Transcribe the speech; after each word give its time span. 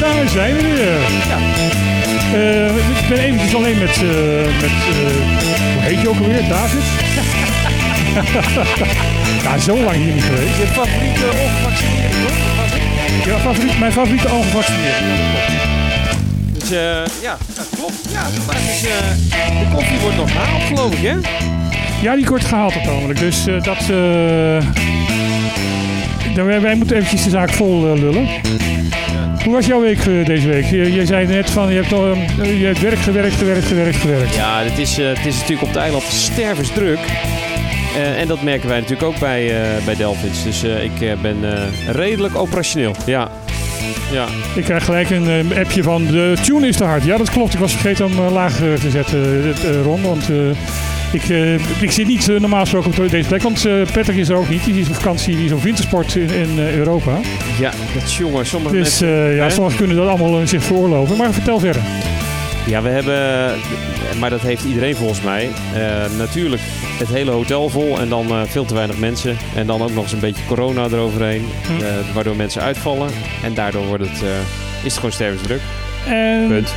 Daar 0.00 0.28
zijn 0.28 0.56
we 0.56 0.62
weer. 0.62 1.00
Ja. 1.28 2.11
Eh, 2.32 2.66
ik 2.76 3.08
ben 3.08 3.18
eventjes 3.18 3.54
alleen 3.54 3.78
met, 3.78 3.96
eh, 3.96 4.60
met 4.60 4.70
eh, 4.70 4.96
hoe 5.74 5.82
heet 5.82 6.00
je 6.00 6.08
ook 6.08 6.18
alweer? 6.18 6.48
David? 6.48 6.82
ja, 9.44 9.58
zo 9.58 9.76
lang 9.76 9.96
hier 9.96 10.14
niet 10.14 10.22
geweest. 10.22 10.56
Je 10.56 10.66
favoriete 10.66 11.24
ongevaccineerde, 11.42 12.16
toch? 12.24 13.26
Ja, 13.26 13.38
favoriet, 13.38 13.78
mijn 13.78 13.92
favoriete 13.92 14.28
ongevaccineerde. 14.30 15.06
Dus 16.52 16.70
eh, 16.70 17.22
ja, 17.22 17.36
dat 17.54 17.66
klopt. 17.76 17.94
Ja, 18.12 18.22
maar 18.46 18.56
eh, 18.56 18.62
de 19.60 19.74
koffie 19.74 19.98
wordt 19.98 20.16
nog 20.16 20.30
gehaald, 20.30 20.62
geloof 20.62 20.92
ik, 20.94 21.02
hè? 21.02 21.14
Ja, 22.02 22.14
die 22.14 22.26
wordt 22.26 22.44
gehaald 22.44 22.74
ogenblik. 22.88 23.18
Dus 23.18 23.44
dat... 23.44 23.78
eh, 23.78 24.64
wij, 26.60 26.74
moeten 26.74 26.96
eventjes 26.96 27.22
de 27.22 27.30
zaak 27.30 27.50
vol 27.50 27.98
lullen. 27.98 28.28
Hoe 29.44 29.52
was 29.52 29.66
jouw 29.66 29.80
week 29.80 29.98
eh, 29.98 30.24
deze 30.24 30.48
week? 30.48 30.64
Je, 30.64 30.92
je 30.92 31.06
zei 31.06 31.26
net 31.26 31.50
van, 31.50 31.68
je 31.72 31.80
hebt, 31.80 31.92
al, 31.92 32.12
eh, 32.12 32.60
je 32.60 32.66
hebt 32.66 32.80
werk 32.80 32.98
gewerkt, 32.98 33.34
gewerkt, 33.34 33.66
gewerkt, 33.66 33.96
gewerkt. 33.96 34.34
Ja, 34.34 34.62
het 34.62 34.78
is, 34.78 34.98
eh, 34.98 35.08
het 35.08 35.26
is 35.26 35.34
natuurlijk 35.34 35.62
op 35.62 35.68
het 35.68 35.76
eiland 35.76 36.02
stervensdruk. 36.02 36.98
Eh, 37.96 38.20
en 38.20 38.26
dat 38.26 38.42
merken 38.42 38.68
wij 38.68 38.80
natuurlijk 38.80 39.08
ook 39.08 39.18
bij, 39.18 39.52
bij 39.84 39.94
Delphins. 39.96 40.42
Dus 40.42 40.62
ik 40.62 41.20
ben 41.22 41.36
redelijk 41.86 42.36
operationeel. 42.36 42.94
Ja. 43.06 43.30
Ja. 44.12 44.26
Ik 44.54 44.64
krijg 44.64 44.84
gelijk 44.84 45.10
een 45.10 45.52
appje 45.58 45.82
van 45.82 46.06
de 46.06 46.36
tune 46.42 46.68
is 46.68 46.76
te 46.76 46.84
hard. 46.84 47.04
Ja, 47.04 47.16
dat 47.16 47.30
klopt. 47.30 47.54
Ik 47.54 47.60
was 47.60 47.72
vergeten 47.72 48.06
om 48.06 48.20
laag 48.20 48.56
te 48.56 48.90
zetten, 48.90 49.52
Ron. 49.82 50.02
Want 50.02 50.24
ik, 51.14 51.28
ik 51.80 51.90
zit 51.90 52.06
niet 52.06 52.28
eh, 52.28 52.40
normaal 52.40 52.60
gesproken 52.60 52.90
op 53.04 53.10
deze 53.10 53.28
plek. 53.28 53.42
Want 53.42 53.64
eh, 53.66 53.72
Patrick 53.92 54.16
is 54.16 54.28
er 54.28 54.36
ook 54.36 54.48
niet. 54.48 54.64
Die 54.64 54.80
is 54.80 54.88
op 54.88 54.94
vakantie, 54.94 55.36
die 55.36 55.44
is 55.44 55.52
op 55.52 55.62
wintersport 55.62 56.14
in, 56.14 56.30
in 56.30 56.58
Europa. 56.58 57.18
ja, 57.60 57.70
dat 57.94 58.02
is 58.02 58.16
jongen. 58.18 58.46
Sommige 58.46 58.74
Dus 58.76 58.98
mensen... 59.00 59.34
ja, 59.34 59.50
sommigen 59.50 59.78
kunnen 59.78 59.96
dat 59.96 60.08
allemaal 60.08 60.46
zich 60.46 60.62
veroorloven. 60.62 61.16
Maar 61.16 61.32
vertel 61.32 61.58
verder. 61.58 61.82
Ja, 62.66 62.82
we 62.82 62.88
hebben, 62.88 63.58
maar 64.20 64.30
dat 64.30 64.40
heeft 64.40 64.64
iedereen 64.64 64.96
volgens 64.96 65.20
mij, 65.22 65.48
natuurlijk 66.18 66.62
het 66.98 67.08
hele 67.08 67.30
hotel 67.30 67.68
vol 67.68 67.98
en 68.00 68.08
dan 68.08 68.46
veel 68.46 68.64
te 68.64 68.74
weinig 68.74 68.98
mensen. 68.98 69.36
En 69.54 69.66
dan 69.66 69.82
ook 69.82 69.92
nog 69.94 70.02
eens 70.02 70.12
een 70.12 70.18
beetje 70.20 70.42
corona 70.46 70.84
eroverheen, 70.84 71.44
Hm. 71.66 72.14
waardoor 72.14 72.36
mensen 72.36 72.62
uitvallen. 72.62 73.10
En 73.44 73.54
daardoor 73.54 73.86
wordt 73.86 74.02
het, 74.04 74.22
is 74.76 74.84
het 74.84 74.94
gewoon 74.94 75.12
stervensdruk. 75.12 75.60
En 76.08 76.46
Punt. 76.48 76.74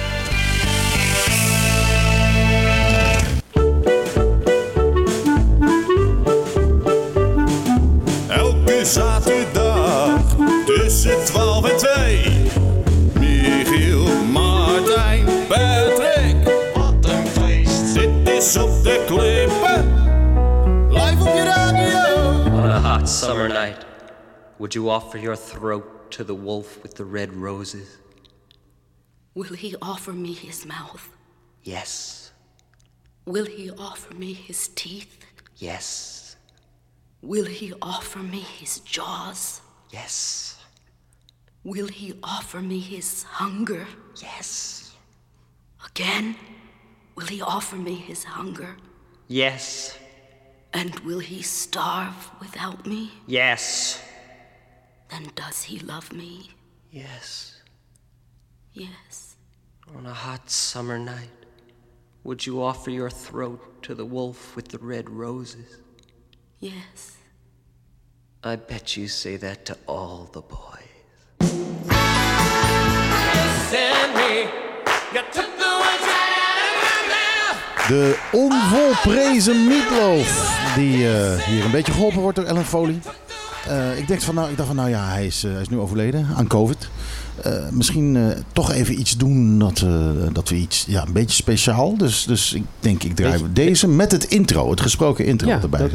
Would 24.65 24.73
you 24.73 24.89
offer 24.89 25.19
your 25.19 25.35
throat 25.35 26.09
to 26.09 26.23
the 26.23 26.33
wolf 26.33 26.81
with 26.81 26.95
the 26.95 27.05
red 27.05 27.31
roses? 27.31 27.97
Will 29.35 29.53
he 29.53 29.75
offer 29.79 30.11
me 30.11 30.33
his 30.33 30.65
mouth? 30.65 31.07
Yes, 31.61 32.31
Will 33.27 33.45
he 33.45 33.69
offer 33.69 34.15
me 34.15 34.33
his 34.33 34.69
teeth? 34.69 35.23
yes, 35.57 36.35
Will 37.21 37.45
he 37.45 37.73
offer 37.79 38.17
me 38.17 38.39
his 38.39 38.79
jaws? 38.79 39.61
yes, 39.91 40.57
Will 41.63 41.87
he 41.99 42.13
offer 42.23 42.59
me 42.59 42.79
his 42.79 43.21
hunger? 43.21 43.85
yes, 44.15 44.95
Again? 45.85 46.35
Will 47.13 47.27
he 47.27 47.39
offer 47.39 47.75
me 47.75 47.93
his 47.93 48.23
hunger? 48.23 48.77
yes, 49.27 49.95
And 50.73 50.97
will 51.01 51.19
he 51.19 51.43
starve 51.43 52.31
without 52.39 52.87
me? 52.87 53.11
yes, 53.27 54.01
Then 55.15 55.31
does 55.33 55.63
he 55.63 55.79
love 55.79 56.11
me? 56.11 56.49
yes. 56.91 57.61
Yes. 58.73 59.37
On 59.95 60.05
a 60.05 60.13
hot 60.13 60.49
summer 60.49 60.99
night, 60.99 61.29
would 62.25 62.45
you 62.45 62.61
offer 62.61 62.91
your 62.91 63.09
throat 63.09 63.81
to 63.83 63.95
the 63.95 64.03
wolf 64.03 64.57
with 64.57 64.67
the 64.67 64.77
red 64.79 65.09
roses? 65.09 65.77
Yes. 66.59 67.15
I 68.43 68.57
bet 68.57 68.97
you 68.97 69.07
say 69.07 69.37
that 69.37 69.63
to 69.67 69.77
all 69.87 70.29
the 70.33 70.41
boys. 70.41 70.95
De 77.87 78.19
onvolprezen 78.31 79.67
Meatloaf. 79.67 80.73
Die 80.75 81.09
eh, 81.09 81.45
hier 81.45 81.65
een 81.65 81.71
beetje 81.71 81.91
geholpen 81.91 82.21
wordt 82.21 82.37
door 82.37 82.45
Ellen 82.47 82.65
Foley. 82.65 82.99
Eh, 83.67 83.97
ik, 83.97 84.07
denk 84.07 84.21
van, 84.21 84.35
nou, 84.35 84.49
ik 84.49 84.55
dacht 84.55 84.67
van, 84.67 84.77
nou 84.77 84.89
ja, 84.89 85.07
hij 85.07 85.25
is, 85.25 85.43
eh, 85.43 85.51
hij 85.51 85.61
is 85.61 85.69
nu 85.69 85.77
overleden 85.77 86.27
aan 86.35 86.47
COVID. 86.47 86.89
Eh, 87.41 87.51
misschien 87.71 88.33
toch 88.53 88.71
even 88.71 88.99
iets 88.99 89.17
doen 89.17 89.59
dat, 89.59 89.85
dat 90.31 90.49
we 90.49 90.55
iets, 90.55 90.85
ja, 90.87 91.05
een 91.05 91.13
beetje 91.13 91.35
speciaal. 91.35 91.97
Dus, 91.97 92.23
dus 92.23 92.53
ik 92.53 92.63
denk, 92.79 93.03
ik 93.03 93.15
draai 93.15 93.31
Beetje- 93.31 93.53
deze 93.53 93.87
met 93.87 94.11
het 94.11 94.23
intro, 94.23 94.69
het 94.69 94.81
gesproken 94.81 95.25
intro 95.25 95.47
Ja, 95.47 95.61
erbij. 95.61 95.79
dat-. 95.79 95.91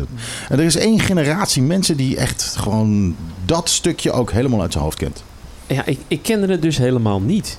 En 0.48 0.58
er 0.58 0.64
is 0.64 0.76
één 0.76 1.00
generatie 1.00 1.62
mensen 1.62 1.96
die 1.96 2.16
echt 2.16 2.54
gewoon 2.58 3.16
dat 3.44 3.68
stukje 3.68 4.12
ook 4.12 4.32
helemaal 4.32 4.60
uit 4.60 4.72
zijn 4.72 4.84
hoofd 4.84 4.98
kent. 4.98 5.22
Ja, 5.66 5.86
ik, 5.86 5.98
ik 6.08 6.22
kende 6.22 6.46
het 6.46 6.62
dus 6.62 6.78
helemaal 6.78 7.20
niet. 7.20 7.58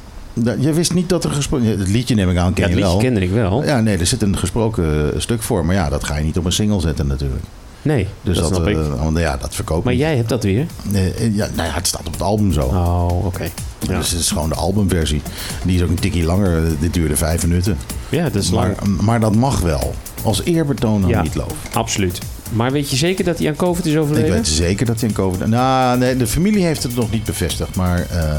Je 0.59 0.73
wist 0.73 0.93
niet 0.93 1.09
dat 1.09 1.23
er 1.23 1.31
gesproken... 1.31 1.65
Het 1.65 1.87
liedje 1.89 2.15
neem 2.15 2.29
ik 2.29 2.37
aan, 2.37 2.53
ken 2.53 2.63
Ja, 2.63 2.69
het 2.69 2.79
je 2.79 2.85
liedje 2.85 3.01
kende 3.01 3.21
ik 3.21 3.31
wel. 3.31 3.63
Ja, 3.63 3.79
nee, 3.81 3.97
er 3.97 4.05
zit 4.05 4.21
een 4.21 4.37
gesproken 4.37 5.21
stuk 5.21 5.41
voor. 5.41 5.65
Maar 5.65 5.75
ja, 5.75 5.89
dat 5.89 6.03
ga 6.03 6.17
je 6.17 6.23
niet 6.23 6.37
op 6.37 6.45
een 6.45 6.51
single 6.51 6.79
zetten 6.79 7.07
natuurlijk. 7.07 7.43
Nee, 7.81 8.07
Dus 8.21 8.35
dat, 8.37 8.49
dat, 8.49 8.55
snap 8.55 8.67
ik. 8.67 8.77
want 8.99 9.17
ja, 9.17 9.37
dat 9.37 9.55
verkoopt 9.55 9.83
Maar 9.83 9.93
niet. 9.93 10.01
jij 10.01 10.15
hebt 10.15 10.29
dat 10.29 10.43
weer? 10.43 10.65
Nee, 10.83 11.13
eh, 11.13 11.35
ja, 11.35 11.47
nou 11.55 11.67
ja, 11.67 11.73
het 11.73 11.87
staat 11.87 12.07
op 12.07 12.13
het 12.13 12.21
album 12.21 12.53
zo. 12.53 12.61
Oh, 12.61 13.25
oké. 13.25 13.43
Ja. 13.79 13.97
Dus 13.97 14.11
het 14.11 14.19
is 14.19 14.31
gewoon 14.31 14.49
de 14.49 14.55
albumversie. 14.55 15.21
Die 15.65 15.75
is 15.75 15.81
ook 15.83 15.89
een 15.89 15.95
tikkie 15.99 16.23
langer. 16.23 16.57
Eh, 16.65 16.71
Dit 16.79 16.93
duurde 16.93 17.15
vijf 17.15 17.47
minuten. 17.47 17.77
ja, 18.09 18.23
dat 18.23 18.35
is 18.43 18.49
lang. 18.49 18.75
Maar, 18.79 19.03
maar 19.03 19.19
dat 19.19 19.35
mag 19.35 19.59
wel. 19.59 19.93
Als 20.23 20.43
eerbetoon 20.43 21.03
aan 21.03 21.09
Ja. 21.09 21.21
Meatloaf. 21.21 21.53
Absoluut. 21.73 22.19
Maar 22.53 22.71
weet 22.71 22.89
je 22.89 22.95
zeker 22.95 23.23
dat 23.25 23.37
hij 23.39 23.47
aan 23.47 23.55
COVID 23.55 23.85
is 23.85 23.93
Ik 23.93 23.99
overleden? 23.99 24.31
weet 24.33 24.47
zeker 24.47 24.85
dat 24.85 24.99
hij 24.99 25.09
in 25.09 25.15
COVID... 25.15 25.47
Nou, 25.47 25.97
nee, 25.97 26.17
de 26.17 26.27
familie 26.27 26.63
heeft 26.63 26.83
het 26.83 26.95
nog 26.95 27.11
niet 27.11 27.23
bevestigd. 27.23 27.75
Maar 27.75 28.07
eh, 28.09 28.35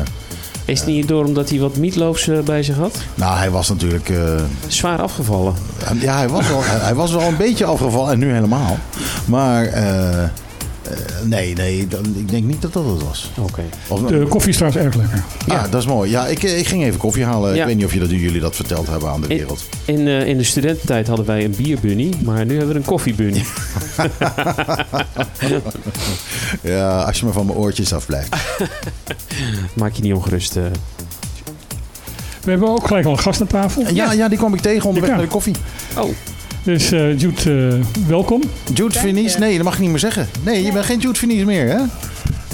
Is 0.64 0.78
het 0.78 0.88
niet 0.88 1.08
door 1.08 1.24
omdat 1.24 1.50
hij 1.50 1.58
wat 1.58 1.76
meatloafs 1.76 2.28
eh, 2.28 2.38
bij 2.38 2.62
zich 2.62 2.76
had? 2.76 2.96
nou, 3.14 3.36
hij 3.38 3.50
was 3.50 3.68
natuurlijk... 3.68 4.08
eh, 4.08 4.34
Zwaar 4.66 5.02
afgevallen. 5.02 5.54
ja, 6.00 6.16
hij 6.16 6.28
was, 6.28 6.48
wel, 6.48 6.60
hij 6.64 6.94
was 6.94 7.12
wel 7.12 7.22
een 7.22 7.36
beetje 7.36 7.64
afgevallen. 7.64 8.12
En 8.12 8.18
nu 8.18 8.32
helemaal. 8.32 8.78
Maar... 9.24 9.64
eh, 9.64 10.24
eh, 10.90 10.96
nee, 11.24 11.54
nee, 11.54 11.88
dan, 11.88 12.04
ik 12.16 12.28
denk 12.28 12.44
niet 12.44 12.62
dat 12.62 12.72
dat 12.72 12.84
het 12.86 13.02
was. 13.02 13.30
Oké. 13.38 13.62
De 14.08 14.26
koffie 14.28 14.50
is 14.50 14.56
trouwens 14.56 14.84
erg 14.84 14.94
lekker. 14.94 15.22
Ja, 15.46 15.68
dat 15.68 15.80
is 15.80 15.86
mooi. 15.86 16.10
Ja, 16.10 16.26
ik, 16.26 16.42
ik 16.42 16.66
ging 16.66 16.82
even 16.84 16.98
koffie 16.98 17.24
halen. 17.24 17.54
Ja. 17.54 17.60
Ik 17.60 17.66
weet 17.66 17.76
niet 17.76 17.84
of 17.84 17.92
je 17.92 17.98
dat, 17.98 18.10
jullie 18.10 18.40
dat 18.40 18.56
verteld 18.56 18.86
hebben 18.86 19.08
aan 19.10 19.20
de 19.20 19.26
In, 19.28 19.36
wereld. 19.36 19.64
in, 19.84 20.06
eh, 20.08 20.26
in 20.26 20.36
de 20.38 20.44
studententijd 20.44 21.06
hadden 21.06 21.26
wij 21.26 21.44
een 21.44 21.54
bierbunny, 21.56 22.12
maar 22.24 22.46
nu 22.46 22.56
hebben 22.56 22.72
we 22.74 22.80
een 22.80 22.86
koffiebunny. 22.86 23.44
Ja, 26.62 27.02
als 27.06 27.18
je 27.18 27.24
maar 27.24 27.34
van 27.34 27.46
mijn 27.46 27.58
oortjes 27.58 27.92
afblijft. 27.92 28.36
Maak 29.74 29.92
je 29.94 30.02
niet 30.02 30.12
ongerust. 30.14 30.56
eh. 30.56 30.62
We 32.44 32.50
hebben 32.50 32.68
ook 32.68 32.86
gelijk 32.86 33.06
al 33.06 33.12
een 33.12 33.18
gast 33.18 33.40
aan 33.40 33.46
tafel. 33.46 33.84
Ja, 33.94 34.12
ja, 34.12 34.28
die 34.28 34.38
kwam 34.38 34.54
ik 34.54 34.60
tegen 34.60 34.88
onderweg 34.88 35.10
naar 35.10 35.20
de 35.20 35.26
koffie. 35.26 35.54
Oh, 35.98 36.10
Dus 36.62 36.92
eh 36.92 37.18
Jude, 37.18 37.68
eh, 37.80 38.06
welkom. 38.08 38.42
Jude 38.74 38.98
Finies? 38.98 39.38
Nee, 39.38 39.54
dat 39.56 39.64
mag 39.64 39.74
je 39.74 39.80
niet 39.80 39.90
meer 39.90 39.98
zeggen. 39.98 40.28
Nee, 40.44 40.62
je 40.64 40.72
bent 40.72 40.84
geen 40.84 40.98
Jude 40.98 41.18
Finies 41.18 41.44
meer, 41.44 41.68
hè? 41.68 41.78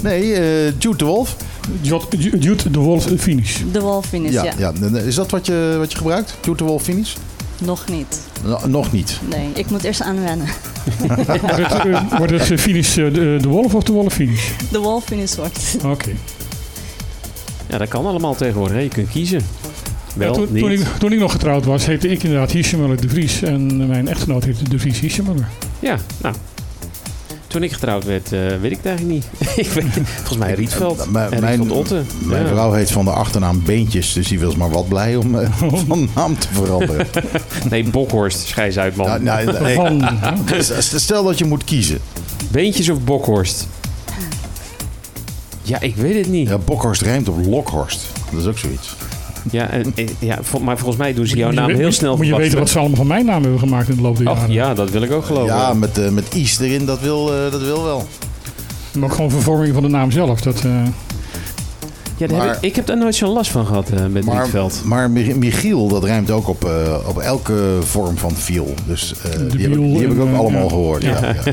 Nee, 0.03 0.33
eh, 0.33 0.65
Jude 0.79 0.97
de 0.97 1.05
Wolf. 1.05 1.35
Jude, 1.81 2.05
Jude 2.39 2.71
de 2.71 2.79
Wolf 2.79 3.07
finish. 3.17 3.57
De 3.71 3.79
Wolfines, 3.81 4.31
ja. 4.31 4.43
Ja, 4.43 4.53
ja. 4.81 4.97
Is 4.99 5.15
dat 5.15 5.31
wat 5.31 5.45
je, 5.45 5.75
wat 5.77 5.91
je 5.91 5.97
gebruikt? 5.97 6.37
Jude 6.41 6.57
de 6.57 6.63
Wolf 6.63 6.83
Finies? 6.83 7.15
Nog 7.63 7.87
niet. 7.87 8.19
No- 8.43 8.59
nog 8.67 8.91
niet. 8.91 9.19
Nee, 9.29 9.49
ik 9.53 9.69
moet 9.69 9.83
eerst 9.83 10.01
aanwennen. 10.01 10.47
Wordt 11.07 11.27
het, 11.57 11.85
eh, 11.85 12.17
wordt 12.17 12.31
het 12.31 12.61
finish 12.61 12.97
eh, 12.97 13.13
de, 13.13 13.37
de 13.41 13.47
Wolf 13.47 13.73
of 13.75 13.83
de 13.83 13.91
Wolf 13.91 14.13
finish? 14.13 14.49
De 14.71 14.79
Wolfines 14.79 15.35
wordt. 15.35 15.75
Oké. 15.85 16.09
ja, 17.69 17.77
dat 17.77 17.87
kan 17.87 18.05
allemaal 18.05 18.35
tegenwoordig. 18.35 18.75
hè. 18.75 18.81
Je 18.81 18.89
kunt 18.89 19.09
kiezen. 19.09 19.41
Wel, 20.15 20.33
toen, 20.33 20.47
niet. 20.51 20.61
toen, 20.63 20.71
ik, 20.71 20.79
toen 20.99 21.11
ik 21.11 21.19
nog 21.19 21.31
getrouwd 21.31 21.65
was, 21.65 21.85
heette 21.85 22.07
ik 22.07 22.23
inderdaad 22.23 22.51
Hiesemuller 22.51 23.01
de 23.01 23.09
Vries. 23.09 23.41
En 23.41 23.87
mijn 23.87 24.07
echtgenoot 24.07 24.43
heette 24.43 24.69
de 24.69 24.79
Vries 24.79 24.99
Hiesemuller. 24.99 25.47
Ja, 25.79 25.97
nou. 26.21 26.35
Toen 27.47 27.63
ik 27.63 27.71
getrouwd 27.71 28.03
werd, 28.05 28.31
eh, 28.33 28.39
weet 28.61 28.71
ik 28.71 28.77
het 28.77 28.85
eigenlijk 28.85 29.15
niet. 29.15 29.25
ik 29.65 29.71
weet, 29.71 29.85
volgens 30.15 30.37
mij 30.37 30.53
Rietveld. 30.53 30.97
M- 31.11 31.15
en 31.15 31.29
mijn, 31.41 31.55
Rietveld 31.55 31.71
Otten. 31.71 32.05
mijn 32.23 32.43
Ja. 32.43 32.47
vrouw 32.49 32.71
heet 32.71 32.91
van 32.91 33.05
de 33.05 33.11
achternaam 33.11 33.63
Beentjes, 33.65 34.13
dus 34.13 34.27
die 34.27 34.39
was 34.39 34.55
maar 34.55 34.69
wat 34.69 34.87
blij 34.87 35.15
om 35.15 35.39
eh, 35.39 35.49
van 35.87 36.09
naam 36.15 36.37
te 36.39 36.47
veranderen. 36.51 37.07
Nee, 37.69 37.83
Bokhorst, 37.83 38.47
schijs 38.47 38.77
uit, 38.77 38.95
man. 38.95 39.05
Nou, 39.23 39.45
nou, 39.45 39.63
nee. 39.63 39.75
Van, 39.75 40.03
Stel 40.99 41.23
dat 41.23 41.37
je 41.37 41.45
moet 41.45 41.63
kiezen. 41.63 41.99
Beentjes 42.51 42.89
of 42.89 43.03
Bokhorst? 43.03 43.67
Ja, 45.61 45.79
ik 45.81 45.95
weet 45.95 46.15
het 46.15 46.27
niet. 46.27 46.49
Ja, 46.49 46.57
Bokhorst 46.57 47.01
rijmt 47.01 47.29
op 47.29 47.45
Lokhorst. 47.45 48.01
Dat 48.31 48.41
is 48.41 48.47
ook 48.47 48.57
zoiets. 48.57 48.95
Ja, 49.51 49.69
en, 49.69 49.91
en- 49.95 50.09
ja, 50.19 50.37
vol- 50.41 50.59
maar 50.59 50.77
volgens 50.77 50.97
mij 50.99 51.13
doen 51.13 51.27
ze 51.27 51.35
jouw 51.37 51.51
naam 51.51 51.69
heel 51.69 51.91
snel 51.91 52.17
Moet 52.17 52.25
je 52.27 52.35
weten 52.35 52.59
wat 52.59 52.69
ze 52.69 52.79
allemaal 52.79 52.97
van 52.97 53.07
mijn 53.07 53.25
naam 53.25 53.41
hebben 53.41 53.59
gemaakt 53.59 53.89
in 53.89 53.95
de 53.95 54.01
loop 54.01 54.17
der 54.17 54.29
Och, 54.29 54.37
jaren. 54.37 54.51
ja, 54.53 54.73
dat 54.73 54.89
wil 54.89 55.01
ik 55.01 55.11
ook 55.11 55.25
geloven. 55.25 55.55
Ja, 55.55 55.73
met, 55.73 55.97
eh, 55.97 56.09
met 56.09 56.35
Is 56.35 56.59
erin, 56.59 56.85
dat 56.85 56.99
wil, 56.99 57.33
eh, 57.33 57.51
dat 57.51 57.61
wil 57.63 57.83
wel. 57.83 58.07
Maar 58.93 59.03
ook 59.09 59.15
gewoon 59.15 59.31
vervorming 59.31 59.73
van 59.73 59.83
de 59.83 59.89
naam 59.89 60.11
zelf. 60.11 60.41
Dat, 60.41 60.63
eh, 60.65 60.71
Ja, 62.19 62.27
daar 62.27 62.37
Maar- 62.37 62.47
heb 62.47 62.55
ik, 62.55 62.61
ik 62.63 62.75
heb 62.75 62.85
daar 62.85 62.97
nooit 62.97 63.15
zo'n 63.15 63.29
last 63.33 63.51
van 63.51 63.65
gehad 63.65 63.89
eh, 63.89 64.05
met 64.05 64.25
Maar, 64.25 64.41
Rietveld. 64.41 64.81
maar 64.85 65.09
Mi- 65.11 65.33
Michiel, 65.33 65.87
dat 65.87 66.03
rijmt 66.03 66.31
ook 66.31 66.47
op, 66.47 66.65
eh, 66.65 66.97
op 67.07 67.17
elke 67.17 67.77
vorm 67.83 68.17
van 68.17 68.31
viel. 68.35 68.73
Dus 68.85 69.13
eh, 69.23 69.31
die, 69.31 69.41
heb 69.41 69.51
ik, 69.51 69.59
wiel 69.59 69.81
die 69.83 70.01
heb 70.01 70.11
ik 70.11 70.17
en, 70.17 70.21
ook 70.21 70.35
allemaal 70.37 70.63
ja. 70.63 70.69
gehoord. 70.69 71.03
Ja, 71.03 71.09
ja, 71.21 71.33
ja. 71.45 71.51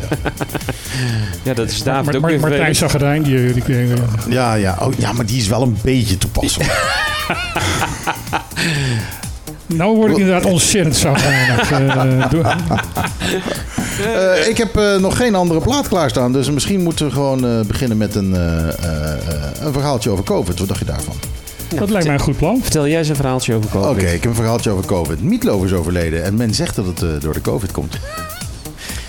Ja, 1.43 1.55
dat 1.61 1.71
is 1.71 1.83
David 1.83 2.17
ook 2.17 2.27
weer 2.27 2.41
Martijn. 2.41 2.75
Zagerijn, 2.77 3.23
die, 3.23 3.53
die, 3.53 3.65
die, 3.65 3.87
ja, 4.29 4.55
ja. 4.55 4.77
Oh, 4.81 4.93
ja, 4.99 5.13
maar 5.13 5.27
die 5.27 5.37
is 5.41 5.47
wel 5.49 5.63
een 5.63 5.77
beetje 5.83 6.19
toepasselijk. 6.19 6.95
Nou 9.67 9.97
word 9.97 10.11
ik 10.11 10.17
inderdaad 10.19 10.45
ontzettend 10.45 11.05
eh, 11.05 12.31
door- 12.31 12.57
Eh, 14.15 14.49
ik 14.49 14.57
heb 14.57 14.77
eh, 14.77 14.97
nog 14.97 15.17
geen 15.17 15.35
andere 15.35 15.61
plaat 15.61 15.89
klaarstaan. 15.89 16.33
Dus 16.33 16.51
misschien 16.51 16.83
moeten 16.83 17.07
we 17.07 17.13
gewoon 17.13 17.47
eh, 17.47 17.61
beginnen 17.67 17.97
met 17.97 18.15
een, 18.15 18.35
eh, 18.35 18.59
eh, 18.69 19.13
eh, 19.13 19.19
een 19.61 19.73
verhaaltje 19.73 20.11
over 20.11 20.25
COVID. 20.25 20.59
Wat 20.59 20.69
dacht 20.69 20.79
je 20.81 20.85
daarvan? 20.87 21.15
dat 21.79 21.91
lijkt 21.91 22.07
mij 22.07 22.15
een 22.15 22.21
goed 22.21 22.37
plan. 22.37 22.61
Vertel 22.63 22.89
jij 22.89 22.99
eens 22.99 23.09
een 23.09 23.17
verhaaltje 23.17 23.55
over 23.55 23.71
Oké, 23.77 23.87
COVID. 23.87 24.03
ik 24.03 24.11
heb 24.11 24.25
een 24.25 24.35
verhaaltje 24.35 24.71
over 24.71 24.85
COVID. 24.85 25.23
Meatloaf 25.23 25.65
is 25.65 25.73
overleden 25.73 26.25
en 26.25 26.35
men 26.37 26.55
zegt 26.55 26.77
dat 26.77 26.87
het 26.87 27.03
eh, 27.03 27.09
door 27.21 27.33
de 27.33 27.41
COVID 27.41 27.73
komt. 27.73 27.99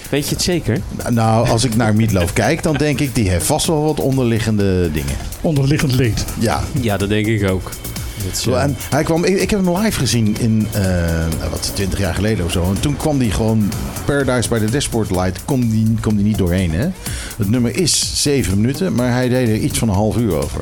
Weet 0.10 0.27
je 0.27 0.33
het 0.36 0.44
zeker? 0.44 0.80
Nou, 1.10 1.50
als 1.50 1.63
ik 1.63 1.75
naar 1.75 1.95
Meatloaf 1.95 2.33
kijk, 2.33 2.63
dan 2.63 2.75
denk 2.75 3.00
ik... 3.00 3.15
die 3.15 3.30
heeft 3.30 3.45
vast 3.45 3.68
wel 3.68 3.83
wat 3.83 4.00
onderliggende 4.00 4.92
dingen. 4.92 5.15
Onderliggend 5.42 5.95
leed. 5.95 6.25
Ja, 6.39 6.63
Ja, 6.81 6.98
dat 6.98 7.10
denk 7.10 7.25
ik 7.27 7.50
ook. 7.50 7.69
Dat 8.31 8.56
En 8.62 8.77
hij 8.89 9.03
kwam, 9.03 9.24
ik, 9.24 9.39
ik 9.39 9.50
heb 9.50 9.65
hem 9.65 9.77
live 9.77 10.00
gezien 10.00 10.35
in, 10.39 10.68
eh, 10.71 10.81
wat, 11.51 11.71
20 11.74 12.00
jaar 12.00 12.13
geleden 12.13 12.45
of 12.45 12.51
zo. 12.51 12.63
En 12.63 12.79
toen 12.79 12.97
kwam 12.97 13.19
hij 13.19 13.29
gewoon, 13.29 13.71
Paradise 14.06 14.50
by 14.50 14.59
the 14.59 14.65
Dashboard 14.71 15.09
Light, 15.12 15.39
kom 15.45 15.69
die, 15.69 15.95
kom 16.01 16.15
die 16.15 16.25
niet 16.25 16.38
doorheen. 16.38 16.71
Hè? 16.74 16.88
Het 17.38 17.50
nummer 17.50 17.75
is 17.75 18.21
7 18.24 18.62
minuten, 18.62 18.94
maar 18.94 19.12
hij 19.12 19.29
deed 19.29 19.47
er 19.47 19.56
iets 19.56 19.79
van 19.79 19.89
een 19.89 19.95
half 19.95 20.18
uur 20.18 20.35
over. 20.35 20.62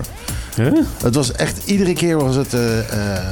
huh? 0.56 0.80
Het 1.04 1.16
was 1.16 1.32
echt, 1.32 1.58
iedere 1.66 1.94
keer 1.94 2.18
was 2.18 2.36
het... 2.36 2.54
eh, 2.54 2.80
eh, 2.80 3.24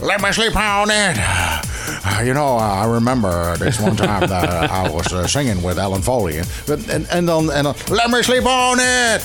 Let 0.00 0.20
me 0.20 0.32
sleep 0.32 0.54
on 0.54 0.90
it. 0.90 1.16
Uh, 1.16 2.18
you 2.24 2.32
know, 2.32 2.58
uh, 2.60 2.82
I 2.84 2.92
remember 2.92 3.58
this 3.58 3.78
one 3.78 3.94
time 3.94 4.26
that 4.26 4.70
I 4.70 4.90
was 4.92 5.12
uh, 5.12 5.26
singing 5.26 5.60
with 5.64 5.78
Alan 5.78 6.02
Foley. 6.02 6.42
En, 6.86 7.06
en, 7.08 7.24
dan, 7.24 7.52
en 7.52 7.62
dan, 7.62 7.74
let 7.90 8.08
me 8.10 8.22
sleep 8.22 8.46
on 8.46 8.78
it. 8.78 9.24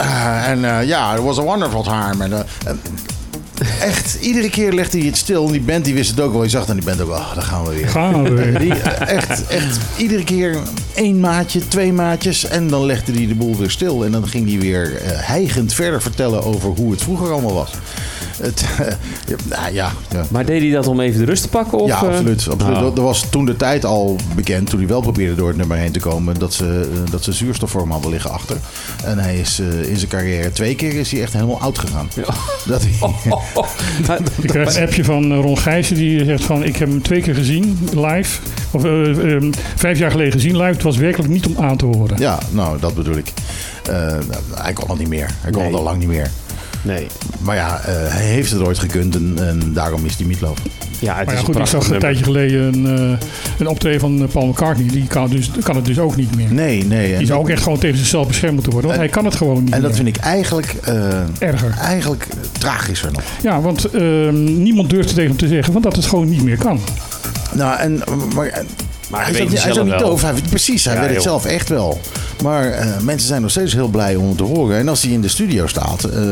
Uh, 0.00 0.48
En 0.48 0.60
ja, 0.60 0.80
yeah, 0.82 1.14
it 1.16 1.22
was 1.22 1.38
a 1.38 1.42
wonderful 1.42 1.82
time. 1.82 2.28
Uh, 2.28 2.38
en 2.64 2.80
echt, 3.80 4.16
iedere 4.20 4.50
keer 4.50 4.72
legde 4.72 4.98
hij 4.98 5.06
het 5.06 5.16
stil. 5.16 5.46
En 5.46 5.52
die 5.52 5.60
band 5.60 5.84
die 5.84 5.94
wist 5.94 6.10
het 6.10 6.20
ook 6.20 6.32
wel. 6.32 6.42
Je 6.42 6.48
zag 6.48 6.66
dan 6.66 6.76
die 6.76 6.84
band 6.84 7.00
ook, 7.00 7.10
oh, 7.10 7.34
daar 7.34 7.42
gaan 7.42 7.64
we 7.64 7.74
weer. 7.74 7.88
Gaan 7.88 8.22
we 8.22 8.30
weer. 8.30 8.58
Die, 8.58 8.72
echt, 8.74 9.46
echt, 9.46 9.78
iedere 9.96 10.24
keer 10.24 10.58
één 10.94 11.20
maatje, 11.20 11.68
twee 11.68 11.92
maatjes. 11.92 12.44
En 12.44 12.68
dan 12.68 12.86
legde 12.86 13.12
hij 13.12 13.26
de 13.26 13.34
boel 13.34 13.56
weer 13.56 13.70
stil. 13.70 14.04
En 14.04 14.12
dan 14.12 14.28
ging 14.28 14.48
hij 14.48 14.58
weer 14.58 14.96
eh, 14.96 15.10
hijgend 15.14 15.74
verder 15.74 16.02
vertellen 16.02 16.42
over 16.44 16.70
hoe 16.70 16.90
het 16.90 17.02
vroeger 17.02 17.32
allemaal 17.32 17.54
was. 17.54 17.70
Het, 18.40 18.64
ja, 19.26 19.36
nou 19.48 19.72
ja, 19.74 19.92
ja. 20.10 20.24
Maar 20.30 20.44
deed 20.46 20.60
hij 20.62 20.70
dat 20.70 20.86
om 20.86 21.00
even 21.00 21.18
de 21.20 21.24
rust 21.26 21.42
te 21.42 21.48
pakken? 21.48 21.78
Of, 21.78 21.88
ja, 21.88 21.96
eh? 22.02 22.08
absoluut. 22.08 22.48
absoluut. 22.50 22.76
Oh. 22.76 22.82
Er- 22.82 22.96
Er 22.96 23.02
was 23.02 23.24
toen 23.30 23.44
de 23.44 23.56
tijd 23.56 23.84
al 23.84 24.16
bekend, 24.34 24.70
toen 24.70 24.78
hij 24.78 24.88
wel 24.88 25.00
probeerde 25.00 25.34
door 25.34 25.48
het 25.48 25.56
nummer 25.56 25.76
heen 25.76 25.92
te 25.92 26.00
komen, 26.00 26.38
dat 26.38 26.54
ze, 26.54 26.88
eh, 26.92 27.10
dat 27.10 27.24
ze 27.24 27.32
zuurstofvorm 27.32 27.90
hadden 27.90 28.10
liggen 28.10 28.30
achter. 28.30 28.56
En 29.04 29.18
hij 29.18 29.38
is 29.38 29.58
eh, 29.60 29.88
in 29.90 29.96
zijn 29.96 30.10
carrière 30.10 30.52
twee 30.52 30.74
keer 30.74 30.94
is 30.94 31.10
hij 31.12 31.22
echt 31.22 31.32
helemaal 31.32 31.60
oud 31.60 31.78
gegaan. 31.78 32.08
Dat 32.66 32.82
hij, 32.82 32.92
Maar- 34.06 34.18
Ik 34.40 34.48
krijg 34.48 34.76
een 34.76 34.82
appje 34.82 35.04
van 35.04 35.34
Ron 35.34 35.58
Gijzen 35.58 35.96
die 35.96 36.24
zegt 36.24 36.44
van 36.44 36.64
ik 36.64 36.76
heb 36.76 36.88
hem 36.88 37.02
twee 37.02 37.20
keer 37.20 37.34
gezien 37.34 37.78
live. 37.94 38.38
Of 38.70 38.84
eh, 38.84 39.34
eh, 39.34 39.42
vijf 39.76 39.98
jaar 39.98 40.10
geleden 40.10 40.32
gezien 40.32 40.56
live. 40.56 40.72
Het 40.72 40.82
was 40.82 40.96
werkelijk 40.96 41.32
niet 41.32 41.46
om 41.46 41.56
aan 41.64 41.76
te 41.76 41.84
horen. 41.84 42.18
ja, 42.18 42.38
nou, 42.50 42.78
dat 42.80 42.94
bedoel 42.94 43.16
ik. 43.16 43.32
Eh, 43.90 44.14
hij 44.54 44.72
kon 44.72 44.88
het 44.90 44.98
niet 44.98 45.08
meer. 45.08 45.30
Hij 45.40 45.50
kon 45.50 45.60
Nee. 45.62 45.70
het 45.70 45.78
al 45.78 45.84
lang 45.84 45.98
niet 45.98 46.08
meer. 46.08 46.30
Nee. 46.82 47.06
Maar 47.40 47.56
ja, 47.56 47.80
eh, 47.80 47.94
hij 47.94 48.24
heeft 48.24 48.50
het 48.50 48.60
ooit 48.62 48.78
gekund 48.78 49.14
en, 49.14 49.34
en 49.40 49.72
daarom 49.72 50.04
is 50.04 50.16
die 50.16 50.26
Meatloaf. 50.26 50.58
Ja, 51.00 51.14
het 51.16 51.24
Maar 51.26 51.34
is 51.34 51.40
ja, 51.40 51.46
goed, 51.46 51.54
een 51.54 51.60
ik 51.60 51.66
zag 51.66 51.90
een 51.90 51.98
tijdje 51.98 52.24
geleden 52.24 52.74
een, 52.74 52.98
eh, 53.20 53.26
een 53.58 53.66
optreden 53.66 54.00
van 54.00 54.22
eh, 54.22 54.28
Paul 54.28 54.46
McCartney. 54.46 54.88
Die 54.88 55.06
kan, 55.06 55.28
dus, 55.30 55.50
kan 55.62 55.76
het 55.76 55.84
dus 55.84 55.98
ook 55.98 56.16
niet 56.16 56.36
meer. 56.36 56.52
Nee, 56.52 56.84
nee. 56.84 57.18
Die 57.18 57.26
zou 57.26 57.38
ook 57.40 57.48
echt 57.48 57.62
gewoon 57.62 57.78
tegen 57.78 57.98
zichzelf 57.98 58.26
beschermd 58.26 58.54
moeten 58.54 58.72
worden. 58.72 58.90
Want 58.90 59.02
En- 59.02 59.06
hij 59.08 59.16
kan 59.16 59.30
het 59.30 59.36
gewoon 59.36 59.64
niet 59.64 59.72
en 59.74 59.80
dat 59.80 59.90
meer. 59.90 60.02
vind 60.04 60.16
ik 60.16 60.22
eigenlijk, 60.22 60.74
eh, 60.82 61.20
Erger. 61.38 61.74
eigenlijk 61.80 62.26
tragischer 62.58 63.12
nog. 63.12 63.22
Ja, 63.42 63.60
want 63.60 63.84
eh, 63.84 64.02
niemand 64.32 64.90
durft 64.90 65.08
tegen 65.08 65.28
hem 65.28 65.36
te 65.36 65.48
zeggen 65.48 65.72
van 65.72 65.82
dat 65.82 65.96
het 65.96 66.04
gewoon 66.06 66.28
niet 66.28 66.42
meer 66.42 66.58
kan. 66.58 66.80
Nou, 67.54 67.78
en, 67.78 68.02
maar, 68.34 68.64
Maar 69.10 69.24
hij 69.24 69.32
hij 69.32 69.40
is 69.44 69.52
ook, 69.52 69.58
hij 69.58 69.70
is 69.70 69.78
ook 69.78 69.84
niet 69.84 69.94
wel. 69.94 70.08
doof. 70.10 70.22
Hij, 70.22 70.32
precies, 70.48 70.84
hij 70.84 70.94
Ja, 70.94 71.00
weet 71.00 71.14
het 71.14 71.22
zelf 71.22 71.44
echt 71.44 71.68
wel. 71.68 72.00
Maar 72.42 72.70
eh, 72.70 73.00
mensen 73.02 73.28
zijn 73.28 73.42
nog 73.42 73.50
steeds 73.50 73.72
heel 73.72 73.88
blij 73.88 74.16
om 74.16 74.28
het 74.28 74.36
te 74.36 74.42
horen. 74.42 74.78
En 74.78 74.88
als 74.88 75.02
hij 75.02 75.12
in 75.12 75.20
de 75.20 75.28
studio 75.28 75.66
staat, 75.66 76.04
eh, 76.04 76.22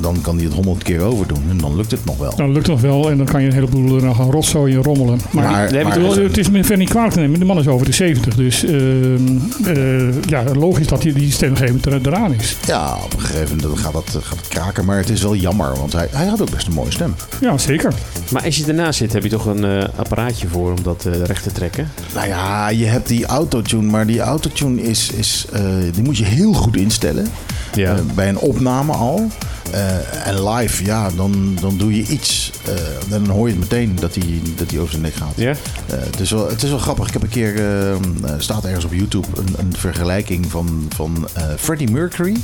dan 0.00 0.20
kan 0.20 0.36
hij 0.36 0.44
het 0.44 0.54
honderd 0.54 0.82
keer 0.82 1.00
overdoen. 1.00 1.42
En 1.50 1.58
dan 1.58 1.76
lukt 1.76 1.90
het 1.90 2.04
nog 2.04 2.16
wel. 2.18 2.32
Dan 2.36 2.52
lukt 2.52 2.66
het 2.66 2.80
nog 2.80 2.80
wel 2.80 3.10
en 3.10 3.16
dan 3.16 3.26
kan 3.26 3.40
je 3.40 3.46
een 3.46 3.52
heleboel 3.54 3.96
er 3.96 4.02
nog 4.04 4.16
gaan 4.16 4.30
rotzooien 4.30 4.76
en 4.76 4.82
rommelen. 4.82 5.20
Maar, 5.30 5.44
maar- 5.84 5.88
bedoel, 5.94 6.16
het 6.16 6.38
is 6.38 6.50
me 6.50 6.58
verder 6.60 6.78
niet 6.78 6.88
kwalijk 6.88 7.12
te 7.12 7.20
nemen. 7.20 7.38
De 7.38 7.44
man 7.44 7.58
is 7.58 7.68
over 7.68 7.86
de 7.86 7.92
70. 7.92 8.34
Dus 8.34 8.64
ehm, 8.64 9.36
eh, 9.64 10.22
ja, 10.22 10.44
logisch 10.54 10.86
dat 10.86 11.02
die, 11.02 11.12
die 11.12 11.32
stem 11.32 11.50
op 11.50 11.60
een 11.60 11.66
gegeven 11.66 11.80
moment 11.90 12.06
er- 12.06 12.12
eraan 12.12 12.34
is. 12.34 12.56
Ja, 12.66 12.96
op 13.04 13.12
een 13.12 13.20
gegeven 13.20 13.56
moment 13.62 13.78
gaat 13.78 13.92
dat, 13.92 14.18
gaat 14.22 14.38
het 14.38 14.48
kraken. 14.48 14.84
Maar 14.84 14.96
het 14.96 15.10
is 15.10 15.22
wel 15.22 15.34
jammer, 15.36 15.74
want 15.78 15.92
hij, 15.92 16.08
hij 16.10 16.26
had 16.26 16.42
ook 16.42 16.50
best 16.50 16.66
een 16.66 16.72
mooie 16.72 16.90
stem. 16.92 17.14
Ja, 17.40 17.58
zeker. 17.58 17.92
Maar 18.30 18.44
als 18.44 18.56
je 18.56 18.64
ernaast 18.66 18.98
zit, 18.98 19.12
heb 19.12 19.22
je 19.22 19.28
toch 19.28 19.46
een 19.46 19.64
eh, 19.64 19.84
apparaatje 19.96 20.48
voor 20.48 20.70
om 20.70 20.82
dat 20.82 21.04
eh, 21.06 21.22
recht 21.24 21.42
te 21.42 21.52
trekken? 21.52 21.90
Nou 22.14 22.28
ja, 22.28 22.68
je 22.68 22.84
hebt 22.84 23.08
die 23.08 23.26
autotune, 23.26 23.82
maar 23.90 24.06
die 24.06 24.20
autotune 24.20 24.82
is, 24.82 25.10
is 25.10 25.44
eh, 25.49 25.49
die 25.92 26.02
moet 26.02 26.18
je 26.18 26.24
heel 26.24 26.52
goed 26.52 26.76
instellen. 26.76 27.26
Ja. 27.74 27.94
Eh, 27.96 28.00
bij 28.14 28.28
een 28.28 28.38
opname 28.38 28.92
al. 28.92 29.28
Eh, 29.70 30.26
en 30.26 30.48
live, 30.48 30.84
ja, 30.84 31.10
dan, 31.10 31.56
dan 31.60 31.76
doe 31.78 31.96
je 31.96 32.06
iets. 32.06 32.50
eh, 32.64 32.74
dan 33.08 33.26
hoor 33.28 33.46
je 33.48 33.52
het 33.54 33.62
meteen 33.62 33.96
dat 34.00 34.14
hij 34.14 34.40
dat 34.56 34.68
die 34.68 34.78
over 34.78 34.90
zijn 34.90 35.02
nek 35.02 35.14
gaat. 35.14 35.32
Ja? 35.36 35.50
Eh, 35.50 35.56
het, 35.86 36.20
is 36.20 36.30
wel, 36.30 36.48
het 36.48 36.62
is 36.62 36.70
wel 36.70 36.78
grappig. 36.78 37.06
Ik 37.06 37.12
heb 37.12 37.22
een 37.22 37.28
keer, 37.28 37.54
eh, 37.56 37.90
eh, 37.92 37.98
staat 38.38 38.64
ergens 38.64 38.84
op 38.84 38.92
YouTube, 38.92 39.26
een, 39.34 39.54
een 39.58 39.72
vergelijking 39.76 40.46
van, 40.50 40.86
van 40.96 41.28
eh, 41.34 41.42
Freddie 41.58 41.90
Mercury 41.90 42.36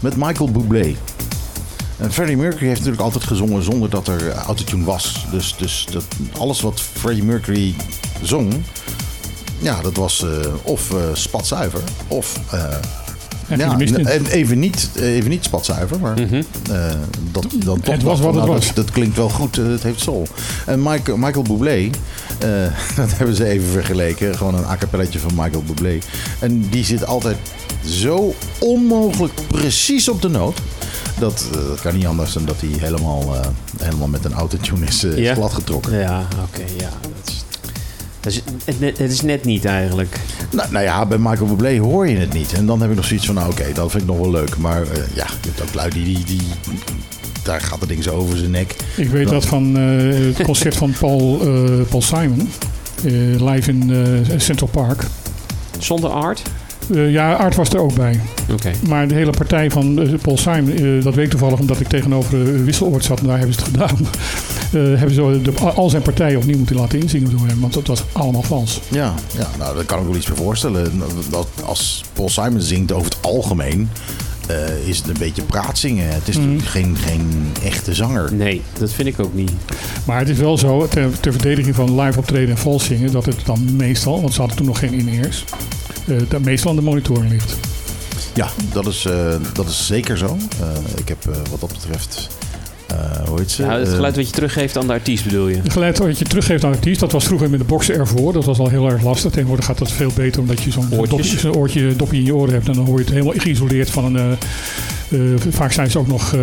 met 0.00 0.16
Michael 0.16 0.50
Bublé. 0.50 0.94
En 1.96 2.12
Freddie 2.12 2.36
Mercury 2.36 2.66
heeft 2.66 2.78
natuurlijk 2.78 3.02
altijd 3.02 3.24
gezongen 3.24 3.62
zonder 3.62 3.90
dat 3.90 4.08
er 4.08 4.32
autotune 4.32 4.84
was. 4.84 5.26
Dus, 5.30 5.54
dus 5.58 5.86
dat, 5.92 6.04
alles 6.38 6.60
wat 6.60 6.80
Freddie 6.80 7.24
Mercury 7.24 7.74
zong, 8.22 8.52
ja, 9.64 9.80
dat 9.82 9.96
was 9.96 10.22
eh, 10.24 10.28
of 10.62 10.90
eh 10.90 10.96
spatzuiver 11.12 11.80
of... 12.08 12.40
eh, 12.50 12.64
ja, 13.58 13.78
even 14.30 14.58
niet, 14.58 14.88
even 15.00 15.30
niet 15.30 15.44
spatzuiver, 15.44 16.00
maar 16.00 16.20
Mhm. 16.20 16.42
dat, 17.32 17.46
dan 17.64 17.80
toch 17.80 17.94
Het 17.94 18.02
was 18.02 18.18
wat 18.20 18.34
het 18.34 18.42
nou, 18.44 18.54
was. 18.54 18.66
Dat, 18.66 18.76
dat 18.76 18.90
klinkt 18.90 19.16
wel 19.16 19.28
goed, 19.30 19.56
het 19.56 19.82
heeft 19.82 20.00
soul. 20.00 20.26
En 20.66 20.82
Michael, 20.82 21.16
Michael 21.16 21.42
Bublé, 21.42 21.90
dat 22.96 23.10
hebben 23.16 23.36
ze 23.36 23.44
even 23.46 23.68
vergeleken. 23.68 24.36
Gewoon 24.36 24.54
een 24.54 24.64
a 24.64 24.76
cappelletje 24.76 25.18
van 25.18 25.30
Michael 25.34 25.62
Bublé. 25.62 25.98
En 26.38 26.68
die 26.68 26.84
zit 26.84 27.06
altijd 27.06 27.36
zo 27.86 28.34
onmogelijk 28.58 29.32
precies 29.48 30.08
op 30.08 30.22
de 30.22 30.28
noot. 30.28 30.58
Dat, 31.18 31.44
dat 31.68 31.80
kan 31.80 31.94
niet 31.96 32.06
anders 32.06 32.32
dan 32.32 32.44
dat 32.44 32.56
hij 32.60 32.70
helemaal, 32.78 33.34
helemaal 33.82 34.08
met 34.08 34.24
een 34.24 34.32
autotune 34.34 34.86
is, 34.86 35.04
is 35.04 35.18
Ja? 35.18 35.34
gladgetrokken. 35.34 35.98
Ja, 35.98 36.26
oké, 36.48 36.62
ja. 36.78 36.88
Dat 37.00 37.28
is, 37.33 37.33
dat 38.24 38.32
is, 38.32 38.42
het, 38.98 39.00
is 39.10 39.20
net 39.22 39.44
niet 39.44 39.64
eigenlijk. 39.64 40.20
Nou, 40.50 40.70
nou 40.72 40.84
ja, 40.84 41.06
bij 41.06 41.18
Michael 41.18 41.46
Bublé 41.46 41.78
hoor 41.78 42.08
je 42.08 42.16
het 42.16 42.32
niet. 42.32 42.52
En 42.52 42.66
dan 42.66 42.80
heb 42.80 42.90
ik 42.90 42.96
nog 42.96 43.04
zoiets 43.04 43.26
van, 43.26 43.34
nou 43.34 43.50
oké, 43.50 43.64
dat 43.74 43.90
vind 43.90 44.02
ik 44.02 44.08
nog 44.08 44.18
wel 44.18 44.30
leuk. 44.30 44.56
Maar 44.56 44.82
eh, 44.82 44.88
ja, 45.14 45.26
je 45.42 45.48
hebt 45.48 45.62
ook 45.62 45.74
lui 45.74 45.90
die, 45.90 46.04
die, 46.04 46.24
die... 46.24 46.40
Daar 47.42 47.60
gaat 47.60 47.80
het 47.80 47.88
ding 47.88 48.02
zo 48.02 48.10
over 48.14 48.36
zijn 48.36 48.50
nek. 48.50 48.74
Ik 48.96 49.08
weet 49.08 49.28
dat 49.28 49.44
van 49.46 49.76
eh, 49.76 50.36
het 50.36 50.42
concert 50.42 50.76
van 50.76 50.92
Paul, 50.98 51.40
eh, 51.40 51.80
Paul 51.88 52.02
Simon. 52.02 52.50
eh, 53.04 53.12
live 53.50 53.70
in 53.70 53.90
eh, 54.30 54.38
Central 54.38 54.68
Park. 54.68 55.02
Zonder 55.78 56.10
art? 56.10 56.42
Eh, 56.94 57.10
ja, 57.12 57.32
Art 57.34 57.54
was 57.54 57.68
er 57.68 57.78
ook 57.80 57.94
bij. 57.94 58.20
Oké. 58.52 58.70
Maar 58.88 59.08
de 59.08 59.14
hele 59.14 59.30
partij 59.30 59.70
van 59.70 60.18
Paul 60.22 60.38
Simon, 60.38 61.00
dat 61.02 61.14
weet 61.14 61.24
ik 61.24 61.30
toevallig 61.30 61.58
omdat 61.58 61.80
ik 61.80 61.88
tegenover 61.88 62.38
uh, 62.38 62.64
Wisseloord 62.64 63.04
zat 63.04 63.20
en 63.20 63.26
daar 63.26 63.38
hebben 63.38 63.54
ze 63.54 63.60
het 63.60 63.70
gedaan. 63.70 63.96
Hebben 64.78 65.14
ze 65.14 65.40
de, 65.42 65.52
al 65.52 65.90
zijn 65.90 66.02
partijen 66.02 66.38
opnieuw 66.38 66.56
moeten 66.56 66.76
laten 66.76 67.00
inzingen 67.00 67.30
door 67.30 67.46
hem. 67.46 67.60
Want 67.60 67.74
dat 67.74 67.86
was 67.86 68.04
allemaal 68.12 68.42
vals. 68.42 68.80
Ja, 68.88 69.14
ja 69.36 69.48
nou, 69.58 69.74
daar 69.74 69.84
kan 69.84 69.98
ik 70.00 70.06
wel 70.06 70.16
iets 70.16 70.26
bij 70.26 70.36
voorstellen. 70.36 71.02
Dat 71.30 71.48
Als 71.64 72.04
Paul 72.12 72.28
Simon 72.28 72.60
zingt 72.60 72.92
over 72.92 73.04
het 73.04 73.18
algemeen, 73.20 73.90
eh, 74.46 74.88
is 74.88 74.98
het 74.98 75.08
een 75.08 75.18
beetje 75.18 75.42
praatzingen. 75.42 76.08
Het 76.08 76.28
is 76.28 76.36
natuurlijk 76.36 76.68
geen, 76.68 76.96
geen 76.96 77.52
echte 77.62 77.94
zanger. 77.94 78.34
Nee, 78.34 78.62
dat 78.78 78.92
vind 78.92 79.08
ik 79.08 79.20
ook 79.20 79.34
niet. 79.34 79.52
Maar 80.04 80.18
het 80.18 80.28
is 80.28 80.38
wel 80.38 80.58
zo, 80.58 80.88
ter, 80.88 81.20
ter 81.20 81.32
verdediging 81.32 81.74
van 81.74 82.00
live 82.00 82.18
optreden 82.18 82.50
en 82.50 82.58
vals 82.58 82.84
zingen, 82.84 83.12
dat 83.12 83.24
het 83.24 83.46
dan 83.46 83.76
meestal, 83.76 84.20
want 84.20 84.32
ze 84.32 84.38
hadden 84.38 84.56
toen 84.56 84.66
nog 84.66 84.78
geen 84.78 84.92
in-ears, 84.92 85.44
eh, 86.06 86.16
dat 86.28 86.40
meestal 86.40 86.70
aan 86.70 86.76
de 86.76 86.82
monitoring 86.82 87.30
ligt. 87.30 87.56
Ja, 88.34 88.48
dat 88.72 88.86
is, 88.86 89.04
eh, 89.04 89.34
dat 89.52 89.68
is 89.68 89.86
zeker 89.86 90.18
zo. 90.18 90.36
Eh, 90.60 90.68
ik 90.96 91.08
heb 91.08 91.26
eh, 91.26 91.36
wat 91.50 91.60
dat 91.60 91.72
betreft, 91.72 92.28
eh, 92.86 92.96
hoe 93.28 93.38
heet 93.38 93.50
ze? 93.50 93.62
Ja, 93.62 93.78
het 93.78 93.88
Eh, 93.88 93.94
geluid 93.94 94.16
wat 94.16 94.26
je 94.26 94.32
teruggeeft 94.34 94.76
aan 94.78 94.86
de 94.86 94.92
artiest 94.92 95.24
bedoel 95.24 95.48
je? 95.48 95.56
Het 95.56 95.72
geluid 95.72 95.98
wat 95.98 96.18
je 96.18 96.24
teruggeeft 96.24 96.64
aan 96.64 96.70
de 96.70 96.76
artiest, 96.76 97.00
dat 97.00 97.12
was 97.12 97.24
vroeger 97.24 97.50
met 97.50 97.58
de 97.58 97.64
boxen 97.64 97.94
ervoor. 97.94 98.32
Dat 98.32 98.44
was 98.44 98.58
al 98.58 98.68
heel 98.68 98.90
erg 98.90 99.02
lastig. 99.02 99.30
Tegenwoordig 99.32 99.64
gaat 99.66 99.78
dat 99.78 99.90
veel 99.92 100.10
beter 100.14 100.40
omdat 100.40 100.62
je 100.62 100.70
zo'n 100.70 100.88
dopje, 101.08 101.54
oortje, 101.54 101.96
dopje 101.96 102.16
in 102.18 102.24
je 102.24 102.34
oren 102.34 102.52
hebt. 102.54 102.68
En 102.68 102.74
dan 102.74 102.84
hoor 102.86 102.98
je 102.98 103.04
het 103.04 103.12
helemaal 103.12 103.34
geïsoleerd 103.36 103.90
van 103.90 104.04
een... 104.04 104.16
eh, 105.10 105.32
eh, 105.32 105.40
vaak 105.50 105.72
zijn 105.72 105.90
ze 105.90 105.98
ook 105.98 106.06
nog 106.06 106.34
eh, 106.34 106.40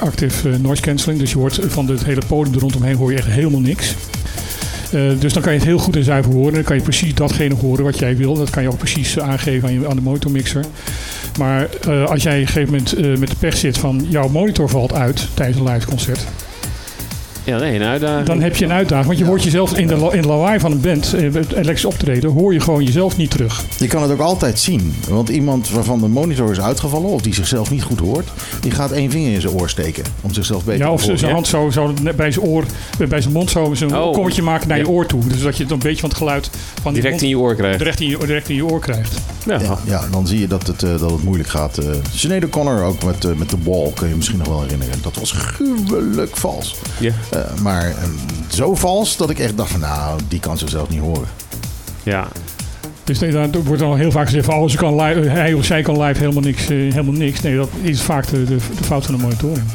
active 0.00 0.48
eh, 0.50 0.54
noise 0.58 0.82
cancelling. 0.82 1.20
Dus 1.20 1.30
je 1.32 1.38
hoort 1.38 1.58
van 1.66 1.88
het 1.88 2.04
hele 2.04 2.22
podium 2.26 2.54
er 2.54 2.60
rondomheen 2.60 2.96
hoor 2.96 3.10
je 3.10 3.16
echt 3.18 3.26
helemaal 3.26 3.60
niks. 3.60 3.94
Eh, 4.94 5.20
dus 5.20 5.32
dan 5.32 5.42
kan 5.42 5.52
je 5.52 5.58
het 5.58 5.68
heel 5.68 5.78
goed 5.78 5.96
en 5.96 6.04
zuiver 6.04 6.32
horen. 6.32 6.54
Dan 6.54 6.62
kan 6.62 6.76
je 6.76 6.82
precies 6.82 7.14
datgene 7.14 7.54
horen 7.54 7.84
wat 7.84 7.98
jij 7.98 8.16
wil. 8.16 8.34
Dat 8.34 8.50
kan 8.50 8.62
je 8.62 8.68
ook 8.68 8.78
precies 8.78 9.16
eh, 9.16 9.28
aangeven 9.28 9.68
aan, 9.68 9.74
je, 9.74 9.88
aan 9.88 9.96
de 9.96 10.02
monitormixer. 10.02 10.64
Maar 11.38 11.68
eh, 11.88 12.04
als 12.04 12.22
jij 12.22 12.34
op 12.34 12.40
een 12.40 12.46
gegeven 12.46 12.72
moment 12.72 13.18
met 13.20 13.28
de 13.28 13.36
pech 13.38 13.56
zit 13.56 13.78
van 13.78 14.06
jouw 14.08 14.28
monitor 14.28 14.68
valt 14.68 14.92
uit 14.92 15.28
tijdens 15.34 15.58
een 15.58 15.72
live 15.72 15.86
concert. 15.86 16.26
Ja, 17.44 17.58
nee, 17.58 17.74
een 17.74 17.82
uitdaging. 17.82 18.26
Dan 18.26 18.40
heb 18.42 18.56
je 18.56 18.64
een 18.64 18.72
uitdaging. 18.72 19.06
Want 19.06 19.18
je 19.18 19.24
hoort 19.24 19.42
jezelf 19.42 19.76
in 19.76 19.86
de, 19.86 19.94
in 20.12 20.22
de 20.22 20.28
lawaai 20.28 20.60
van 20.60 20.72
een 20.72 20.80
band, 20.80 21.14
eh, 21.14 21.22
het 21.22 21.52
elektrisch 21.52 21.84
optreden, 21.84 22.30
hoor 22.30 22.52
je 22.52 22.60
gewoon 22.60 22.84
jezelf 22.84 23.16
niet 23.16 23.30
terug. 23.30 23.64
Je 23.78 23.86
kan 23.86 24.02
het 24.02 24.10
ook 24.10 24.20
altijd 24.20 24.58
zien. 24.58 24.94
Want 25.08 25.28
iemand 25.28 25.70
waarvan 25.70 26.00
de 26.00 26.08
monitor 26.08 26.50
is 26.50 26.60
uitgevallen 26.60 27.10
of 27.10 27.22
die 27.22 27.34
zichzelf 27.34 27.70
niet 27.70 27.82
goed 27.82 27.98
hoort, 27.98 28.28
die 28.60 28.70
gaat 28.70 28.90
één 28.90 29.10
vinger 29.10 29.32
in 29.32 29.40
zijn 29.40 29.52
oor 29.54 29.68
steken 29.68 30.04
om 30.20 30.32
zichzelf 30.34 30.64
beter 30.64 30.80
Ja, 30.80 30.86
te 30.86 30.92
of 30.92 31.02
horen. 31.02 31.18
zijn 31.18 31.32
hand 31.32 31.46
zo, 31.46 31.70
zo 31.70 31.92
net 32.02 32.16
bij 32.16 32.30
zijn 32.30 32.44
oor, 32.46 32.64
bij 33.08 33.20
zijn 33.20 33.32
mond 33.34 33.50
zo 33.50 33.74
zo'n 33.74 33.96
Oh. 33.96 34.12
kommetje 34.12 34.42
maken 34.42 34.68
naar 34.68 34.78
je 34.78 34.88
oor 34.88 35.06
toe. 35.06 35.26
Dus 35.26 35.42
dat 35.42 35.56
je 35.56 35.62
het 35.62 35.72
een 35.72 35.78
beetje 35.78 36.00
van 36.00 36.08
het 36.08 36.18
geluid 36.18 36.50
van 36.82 36.92
die 36.92 37.02
Direct 37.02 37.22
in 37.22 37.28
je 37.28 37.38
oor 37.38 37.54
krijgt. 37.54 37.78
direct 37.78 38.00
in 38.00 38.08
je, 38.08 38.18
direct 38.18 38.48
in 38.48 38.54
je 38.54 38.64
oor 38.66 38.80
krijgt. 38.80 39.14
Ja. 39.46 39.60
Ja, 39.60 39.78
ja, 39.84 40.04
dan 40.10 40.26
zie 40.26 40.40
je 40.40 40.46
dat 40.48 40.66
het, 40.66 40.82
eh, 40.82 40.90
dat 40.98 41.10
het 41.10 41.22
moeilijk 41.22 41.48
gaat. 41.48 41.78
eh 41.78 41.86
Sinead 42.14 42.44
O'Connor 42.44 42.82
ook 42.82 43.04
met, 43.04 43.24
eh, 43.24 43.32
met 43.36 43.50
de 43.50 43.56
ball, 43.56 43.90
kun 43.94 44.04
je 44.04 44.08
je 44.10 44.16
misschien 44.16 44.38
nog 44.38 44.48
wel 44.48 44.62
herinneren. 44.62 44.94
Dat 45.02 45.16
was 45.18 45.30
gruwelijk 45.32 46.36
vals. 46.36 46.74
Ja. 47.00 47.12
Eh, 47.34 47.40
maar 47.62 47.86
eh, 47.86 47.94
zo 48.48 48.74
vals 48.74 49.16
dat 49.16 49.30
ik 49.30 49.38
echt 49.38 49.56
dacht 49.56 49.70
van 49.70 49.80
nou, 49.80 50.20
die 50.28 50.40
kan 50.40 50.58
zichzelf 50.58 50.88
niet 50.88 51.00
horen. 51.00 51.28
ja. 52.02 52.28
Dus 53.04 53.18
nee, 53.18 53.30
daar 53.32 53.50
wordt 53.50 53.80
dan 53.80 53.90
al 53.90 53.96
heel 53.96 54.10
vaak 54.10 54.24
gezegd 54.24 54.44
van 54.44 54.54
oh, 54.54 54.68
ze 54.68 54.76
kan 54.76 55.00
live, 55.02 55.28
hij 55.28 55.52
of 55.52 55.64
zij 55.64 55.82
kan 55.82 56.02
live 56.02 56.20
helemaal 56.20 56.42
niks, 56.42 56.62
eh, 56.62 56.68
helemaal 56.68 57.12
niks. 57.12 57.40
Nee, 57.40 57.56
dat 57.56 57.68
is 57.82 58.02
vaak 58.02 58.26
de, 58.26 58.44
de, 58.44 58.56
de 58.56 58.84
fout 58.84 59.04
van 59.04 59.14
de 59.16 59.20
monitoring. 59.20 59.66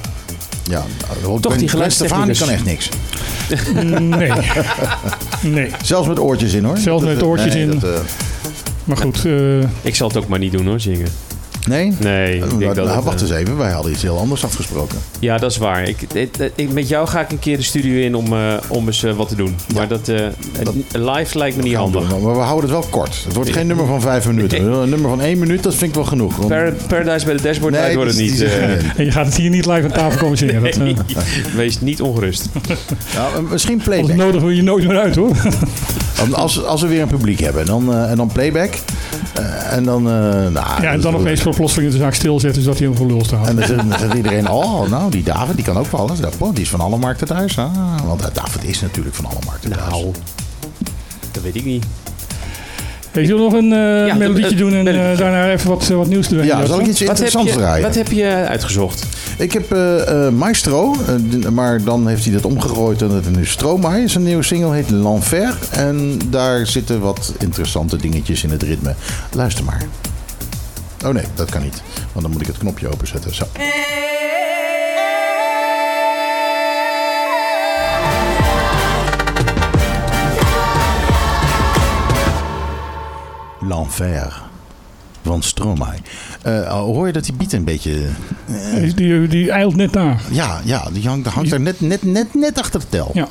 Ja, 0.63 0.83
nou, 1.21 1.39
Toch 1.39 1.57
die 1.57 1.67
Stefani 1.69 1.89
geluidstechnicus. 1.95 2.39
kan 2.39 2.49
echt 2.49 2.65
niks. 2.65 2.89
Nee. 3.99 4.31
nee. 5.55 5.71
Zelfs 5.83 6.07
met 6.07 6.19
oortjes 6.19 6.53
in 6.53 6.63
hoor. 6.63 6.77
Zelfs 6.77 7.03
met 7.03 7.21
eh, 7.21 7.27
oortjes 7.27 7.53
nee, 7.53 7.63
in. 7.63 7.79
dat, 7.79 8.01
Maar 8.83 8.97
goed, 8.97 9.25
eh, 9.25 9.59
Ik 9.81 9.95
zal 9.95 10.07
het 10.07 10.17
ook 10.17 10.27
maar 10.27 10.39
niet 10.39 10.51
doen 10.51 10.65
hoor, 10.65 10.79
zingen. 10.79 11.07
Nee? 11.69 11.93
Nee, 11.99 12.33
ik 12.35 12.39
denk 12.49 12.59
nou, 12.61 12.73
dat 12.73 12.95
het, 12.95 13.03
wacht 13.03 13.21
eh, 13.21 13.27
eens 13.29 13.37
even, 13.37 13.57
wij 13.57 13.71
hadden 13.71 13.91
iets 13.91 14.01
heel 14.01 14.17
anders 14.17 14.43
afgesproken. 14.45 14.97
Ja, 15.19 15.37
dat 15.37 15.51
is 15.51 15.57
waar. 15.57 15.83
Ik, 15.87 16.01
ik- 16.13 16.51
ik- 16.55 16.73
met 16.73 16.87
jou 16.87 17.07
ga 17.07 17.19
ik 17.21 17.31
een 17.31 17.39
keer 17.39 17.57
de 17.57 17.63
studio 17.63 18.01
in 18.05 18.15
om, 18.15 18.33
eh, 18.33 18.53
om 18.67 18.87
eens 18.87 19.03
eh, 19.03 19.13
wat 19.15 19.27
te 19.29 19.35
doen. 19.35 19.55
Maar 19.75 19.87
dat, 19.87 20.07
eh, 20.07 20.25
Dat- 20.63 20.73
live 21.15 21.37
lijkt 21.37 21.57
me 21.57 21.63
niet 21.63 21.75
handig. 21.75 22.09
doen, 22.09 22.21
Maar 22.23 22.33
we 22.35 22.39
houden 22.41 22.69
het 22.69 22.79
wel 22.79 22.89
kort. 22.89 23.23
Het 23.25 23.33
wordt 23.35 23.51
geen 23.51 23.67
nummer 23.67 23.85
van 23.85 24.01
vijf 24.01 24.27
minuten. 24.27 24.63
Een 24.63 24.89
nummer 24.89 25.09
van 25.09 25.21
één 25.21 25.39
minuut, 25.39 25.63
dat 25.63 25.75
vind 25.75 25.89
ik 25.89 25.95
wel 25.95 26.05
genoeg. 26.05 26.35
Want- 26.35 26.49
Par- 26.49 26.73
Paradise 26.87 27.25
bij 27.25 27.35
de 27.35 27.41
dashboard 27.41 27.73
Nee, 27.73 27.95
wordt 27.95 28.11
het 28.11 28.19
niet. 28.19 28.43
en 28.97 29.05
je 29.05 29.11
gaat 29.11 29.25
het 29.25 29.35
hier 29.35 29.49
niet 29.49 29.65
live 29.65 29.83
aan 29.83 29.91
tafel 29.91 30.19
komen 30.19 30.37
zingen. 30.37 30.63
Dat, 30.63 30.73
eh, 30.75 30.79
nee. 30.79 30.95
Wees 31.55 31.81
niet 31.81 32.01
ongerust. 32.01 32.45
Nou, 33.15 33.43
misschien 33.49 33.75
als 33.75 33.83
playback. 33.83 34.15
nodig 34.15 34.41
wil 34.41 34.49
je 34.49 34.61
nooit 34.61 34.87
meer 34.87 34.97
uit 34.99 35.15
hoor. 35.15 35.35
Want 36.19 36.33
Als, 36.35 36.63
als 36.65 36.81
we 36.81 36.87
weer 36.87 37.01
een 37.01 37.07
publiek 37.07 37.39
hebben 37.39 37.65
dan, 37.65 37.93
eh, 37.93 38.09
en 38.11 38.17
dan 38.17 38.27
playback. 38.27 38.73
eh, 39.33 39.73
en 39.73 39.83
dan. 39.83 40.07
eh, 40.07 40.13
nou, 40.13 40.53
Ja, 40.53 40.83
en 40.91 41.01
dan 41.01 41.15
opeens 41.15 41.41
voor 41.41 41.55
plotseling 41.55 41.91
de 41.91 41.97
zaak 41.97 42.13
stilzetten 42.13 42.61
zodat 42.61 42.77
hij 42.77 42.87
hem 42.87 42.95
voor 42.97 43.07
lul 43.07 43.23
staat. 43.25 43.47
En 43.47 43.55
dan 43.55 43.67
zegt, 43.67 43.89
dan 43.89 43.99
zegt 43.99 44.13
iedereen: 44.13 44.49
Oh, 44.49 44.89
nou, 44.89 45.11
die 45.11 45.23
David 45.23 45.55
die 45.55 45.65
kan 45.65 45.77
ook 45.77 45.91
wel. 45.91 46.09
Oh, 46.39 46.53
die 46.53 46.63
is 46.63 46.69
van 46.69 46.79
alle 46.81 46.97
markten 46.97 47.27
thuis. 47.27 47.57
Ah, 47.57 47.67
want 48.05 48.29
David 48.33 48.63
is 48.63 48.81
natuurlijk 48.81 49.15
van 49.15 49.25
alle 49.25 49.39
markten 49.45 49.69
thuis. 49.71 49.89
Nou, 49.89 50.11
dat 51.31 51.43
weet 51.43 51.55
ik 51.55 51.65
niet. 51.65 51.85
Hey, 53.11 53.25
zullen 53.25 53.45
we 53.45 53.49
nog 53.51 53.53
een 53.61 53.73
eh, 53.73 54.07
Ja, 54.07 54.13
melodietje 54.15 54.55
doen 54.55 54.73
en 54.73 54.85
daarna 55.17 55.49
even 55.51 55.69
wat, 55.69 55.89
eh, 55.89 55.95
wat 55.97 56.07
nieuws 56.07 56.27
doen? 56.27 56.45
Ja, 56.45 56.65
zal 56.65 56.79
ik 56.79 56.85
iets 56.87 56.99
Wat 56.99 57.09
interessants 57.09 57.51
draaien? 57.53 57.85
wat 57.85 57.95
heb 57.95 58.11
je 58.11 58.45
uitgezocht? 58.49 59.05
Ik 59.39 59.51
heb 59.51 59.71
eh, 59.71 60.25
eh, 60.25 60.33
Maestro, 60.33 60.95
eh, 61.07 61.49
maar 61.49 61.83
dan 61.83 62.07
heeft 62.07 62.23
hij 62.23 62.33
dat 62.33 62.45
omgegooid 62.45 63.01
en 63.01 63.09
het 63.09 63.25
is 63.25 63.35
nu 63.35 63.45
Stromae. 63.45 64.07
Zijn 64.07 64.23
nieuwe 64.23 64.43
single 64.43 64.73
heet 64.73 64.89
L'Enfer. 64.89 65.57
En 65.71 66.19
daar 66.29 66.67
zitten 66.67 66.99
wat 66.99 67.33
interessante 67.37 67.97
dingetjes 67.97 68.43
in 68.43 68.49
het 68.49 68.63
ritme. 68.63 68.95
Luister 69.31 69.63
maar. 69.63 69.83
Oh 71.05 71.13
nee, 71.13 71.25
dat 71.33 71.49
kan 71.49 71.61
niet. 71.61 71.81
Want 72.11 72.25
dan 72.25 72.31
moet 72.31 72.41
ik 72.41 72.47
het 72.47 72.57
knopje 72.57 72.87
openzetten. 72.87 73.35
Zo. 73.35 73.45
L'Enfer 83.59 84.48
van 85.23 85.43
Stromae. 85.43 85.93
Eh, 86.41 86.71
hoor 86.71 87.07
je 87.07 87.13
dat 87.13 87.23
die 87.23 87.33
beat 87.33 87.51
een 87.53 87.63
beetje... 87.63 88.05
Die, 88.75 88.93
die, 88.93 89.27
die 89.27 89.51
eilt 89.51 89.75
net 89.75 89.91
na. 89.91 90.15
Ja, 90.31 90.61
ja 90.65 90.87
die 90.93 91.07
hangt, 91.07 91.27
hangt 91.27 91.51
er 91.51 91.59
net, 91.59 91.81
net, 91.81 92.03
net, 92.03 92.33
net 92.33 92.59
achter 92.59 92.79
de 92.79 92.85
tel. 92.89 93.11
Ja. 93.13 93.27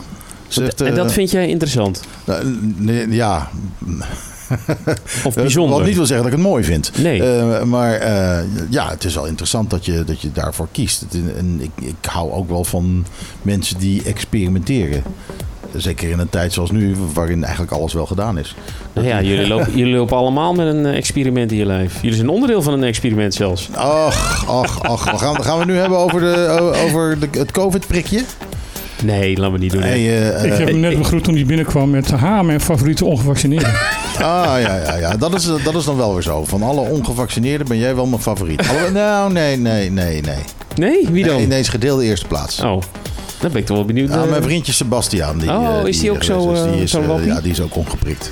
Zegt, 0.48 0.80
en 0.80 0.94
dat 0.94 1.12
vind 1.12 1.30
jij 1.30 1.48
interessant? 1.48 2.00
nee, 2.76 3.08
ja, 3.10 3.48
Of 5.24 5.34
bijzonder? 5.34 5.76
Wat 5.78 5.86
niet 5.86 5.96
wil 5.96 6.06
zeggen 6.06 6.24
dat 6.26 6.32
ik 6.34 6.38
het 6.40 6.48
mooi 6.48 6.64
vind. 6.64 6.90
Nee. 7.02 7.22
Eh, 7.22 7.62
maar 7.62 7.92
eh, 7.94 8.38
ja, 8.70 8.88
het 8.90 9.04
is 9.04 9.14
wel 9.14 9.26
interessant 9.26 9.70
dat 9.70 9.84
je, 9.84 10.04
dat 10.04 10.20
je 10.20 10.32
daarvoor 10.32 10.68
kiest. 10.72 11.00
Het- 11.00 11.36
En 11.36 11.58
ik, 11.60 11.70
ik 11.86 11.94
hou 12.10 12.32
ook 12.32 12.48
wel 12.48 12.64
van 12.64 13.04
mensen 13.42 13.78
die 13.78 14.02
experimenteren. 14.02 15.02
Zeker 15.76 16.10
in 16.10 16.18
een 16.18 16.28
tijd 16.28 16.52
zoals 16.52 16.70
nu, 16.70 16.96
waarin 17.14 17.42
eigenlijk 17.44 17.72
alles 17.72 17.92
wel 17.92 18.06
gedaan 18.06 18.38
is. 18.38 18.54
Nou 18.92 19.06
ja, 19.06 19.22
jullie 19.22 19.46
lopen, 19.46 19.76
jullie 19.78 19.94
lopen 19.94 20.16
allemaal 20.16 20.54
met 20.54 20.66
een 20.66 20.86
eh, 20.86 20.96
experiment 20.96 21.50
in 21.52 21.58
je 21.58 21.66
lijf. 21.66 22.02
Jullie 22.02 22.16
zijn 22.16 22.28
onderdeel 22.28 22.62
van 22.62 22.72
een 22.72 22.84
experiment 22.84 23.34
zelfs. 23.34 23.68
Ach, 23.72 24.46
ach, 24.48 24.82
ach. 24.82 25.10
We 25.10 25.18
gaan, 25.18 25.42
gaan 25.42 25.52
we 25.54 25.58
het 25.64 25.68
nu 25.68 25.76
hebben 25.76 25.98
over, 25.98 26.20
de, 26.20 26.72
over 26.84 27.18
de, 27.18 27.28
het 27.38 27.50
COVID-prikje? 27.50 28.22
Nee, 29.04 29.36
laat 29.36 29.50
me 29.52 29.58
niet 29.58 29.72
doen. 29.72 29.82
Hey, 29.82 30.32
eh, 30.32 30.44
Ik 30.44 30.58
heb 30.58 30.68
hem 30.68 30.80
net 30.80 30.98
begroet 30.98 31.24
toen 31.24 31.34
hij 31.34 31.44
binnenkwam 31.46 31.90
met 31.90 32.10
ha, 32.10 32.42
mijn 32.42 32.60
favoriete 32.60 33.04
ongevaccineerde. 33.04 33.70
Ah, 34.18 34.24
ja, 34.60 34.76
ja, 34.76 34.96
ja. 34.96 35.16
Dat 35.16 35.34
is, 35.34 35.48
dat 35.64 35.74
is 35.74 35.84
dan 35.84 35.96
wel 35.96 36.12
weer 36.12 36.22
zo. 36.22 36.44
Van 36.44 36.62
alle 36.62 36.80
ongevaccineerden 36.80 37.66
ben 37.68 37.78
jij 37.78 37.94
wel 37.94 38.06
mijn 38.06 38.22
favoriet. 38.22 38.68
Alle- 38.68 38.90
nou, 39.00 39.32
nee, 39.32 39.56
nee, 39.56 39.90
nee, 39.90 40.20
nee. 40.20 40.38
Nee? 40.76 41.08
Wie 41.10 41.24
dan? 41.24 41.34
Nee, 41.36 41.44
ineens 41.44 41.68
gedeelde 41.68 42.04
eerste 42.04 42.26
plaats. 42.26 42.60
Oh, 42.62 42.82
dan 43.40 43.50
ben 43.52 43.60
ik 43.60 43.66
toch 43.66 43.76
wel 43.76 43.84
benieuwd. 43.86 44.08
Ja, 44.08 44.22
eh, 44.22 44.30
mijn 44.30 44.42
vriendje 44.42 44.72
Sebastiaan. 44.72 45.38
Die, 45.38 45.50
Oh, 45.50 45.78
eh, 45.80 45.86
is 45.86 45.98
die 46.00 46.10
ook 46.10 46.22
zo, 46.22 46.52
is. 46.52 46.58
eh, 46.60 46.72
Die 46.72 46.82
is, 46.82 46.90
zo? 46.90 47.20
Ja, 47.24 47.40
die 47.40 47.50
is 47.50 47.60
ook 47.60 47.76
ongeprikt. 47.76 48.30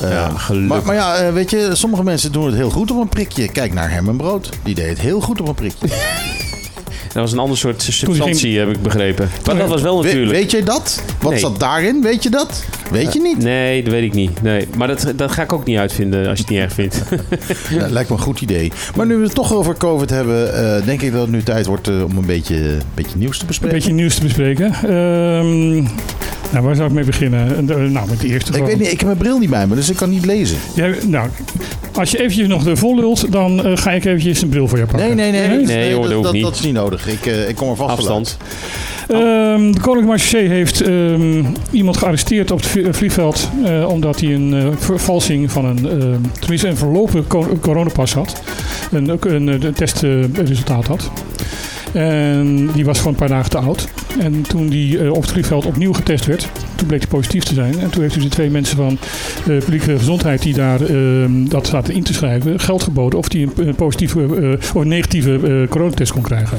Ja, 0.00 0.28
gelukkig. 0.28 0.68
maar, 0.68 0.82
maar 0.84 0.94
ja, 0.94 1.32
weet 1.32 1.50
je, 1.50 1.70
sommige 1.72 2.02
mensen 2.02 2.32
doen 2.32 2.46
het 2.46 2.54
heel 2.54 2.70
goed 2.70 2.90
op 2.90 3.00
een 3.00 3.08
prikje. 3.08 3.48
Kijk 3.48 3.72
naar 3.74 3.90
Herman 3.90 4.16
Brood. 4.16 4.48
Die 4.62 4.74
deed 4.74 4.88
het 4.88 4.98
heel 5.00 5.20
goed 5.20 5.40
op 5.40 5.48
een 5.48 5.54
prikje. 5.54 5.88
Dat 7.14 7.22
was 7.22 7.32
een 7.32 7.38
ander 7.38 7.56
soort 7.58 7.82
ging- 7.82 7.94
substantie, 7.94 8.58
heb 8.58 8.68
ik 8.70 8.82
begrepen. 8.82 9.30
Maar 9.46 9.56
dat 9.56 9.68
was 9.68 9.82
wel 9.82 9.98
We- 9.98 10.04
natuurlijk. 10.04 10.32
weet 10.32 10.50
je 10.50 10.62
dat? 10.62 11.02
Wat 11.20 11.30
Nee. 11.30 11.40
zat 11.40 11.60
daarin? 11.60 12.02
Weet 12.02 12.22
je 12.22 12.30
dat? 12.30 12.64
Weet 12.90 13.12
je 13.12 13.20
niet? 13.20 13.38
Nee, 13.38 13.82
dat 13.82 13.92
weet 13.92 14.02
ik 14.02 14.12
niet. 14.14 14.42
Nee. 14.42 14.66
Maar 14.76 14.88
dat, 14.88 15.12
dat 15.16 15.30
ga 15.30 15.42
ik 15.42 15.52
ook 15.52 15.64
niet 15.64 15.78
uitvinden 15.78 16.28
als 16.28 16.38
je 16.38 16.44
het 16.44 16.52
niet 16.52 16.60
erg 16.60 16.72
vindt. 16.72 17.02
Ja, 17.78 17.86
lijkt 17.90 18.08
me 18.10 18.16
een 18.16 18.22
goed 18.22 18.40
idee. 18.40 18.72
Maar 18.96 19.06
nu 19.06 19.16
we 19.16 19.22
het 19.24 19.34
toch 19.34 19.52
over 19.52 19.76
COVID 19.76 20.10
hebben, 20.10 20.54
eh, 20.76 20.86
denk 20.86 21.02
ik 21.02 21.12
dat 21.12 21.20
het 21.20 21.30
nu 21.30 21.42
tijd 21.42 21.66
wordt 21.66 21.88
eh, 21.88 22.04
om 22.04 22.16
een 22.16 22.26
beetje, 22.26 22.56
een 22.56 22.80
beetje 22.94 23.16
nieuws 23.18 23.34
te 23.36 23.40
Een 23.42 23.46
bespreken. 23.46 23.76
beetje 23.76 23.92
nieuws 23.92 24.14
te 24.14 24.22
bespreken. 24.22 24.72
Nou, 26.54 26.66
waar 26.66 26.74
zou 26.74 26.88
ik 26.88 26.94
mee 26.94 27.04
beginnen? 27.04 27.68
Eh, 27.70 27.76
nou, 27.76 28.08
met 28.08 28.20
de 28.20 28.26
eerste 28.28 28.52
Ik 28.58 28.64
weet 28.64 28.78
niet, 28.78 28.86
ik 28.92 28.98
heb 28.98 29.04
mijn 29.04 29.16
bril 29.18 29.38
niet 29.38 29.50
bij 29.50 29.66
me, 29.66 29.74
dus 29.74 29.90
ik 29.90 29.96
kan 29.96 30.10
niet 30.10 30.24
lezen. 30.24 30.56
Jij- 30.74 30.94
nou, 31.06 31.28
als 31.92 32.10
je 32.10 32.18
eventjes 32.18 32.46
nog 32.48 32.62
de 32.64 32.76
vol 32.76 32.96
lult, 32.96 33.32
dan 33.32 33.64
eh, 33.64 33.76
ga 33.76 33.90
ik 33.90 34.04
eventjes 34.04 34.42
een 34.42 34.48
bril 34.48 34.68
voor 34.68 34.78
je 34.78 34.86
pakken. 34.86 35.16
Nee, 35.16 35.30
nee, 35.30 35.48
nee. 35.48 35.64
Nee, 35.66 35.92
hoor, 35.94 36.02
dat 36.02 36.02
dat, 36.04 36.12
hoeft 36.12 36.22
dat, 36.24 36.32
niet. 36.32 36.42
dat 36.42 36.54
is 36.54 36.60
niet 36.60 36.72
nodig. 36.74 37.08
Ik, 37.08 37.26
eh, 37.26 37.48
ik 37.48 37.54
kom 37.56 37.68
er 37.70 37.76
vast 37.76 37.88
wel 37.88 37.96
Afstand. 38.16 38.36
Ehm, 39.08 39.20
de 39.72 39.80
Koninklijke 39.80 40.04
Marché 40.04 40.38
heeft 40.38 40.80
ehm, 40.80 41.44
iemand 41.70 41.96
gearresteerd 41.96 42.50
op 42.50 42.58
het 42.58 42.66
vlie- 42.66 42.92
vliegveld 42.92 43.48
eh, 43.64 43.88
omdat 43.88 44.20
hij 44.20 44.34
een 44.34 44.54
eh, 44.54 44.66
vervalsing 44.78 45.50
van 45.52 45.64
een, 45.64 45.88
ehm, 45.88 46.18
tenminste 46.40 46.68
een 46.68 46.76
verlopen 46.76 47.26
co- 47.26 47.58
coronapas 47.60 48.12
had. 48.14 48.42
Een, 48.92 49.12
ook 49.12 49.24
een, 49.24 49.48
eh, 49.48 49.68
testresultaat 49.72 50.86
had. 50.86 51.10
En 51.94 52.70
die 52.74 52.84
was 52.84 52.98
gewoon 52.98 53.12
een 53.12 53.18
paar 53.18 53.28
dagen 53.28 53.50
te 53.50 53.58
oud. 53.58 53.88
En 54.20 54.42
toen 54.42 54.68
die 54.68 54.98
eh, 54.98 55.12
op 55.12 55.22
het 55.22 55.30
vliegveld 55.30 55.66
opnieuw 55.66 55.92
getest 55.92 56.26
werd, 56.26 56.48
toen 56.74 56.86
bleek 56.86 57.00
hij 57.00 57.08
positief 57.08 57.44
te 57.44 57.54
zijn. 57.54 57.80
En 57.80 57.90
toen 57.90 58.02
heeft 58.02 58.14
dus 58.14 58.22
de 58.22 58.28
twee 58.28 58.50
mensen 58.50 58.76
van 58.76 58.98
de 59.44 59.56
publieke 59.58 59.98
gezondheid 59.98 60.42
die 60.42 60.54
daar 60.54 60.80
eh, 60.80 60.96
dat 61.28 61.66
zaten 61.66 61.94
in 61.94 62.02
te 62.02 62.12
schrijven, 62.12 62.60
geld 62.60 62.82
geboden 62.82 63.18
of 63.18 63.28
die 63.28 63.48
een, 63.56 63.74
positieve 63.74 64.20
eh, 64.22 64.52
of 64.52 64.74
een 64.74 64.88
negatieve 64.88 65.32
eh, 65.62 65.68
coronatest 65.68 66.12
kon 66.12 66.22
krijgen. 66.22 66.58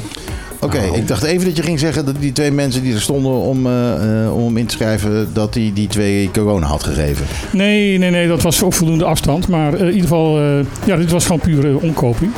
Oké, 0.60 0.78
Nou. 0.82 0.98
ik 0.98 1.08
dacht 1.08 1.24
even 1.24 1.46
dat 1.46 1.58
je 1.58 1.64
ging 1.64 1.80
zeggen 1.80 2.06
dat 2.06 2.16
die 2.20 2.32
twee 2.32 2.52
mensen 2.52 2.82
die 2.84 2.94
er 2.94 3.02
stonden 3.02 3.32
om, 3.32 3.66
eh, 3.66 4.24
eh, 4.24 4.36
om 4.36 4.46
hem 4.46 4.58
in 4.58 4.66
te 4.66 4.76
schrijven, 4.76 5.28
dat 5.34 5.54
hij 5.54 5.72
die 5.74 5.88
twee 5.88 6.30
corona 6.34 6.66
had 6.68 6.84
gegeven. 6.84 7.26
Nee, 7.52 7.98
nee, 7.98 8.10
nee, 8.10 8.28
dat 8.28 8.42
was 8.42 8.62
op 8.62 8.74
voldoende 8.74 9.06
afstand. 9.06 9.48
Maar 9.48 9.74
eh, 9.74 9.80
in 9.80 9.86
ieder 9.86 10.02
geval, 10.02 10.40
eh, 10.40 10.66
ja, 10.86 10.96
dit 10.96 11.12
was 11.12 11.26
gewoon 11.26 11.40
pure 11.40 11.68
uh, 11.68 11.84
omkoping. 11.84 12.32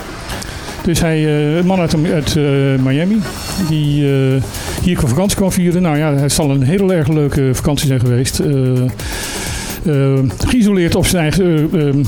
Dus 0.88 1.00
hij, 1.00 1.26
eh, 1.26 1.56
een 1.56 1.66
man 1.66 1.80
uit, 1.80 1.96
uit 2.14 2.36
eh, 2.36 2.44
Miami, 2.84 3.18
die 3.70 4.06
eh, 4.06 4.44
hier 4.84 4.96
qua 4.96 5.08
vakantie 5.08 5.38
kwam 5.38 5.52
vieren. 5.52 5.82
Nou 5.82 5.98
ja, 5.98 6.14
het 6.14 6.32
zal 6.32 6.50
een 6.50 6.64
heel 6.64 6.94
erg 6.94 7.08
leuke 7.08 7.50
vakantie 7.54 7.88
zijn 7.88 8.00
geweest. 8.00 8.42
Geïsoleerd 10.48 10.96
op 10.96 11.06
zijn 11.06 11.24
eigen 11.24 12.06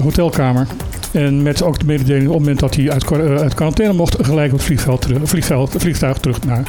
hotelkamer. 0.00 0.66
En 1.12 1.42
met 1.42 1.62
ook 1.62 1.78
de 1.78 1.86
mededeling 1.86 2.26
op 2.26 2.32
het 2.32 2.40
moment 2.40 2.60
dat 2.60 2.74
hij 2.74 2.90
uit, 2.90 3.12
uit 3.40 3.54
quarantaine 3.54 3.94
mocht, 3.94 4.16
gelijk 4.20 4.52
op 4.52 4.58
het 4.58 4.66
vliegveld 4.66 5.00
terug, 5.00 5.18
vliegveld, 5.22 5.74
vliegtuig 5.78 6.18
terug 6.18 6.38
naar 6.44 6.62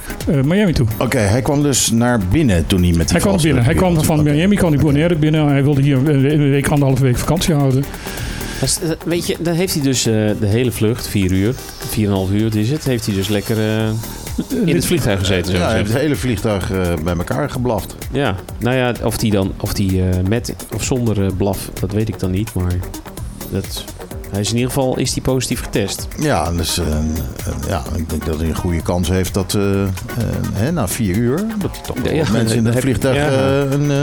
Miami 0.45 0.73
toe. 0.73 0.87
Oké, 0.97 1.17
hij 1.17 1.41
kwam 1.41 1.61
dus 1.63 1.91
naar 1.91 2.19
binnen 2.31 2.67
toen 2.67 2.83
hij 2.83 2.91
met 2.91 3.07
die 3.07 3.17
Hij 3.17 3.19
kwam 3.19 3.41
binnen. 3.41 3.63
Hij 3.63 3.73
kwam 3.73 4.03
van. 4.03 4.23
Miami, 4.23 4.55
kwam 4.55 4.71
die 4.71 4.79
Bonaire 4.79 5.15
binnen. 5.15 5.47
Hij 5.47 5.63
wilde 5.63 5.81
hier 5.81 5.97
een 5.97 6.31
een 6.31 6.49
week, 6.49 6.67
anderhalve 6.67 7.03
week 7.03 7.17
vakantie 7.17 7.53
houden. 7.53 7.83
Dat- 8.59 8.97
Weet 9.05 9.27
je, 9.27 9.35
dan 9.39 9.53
heeft 9.53 9.73
hij 9.73 9.83
dus 9.83 10.05
eh, 10.05 10.13
de 10.39 10.45
hele 10.47 10.71
vlucht, 10.71 11.07
vier 11.07 11.31
uur, 11.31 11.53
4,5 11.89 12.33
uur 12.33 12.43
het 12.45 12.55
is 12.55 12.69
het, 12.69 12.83
heeft 12.83 13.05
hij 13.05 13.15
dus 13.15 13.27
lekker 13.27 13.57
eh, 13.57 13.89
in 14.65 14.75
het 14.75 14.85
vliegtuig 14.85 15.19
gezeten. 15.19 15.51
Zo 15.51 15.57
Ja, 15.57 15.67
hij 15.67 15.77
heeft 15.77 15.91
het 15.91 16.01
hele 16.01 16.15
vliegtuig 16.15 16.71
eh, 16.71 16.93
bij 17.03 17.15
elkaar 17.17 17.49
geblaft. 17.49 17.95
Ja, 18.11 18.35
nou 18.59 18.75
ja, 18.75 18.93
of 19.03 19.17
die 19.17 19.31
dan, 19.31 19.53
of 19.59 19.73
die 19.73 20.01
eh, 20.09 20.09
met 20.27 20.55
of 20.75 20.83
zonder 20.83 21.23
eh, 21.25 21.31
blaf, 21.37 21.69
dat 21.79 21.91
weet 21.91 22.07
ik 22.07 22.19
dan 22.19 22.31
niet, 22.31 22.53
maar 22.53 22.73
dat, 23.51 23.83
hij 24.33 24.41
is 24.41 24.49
in 24.49 24.55
ieder 24.55 24.71
geval 24.71 24.97
is 24.97 25.13
die 25.13 25.21
positief 25.21 25.61
getest. 25.61 26.07
Ja, 26.19 26.51
dus 26.51 26.77
eh, 26.77 26.87
eh, 26.87 27.03
ja, 27.67 27.83
ik 27.95 28.09
denk 28.09 28.25
dat 28.25 28.39
hij 28.39 28.47
een 28.49 28.55
goede 28.55 28.81
kans 28.81 29.09
heeft 29.09 29.33
dat 29.33 29.53
eh, 29.53 29.61
hè, 30.53 30.71
na 30.71 30.87
vier 30.87 31.15
uur 31.15 31.45
dat 31.57 31.79
toch 31.83 31.97
wel 32.03 32.13
Ja, 32.13 32.23
mensen 32.31 32.57
in 32.57 32.65
het 32.65 32.79
vliegtuig 32.79 33.15
ja. 33.15 33.27
eh, 33.29 33.71
een 33.71 33.91
eh, 33.91 33.97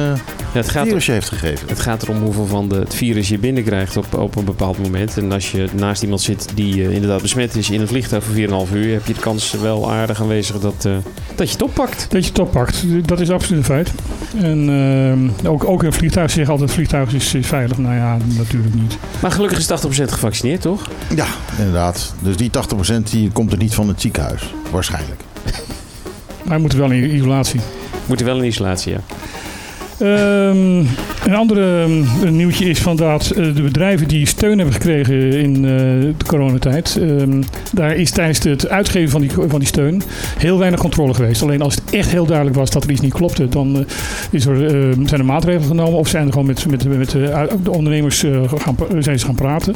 Ja, 0.52 0.58
het, 0.58 0.68
gaat, 0.68 0.86
virusje 0.86 1.12
heeft 1.12 1.28
gegeven. 1.28 1.68
het 1.68 1.80
gaat 1.80 2.02
erom 2.02 2.22
hoeveel 2.22 2.46
van 2.46 2.68
de, 2.68 2.74
het 2.74 2.94
virus 2.94 3.28
je 3.28 3.38
binnenkrijgt 3.38 3.96
op, 3.96 4.14
op 4.14 4.36
een 4.36 4.44
bepaald 4.44 4.78
moment. 4.78 5.16
En 5.16 5.32
als 5.32 5.50
je 5.50 5.66
naast 5.76 6.02
iemand 6.02 6.20
zit 6.20 6.48
die 6.54 6.92
inderdaad 6.92 7.22
besmet 7.22 7.56
is 7.56 7.70
in 7.70 7.80
een 7.80 7.88
vliegtuig 7.88 8.24
voor 8.24 8.66
4,5 8.68 8.72
uur, 8.74 8.92
heb 8.92 9.06
je 9.06 9.14
de 9.14 9.20
kans 9.20 9.52
wel 9.52 9.90
aardig 9.92 10.20
aanwezig 10.20 10.58
dat, 10.60 10.84
eh, 10.84 10.92
dat 11.34 11.46
je 11.46 11.52
het 11.52 11.62
oppakt. 11.62 12.06
Dat 12.10 12.22
je 12.22 12.28
het 12.28 12.38
oppakt, 12.38 12.84
dat 13.04 13.20
is 13.20 13.30
absoluut 13.30 13.58
een 13.58 13.64
feit. 13.64 13.90
En 14.36 14.68
ehm, 14.68 15.48
ook, 15.48 15.64
ook 15.64 15.82
een 15.82 15.92
vliegtuig 15.92 16.30
zegt 16.30 16.48
altijd: 16.48 16.68
het 16.68 16.78
vliegtuig 16.78 17.14
is, 17.14 17.34
is 17.34 17.46
veilig. 17.46 17.78
Nou 17.78 17.94
ja, 17.94 18.16
natuurlijk 18.36 18.74
niet. 18.74 18.96
Maar 19.22 19.30
gelukkig 19.30 19.58
is 19.58 19.66
80% 19.66 20.12
gevaccineerd, 20.20 20.60
toch? 20.60 20.88
Ja, 21.14 21.26
inderdaad. 21.58 22.14
Dus 22.22 22.36
die 22.36 22.50
80% 22.98 23.02
die 23.10 23.30
komt 23.30 23.52
er 23.52 23.58
niet 23.58 23.74
van 23.74 23.88
het 23.88 24.00
ziekenhuis. 24.00 24.54
Waarschijnlijk. 24.70 25.20
Maar 26.42 26.52
hij 26.52 26.58
moet 26.58 26.72
wel 26.72 26.90
in 26.90 27.14
isolatie. 27.14 27.60
Moet 28.06 28.20
er 28.20 28.26
wel 28.26 28.38
in 28.38 28.44
isolatie, 28.44 28.92
ja. 28.92 29.00
Ehm, 30.00 30.84
een 31.24 31.34
andere 31.34 31.86
um, 32.22 32.36
nieuwtje 32.36 32.64
is 32.64 32.78
van 32.78 32.96
dat 32.96 33.30
eh, 33.30 33.54
de 33.54 33.62
bedrijven 33.62 34.08
die 34.08 34.26
steun 34.26 34.56
hebben 34.56 34.74
gekregen 34.74 35.32
in 35.32 35.54
eh, 35.54 35.60
de 36.16 36.24
coronatijd, 36.26 36.98
ehm, 37.00 37.42
daar 37.72 37.96
is 37.96 38.10
tijdens 38.10 38.44
het 38.44 38.68
uitgeven 38.68 39.10
van 39.10 39.20
die, 39.20 39.30
van 39.30 39.58
die 39.58 39.68
steun 39.68 40.02
heel 40.38 40.58
weinig 40.58 40.80
controle 40.80 41.14
geweest. 41.14 41.42
Alleen 41.42 41.62
als 41.62 41.74
het 41.74 41.90
echt 41.90 42.10
heel 42.10 42.26
duidelijk 42.26 42.56
was 42.56 42.70
dat 42.70 42.84
er 42.84 42.90
iets 42.90 43.00
niet 43.00 43.12
klopte, 43.12 43.48
dan 43.48 43.76
eh, 43.76 43.84
is 44.30 44.46
er, 44.46 44.56
zijn 45.04 45.20
er 45.20 45.24
maatregelen 45.24 45.68
genomen 45.68 45.98
of 45.98 46.08
zijn 46.08 46.26
er 46.26 46.32
gewoon 46.32 46.46
met, 46.46 46.66
met, 46.66 46.98
met 46.98 47.10
de 47.10 47.70
ondernemers 47.70 48.24
gaan, 48.56 48.76
zijn 48.98 49.18
ze 49.18 49.26
gaan 49.26 49.34
praten. 49.34 49.74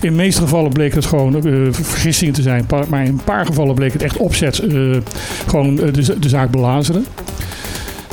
In 0.00 0.10
de 0.10 0.16
meeste 0.16 0.40
gevallen 0.40 0.72
bleek 0.72 0.94
het 0.94 1.06
gewoon 1.06 1.42
vergissingen 1.70 2.34
te 2.34 2.42
zijn, 2.42 2.66
maar 2.88 3.04
in 3.04 3.08
een 3.08 3.20
paar 3.24 3.46
gevallen 3.46 3.74
bleek 3.74 3.92
het 3.92 4.02
echt 4.02 4.16
opzet 4.16 4.62
gewoon 5.46 5.76
de, 5.76 6.18
de 6.18 6.28
zaak 6.28 6.50
belazeren. 6.50 7.04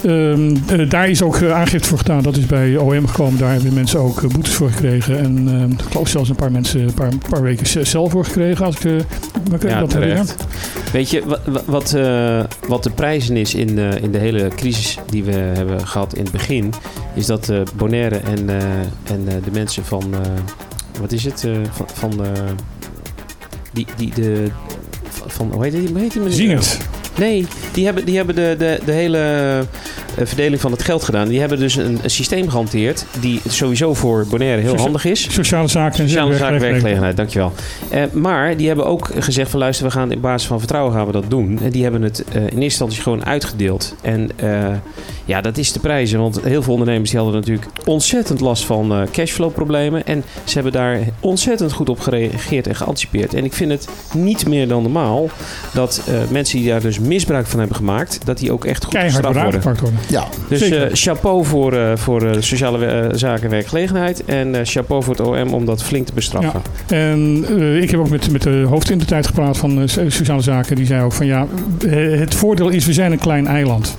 Ehm, 0.03 0.55
eh, 0.67 0.89
daar 0.89 1.09
is 1.09 1.21
ook 1.21 1.35
eh, 1.37 1.51
aangifte 1.53 1.87
voor 1.87 1.97
gedaan. 1.97 2.23
Dat 2.23 2.37
is 2.37 2.45
bij 2.45 2.77
OM 2.77 3.07
gekomen. 3.07 3.39
Daar 3.39 3.51
hebben 3.53 3.73
mensen 3.73 3.99
ook 3.99 4.23
eh, 4.23 4.29
boetes 4.29 4.53
voor 4.53 4.69
gekregen. 4.69 5.19
En 5.19 5.47
ehm, 5.47 5.71
ik 5.71 5.81
geloof 5.91 6.07
zelfs 6.07 6.29
een 6.29 6.35
paar 6.35 6.51
mensen 6.51 6.81
een 6.81 6.93
paar, 6.93 7.11
paar 7.29 7.41
weken 7.41 7.85
cel 7.87 8.09
voor 8.09 8.25
gekregen. 8.25 8.65
Als 8.65 8.75
ik 8.75 8.83
me 8.83 9.03
Ja, 9.67 9.79
dat 9.79 9.93
herinner. 9.93 10.25
Weet 10.91 11.09
je, 11.09 11.23
wa- 11.25 11.39
wa- 11.45 11.61
wat, 11.65 11.93
eh, 11.93 12.43
wat 12.67 12.83
de 12.83 12.89
prijzen 12.89 13.37
is 13.37 13.55
in, 13.55 13.77
in 13.77 14.11
de 14.11 14.17
hele 14.17 14.47
crisis 14.55 14.97
die 15.09 15.23
we 15.23 15.31
hebben 15.31 15.87
gehad 15.87 16.13
in 16.15 16.23
het 16.23 16.31
begin, 16.31 16.73
is 17.15 17.25
dat 17.25 17.51
Bonaire 17.75 18.15
en, 18.17 18.49
en 19.03 19.25
de 19.25 19.51
mensen 19.51 19.85
van, 19.85 20.03
wat 21.01 21.11
is 21.11 21.23
het, 21.23 21.47
van, 21.71 21.87
van 21.93 22.25
die, 23.73 23.85
die, 23.97 24.11
de, 24.15 24.47
van, 25.27 25.51
hoe 25.51 25.63
heet 25.63 25.71
die, 25.71 25.87
hoe 25.87 25.99
heet 25.99 26.11
die 26.11 26.21
meneer? 26.21 26.35
Zingert. 26.37 26.77
Nee, 27.17 27.45
die 27.73 27.85
hebben, 27.85 28.05
die 28.05 28.15
hebben 28.15 28.35
de, 28.35 28.55
de, 28.57 28.79
de 28.85 28.91
hele 28.91 29.63
verdeling 30.25 30.61
van 30.61 30.71
het 30.71 30.83
geld 30.83 31.03
gedaan. 31.03 31.27
Die 31.27 31.39
hebben 31.39 31.59
dus 31.59 31.75
een, 31.75 31.99
een 32.03 32.09
systeem 32.09 32.49
gehanteerd 32.49 33.05
die 33.19 33.41
sowieso 33.47 33.93
voor 33.93 34.25
Bonaire 34.29 34.59
heel 34.61 34.69
Socia- 34.69 34.83
handig 34.83 35.05
is. 35.05 35.27
Sociale 35.33 35.67
zaken 35.67 35.99
en 35.99 36.07
Sociale 36.09 36.35
zaken, 36.37 36.59
werkgelegenheid. 36.59 37.17
dankjewel. 37.17 37.53
Eh, 37.89 38.01
maar 38.11 38.57
die 38.57 38.67
hebben 38.67 38.85
ook 38.85 39.09
gezegd 39.19 39.49
van 39.51 39.59
luister, 39.59 39.85
we 39.85 39.91
gaan 39.91 40.11
in 40.11 40.19
basis 40.19 40.47
van 40.47 40.59
vertrouwen 40.59 40.93
gaan 40.93 41.05
we 41.05 41.11
dat 41.11 41.29
doen. 41.29 41.59
En 41.63 41.69
die 41.69 41.83
hebben 41.83 42.01
het 42.01 42.23
eh, 42.23 42.35
in 42.35 42.41
eerste 42.43 42.63
instantie 42.63 43.01
gewoon 43.01 43.25
uitgedeeld. 43.25 43.95
En 44.01 44.29
eh, 44.35 44.67
ja, 45.25 45.41
dat 45.41 45.57
is 45.57 45.71
de 45.71 45.79
prijzen. 45.79 46.19
Want 46.19 46.39
heel 46.43 46.63
veel 46.63 46.73
ondernemers 46.73 47.09
die 47.09 47.19
hadden 47.19 47.39
natuurlijk 47.39 47.67
ontzettend 47.85 48.39
last 48.39 48.65
van 48.65 48.91
eh, 48.91 49.01
cashflow 49.11 49.53
problemen. 49.53 50.05
En 50.05 50.23
ze 50.43 50.53
hebben 50.53 50.71
daar 50.71 50.99
ontzettend 51.19 51.71
goed 51.71 51.89
op 51.89 51.99
gereageerd 51.99 52.67
en 52.67 52.75
geanticipeerd. 52.75 53.33
En 53.33 53.43
ik 53.45 53.53
vind 53.53 53.71
het 53.71 53.87
niet 54.13 54.47
meer 54.47 54.67
dan 54.67 54.81
normaal 54.81 55.29
dat 55.73 56.01
eh, 56.07 56.13
mensen 56.31 56.57
die 56.59 56.69
daar 56.69 56.81
dus 56.81 56.99
misbruik 56.99 57.47
van 57.47 57.59
hebben 57.59 57.77
gemaakt, 57.77 58.19
dat 58.25 58.37
die 58.37 58.51
ook 58.51 58.65
echt 58.65 58.83
goed 58.83 58.93
Keihard 58.93 59.15
gestraft 59.25 59.41
worden 59.51 59.61
worden. 59.81 59.97
Ja, 60.07 60.27
Dus 60.49 60.61
eh, 60.61 60.81
chapeau 60.91 61.45
voor, 61.45 61.73
eh, 61.73 61.91
voor 61.95 62.25
eh, 62.27 62.41
sociale 62.41 63.09
zaken 63.15 63.43
en 63.43 63.49
werkgelegenheid. 63.49 64.25
En 64.25 64.65
chapeau 64.65 65.03
voor 65.03 65.15
het 65.15 65.25
OM 65.27 65.53
om 65.53 65.65
dat 65.65 65.83
flink 65.83 66.05
te 66.05 66.13
bestraffen. 66.13 66.61
En 66.87 67.45
ik 67.81 67.91
heb 67.91 67.99
ook 67.99 68.09
met, 68.09 68.31
met 68.31 68.41
de 68.41 68.65
hoofd 68.69 68.89
in 68.89 68.97
de 68.97 69.05
tijd 69.05 69.27
gepraat 69.27 69.57
van 69.57 69.89
so- 69.89 70.09
sociale 70.09 70.41
zaken. 70.41 70.75
Die 70.75 70.85
zei 70.85 71.03
ook 71.03 71.13
van 71.13 71.25
ja, 71.25 71.47
het 71.87 72.35
voordeel 72.35 72.69
is 72.69 72.85
we 72.85 72.93
zijn 72.93 73.11
een 73.11 73.19
klein 73.19 73.47
eiland. 73.47 73.97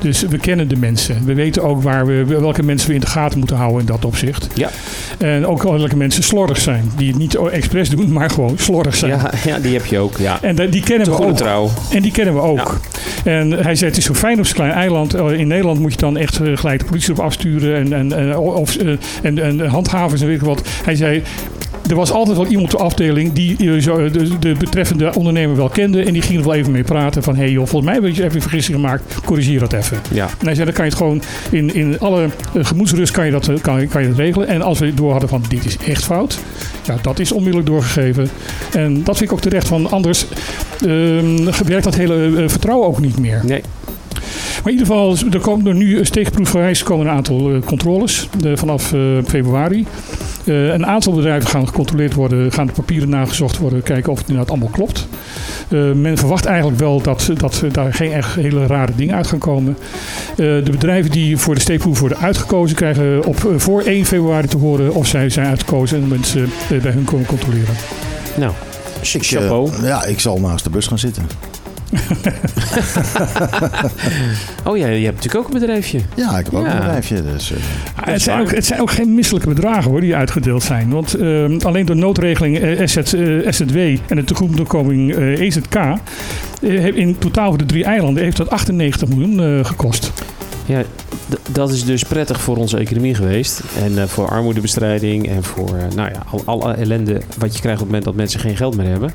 Dus 0.00 0.20
we 0.22 0.38
kennen 0.38 0.68
de 0.68 0.76
mensen. 0.76 1.22
We 1.24 1.34
weten 1.34 1.62
ook 1.62 1.82
waar 1.82 2.06
we, 2.06 2.24
welke 2.24 2.62
mensen 2.62 2.88
we 2.88 2.94
in 2.94 3.00
de 3.00 3.06
gaten 3.06 3.38
moeten 3.38 3.56
houden 3.56 3.80
in 3.80 3.86
dat 3.86 4.04
opzicht. 4.04 4.46
Ja. 4.54 4.70
En 5.18 5.46
ook 5.46 5.62
welke 5.62 5.96
mensen 5.96 6.22
slordig 6.22 6.58
zijn. 6.58 6.92
Die 6.96 7.08
het 7.08 7.18
niet 7.18 7.34
expres 7.34 7.88
doen, 7.88 8.12
maar 8.18 8.30
gewoon 8.30 8.54
slordig 8.58 8.94
zijn. 8.96 9.10
Ja, 9.10 9.30
ja, 9.44 9.58
die 9.58 9.72
heb 9.72 9.86
je 9.86 9.98
ook. 9.98 10.16
Ja. 10.18 10.38
En 10.42 10.70
die 10.70 10.82
kennen 10.82 11.04
Te 11.06 11.16
we 11.16 11.24
ook. 11.24 11.36
trouw. 11.36 11.70
En 11.90 12.02
die 12.02 12.12
kennen 12.12 12.34
we 12.34 12.40
ook. 12.40 12.80
En 13.24 13.50
hij 13.50 13.74
zei, 13.74 13.90
het 13.90 13.98
is 13.98 14.04
zo 14.04 14.14
fijn 14.14 14.38
op 14.38 14.44
zo'n 14.46 14.54
klein 14.54 14.72
eiland. 14.72 15.14
In 15.40 15.48
Nederland 15.48 15.78
moet 15.78 15.92
je 15.92 15.98
dan 15.98 16.16
echt 16.16 16.40
eh, 16.40 16.56
gelijk 16.56 16.78
de 16.78 16.84
politie 16.84 17.12
op 17.12 17.18
afsturen. 17.18 17.76
En, 17.76 17.92
en, 17.92 18.12
en, 18.12 18.38
of, 18.38 18.76
eh, 18.76 18.92
en, 19.22 19.38
en 19.38 19.66
handhavers 19.66 20.20
en 20.20 20.26
weet 20.26 20.36
ik 20.36 20.46
wat. 20.46 20.68
Hij 20.84 20.94
zei, 20.94 21.22
er 21.88 21.94
was 21.94 22.12
altijd 22.12 22.36
wel 22.36 22.46
iemand 22.46 22.72
op 22.72 22.78
de 22.78 22.84
afdeling 22.84 23.32
die 23.32 23.56
eh, 23.56 24.12
de, 24.12 24.38
de 24.38 24.54
betreffende 24.58 25.14
ondernemer 25.14 25.56
wel 25.56 25.68
kende. 25.68 26.02
En 26.02 26.12
die 26.12 26.22
ging 26.22 26.38
er 26.38 26.44
wel 26.44 26.54
even 26.54 26.72
mee 26.72 26.82
praten 26.82 27.22
van, 27.22 27.34
hé 27.34 27.40
hey 27.40 27.50
joh, 27.50 27.66
volgens 27.66 27.92
mij 27.92 27.94
heb 27.94 28.14
je 28.14 28.22
even 28.22 28.34
een 28.34 28.42
vergissing 28.42 28.76
gemaakt. 28.76 29.20
Corrigeer 29.24 29.58
dat 29.58 29.72
even. 29.72 29.98
Ja. 30.12 30.24
En 30.24 30.46
hij 30.46 30.54
zei, 30.54 30.64
dan 30.64 30.74
kan 30.74 30.84
je 30.84 30.90
het 30.90 31.00
gewoon 31.00 31.22
in, 31.50 31.74
in 31.74 31.98
alle 31.98 32.28
gemoedsrust 32.54 33.12
kan 33.12 33.24
je, 33.24 33.30
dat, 33.30 33.60
kan, 33.60 33.88
kan 33.88 34.02
je 34.02 34.08
dat 34.08 34.16
regelen. 34.16 34.48
En 34.48 34.62
als 34.62 34.78
we 34.78 34.94
door 34.94 35.10
hadden 35.10 35.28
van, 35.28 35.44
dit 35.48 35.64
is 35.64 35.76
echt 35.76 36.04
fout. 36.04 36.38
Ja, 36.84 36.96
dat 37.02 37.18
is 37.18 37.32
onmiddellijk 37.32 37.68
doorgegeven. 37.68 38.28
En 38.72 39.04
dat 39.04 39.16
vind 39.16 39.30
ik 39.30 39.36
ook 39.36 39.42
terecht, 39.42 39.68
van 39.68 39.90
anders 39.90 40.26
ehm 40.86 41.44
werkt 41.66 41.84
dat 41.84 41.94
hele 41.94 42.44
vertrouwen 42.48 42.88
ook 42.88 43.00
niet 43.00 43.18
meer. 43.18 43.40
Nee. 43.44 43.62
Maar 44.62 44.72
in 44.72 44.78
ieder 44.78 44.86
geval, 44.86 45.16
er 45.30 45.40
komen 45.40 45.66
er 45.66 45.74
nu 45.74 46.04
steekproefgewijs 46.04 46.82
komen 46.82 47.06
een 47.06 47.12
aantal 47.12 47.50
eh, 47.50 47.62
controles 47.62 48.28
eh, 48.44 48.56
vanaf 48.56 48.92
eh, 48.92 49.00
februari. 49.26 49.86
Eh, 50.44 50.66
een 50.66 50.86
aantal 50.86 51.12
bedrijven 51.12 51.50
gaan 51.50 51.66
gecontroleerd 51.66 52.14
worden, 52.14 52.52
gaan 52.52 52.66
de 52.66 52.72
papieren 52.72 53.08
nagezocht 53.08 53.58
worden, 53.58 53.82
kijken 53.82 54.12
of 54.12 54.18
het 54.18 54.28
inderdaad 54.28 54.50
allemaal 54.50 54.72
klopt. 54.72 55.08
Eh, 55.68 55.92
men 55.92 56.18
verwacht 56.18 56.44
eigenlijk 56.44 56.78
wel 56.78 57.00
dat, 57.00 57.30
dat 57.36 57.64
daar 57.72 57.94
geen 57.94 58.12
echt 58.12 58.34
hele 58.34 58.66
rare 58.66 58.92
dingen 58.96 59.14
uit 59.14 59.26
gaan 59.26 59.38
komen. 59.38 59.76
Eh, 60.30 60.36
de 60.36 60.70
bedrijven 60.70 61.10
die 61.10 61.36
voor 61.36 61.54
de 61.54 61.60
steekproef 61.60 62.00
worden 62.00 62.18
uitgekozen, 62.18 62.76
krijgen 62.76 63.24
op, 63.24 63.52
voor 63.56 63.82
1 63.82 64.04
februari 64.04 64.46
te 64.46 64.56
horen 64.56 64.94
of 64.94 65.06
zij 65.06 65.28
zijn 65.28 65.46
uitgekozen 65.46 66.02
en 66.02 66.08
mensen 66.08 66.50
eh, 66.70 66.80
bij 66.80 66.92
hun 66.92 67.04
komen 67.04 67.26
controleren. 67.26 67.74
Nou, 68.36 68.52
eh, 69.00 69.20
chapeau. 69.20 69.70
ja, 69.82 70.04
ik 70.04 70.20
zal 70.20 70.40
naast 70.40 70.64
de 70.64 70.70
bus 70.70 70.86
gaan 70.86 70.98
zitten. 70.98 71.49
oh 74.64 74.76
ja, 74.76 74.86
je 74.86 75.04
hebt 75.04 75.16
natuurlijk 75.16 75.36
ook 75.46 75.46
een 75.54 75.60
bedrijfje. 75.60 76.00
Ja, 76.16 76.38
ik 76.38 76.44
heb 76.44 76.54
ook 76.54 76.64
Ja. 76.66 76.72
een 76.72 76.78
bedrijfje. 76.78 77.22
Dus, 77.32 77.52
eh, 77.52 77.58
Ah, 77.96 78.06
het, 78.06 78.22
zijn 78.22 78.40
ook, 78.40 78.54
het 78.54 78.66
zijn 78.66 78.80
ook 78.80 78.90
geen 78.90 79.14
misselijke 79.14 79.48
bedragen 79.48 79.90
hoor, 79.90 80.00
die 80.00 80.14
uitgedeeld 80.16 80.62
zijn. 80.62 80.90
Want 80.90 81.14
ehm, 81.14 81.58
alleen 81.62 81.86
de 81.86 81.94
noodregeling 81.94 82.58
eh, 82.58 82.86
SZ, 82.86 82.96
eh, 82.96 83.52
SZW 83.52 83.76
en 83.76 84.16
de 84.16 84.24
tegemoetkoming 84.24 85.14
EZK... 85.16 85.74
eh, 85.74 85.96
heeft 86.60 86.96
in 86.96 87.18
totaal 87.18 87.48
voor 87.48 87.58
de 87.58 87.66
drie 87.66 87.84
eilanden 87.84 88.22
heeft 88.22 88.36
dat 88.36 88.50
98 88.50 89.08
miljoen 89.08 89.40
eh, 89.58 89.64
gekost. 89.64 90.12
Ja, 90.66 90.82
dat 91.52 91.70
is 91.70 91.84
dus 91.84 92.02
prettig 92.02 92.40
voor 92.40 92.56
onze 92.56 92.76
economie 92.78 93.14
geweest. 93.14 93.60
En 93.84 93.98
eh, 93.98 94.04
voor 94.04 94.28
armoedebestrijding 94.28 95.28
en 95.28 95.44
voor 95.44 95.76
nou 95.94 96.10
ja, 96.10 96.22
al, 96.30 96.42
alle 96.44 96.72
ellende 96.72 97.20
wat 97.38 97.54
je 97.54 97.60
krijgt 97.60 97.80
op 97.80 97.86
het 97.86 97.86
moment 97.86 98.04
dat 98.04 98.14
mensen 98.14 98.40
geen 98.40 98.56
geld 98.56 98.76
meer 98.76 98.86
hebben. 98.88 99.12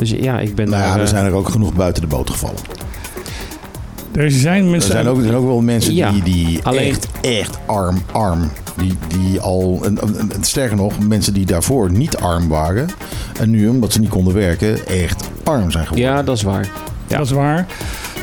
Dus 0.00 0.10
ja, 0.10 0.38
ik 0.38 0.54
ben 0.54 0.68
nou 0.68 0.82
ja, 0.82 0.88
daar... 0.88 0.96
er 0.98 1.04
eh, 1.04 1.08
zijn 1.08 1.24
er 1.24 1.32
ook 1.32 1.48
genoeg 1.48 1.72
buiten 1.74 2.02
de 2.02 2.08
boot 2.08 2.30
gevallen. 2.30 2.56
Er 4.12 4.30
zijn 4.30 4.64
Er 4.64 4.70
mensen... 4.70 4.90
zijn 4.90 5.08
ook, 5.08 5.16
er 5.16 5.22
zijn 5.22 5.34
ook 5.34 5.46
wel 5.46 5.60
mensen 5.60 5.94
Ja, 5.94 6.10
die, 6.10 6.22
die 6.22 6.60
alleen- 6.62 6.88
echt, 6.90 7.06
echt 7.20 7.58
arm, 7.66 8.02
arm. 8.12 8.50
Die, 8.76 8.94
die 9.08 9.40
al, 9.40 9.80
en 9.84 9.98
sterker 10.40 10.76
nog, 10.76 10.98
mensen 10.98 11.34
die 11.34 11.46
daarvoor 11.46 11.90
niet 11.90 12.16
arm 12.16 12.48
waren. 12.48 12.88
En 13.40 13.50
nu, 13.50 13.68
omdat 13.68 13.92
ze 13.92 14.00
niet 14.00 14.08
konden 14.08 14.34
werken, 14.34 14.86
echt 14.86 15.28
arm 15.44 15.70
zijn 15.70 15.86
geworden. 15.86 16.10
ja, 16.10 16.22
dat 16.22 16.36
is 16.36 16.42
waar. 16.42 16.68
Ja. 17.06 17.16
Dat 17.16 17.26
is 17.26 17.32
waar. 17.32 17.66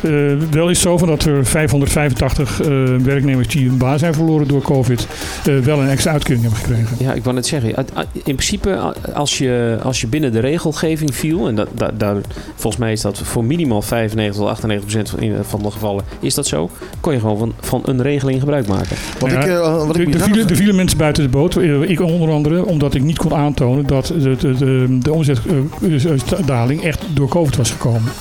Eh, 0.02 0.12
wel 0.50 0.68
is 0.68 0.76
het 0.76 0.86
zo 0.88 0.98
van 0.98 1.08
dat 1.08 1.24
er 1.24 1.46
585 1.46 2.60
eh, 2.60 2.66
werknemers 2.96 3.48
die 3.48 3.68
hun 3.68 3.78
baan 3.78 3.98
zijn 3.98 4.14
verloren 4.14 4.48
door 4.48 4.62
COVID... 4.62 5.06
eh, 5.46 5.58
wel 5.58 5.80
een 5.80 5.88
extra 5.88 6.12
uitkering 6.12 6.42
hebben 6.42 6.60
gekregen. 6.60 6.96
Ja, 6.98 7.12
ik 7.12 7.24
wou 7.24 7.34
net 7.34 7.46
zeggen. 7.46 7.74
In 8.12 8.22
principe, 8.22 8.94
als 9.14 9.38
je, 9.38 9.78
als 9.82 10.00
je 10.00 10.06
binnen 10.06 10.32
de 10.32 10.40
regelgeving 10.40 11.14
viel... 11.14 11.48
en 11.48 11.54
dat, 11.54 11.68
dat, 11.74 12.00
daar, 12.00 12.16
volgens 12.54 12.82
mij 12.82 12.92
is 12.92 13.00
dat 13.00 13.18
voor 13.18 13.44
minimaal 13.44 13.82
95 13.82 14.36
tot 14.40 14.50
98 14.50 14.86
procent 14.86 15.10
van, 15.10 15.44
van 15.44 15.62
de 15.62 15.70
gevallen... 15.70 16.04
is 16.20 16.34
dat 16.34 16.46
zo, 16.46 16.70
kon 17.00 17.12
je 17.12 17.20
gewoon 17.20 17.38
van, 17.38 17.52
van 17.60 17.82
een 17.84 18.02
regeling 18.02 18.40
gebruik 18.40 18.66
maken. 18.66 18.96
Wat 19.18 19.30
Ja, 19.30 19.40
ik, 19.40 19.46
eh, 19.46 19.86
wat 19.86 19.96
Er 19.96 20.00
ik 20.00 20.14
er 20.14 20.20
vielen, 20.20 20.48
er 20.48 20.56
vielen 20.56 20.76
mensen 20.76 20.98
buiten 20.98 21.22
de 21.22 21.28
boot. 21.28 21.56
Ik 21.88 22.00
onder 22.00 22.30
andere 22.30 22.64
omdat 22.64 22.94
ik 22.94 23.02
niet 23.02 23.18
kon 23.18 23.34
aantonen 23.34 23.86
dat 23.86 24.06
de, 24.06 24.36
de, 24.36 24.54
de, 24.54 24.98
de 24.98 25.12
omzetdaling 25.12 26.82
echt 26.82 27.02
door 27.14 27.28
COVID 27.28 27.56
was 27.56 27.70
gekomen. 27.70 28.12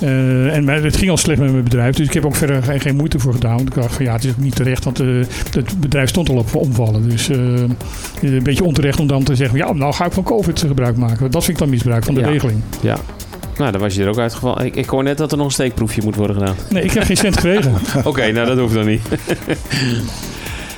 Eh, 0.00 0.54
en 0.56 0.64
mij- 0.64 0.80
het 0.80 0.96
ging 0.96 1.10
al 1.10 1.16
slecht 1.16 1.40
met 1.40 1.50
mijn 1.52 1.64
bedrijf, 1.64 1.96
dus 1.96 2.06
ik 2.06 2.12
heb 2.12 2.24
ook 2.24 2.34
verder 2.36 2.62
geen, 2.62 2.80
geen 2.80 2.96
moeite 2.96 3.18
voor 3.18 3.32
gedaan. 3.32 3.56
Want 3.56 3.68
ik 3.68 3.74
dacht 3.74 3.94
van 3.94 4.04
ja, 4.04 4.12
het 4.12 4.24
is 4.24 4.30
ook 4.30 4.36
niet 4.36 4.54
terecht, 4.56 4.84
want 4.84 5.00
eh, 5.00 5.06
het 5.50 5.80
bedrijf 5.80 6.08
stond 6.08 6.28
al 6.28 6.36
op 6.36 6.54
omvallen. 6.54 7.08
Dus 7.08 7.28
eh, 7.28 7.36
een 8.22 8.42
beetje 8.42 8.64
onterecht 8.64 9.00
om 9.00 9.06
dan 9.06 9.22
te 9.22 9.34
zeggen, 9.34 9.58
ja, 9.58 9.72
nou 9.72 9.92
ga 9.94 10.04
ik 10.04 10.12
van 10.12 10.22
COVID 10.22 10.60
gebruik 10.60 10.96
maken. 10.96 11.30
Dat 11.30 11.44
vind 11.44 11.56
ik 11.56 11.62
dan 11.62 11.70
misbruik 11.72 12.04
van 12.04 12.14
de 12.14 12.20
Ja. 12.20 12.26
regeling. 12.28 12.60
Ja. 12.80 12.96
Nou, 13.58 13.72
dan 13.72 13.80
was 13.80 13.94
je 13.94 14.02
er 14.02 14.08
ook 14.08 14.18
uitgevallen. 14.18 14.64
Ik, 14.66 14.74
ik 14.76 14.88
hoor 14.88 15.02
net 15.02 15.18
dat 15.18 15.30
er 15.30 15.36
nog 15.36 15.46
een 15.46 15.52
steekproefje 15.52 16.02
moet 16.04 16.16
worden 16.16 16.36
gedaan. 16.36 16.54
Nee, 16.70 16.82
ik 16.82 16.90
heb 16.90 17.02
geen 17.02 17.16
cent 17.16 17.34
gekregen. 17.34 17.72
Oké, 18.04 18.32
nou 18.32 18.46
dat 18.46 18.58
hoeft 18.58 18.74
dan 18.74 18.86
niet. 18.86 19.02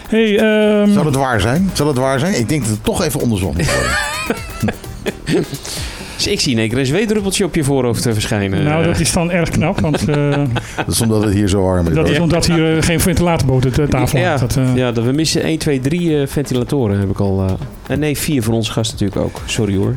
Hey, 0.08 0.38
ehm, 0.38 0.92
Zal 0.92 1.04
het 1.04 1.14
waar 1.14 1.40
zijn? 1.40 1.70
Zal 1.72 1.86
het 1.86 1.96
waar 1.96 2.18
zijn? 2.18 2.38
Ik 2.38 2.48
denk 2.48 2.60
dat 2.62 2.70
het 2.70 2.84
toch 2.84 3.02
even 3.02 3.20
onderzocht 3.20 3.56
moet 3.56 3.70
worden. 3.72 5.44
Dus 6.16 6.26
ik 6.26 6.40
zie 6.40 6.52
in 6.52 6.58
één 6.58 6.68
keer 6.68 6.78
een 6.78 6.86
zweetdruppeltje 6.86 7.44
op 7.44 7.54
je 7.54 7.64
voorhoofd 7.64 8.06
eh, 8.06 8.12
verschijnen. 8.12 8.64
nou, 8.64 8.84
dat 8.84 9.00
is 9.00 9.12
dan 9.12 9.30
erg 9.30 9.48
knap, 9.48 9.80
want 9.80 10.08
eh, 10.08 10.30
Dat 10.76 10.88
is 10.88 11.00
omdat 11.00 11.22
het 11.24 11.32
hier 11.34 11.48
zo 11.48 11.62
warm 11.62 11.86
is. 11.86 11.94
dat 11.94 12.08
is 12.08 12.18
omdat 12.18 12.46
hier 12.46 12.76
eh, 12.76 12.82
geen 12.82 13.00
ventilatorboot 13.00 13.66
op 13.66 13.74
de 13.74 13.88
tafel 13.88 14.18
ja, 14.18 14.24
hangt. 14.28 14.40
Dat, 14.40 14.56
eh, 14.56 14.76
ja, 14.76 14.92
dat 14.92 15.04
we 15.04 15.12
missen 15.12 15.42
1, 15.42 15.58
2, 15.58 15.80
3 15.80 16.20
eh, 16.20 16.26
ventilatoren 16.26 16.98
heb 16.98 17.10
ik 17.10 17.20
al. 17.20 17.42
eh. 17.46 17.52
en 17.86 17.98
nee, 17.98 18.16
4 18.18 18.42
voor 18.42 18.54
onze 18.54 18.72
gast 18.72 18.92
natuurlijk 18.92 19.20
ook. 19.20 19.40
Sorry 19.46 19.76
hoor. 19.76 19.96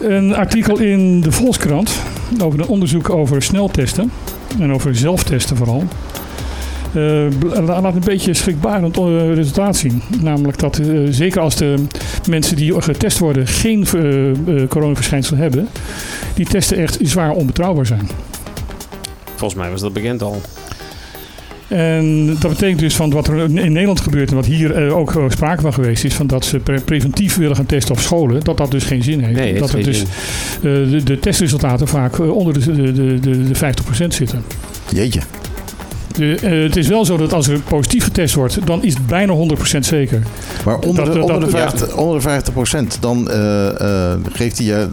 Een 0.00 0.34
artikel 0.34 0.78
in 0.78 1.20
de 1.20 1.32
Volkskrant 1.32 2.00
over 2.42 2.60
een 2.60 2.66
onderzoek 2.66 3.10
over 3.10 3.42
sneltesten 3.42 4.10
en 4.60 4.72
over 4.72 4.96
zelftesten 4.96 5.56
vooral. 5.56 5.84
Eh, 6.94 7.26
laat 7.66 7.94
een 7.94 8.00
beetje 8.04 8.34
schrikbarend 8.34 8.96
eh, 8.98 9.34
resultaat 9.34 9.76
zien. 9.76 10.02
Namelijk 10.22 10.58
dat 10.58 10.78
eh, 10.78 10.86
zeker 11.10 11.40
als 11.40 11.56
de 11.56 11.74
mensen 12.28 12.56
die 12.56 12.80
getest 12.82 13.18
worden 13.18 13.46
geen 13.46 13.86
eh, 13.94 14.30
eh, 14.30 14.68
coronaverschijnsel 14.68 15.36
hebben, 15.36 15.68
die 16.34 16.46
testen 16.46 16.76
echt 16.76 16.98
zwaar 17.02 17.30
onbetrouwbaar 17.30 17.86
zijn. 17.86 18.08
Volgens 19.34 19.60
mij 19.60 19.70
was 19.70 19.80
dat 19.80 19.92
bekend 19.92 20.22
al. 20.22 20.40
En 21.68 22.26
dat 22.40 22.50
betekent 22.50 22.78
dus 22.80 22.96
van 22.96 23.10
wat 23.10 23.28
er 23.28 23.38
in 23.38 23.72
Nederland 23.72 24.00
gebeurt 24.00 24.28
en 24.30 24.34
wat 24.36 24.46
hier 24.46 24.92
ook 24.94 25.22
sprake 25.28 25.60
van 25.62 25.72
geweest 25.72 26.04
is, 26.04 26.14
van 26.14 26.26
dat 26.26 26.44
ze 26.44 26.58
pre- 26.58 26.80
preventief 26.80 27.36
willen 27.36 27.56
gaan 27.56 27.66
testen 27.66 27.94
op 27.94 28.00
scholen, 28.00 28.44
dat 28.44 28.56
dat 28.56 28.70
dus 28.70 28.84
geen 28.84 29.02
zin 29.02 29.20
heeft. 29.20 29.38
Nee, 29.38 29.58
dat 29.58 29.72
er 29.72 29.82
dus 29.84 30.00
eh, 30.00 30.06
de, 30.62 31.00
de 31.04 31.18
testresultaten 31.18 31.88
vaak 31.88 32.18
onder 32.20 32.52
de, 32.52 32.72
de, 32.74 32.92
de, 32.92 33.20
de, 33.20 33.42
de 33.48 33.54
50% 33.54 34.06
zitten. 34.08 34.42
Jeetje. 34.94 35.20
De, 36.16 36.34
eh, 36.34 36.62
het 36.62 36.76
is 36.76 36.88
wel 36.88 37.04
zo 37.04 37.16
dat 37.16 37.32
als 37.32 37.48
er 37.48 37.60
positief 37.60 38.04
getest 38.04 38.34
wordt, 38.34 38.66
dan 38.66 38.82
is 38.84 38.94
het 38.94 39.06
bijna 39.06 39.32
100% 39.32 39.86
zeker. 39.86 40.22
Maar 40.64 40.78
onder, 40.78 41.04
Dat- 41.04 41.14
de, 41.14 41.20
dat- 41.20 41.30
onder, 41.30 41.50
de 41.50 41.56
ja. 41.56 41.70
50, 41.70 41.96
onder 41.96 42.14
de 42.16 42.20
50 42.22 42.52
procent, 42.52 42.96
dan, 43.00 43.30
eh, 43.30 43.80
eh, 44.12 44.18
geeft 44.32 44.58
hij 44.58 44.66
je, 44.66 44.88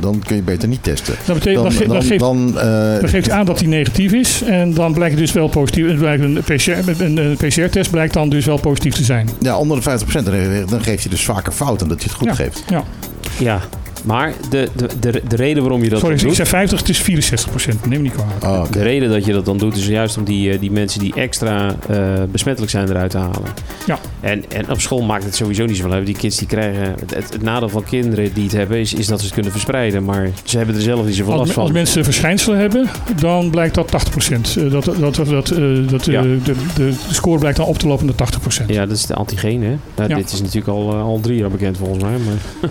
dan 0.00 0.22
kun 0.26 0.36
je 0.36 0.42
beter 0.42 0.68
niet 0.68 0.82
testen. 0.82 1.14
Dat 1.24 1.34
betekent, 1.38 1.62
Dan, 1.62 1.72
dan, 1.72 1.72
ge- 1.72 1.86
dan, 1.86 1.96
dan 1.96 2.02
geeft, 2.02 2.20
dan, 2.20 2.58
eh, 2.58 3.00
dan 3.00 3.08
geeft 3.08 3.26
hij 3.26 3.36
aan 3.38 3.44
dat 3.46 3.58
hij 3.58 3.68
negatief 3.68 4.12
is. 4.12 4.42
En 4.42 4.74
dan 4.74 4.92
blijkt 4.92 5.14
het 5.14 5.24
dus 5.24 5.32
wel 5.32 5.48
positief. 5.48 5.86
Een 6.00 6.42
PCR, 6.44 7.00
een, 7.02 7.16
een 7.16 7.36
PCR-test 7.36 7.90
blijkt 7.90 8.12
dan 8.14 8.28
dus 8.28 8.46
wel 8.46 8.58
positief 8.58 8.94
te 8.94 9.04
zijn. 9.04 9.28
ja, 9.40 9.56
onder 9.58 9.76
de 9.76 9.82
50 9.82 10.08
procent, 10.08 10.26
dan, 10.26 10.66
dan 10.70 10.82
geeft 10.82 11.02
hij 11.02 11.10
dus 11.10 11.24
vaker 11.24 11.52
fout 11.52 11.78
dan 11.78 11.88
dat 11.88 11.96
hij 12.02 12.06
het 12.08 12.16
goed 12.18 12.28
Ja. 12.28 12.34
geeft. 12.34 12.64
Ja. 12.68 12.82
Ja, 13.38 13.60
maar 14.02 14.32
de, 14.50 14.68
de, 14.76 14.88
de, 15.00 15.22
de 15.28 15.36
reden 15.36 15.62
waarom 15.62 15.82
je 15.82 15.88
dat 15.88 15.98
Sorry, 16.00 16.14
dan 16.16 16.22
ik 16.24 16.36
doet... 16.36 16.46
zei 16.48 16.48
50, 16.48 16.78
het 16.78 16.88
is 16.88 17.44
64%. 17.76 17.88
Neem 17.88 17.88
me 17.88 17.96
niet 17.98 18.12
kwalijk. 18.12 18.44
Oh. 18.44 18.72
De 18.72 18.82
reden 18.82 19.10
dat 19.10 19.24
je 19.24 19.32
dat 19.32 19.44
dan 19.44 19.58
doet 19.58 19.76
is 19.76 19.86
juist 19.86 20.16
om 20.16 20.24
die, 20.24 20.50
eh, 20.52 20.60
die 20.60 20.70
mensen 20.70 21.00
die 21.00 21.14
extra 21.14 21.74
eh, 21.88 22.22
besmettelijk 22.30 22.72
zijn 22.72 22.88
eruit 22.88 23.10
te 23.10 23.18
halen. 23.18 23.42
Ja. 23.86 23.98
En, 24.20 24.44
en 24.50 24.70
op 24.70 24.80
school 24.80 25.02
maakt 25.02 25.24
het 25.24 25.34
sowieso 25.34 25.64
niet 25.64 25.76
zoveel 25.76 25.92
uit. 25.92 26.06
Die 26.06 26.16
kids 26.16 26.36
die 26.36 26.46
krijgen... 26.48 26.94
Het, 27.00 27.14
het 27.32 27.42
nadeel 27.42 27.68
van 27.68 27.84
kinderen 27.84 28.32
die 28.34 28.42
het 28.42 28.52
hebben 28.52 28.78
is, 28.78 28.94
is 28.94 29.06
dat 29.06 29.18
ze 29.18 29.24
het 29.24 29.34
kunnen 29.34 29.52
verspreiden. 29.52 30.04
Maar 30.04 30.28
ze 30.44 30.56
hebben 30.56 30.74
er 30.76 30.80
zelf 30.82 31.06
niet 31.06 31.14
zoveel 31.16 31.32
last 31.32 31.44
Als, 31.44 31.52
van. 31.52 31.62
als 31.62 31.72
mensen 31.72 32.04
verschijnselen 32.04 32.58
hebben, 32.58 32.88
dan 33.20 33.50
blijkt 33.50 33.74
dat 33.74 33.90
80%. 33.90 34.56
eh, 34.56 34.70
Dat, 34.70 34.84
dat, 34.84 35.14
dat, 35.14 35.14
dat, 35.26 35.50
eh, 35.50 35.88
dat, 35.88 36.06
eh, 36.06 36.12
Ja. 36.14 36.22
de, 36.22 36.38
de, 36.44 36.54
de 36.74 36.94
score 37.10 37.38
blijkt 37.38 37.56
dan 37.56 37.66
op 37.66 37.78
te 37.78 37.86
lopen 37.86 38.06
naar 38.06 38.14
80%. 38.62 38.66
Ja, 38.66 38.86
dat 38.86 38.96
is 38.96 39.06
de 39.06 39.14
antigeen, 39.14 39.62
hè? 39.62 39.76
Nou, 39.96 40.08
Ja. 40.08 40.16
Dit 40.16 40.32
is 40.32 40.40
natuurlijk 40.40 40.68
al, 40.68 40.92
eh, 40.92 41.02
al 41.02 41.20
drie 41.20 41.38
jaar 41.38 41.50
bekend 41.50 41.76
volgens 41.76 42.02
mij. 42.02 42.12
Maar... 42.12 42.70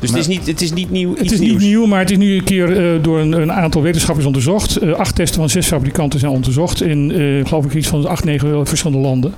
dus 0.00 0.10
het, 0.10 0.18
is 0.18 0.26
niet, 0.26 0.46
het 0.56 0.64
is 0.64 0.72
niet 0.72 0.90
nieuw. 0.90 1.16
Het 1.16 1.32
is 1.32 1.38
niet 1.40 1.58
nieuw, 1.58 1.86
maar 1.86 1.98
het 2.00 2.10
is 2.10 2.16
nu 2.16 2.34
een 2.36 2.44
keer 2.44 2.94
eh, 2.94 3.02
door 3.02 3.18
een, 3.20 3.32
een 3.32 3.52
aantal 3.52 3.82
wetenschappers 3.82 4.26
onderzocht. 4.26 4.76
Eh, 4.76 4.92
acht 4.92 5.14
testen 5.14 5.40
van 5.40 5.48
zes 5.50 5.66
fabrikanten 5.66 6.20
zijn 6.20 6.32
onderzocht 6.32 6.82
in, 6.82 7.10
eh, 7.12 7.48
geloof 7.48 7.64
ik, 7.64 7.74
iets 7.74 7.88
van 7.88 8.06
acht, 8.06 8.24
negen 8.24 8.66
verschillende 8.66 9.02
landen. 9.02 9.34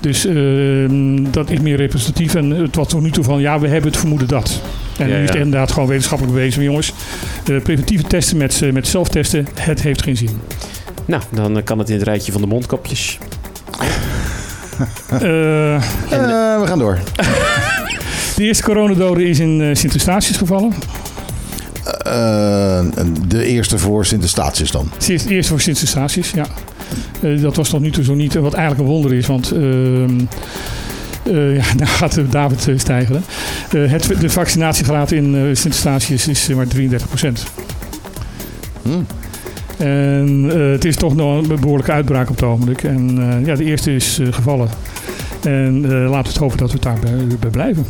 Dus 0.00 0.26
eh, 0.26 0.34
dat 1.30 1.50
is 1.50 1.60
meer 1.60 1.76
representatief. 1.76 2.34
En 2.34 2.50
het 2.50 2.76
was 2.76 2.88
tot 2.88 3.02
nu 3.02 3.10
toe 3.10 3.24
van, 3.24 3.40
ja, 3.40 3.60
we 3.60 3.68
hebben 3.68 3.90
het 3.90 4.00
vermoeden 4.00 4.28
dat. 4.28 4.60
En 4.98 5.08
Ja, 5.08 5.14
nu 5.14 5.22
is 5.22 5.28
het 5.28 5.38
ja. 5.38 5.44
inderdaad 5.44 5.72
gewoon 5.72 5.88
wetenschappelijk 5.88 6.36
bewezen. 6.36 6.58
Maar 6.58 6.68
jongens, 6.68 6.92
preventieve 7.62 8.04
testen 8.04 8.36
met, 8.36 8.60
met 8.72 8.88
zelftesten, 8.88 9.46
het 9.54 9.82
heeft 9.82 10.02
geen 10.02 10.16
zin. 10.16 10.30
Nou, 11.04 11.22
dan 11.30 11.62
kan 11.64 11.78
het 11.78 11.88
in 11.88 11.94
het 11.94 12.04
rijtje 12.04 12.32
van 12.32 12.40
de 12.40 12.46
mondkapjes. 12.46 13.18
Eh, 15.08 15.74
Eh, 15.74 15.80
we 16.60 16.66
gaan 16.66 16.78
door. 16.78 16.98
de 18.36 18.44
eerste 18.44 18.62
coronadode 18.62 19.28
is 19.28 19.38
in 19.38 19.60
uh, 19.60 19.74
Sint-Eustatius 19.74 20.36
gevallen. 20.36 20.72
Eh, 21.84 22.80
de 23.28 23.44
eerste 23.44 23.78
voor 23.78 24.06
Sint-Eustatius 24.06 24.70
dan. 24.70 24.88
Het 24.92 25.08
eerste 25.28 25.50
voor 25.50 25.60
Sint-Eustatius, 25.60 26.30
ja. 26.30 26.46
Eh, 27.22 27.40
dat 27.40 27.56
was 27.56 27.68
tot 27.68 27.80
nu 27.80 27.90
toe 27.90 28.04
zo 28.04 28.14
niet. 28.14 28.36
eh, 28.36 28.42
Wat 28.42 28.52
eigenlijk 28.52 28.82
een 28.88 28.94
wonder 28.94 29.14
is, 29.14 29.26
want... 29.26 29.50
eh, 29.52 30.08
ja, 31.56 31.64
daar 31.76 31.86
gaat 31.86 32.16
eh, 32.16 32.24
David 32.30 32.66
uh, 32.66 32.78
stijgen. 32.78 33.24
Uh, 33.74 33.90
het, 33.90 34.10
de 34.20 34.30
vaccinatiegraad 34.30 35.10
in 35.10 35.34
uh, 35.34 35.40
Sint-Eustatius 35.42 36.28
is 36.28 36.48
uh, 36.48 36.56
maar 36.56 36.66
33 36.68 37.08
procent. 37.08 37.44
Hmm. 38.82 39.06
En 39.76 40.44
uh, 40.44 40.72
het 40.72 40.84
is 40.84 40.96
toch 40.96 41.14
nog 41.14 41.48
een 41.48 41.60
behoorlijke 41.60 41.92
uitbraak 41.92 42.28
op 42.30 42.34
het 42.34 42.44
ogenblik. 42.44 42.82
En 42.82 43.18
uh, 43.18 43.46
ja, 43.46 43.54
de 43.54 43.64
eerste 43.64 43.94
is 43.94 44.18
uh, 44.18 44.32
gevallen. 44.32 44.68
En 45.42 45.82
uh, 45.84 45.90
laten 45.90 46.22
we 46.22 46.28
het 46.28 46.36
hopen 46.36 46.58
dat 46.58 46.72
we 46.72 46.78
daarbij 46.78 47.26
bij 47.40 47.50
blijven. 47.50 47.86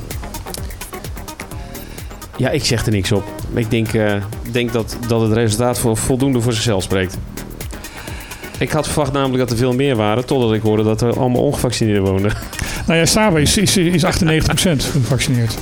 Ja, 2.37 2.51
ik 2.51 2.65
zeg 2.65 2.87
er 2.87 2.93
niks 2.93 3.13
op. 3.13 3.25
Ik 3.55 3.71
denk, 3.71 3.93
uh, 3.93 4.15
denk 4.51 4.73
dat, 4.73 4.97
dat 5.09 5.21
het 5.21 5.33
resultaat 5.33 5.79
voor 5.79 5.97
voldoende 5.97 6.41
voor 6.41 6.53
zichzelf 6.53 6.83
spreekt. 6.83 7.19
Ik 8.59 8.71
had 8.71 8.89
verwacht 8.89 9.13
namelijk 9.13 9.39
dat 9.39 9.51
er 9.51 9.57
veel 9.57 9.73
meer 9.73 9.97
waren, 9.97 10.27
totdat 10.27 10.53
ik 10.53 10.63
hoorde 10.63 10.83
dat 10.83 11.01
er 11.01 11.19
allemaal 11.19 11.43
ongevaccineerden 11.43 12.03
woonden. 12.03 12.33
Nou 12.87 12.99
ja, 12.99 13.07
Saba 13.07 13.39
is, 13.39 13.57
is, 13.57 13.77
is 13.77 14.05
98% 14.05 14.09
gevaccineerd. 14.77 15.59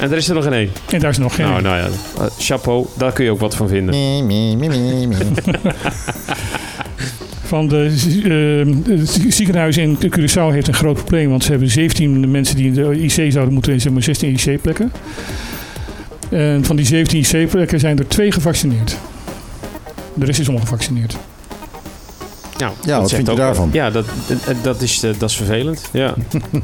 En 0.00 0.10
er 0.10 0.16
is 0.16 0.28
er 0.28 0.34
nog 0.34 0.44
geen 0.44 0.52
één. 0.52 0.70
En 0.90 1.00
daar 1.00 1.10
is 1.10 1.18
nog 1.18 1.34
geen. 1.34 1.46
Nou, 1.46 1.62
nou 1.62 1.76
ja, 1.76 1.88
uh, 2.18 2.26
chapeau, 2.38 2.86
daar 2.96 3.12
kun 3.12 3.24
je 3.24 3.30
ook 3.30 3.40
wat 3.40 3.54
van 3.54 3.68
vinden. 3.68 3.94
Nee, 3.94 4.22
nee, 4.22 4.54
nee, 4.56 4.68
nee, 4.68 5.06
nee. 5.06 5.18
Van 7.44 7.68
de, 7.68 7.94
uh, 8.24 8.98
het 8.98 9.20
ziekenhuis 9.28 9.76
in 9.76 9.98
Curaçao 9.98 10.52
heeft 10.52 10.68
een 10.68 10.74
groot 10.74 10.96
probleem, 10.96 11.30
want 11.30 11.44
ze 11.44 11.50
hebben 11.50 11.70
17 11.70 12.30
mensen 12.30 12.56
die 12.56 12.66
in 12.66 12.74
de 12.74 13.02
IC 13.02 13.32
zouden 13.32 13.54
moeten, 13.54 13.80
zeg 13.80 13.92
maar 13.92 14.02
16 14.02 14.32
IC-plekken. 14.32 14.92
En 16.32 16.64
van 16.64 16.76
die 16.76 16.86
17 16.86 17.18
IC-plekken 17.40 17.80
zijn 17.80 17.98
er 17.98 18.08
twee 18.08 18.32
gevaccineerd. 18.32 18.96
De 20.14 20.24
rest 20.24 20.40
is 20.40 20.48
ongevaccineerd. 20.48 21.16
Nou, 22.58 22.72
Ja, 22.84 23.00
wat 23.00 23.08
zegt 23.10 23.14
vind 23.14 23.26
je 23.26 23.32
ook- 23.32 23.38
daarvan? 23.38 23.68
Ja, 23.72 23.90
dat, 23.90 24.04
dat, 24.26 24.56
dat 24.62 24.80
is, 24.82 25.02
eh, 25.02 25.10
dat 25.18 25.30
is 25.30 25.36
vervelend. 25.36 25.80
Ja. 25.92 26.14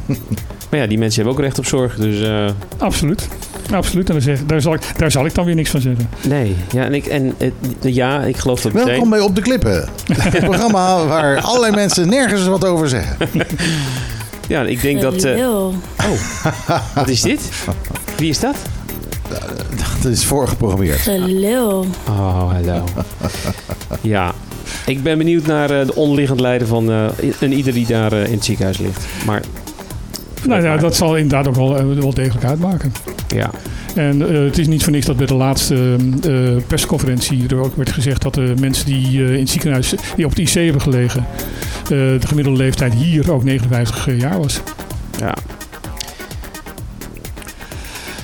maar 0.70 0.80
ja, 0.80 0.86
die 0.86 0.98
mensen 0.98 1.16
hebben 1.22 1.38
ook 1.38 1.44
recht 1.44 1.58
op 1.58 1.66
zorg. 1.66 1.96
Dus 1.96 2.22
eh, 2.22 2.46
Absoluut. 2.78 3.28
Absoluut. 3.72 4.06
En 4.08 4.12
daar, 4.14 4.22
zeg- 4.22 4.46
daar, 4.46 4.60
zal 4.60 4.74
ik, 4.74 4.80
daar 4.96 5.10
zal 5.10 5.26
ik 5.26 5.34
dan 5.34 5.44
weer 5.44 5.54
niks 5.54 5.70
van 5.70 5.80
zeggen. 5.80 6.08
nee. 6.28 6.56
Ja, 6.72 6.84
en 6.84 6.94
ik, 6.94 7.06
en, 7.06 7.34
eh, 7.38 7.50
ja, 7.80 8.22
ik 8.24 8.36
geloof 8.36 8.60
dat 8.60 8.72
meteen. 8.72 8.88
Welkom 8.88 9.10
bij 9.10 9.20
Op 9.20 9.34
de 9.34 9.40
Klippen. 9.42 9.88
Het 10.12 10.44
programma 10.44 11.04
waar 11.06 11.40
allerlei 11.40 11.74
mensen 11.74 12.08
nergens 12.08 12.46
wat 12.46 12.64
over 12.64 12.88
zeggen. 12.88 13.16
Ja, 14.48 14.62
ik 14.62 14.80
denk 14.82 15.00
dat... 15.00 15.24
eh, 15.24 15.34
Lul. 15.36 15.74
wat 16.94 17.08
is 17.08 17.22
dit? 17.22 17.40
Wie 18.16 18.28
is 18.30 18.40
dat? 18.40 18.56
Dat 20.02 20.12
is 20.12 20.24
voorgeprogrammeerd. 20.24 20.98
Gelul. 21.00 21.86
Oh, 22.08 22.50
hallo. 22.52 22.84
ja, 24.00 24.34
ik 24.86 25.02
ben 25.02 25.18
benieuwd 25.18 25.46
naar 25.46 25.70
eh, 25.70 25.86
de 25.86 25.94
onderliggend 25.94 26.40
lijden 26.40 26.68
van 26.68 26.90
eh, 26.90 27.06
een 27.40 27.52
ieder 27.52 27.72
die 27.72 27.86
daar 27.86 28.12
eh, 28.12 28.26
in 28.26 28.32
het 28.32 28.44
ziekenhuis 28.44 28.78
ligt. 28.78 29.06
Maar 29.26 29.42
Nou 30.46 30.62
ja, 30.62 30.76
dat 30.76 30.96
zal 30.96 31.16
inderdaad 31.16 31.48
ook 31.48 31.54
wel, 31.54 31.94
wel 31.94 32.14
degelijk 32.14 32.44
uitmaken. 32.44 32.92
ja, 33.34 33.50
En 33.94 34.20
het 34.20 34.58
is 34.58 34.66
niet 34.66 34.82
voor 34.82 34.92
niks 34.92 35.06
dat 35.06 35.16
bij 35.16 35.26
de 35.26 35.34
laatste 35.34 35.96
eh, 36.22 36.62
persconferentie 36.66 37.48
er 37.48 37.56
ook 37.56 37.76
werd 37.76 37.92
gezegd 37.92 38.22
dat 38.22 38.34
de 38.34 38.54
mensen 38.60 38.86
die 38.86 39.24
eh, 39.24 39.32
in 39.32 39.40
het 39.40 39.48
ziekenhuis 39.48 39.94
die 40.16 40.24
op 40.24 40.30
het 40.30 40.38
IC 40.38 40.48
hebben 40.52 40.82
gelegen, 40.82 41.26
eh, 41.82 41.88
de 41.88 42.26
gemiddelde 42.26 42.58
leeftijd 42.58 42.94
hier 42.94 43.32
ook 43.32 43.44
59 43.44 44.18
jaar 44.18 44.38
was. 44.38 44.60
ja. 45.18 45.34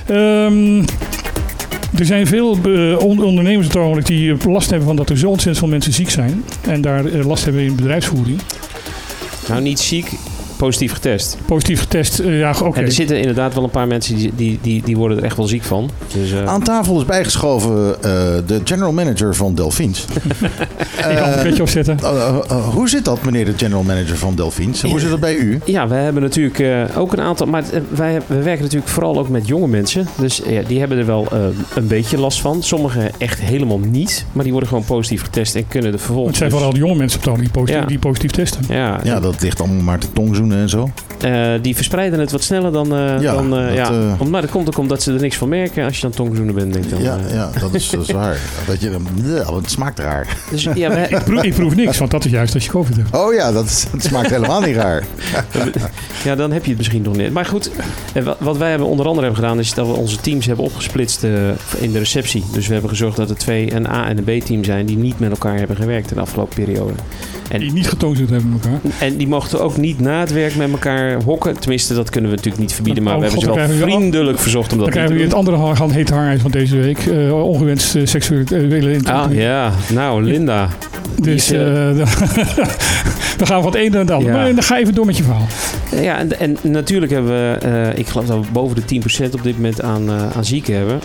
Ehm, 0.05 0.79
er 1.97 2.05
zijn 2.05 2.27
veel 2.27 2.57
eh, 2.65 2.97
on- 2.99 3.23
ondernemers 3.23 3.75
ogenblik 3.75 4.05
die 4.05 4.31
eh, 4.33 4.45
last 4.45 4.69
hebben 4.69 4.87
van 4.87 4.95
dat 4.95 5.09
er 5.09 5.17
zo 5.17 5.27
ontzettend 5.27 5.57
veel 5.59 5.67
mensen 5.67 5.93
ziek 5.93 6.09
zijn. 6.09 6.43
En 6.61 6.81
daar 6.81 7.05
eh, 7.05 7.25
last 7.25 7.43
hebben 7.45 7.61
in 7.63 7.75
bedrijfsvoering. 7.75 8.39
Nou, 9.47 9.61
niet 9.61 9.79
ziek, 9.79 10.11
positief 10.57 10.93
getest. 10.93 11.37
Positief 11.45 11.79
getest, 11.79 12.19
eh, 12.19 12.39
ja 12.39 12.55
oké. 12.63 12.79
En 12.79 12.85
er 12.85 12.91
zitten 12.91 13.19
inderdaad 13.19 13.53
wel 13.53 13.63
een 13.63 13.69
paar 13.69 13.87
mensen 13.87 14.15
die, 14.15 14.31
die, 14.35 14.59
die, 14.61 14.81
die 14.85 14.97
worden 14.97 15.17
er 15.17 15.23
echt 15.23 15.37
wel 15.37 15.47
ziek 15.47 15.63
van. 15.63 15.89
Dus, 16.13 16.31
eh, 16.31 16.45
Aan 16.45 16.63
tafel 16.63 16.97
is 16.99 17.05
bijgeschoven 17.05 17.95
eh, 17.95 18.11
de 18.45 18.61
general 18.63 18.91
manager 18.93 19.35
van 19.35 19.55
Delphins. 19.55 20.05
Ik 21.09 21.15
kan 21.15 21.29
een 21.29 21.43
petje 21.43 21.61
opzetten. 21.61 21.97
Hoe 22.73 22.89
zit 22.89 23.05
dat, 23.05 23.23
meneer 23.23 23.45
de 23.45 23.53
general 23.57 23.83
manager 23.83 24.17
van 24.17 24.35
Delphins? 24.35 24.81
Hoe 24.81 24.99
zit 24.99 25.09
dat 25.09 25.19
bij 25.19 25.35
u? 25.35 25.59
Ja, 25.65 25.87
we 25.87 25.95
hebben 25.95 26.21
natuurlijk 26.21 26.59
eh, 26.59 26.97
ook 26.97 27.13
een 27.13 27.21
aantal. 27.21 27.47
Maar 27.47 27.63
wij 27.89 28.21
we 28.27 28.41
werken 28.41 28.63
natuurlijk 28.63 28.91
vooral 28.91 29.17
ook 29.19 29.29
met 29.29 29.47
jonge 29.47 29.67
mensen. 29.67 30.07
Dus 30.19 30.41
ja, 30.47 30.61
die 30.61 30.79
hebben 30.79 30.97
er 30.97 31.05
wel 31.05 31.27
eh, 31.31 31.39
een 31.75 31.87
beetje 31.87 32.17
last 32.17 32.41
van. 32.41 32.63
Sommigen 32.63 33.11
echt 33.17 33.39
helemaal 33.39 33.79
niet. 33.79 34.25
Maar 34.31 34.43
die 34.43 34.51
worden 34.51 34.69
gewoon 34.69 34.85
positief 34.85 35.21
getest 35.21 35.55
en 35.55 35.67
kunnen 35.67 35.93
er 35.93 35.99
vervolgens. 35.99 36.27
Het 36.27 36.37
zijn 36.37 36.51
vooral 36.51 36.71
de 36.71 36.77
jonge 36.79 36.95
mensen 36.95 37.19
die 37.39 37.49
positief, 37.49 37.81
Ja. 37.81 37.87
die 37.87 37.99
positief 37.99 38.31
testen. 38.31 38.61
Ja, 38.69 38.99
Ja, 39.03 39.19
dat 39.19 39.41
ligt 39.41 39.59
allemaal 39.59 39.83
maar 39.83 39.99
te 39.99 40.07
en 40.51 40.69
zo. 40.69 40.89
eh, 41.21 41.51
die 41.61 41.75
verspreiden 41.75 42.19
het 42.19 42.31
wat 42.31 42.43
sneller 42.43 42.71
dan. 42.71 42.95
eh, 42.95 43.21
Ja, 43.21 43.33
dan 43.33 43.57
eh, 43.57 43.65
dat, 43.67 43.75
ja. 43.75 44.15
Om, 44.19 44.29
maar 44.29 44.41
dat 44.41 44.49
komt 44.51 44.67
ook 44.67 44.77
omdat 44.77 45.01
ze 45.03 45.13
er 45.13 45.19
niks 45.21 45.37
van 45.37 45.49
merken 45.49 45.85
als 45.85 45.95
je 45.95 46.01
dan 46.01 46.11
tongzoenen 46.11 46.55
bent. 46.55 46.73
Denk 46.73 46.85
ik 46.85 46.91
dan, 46.91 47.01
Ja, 47.01 47.17
ja 47.33 47.49
dat, 47.59 47.73
is, 47.73 47.89
dat 47.91 48.01
is 48.01 48.11
waar. 48.11 48.37
Dat 48.67 48.81
je, 48.81 48.97
ja, 49.23 49.55
het 49.55 49.71
smaakt 49.71 49.99
raar. 49.99 50.37
Dus 50.51 50.63
ja, 50.75 50.89
we, 50.89 51.07
Ik 51.15 51.23
proef, 51.23 51.43
ik 51.43 51.53
proef 51.53 51.75
niks, 51.75 51.97
want 51.97 52.11
dat 52.11 52.25
is 52.25 52.31
juist 52.31 52.53
als 52.53 52.63
je 52.65 52.69
COVID 52.71 52.95
hebt. 52.95 53.15
Oh 53.15 53.33
ja, 53.33 53.51
dat, 53.51 53.65
is- 53.65 53.85
dat 53.91 54.03
smaakt 54.03 54.29
helemaal 54.29 54.61
niet 54.61 54.75
raar. 54.75 55.03
Ja, 56.23 56.35
dan 56.35 56.51
heb 56.51 56.61
je 56.63 56.69
het 56.69 56.77
misschien 56.77 57.01
nog 57.01 57.15
niet. 57.17 57.33
Maar 57.33 57.45
goed, 57.45 57.71
wa- 58.23 58.35
wat 58.39 58.57
wij 58.57 58.69
hebben 58.69 58.87
onder 58.87 59.05
andere 59.05 59.25
hebben 59.25 59.43
gedaan... 59.43 59.59
is 59.59 59.73
dat 59.73 59.87
we 59.87 59.93
onze 59.93 60.17
teams 60.21 60.45
hebben 60.45 60.65
opgesplitst 60.65 61.23
eh, 61.23 61.31
in 61.79 61.91
de 61.91 61.99
receptie. 61.99 62.43
Dus 62.53 62.67
we 62.67 62.71
hebben 62.73 62.89
gezorgd 62.91 63.17
dat 63.17 63.29
er 63.29 63.37
twee 63.37 63.73
een 63.73 63.87
A- 63.87 64.07
en 64.07 64.17
een 64.17 64.39
B-team 64.39 64.63
zijn... 64.63 64.85
die 64.85 64.97
niet 64.97 65.19
met 65.19 65.29
elkaar 65.31 65.57
hebben 65.57 65.75
gewerkt 65.75 66.09
in 66.09 66.15
de 66.15 66.21
afgelopen 66.21 66.55
periode. 66.63 66.93
En- 67.55 67.61
Die 67.61 67.73
niet 67.73 67.87
getoond 67.87 68.17
hebben 68.17 68.49
met 68.53 68.65
elkaar. 68.65 68.79
En 68.99 69.17
die 69.17 69.27
mochten 69.27 69.61
ook 69.61 69.77
niet 69.77 69.99
na 69.99 70.19
het 70.19 70.31
werk 70.33 70.55
met 70.55 70.71
elkaar 70.71 71.21
hokken. 71.23 71.59
Tenminste, 71.59 71.93
dat 71.93 72.09
kunnen 72.09 72.29
we 72.29 72.35
natuurlijk 72.35 72.63
niet 72.63 72.73
verbieden. 72.73 73.03
Maar 73.03 73.13
Oh, 73.13 73.19
we 73.19 73.25
hebben 73.25 73.41
ze 73.43 73.47
dan 73.47 73.55
wel 73.57 73.65
krijgen 73.65 73.85
we 73.87 73.91
vriendelijk 73.93 74.39
verzocht 74.39 74.71
om 74.71 74.77
dat 74.77 74.87
Dan 74.93 75.03
niet 75.03 75.05
krijgen 75.05 75.11
te 75.11 75.23
we 75.23 75.29
weer 75.29 75.43
doen. 75.43 75.55
het 75.55 75.77
andere 75.77 75.93
hete 75.93 76.13
hangijs 76.13 76.41
van 76.41 76.51
deze 76.51 76.77
week. 76.77 76.97
eh, 77.05 77.43
ongewenst 77.45 77.95
uh, 77.95 78.05
seksuele 78.05 78.99
Ah, 79.03 79.33
ja. 79.33 79.71
Nou, 79.93 80.23
Linda. 80.23 80.69
Dus 81.21 81.51
eh, 81.51 81.59
dan 83.37 83.47
gaan 83.47 83.57
we 83.57 83.63
van 83.63 83.65
het 83.65 83.75
ene 83.75 83.89
naar 83.89 83.99
het 83.99 84.11
andere. 84.11 84.33
Ja. 84.33 84.41
Maar 84.43 84.53
dan 84.55 84.63
ga 84.63 84.77
even 84.79 84.93
door 84.93 85.05
met 85.05 85.17
je 85.17 85.23
verhaal. 85.23 85.47
Ja, 86.01 86.17
en, 86.17 86.39
en 86.39 86.57
natuurlijk 86.61 87.11
hebben 87.11 87.31
we, 87.31 87.91
ik 87.95 88.07
geloof 88.07 88.25
dat 88.25 88.39
we 88.45 88.51
boven 88.51 88.75
de 88.87 89.01
10% 89.27 89.33
op 89.33 89.43
dit 89.43 89.55
moment 89.55 89.81
aan, 89.81 90.09
eh, 90.09 90.37
aan 90.37 90.45
zieken 90.45 90.75
hebben. 90.75 90.99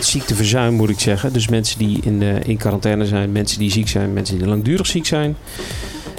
Ziekteverzuim 0.00 0.74
moet 0.74 0.90
ik 0.90 1.00
zeggen. 1.00 1.32
Dus 1.32 1.48
mensen 1.48 1.78
die 1.78 1.98
in, 2.02 2.22
in 2.22 2.56
quarantaine 2.56 3.06
zijn, 3.06 3.32
mensen 3.32 3.58
die 3.58 3.70
ziek 3.70 3.88
zijn, 3.88 4.12
mensen 4.12 4.38
die 4.38 4.46
langdurig 4.46 4.86
ziek 4.86 5.06
zijn. 5.06 5.36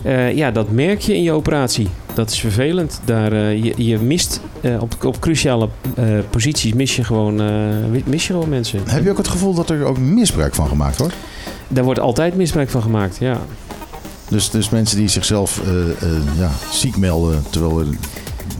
Eh, 0.04 0.36
ja, 0.36 0.52
dat 0.52 0.72
merk 0.72 1.00
je 1.00 1.16
in 1.16 1.24
je 1.24 1.32
operatie. 1.32 1.88
Dat 2.14 2.30
is 2.32 2.40
vervelend. 2.40 3.02
Daar, 3.06 3.32
eh, 3.32 3.64
je, 3.64 3.74
je 3.78 3.98
mist 3.98 4.42
eh, 4.62 4.82
op, 4.82 5.06
op 5.06 5.20
cruciale 5.20 5.70
eh, 5.96 6.06
posities 6.30 6.74
mis 6.74 6.96
je, 6.96 7.04
gewoon, 7.04 7.42
eh, 7.42 8.02
mis 8.06 8.28
je 8.28 8.34
gewoon 8.34 8.50
mensen. 8.50 8.80
Heb 8.86 9.04
je 9.04 9.10
ook 9.10 9.18
het 9.18 9.28
gevoel 9.28 9.54
dat 9.54 9.70
er 9.70 9.84
ook 9.84 9.98
misbruik 9.98 10.56
van 10.56 10.68
gemaakt 10.68 10.98
wordt? 10.98 11.14
Daar 11.68 11.84
wordt 11.84 12.00
altijd 12.00 12.36
misbruik 12.36 12.70
van 12.70 12.82
gemaakt, 12.82 13.18
ja. 13.20 13.38
Dus, 14.30 14.50
dus 14.50 14.70
mensen 14.70 14.98
die 14.98 15.08
zichzelf 15.08 15.62
eh, 15.66 15.72
eh, 15.90 16.18
ja, 16.38 16.50
ziek 16.72 16.98
melden 16.98 17.44
terwijl 17.50 17.80
er 17.80 17.86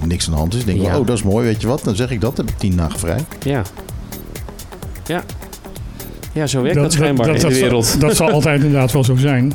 niks 0.06 0.26
aan 0.28 0.32
de 0.34 0.40
hand 0.40 0.54
is. 0.54 0.66
Denken, 0.66 0.84
Ja. 0.84 1.00
oh 1.00 1.08
dat 1.08 1.18
is 1.18 1.24
mooi, 1.24 1.46
weet 1.46 1.62
je 1.62 1.68
wat? 1.68 1.84
Dan 1.84 1.96
zeg 1.96 2.12
ik 2.12 2.22
dat, 2.22 2.36
dan 2.36 2.46
heb 2.46 2.54
ik 2.54 2.60
tien 2.60 2.76
dagen 2.78 3.00
vrij. 3.00 3.20
Ja. 3.44 3.62
Ja. 5.06 5.24
Ja, 6.34 6.48
zo 6.48 6.62
werkt 6.62 6.78
dat, 6.78 6.94
schijnbaar 6.94 7.36
in 7.36 7.40
de 7.42 7.48
wereld. 7.48 8.00
dat 8.02 8.16
zal 8.16 8.30
altijd 8.32 8.56
inderdaad 8.64 8.92
wel 8.92 9.04
zo 9.04 9.16
zijn. 9.16 9.54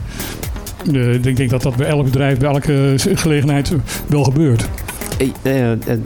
De, 0.90 1.20
ik 1.22 1.37
denk 1.37 1.51
dat 1.51 1.62
dat 1.62 1.77
bij 1.77 1.87
elk 1.87 2.05
bedrijf, 2.05 2.38
bij 2.38 2.49
elke 2.49 2.94
gelegenheid 2.96 3.72
wel 4.07 4.25
gebeurt. 4.25 4.68
Eh, 5.18 5.29
eh, 5.42 5.72
eh, 5.72 5.79
eh, 5.88 5.99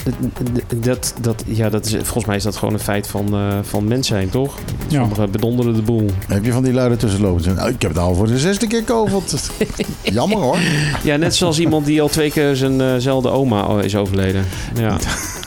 dat, 0.76 1.14
dat, 1.20 1.44
ja, 1.46 1.68
dat 1.68 1.86
is, 1.86 1.92
volgens 1.92 2.24
mij 2.24 2.36
is 2.36 2.42
dat 2.42 2.56
gewoon 2.56 2.74
een 2.74 2.80
feit 2.80 3.06
van, 3.06 3.34
eh, 3.34 3.58
van 3.62 3.84
mens 3.88 4.06
zijn, 4.06 4.28
toch? 4.28 4.58
Ja. 4.88 5.00
Sommigen 5.00 5.30
bedonderen 5.30 5.74
de 5.74 5.82
boel. 5.82 6.10
Heb 6.26 6.44
je 6.44 6.52
van 6.52 6.62
die 6.62 6.72
luiden 6.72 6.98
tussenlopen? 6.98 7.58
Oh, 7.58 7.68
ik 7.68 7.82
heb 7.82 7.90
het 7.90 8.00
al 8.00 8.14
voor 8.14 8.26
de 8.26 8.38
zesde 8.38 8.66
keer 8.66 8.84
COVID. 8.84 9.50
Jammer 10.02 10.38
hoor. 10.38 10.58
Ja, 11.02 11.16
net 11.16 11.34
zoals 11.34 11.58
iemand 11.58 11.86
die 11.86 12.02
al 12.02 12.08
twee 12.08 12.30
keer 12.30 12.56
zijnzelfde 12.56 13.30
oma 13.30 13.64
oh, 13.64 13.82
is 13.82 13.96
overleden. 13.96 14.44
Ja. 14.74 14.96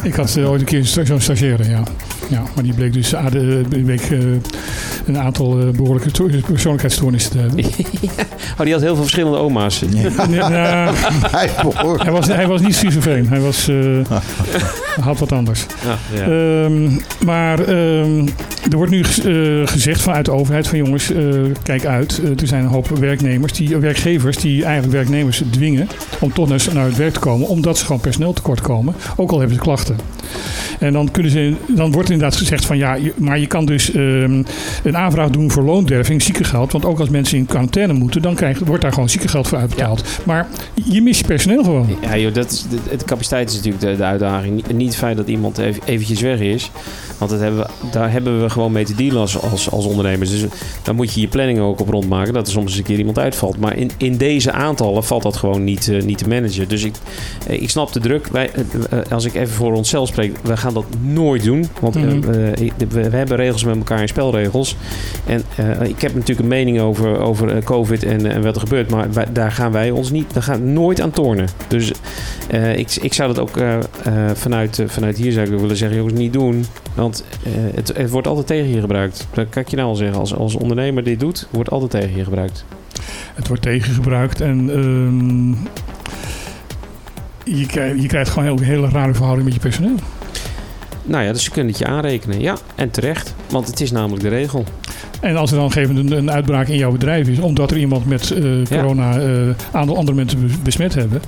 Ik 0.04 0.14
had 0.14 0.36
eh, 0.36 0.50
ooit 0.50 0.62
een 0.62 0.68
keer 0.68 0.86
zo'n 0.86 1.20
stagiaire, 1.20 1.70
ja. 1.70 1.84
ja. 2.28 2.44
Maar 2.56 2.64
die 2.64 2.74
bleek 2.74 2.94
dus 2.94 3.14
eh, 3.14 3.26
bleek, 3.70 4.02
eh, 4.02 4.20
een 5.06 5.18
aantal 5.20 5.60
eh, 5.60 5.70
behoorlijke 5.70 6.12
to- 6.12 6.30
persoonlijkheidsstoornissen 6.48 7.32
te 7.32 7.38
hebben. 7.38 7.66
Oh, 8.58 8.64
die 8.64 8.74
had 8.74 8.82
heel 8.82 8.94
veel 8.94 9.04
verschillende 9.04 9.38
oma's. 9.38 9.82
Nee, 9.82 10.10
nou, 10.40 10.50
Hij 12.04 12.12
was, 12.12 12.28
hij 12.28 12.48
was 12.48 12.62
niet 12.62 12.76
schizofreen. 12.76 13.28
Hij 13.28 13.40
was, 13.40 13.68
eh, 13.68 13.76
had 15.06 15.20
wat 15.20 15.32
anders. 15.32 15.66
Ja, 15.86 15.98
ja. 16.16 16.22
Ehm, 16.22 16.90
maar 17.26 17.60
ehm, 17.60 18.28
er 18.72 18.78
wordt 18.78 18.92
nu 18.92 19.02
eh, 19.02 19.68
gezegd 19.68 20.02
vanuit 20.02 20.26
de 20.26 20.32
overheid 20.32 20.68
van 20.68 20.78
jongens, 20.78 21.12
eh, 21.12 21.24
kijk 21.64 21.86
uit. 21.86 22.22
Er 22.42 22.48
zijn 22.48 22.64
een 22.64 22.70
hoop 22.70 22.88
werknemers, 22.88 23.54
die, 23.54 23.78
werkgevers 23.78 24.38
die 24.38 24.64
eigenlijk 24.64 24.94
werknemers 24.94 25.42
dwingen 25.50 25.88
om 26.20 26.34
toch 26.34 26.48
naar, 26.50 26.66
naar 26.74 26.86
het 26.86 26.98
werk 26.98 27.14
te 27.14 27.20
komen, 27.20 27.48
omdat 27.48 27.78
ze 27.78 27.86
gewoon 27.86 28.02
personeel 28.02 28.34
tekort 28.34 28.62
komen, 28.62 28.94
ook 29.16 29.32
al 29.32 29.38
hebben 29.40 29.56
ze 29.56 29.62
klachten. 29.62 29.96
En 30.80 30.94
dan, 30.94 31.12
kunnen 31.12 31.32
ze, 31.32 31.56
dan 31.68 31.92
wordt 31.92 32.10
inderdaad 32.10 32.38
gezegd 32.38 32.66
van 32.66 32.78
ja, 32.78 32.98
maar 33.18 33.40
je 33.40 33.48
kan 33.48 33.66
dus 33.66 33.92
ehm, 33.92 34.44
een 34.94 35.00
aanvraag 35.00 35.30
doen 35.30 35.52
voor 35.52 35.64
loonderving, 35.64 36.22
ziekengeld. 36.22 36.72
Want 36.72 36.86
ook 36.86 37.00
als 37.00 37.10
mensen 37.10 37.38
in 37.38 37.46
quarantaine 37.46 37.94
moeten, 37.94 38.22
dan 38.22 38.36
krijgt, 38.36 38.66
wordt 38.66 38.82
daar 38.82 38.94
gewoon 38.94 39.10
ziekengeld 39.10 39.48
voor 39.48 39.58
uitbetaald. 39.58 40.04
Maar 40.24 40.48
je 40.74 41.02
mist 41.02 41.20
je 41.20 41.26
personeel 41.26 41.64
gewoon. 41.64 41.88
Ja, 42.02 42.18
joh, 42.18 42.34
dat 42.34 42.52
is, 42.52 42.66
de, 42.70 42.98
de 42.98 43.06
capaciteit 43.06 43.50
is 43.50 43.56
natuurlijk 43.56 43.84
de, 43.84 43.96
de 43.96 44.04
uitdaging. 44.04 44.64
Niet, 44.74 44.88
het 44.88 44.96
feit 44.96 45.18
dat 45.18 45.28
iemand 45.28 45.58
even, 45.58 45.82
eventjes 45.86 46.22
weg 46.22 46.40
is. 46.40 46.72
Want 47.18 47.32
dat 47.32 47.40
hebben 47.40 47.60
we, 47.60 47.68
daar 47.92 48.12
hebben 48.12 48.42
we 48.42 48.50
gewoon 48.50 48.72
mee 48.72 48.86
te 48.86 48.96
dealen 48.96 49.22
als, 49.22 49.42
als, 49.42 49.70
als 49.70 49.86
ondernemers. 49.86 50.30
Dus 50.30 50.46
daar 50.84 50.96
moet 50.96 51.14
je 51.14 51.22
je 51.22 51.28
planning 51.28 51.60
ook 51.60 51.80
op 51.80 51.90
rondmaken. 51.90 52.34
Dat 52.34 52.46
er 52.46 52.54
soms 52.54 52.70
eens 52.70 52.78
een 52.78 52.84
keer 52.84 52.98
iemand 52.98 53.20
uitvalt. 53.20 53.60
Maar 53.60 53.78
in, 53.78 53.92
in 53.98 54.18
deze 54.18 54.52
aantallen 54.52 55.04
valt 55.04 55.24
dat 55.24 55.36
gewoon 55.38 55.64
niet, 55.64 55.88
eh, 55.90 56.02
niet 56.02 56.18
te 56.18 56.28
managen. 56.28 56.68
Dus 56.68 56.84
ik, 56.84 56.96
eh, 57.48 57.62
ik 57.62 57.70
snap 57.70 57.94
de 57.94 58.00
druk. 58.00 58.28
Wij, 58.28 58.50
eh, 58.90 59.00
als 59.12 59.26
ik 59.26 59.34
even 59.34 59.54
voor 59.54 59.74
onszelf 59.74 60.08
spreek, 60.08 60.38
wij 60.44 60.58
gaan 60.58 60.74
dat 60.74 60.86
nooit 61.02 61.44
doen. 61.44 61.68
Want 61.82 61.96
Mhm. 61.96 62.20
we, 62.20 62.54
we 62.90 63.16
hebben 63.18 63.38
regels 63.38 63.64
met 63.64 63.76
elkaar 63.78 64.00
en 64.00 64.08
spelregels. 64.08 64.76
En 65.26 65.44
eh, 65.56 65.82
ik 65.82 66.02
heb 66.02 66.14
natuurlijk 66.14 66.40
een 66.40 66.48
mening 66.48 66.80
over, 66.80 67.20
over 67.20 67.56
eh, 67.56 67.64
COVID 67.64 68.04
en, 68.04 68.32
en 68.32 68.44
wat 68.44 68.56
er 68.56 68.62
gebeurt. 68.62 68.90
Maar 68.90 69.34
daar 69.34 69.52
gaan 69.52 69.72
wij 69.72 69.92
ons 69.92 70.12
niet, 70.12 70.34
daar 70.34 70.44
gaan 70.44 70.74
nooit 70.74 71.02
aan 71.02 71.12
tornen. 71.12 71.48
Dus 71.68 71.92
eh, 72.50 72.78
ik, 72.78 72.96
ik 73.02 73.14
zou 73.14 73.34
dat 73.34 73.40
ook 73.40 73.58
eh, 73.58 73.78
eh, 73.78 73.82
vanuit, 74.34 74.80
eh, 74.80 74.88
vanuit 74.88 75.18
hier 75.18 75.32
zou 75.32 75.54
ik 75.54 75.60
willen 75.60 75.76
zeggen, 75.76 75.98
jongens, 75.98 76.20
niet 76.20 76.34
doen. 76.34 76.66
Want 76.96 77.26
eh, 77.44 77.52
het, 77.76 77.98
het 77.98 78.10
wordt 78.10 78.28
altijd 78.28 78.48
tegen 78.48 78.70
je 78.70 78.80
gebruikt. 78.80 79.28
Dat 79.34 79.50
kan 79.50 79.62
ik 79.62 79.68
je 79.68 79.76
nou 79.76 79.88
al 79.88 79.96
zeggen. 79.96 80.20
Als, 80.20 80.36
als 80.36 80.56
ondernemer 80.56 81.04
dit 81.04 81.20
doet, 81.20 81.48
wordt 81.52 81.70
altijd 81.70 81.92
tegen 81.92 82.18
je 82.18 82.24
gebruikt. 82.24 82.66
Het 83.34 83.48
wordt 83.48 83.62
tegengebruikt 83.62 84.42
en 84.42 84.70
ehm, 84.70 85.50
je, 87.56 88.02
je 88.02 88.08
krijgt 88.08 88.30
gewoon 88.30 88.58
een 88.58 88.64
hele 88.64 88.90
rare 88.90 89.14
verhouding 89.14 89.46
met 89.46 89.54
je 89.54 89.60
personeel. 89.60 89.96
Nou 91.04 91.24
ja, 91.24 91.32
dus 91.32 91.44
ze 91.44 91.52
kunnen 91.52 91.70
het 91.72 91.80
je 91.80 91.86
aanrekenen. 91.88 92.40
Ja, 92.42 92.58
en 92.76 92.92
terecht. 92.92 93.34
Want 93.50 93.68
het 93.68 93.82
is 93.82 93.92
namelijk 93.92 94.22
de 94.24 94.30
regel. 94.30 94.64
En 95.22 95.36
als 95.36 95.52
er 95.52 95.58
dan 95.58 95.72
een 95.76 95.98
een, 95.98 96.12
een 96.12 96.32
uitbraak 96.32 96.68
in 96.68 96.78
jouw 96.78 96.92
bedrijf 96.92 97.28
is, 97.28 97.40
omdat 97.40 97.72
er 97.72 97.78
iemand 97.78 98.06
met 98.06 98.32
eh, 98.32 98.44
corona 98.70 99.20
eh 99.20 99.30
aantal 99.72 99.98
andere 99.98 100.18
mensen 100.18 100.42
bes- 100.42 100.62
besmet 100.62 100.94
hebben, 100.94 101.22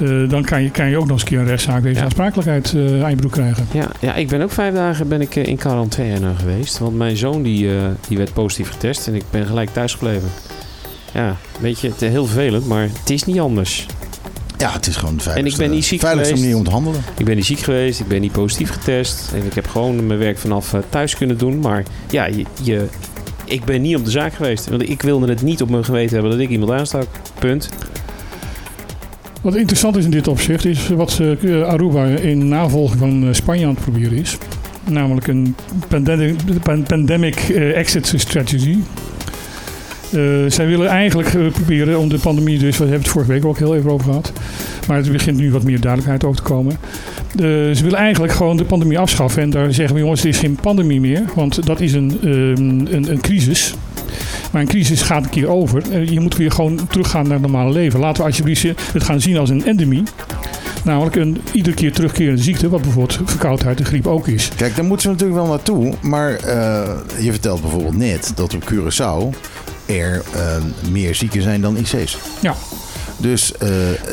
eh, 0.00 0.28
dan 0.28 0.44
kan 0.44 0.62
je, 0.62 0.70
kan 0.70 0.88
je 0.88 0.96
ook 0.96 1.02
nog 1.06 1.12
eens 1.12 1.22
een 1.22 1.28
keer 1.28 1.38
een 1.38 1.46
rechtszaak 1.46 1.82
deze 1.82 1.98
Ja. 1.98 2.04
aansprakelijkheid 2.04 2.74
aan 3.02 3.10
je 3.10 3.16
broek 3.16 3.32
krijgen. 3.32 3.66
Ja, 3.72 3.88
ja, 4.00 4.14
ik 4.14 4.28
ben 4.28 4.40
ook 4.42 4.50
vijf 4.52 4.74
dagen 4.74 5.08
ben 5.08 5.20
ik, 5.20 5.34
in 5.36 5.56
quarantaine 5.56 6.34
geweest. 6.34 6.78
Want 6.78 6.96
mijn 6.96 7.16
zoon 7.16 7.42
die, 7.42 7.68
die 8.08 8.16
werd 8.16 8.32
positief 8.32 8.70
getest 8.70 9.06
en 9.06 9.14
ik 9.14 9.24
ben 9.30 9.46
gelijk 9.46 9.72
thuis 9.72 9.92
gebleven. 9.92 10.28
Ja, 11.12 11.36
weet 11.60 11.80
je, 11.80 11.88
het 11.88 12.02
is 12.02 12.10
heel 12.10 12.26
vervelend, 12.26 12.66
maar 12.66 12.82
het 12.82 13.10
is 13.10 13.24
niet 13.24 13.40
anders. 13.40 13.86
Ja, 14.58 14.72
het 14.72 14.86
is 14.86 14.96
gewoon 14.96 15.16
de 15.16 15.22
veiligste, 15.22 15.56
En 15.58 15.64
ik 15.64 15.68
ben 15.68 15.76
niet 15.78 15.84
ziek 15.86 16.00
veiligste 16.00 16.34
geweest. 16.34 16.46
manier 16.52 16.58
om 16.58 16.68
te 16.68 16.74
handelen. 16.74 17.00
Ik 17.18 17.24
ben 17.24 17.36
niet 17.36 17.44
ziek 17.44 17.58
geweest, 17.58 18.00
ik 18.00 18.08
ben 18.08 18.20
niet 18.20 18.32
positief 18.32 18.70
getest. 18.70 19.30
En 19.34 19.46
ik 19.46 19.54
heb 19.54 19.66
gewoon 19.66 20.06
mijn 20.06 20.18
werk 20.18 20.38
vanaf 20.38 20.72
eh, 20.74 20.80
thuis 20.88 21.16
kunnen 21.16 21.38
doen. 21.38 21.58
Maar 21.60 21.82
ja, 22.10 22.24
je, 22.26 22.44
je, 22.62 22.86
ik 23.44 23.64
ben 23.64 23.82
niet 23.82 23.96
op 23.96 24.04
de 24.04 24.10
zaak 24.10 24.32
geweest. 24.34 24.68
Want 24.68 24.88
ik 24.88 25.02
wilde 25.02 25.28
het 25.28 25.42
niet 25.42 25.62
op 25.62 25.70
mijn 25.70 25.84
geweten 25.84 26.12
hebben 26.14 26.30
dat 26.30 26.40
ik 26.40 26.48
iemand 26.48 26.70
aanstak. 26.70 27.06
Punt. 27.38 27.68
Wat 29.42 29.54
interessant 29.54 29.96
is 29.96 30.04
in 30.04 30.10
dit 30.10 30.28
opzicht 30.28 30.64
is 30.64 30.88
wat 30.88 31.20
eh, 31.42 31.62
Aruba 31.62 32.04
in 32.04 32.48
navolging 32.48 32.98
van 32.98 33.22
eh, 33.28 33.32
Spanje 33.32 33.66
aan 33.66 33.74
het 33.74 33.80
proberen 33.82 34.18
is. 34.18 34.36
Namelijk 34.90 35.26
een 35.26 35.56
pandemic, 35.88 36.34
pan- 36.62 36.82
pandemic 36.82 37.34
eh, 37.36 37.76
exit 37.76 38.12
strategy. 38.16 38.76
Eh, 40.12 40.20
zij 40.50 40.66
willen 40.66 40.88
eigenlijk 40.88 41.34
eh, 41.34 41.46
proberen 41.52 41.98
om 41.98 42.08
de 42.08 42.18
pandemie, 42.18 42.58
dus 42.58 42.76
we 42.76 42.82
hebben 42.82 43.02
het 43.02 43.10
vorige 43.10 43.32
week 43.32 43.44
ook 43.44 43.58
heel 43.58 43.76
even 43.76 43.90
over 43.90 44.04
gehad. 44.04 44.32
Maar 44.86 45.04
er 45.04 45.12
begint 45.12 45.36
nu 45.36 45.50
wat 45.50 45.62
meer 45.62 45.80
duidelijkheid 45.80 46.24
over 46.24 46.36
te 46.36 46.48
komen. 46.48 46.72
Eh, 47.30 47.44
ze 47.46 47.78
willen 47.82 47.98
eigenlijk 47.98 48.32
gewoon 48.32 48.56
de 48.56 48.64
pandemie 48.64 48.98
afschaffen. 48.98 49.42
En 49.42 49.50
daar 49.50 49.72
zeggen 49.72 49.94
we 49.94 50.00
jongens, 50.00 50.22
het 50.22 50.34
is 50.34 50.38
geen 50.38 50.58
pandemie 50.60 51.00
meer. 51.00 51.22
Want 51.34 51.66
dat 51.66 51.80
is 51.80 51.92
een, 51.92 52.18
ehm, 52.22 52.94
een, 52.94 53.10
een 53.10 53.20
crisis. 53.20 53.74
Maar 54.52 54.62
een 54.62 54.68
crisis 54.68 55.02
gaat 55.02 55.24
een 55.24 55.30
keer 55.30 55.48
over. 55.48 56.02
Je 56.12 56.20
moet 56.20 56.36
weer 56.36 56.50
gewoon 56.50 56.86
teruggaan 56.88 57.22
naar 57.22 57.32
het 57.32 57.42
normale 57.42 57.72
leven. 57.72 58.00
Laten 58.00 58.22
we 58.22 58.28
alsjeblieft 58.28 58.62
het 58.92 59.02
gaan 59.02 59.20
zien 59.20 59.36
als 59.36 59.50
een 59.50 59.64
endemie. 59.64 60.02
Namelijk 60.84 61.16
een 61.16 61.40
iedere 61.52 61.76
keer 61.76 61.92
terugkerende 61.92 62.42
ziekte, 62.42 62.68
wat 62.68 62.82
bijvoorbeeld 62.82 63.20
verkoudheid 63.24 63.78
en 63.78 63.86
griep 63.86 64.06
ook 64.06 64.28
is. 64.28 64.50
Kijk, 64.56 64.76
daar 64.76 64.84
moeten 64.84 65.02
ze 65.02 65.08
natuurlijk 65.08 65.40
wel 65.40 65.48
naartoe. 65.48 65.94
Maar 66.00 66.30
je 67.20 67.30
vertelt 67.30 67.60
bijvoorbeeld 67.60 67.96
net 67.96 68.32
dat 68.34 68.54
op 68.54 68.72
Curaçao 68.72 69.36
er 69.86 70.22
eh, 70.34 70.56
meer 70.90 71.14
zieken 71.14 71.42
zijn 71.42 71.60
dan 71.60 71.76
IC's. 71.76 72.18
Ja. 72.40 72.54
Dus 73.18 73.52
eh, 73.56 73.68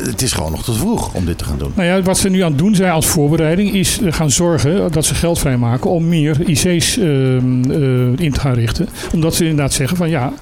het 0.06 0.22
is 0.22 0.32
gewoon 0.32 0.50
nog 0.50 0.64
te 0.64 0.72
vroeg 0.72 1.14
om 1.14 1.24
dit 1.24 1.38
te 1.38 1.44
gaan 1.44 1.58
doen. 1.58 1.72
Nou 1.74 1.88
ja, 1.88 2.02
wat 2.02 2.18
ze 2.18 2.28
nu 2.28 2.40
aan 2.40 2.50
het 2.50 2.58
doen 2.58 2.74
zijn 2.74 2.92
als 2.92 3.06
voorbereiding 3.06 3.72
is 3.72 4.00
eh, 4.00 4.12
gaan 4.12 4.30
zorgen 4.30 4.92
dat 4.92 5.04
ze 5.04 5.14
geld 5.14 5.38
vrijmaken 5.38 5.90
om 5.90 6.08
meer 6.08 6.48
IC's 6.48 6.98
ehm, 6.98 7.70
eh, 7.70 8.24
in 8.24 8.32
te 8.32 8.40
gaan 8.40 8.54
richten. 8.54 8.88
Omdat 9.12 9.34
ze 9.34 9.42
inderdaad 9.42 9.72
zeggen 9.72 9.96
van 9.96 10.08
ja, 10.10 10.32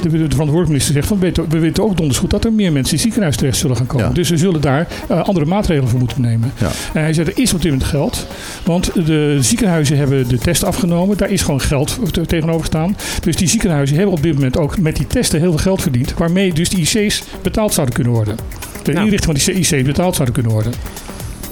de, 0.00 0.08
de 0.10 0.16
verantwoordelijke 0.18 0.68
minister 0.68 0.94
zegt 0.94 1.06
van 1.06 1.18
we 1.18 1.24
weten, 1.58 1.74
we 1.76 1.82
ook 1.82 1.96
donders 1.96 2.18
goed 2.18 2.30
dat 2.30 2.44
er 2.44 2.52
meer 2.52 2.72
mensen 2.72 2.90
in 2.92 2.98
het 2.98 3.02
ziekenhuis 3.02 3.36
terecht 3.36 3.56
zullen 3.56 3.76
gaan 3.76 3.86
komen. 3.86 4.06
Ja. 4.06 4.12
Dus 4.12 4.28
ze 4.28 4.36
zullen 4.36 4.60
daar 4.60 4.86
andere 5.08 5.46
maatregelen 5.46 5.88
voor 5.88 5.98
moeten 5.98 6.20
nemen. 6.20 6.52
Ja. 6.60 6.70
En 6.94 7.02
hij 7.02 7.12
zei 7.12 7.26
er 7.26 7.38
is 7.38 7.54
op 7.54 7.62
dit 7.62 7.70
moment 7.70 7.90
geld, 7.90 8.26
want 8.64 8.92
de 9.06 9.38
ziekenhuizen 9.40 9.96
hebben 9.96 10.28
de 10.28 10.38
test 10.38 10.64
afgenomen. 10.64 11.16
Daar 11.16 11.30
is 11.30 11.42
gewoon 11.42 11.60
geld 11.60 11.98
te- 12.10 12.26
tegenover 12.26 12.66
staan. 12.66 12.96
Dus 13.22 13.36
die 13.36 13.48
ziekenhuizen 13.48 13.96
hebben 13.96 14.14
op 14.14 14.22
dit 14.22 14.34
moment 14.34 14.58
ook 14.58 14.78
met 14.78 14.96
die 14.96 15.06
testen 15.06 15.40
heel 15.40 15.50
veel 15.50 15.58
geld 15.60 15.82
verdiend. 15.82 16.14
Waarmee 16.16 16.52
dus 16.52 16.68
die 16.68 16.80
IC's 16.80 17.22
betaald 17.42 17.72
zouden 17.72 17.94
kunnen 17.94 18.01
worden. 18.10 18.36
De 18.82 18.92
Nou. 18.92 19.04
inrichting 19.04 19.44
van 19.44 19.54
die 19.54 19.60
IC's 19.62 19.82
betaald 19.86 20.14
zouden 20.14 20.34
kunnen 20.34 20.52
worden. 20.52 20.72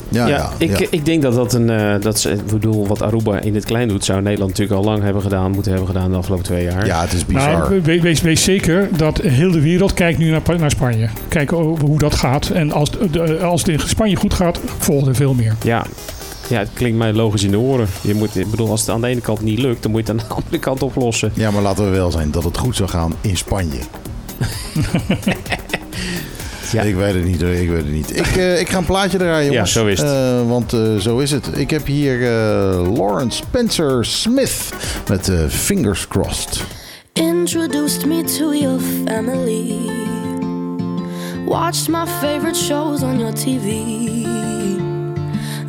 Ja, 0.08 0.26
Ja, 0.26 0.36
ja, 0.36 0.50
ik, 0.58 0.78
ja. 0.78 0.86
ik 0.90 1.04
denk 1.04 1.22
dat 1.22 1.34
dat 1.34 1.52
een. 1.52 1.70
eh, 1.70 1.94
dat 2.00 2.20
ze, 2.20 2.30
ik 2.30 2.46
bedoel, 2.46 2.86
wat 2.86 3.02
Aruba 3.02 3.40
in 3.40 3.54
het 3.54 3.64
klein 3.64 3.88
doet, 3.88 4.04
zou 4.04 4.22
Nederland 4.22 4.50
natuurlijk 4.50 4.78
al 4.80 4.84
lang 4.92 5.02
hebben 5.02 5.22
gedaan, 5.22 5.50
moeten 5.50 5.70
hebben 5.72 5.88
gedaan 5.90 6.10
de 6.10 6.16
afgelopen 6.16 6.44
twee 6.44 6.64
jaar. 6.64 6.86
ja, 6.86 7.00
het 7.00 7.12
is 7.12 7.26
bizar. 7.26 7.52
Nou, 7.52 7.80
we- 7.82 8.00
wees, 8.00 8.20
wees 8.20 8.42
zeker 8.44 8.88
dat 8.96 9.18
heel 9.20 9.50
de 9.50 9.60
wereld 9.60 9.94
kijkt 9.94 10.18
nu 10.18 10.30
naar, 10.30 10.42
naar 10.58 10.70
Spanje. 10.70 11.08
Kijken 11.28 11.56
over 11.56 11.84
hoe 11.86 11.98
dat 11.98 12.14
gaat. 12.14 12.48
En 12.48 12.72
als, 12.72 12.90
de, 13.10 13.38
als 13.42 13.60
het 13.60 13.70
in 13.70 13.80
Spanje 13.88 14.16
goed 14.16 14.34
gaat, 14.34 14.60
volgt 14.78 15.06
er 15.06 15.14
veel 15.14 15.34
meer. 15.34 15.54
Ja. 15.64 15.84
Ja, 16.48 16.58
het 16.58 16.70
klinkt 16.72 16.98
mij 16.98 17.12
logisch 17.12 17.42
in 17.44 17.50
de 17.50 17.58
oren. 17.58 17.86
Je 18.00 18.14
moet, 18.14 18.36
ik 18.36 18.50
bedoel, 18.50 18.70
als 18.70 18.80
het 18.80 18.90
aan 18.90 19.00
de 19.00 19.06
ene 19.06 19.20
kant 19.20 19.40
niet 19.40 19.58
lukt, 19.58 19.82
dan 19.82 19.90
moet 19.90 20.06
je 20.06 20.12
het 20.12 20.22
aan 20.22 20.28
de 20.28 20.34
andere 20.42 20.58
kant 20.58 20.82
oplossen. 20.82 21.30
Ja, 21.34 21.50
maar 21.50 21.62
laten 21.62 21.84
we 21.84 21.90
wel 21.90 22.10
zijn 22.10 22.30
dat 22.30 22.44
het 22.44 22.58
goed 22.58 22.76
zou 22.76 22.88
gaan 22.88 23.14
in 23.20 23.36
Spanje. 23.36 23.78
Ja. 26.72 26.82
Ik 26.82 26.94
weet 26.94 27.14
het 27.14 27.24
niet, 27.24 27.40
hoor, 27.42 27.50
ik 27.50 27.68
weet 27.68 27.82
het 27.82 27.92
niet. 27.92 28.16
Ik, 28.16 28.36
eh, 28.36 28.60
ik 28.60 28.68
ga 28.68 28.78
een 28.78 28.84
plaatje 28.84 29.18
draaien, 29.18 29.52
jongens. 29.52 29.72
Ja, 29.72 29.80
zo 29.80 29.86
is 29.86 29.98
het. 30.00 30.08
Eh, 30.08 30.48
want 30.48 30.72
eh, 30.72 30.96
zo 30.96 31.18
is 31.18 31.30
het. 31.30 31.48
Ik 31.54 31.70
heb 31.70 31.86
hier 31.86 32.22
eh, 32.22 32.96
Lawrence 32.96 33.36
Spencer 33.36 34.04
Smith 34.04 34.68
met 35.08 35.32
Fingers 35.48 36.08
Crossed. 36.08 36.60
Introduced 37.12 38.06
me 38.06 38.22
to 38.22 38.54
your 38.54 38.80
family. 39.06 39.90
Watched 41.46 41.88
my 41.88 42.06
favorite 42.06 42.56
shows 42.56 43.02
on 43.02 43.18
your 43.18 43.32
TV. 43.32 43.98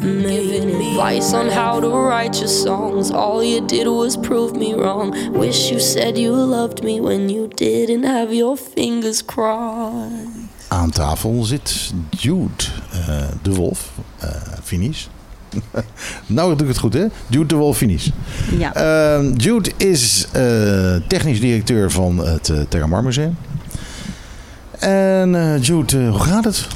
Giving 0.02 0.76
advice 0.76 1.34
on 1.34 1.50
how 1.50 1.80
to 1.80 1.90
write 1.90 2.38
your 2.38 2.50
songs. 2.50 3.12
All 3.12 3.44
you 3.44 3.66
did 3.66 3.88
was 3.88 4.18
prove 4.18 4.56
me 4.56 4.74
wrong. 4.74 5.16
Wish 5.32 5.72
you 5.72 5.80
said 5.80 6.18
you 6.18 6.32
loved 6.32 6.84
me 6.84 7.00
when 7.00 7.30
you 7.30 7.48
didn't 7.48 8.04
have 8.04 8.34
your 8.34 8.58
fingers 8.58 9.22
crossed. 9.22 10.41
Aan 10.72 10.90
tafel 10.90 11.44
zit 11.44 11.94
Jude 12.10 12.64
eh, 12.92 13.24
de 13.42 13.54
Wolf, 13.54 13.92
finish. 14.64 15.06
nou 16.26 16.56
doe 16.56 16.62
ik 16.62 16.68
het 16.68 16.78
goed, 16.78 16.94
hè? 16.94 17.06
Jude 17.28 17.46
de 17.46 17.56
Wolf, 17.56 17.78
finish. 17.78 18.10
Ja. 18.58 18.74
Ehm, 18.74 19.34
Jude 19.34 19.72
is 19.78 20.28
eh, 20.32 20.96
technisch 21.08 21.40
directeur 21.40 21.92
van 21.92 22.18
het 22.18 22.50
uh, 22.50 22.60
Terramar 22.70 23.04
Museum. 23.04 23.38
En 24.80 25.60
Jude, 25.62 26.08
hoe 26.08 26.20
gaat 26.20 26.44
het? 26.44 26.68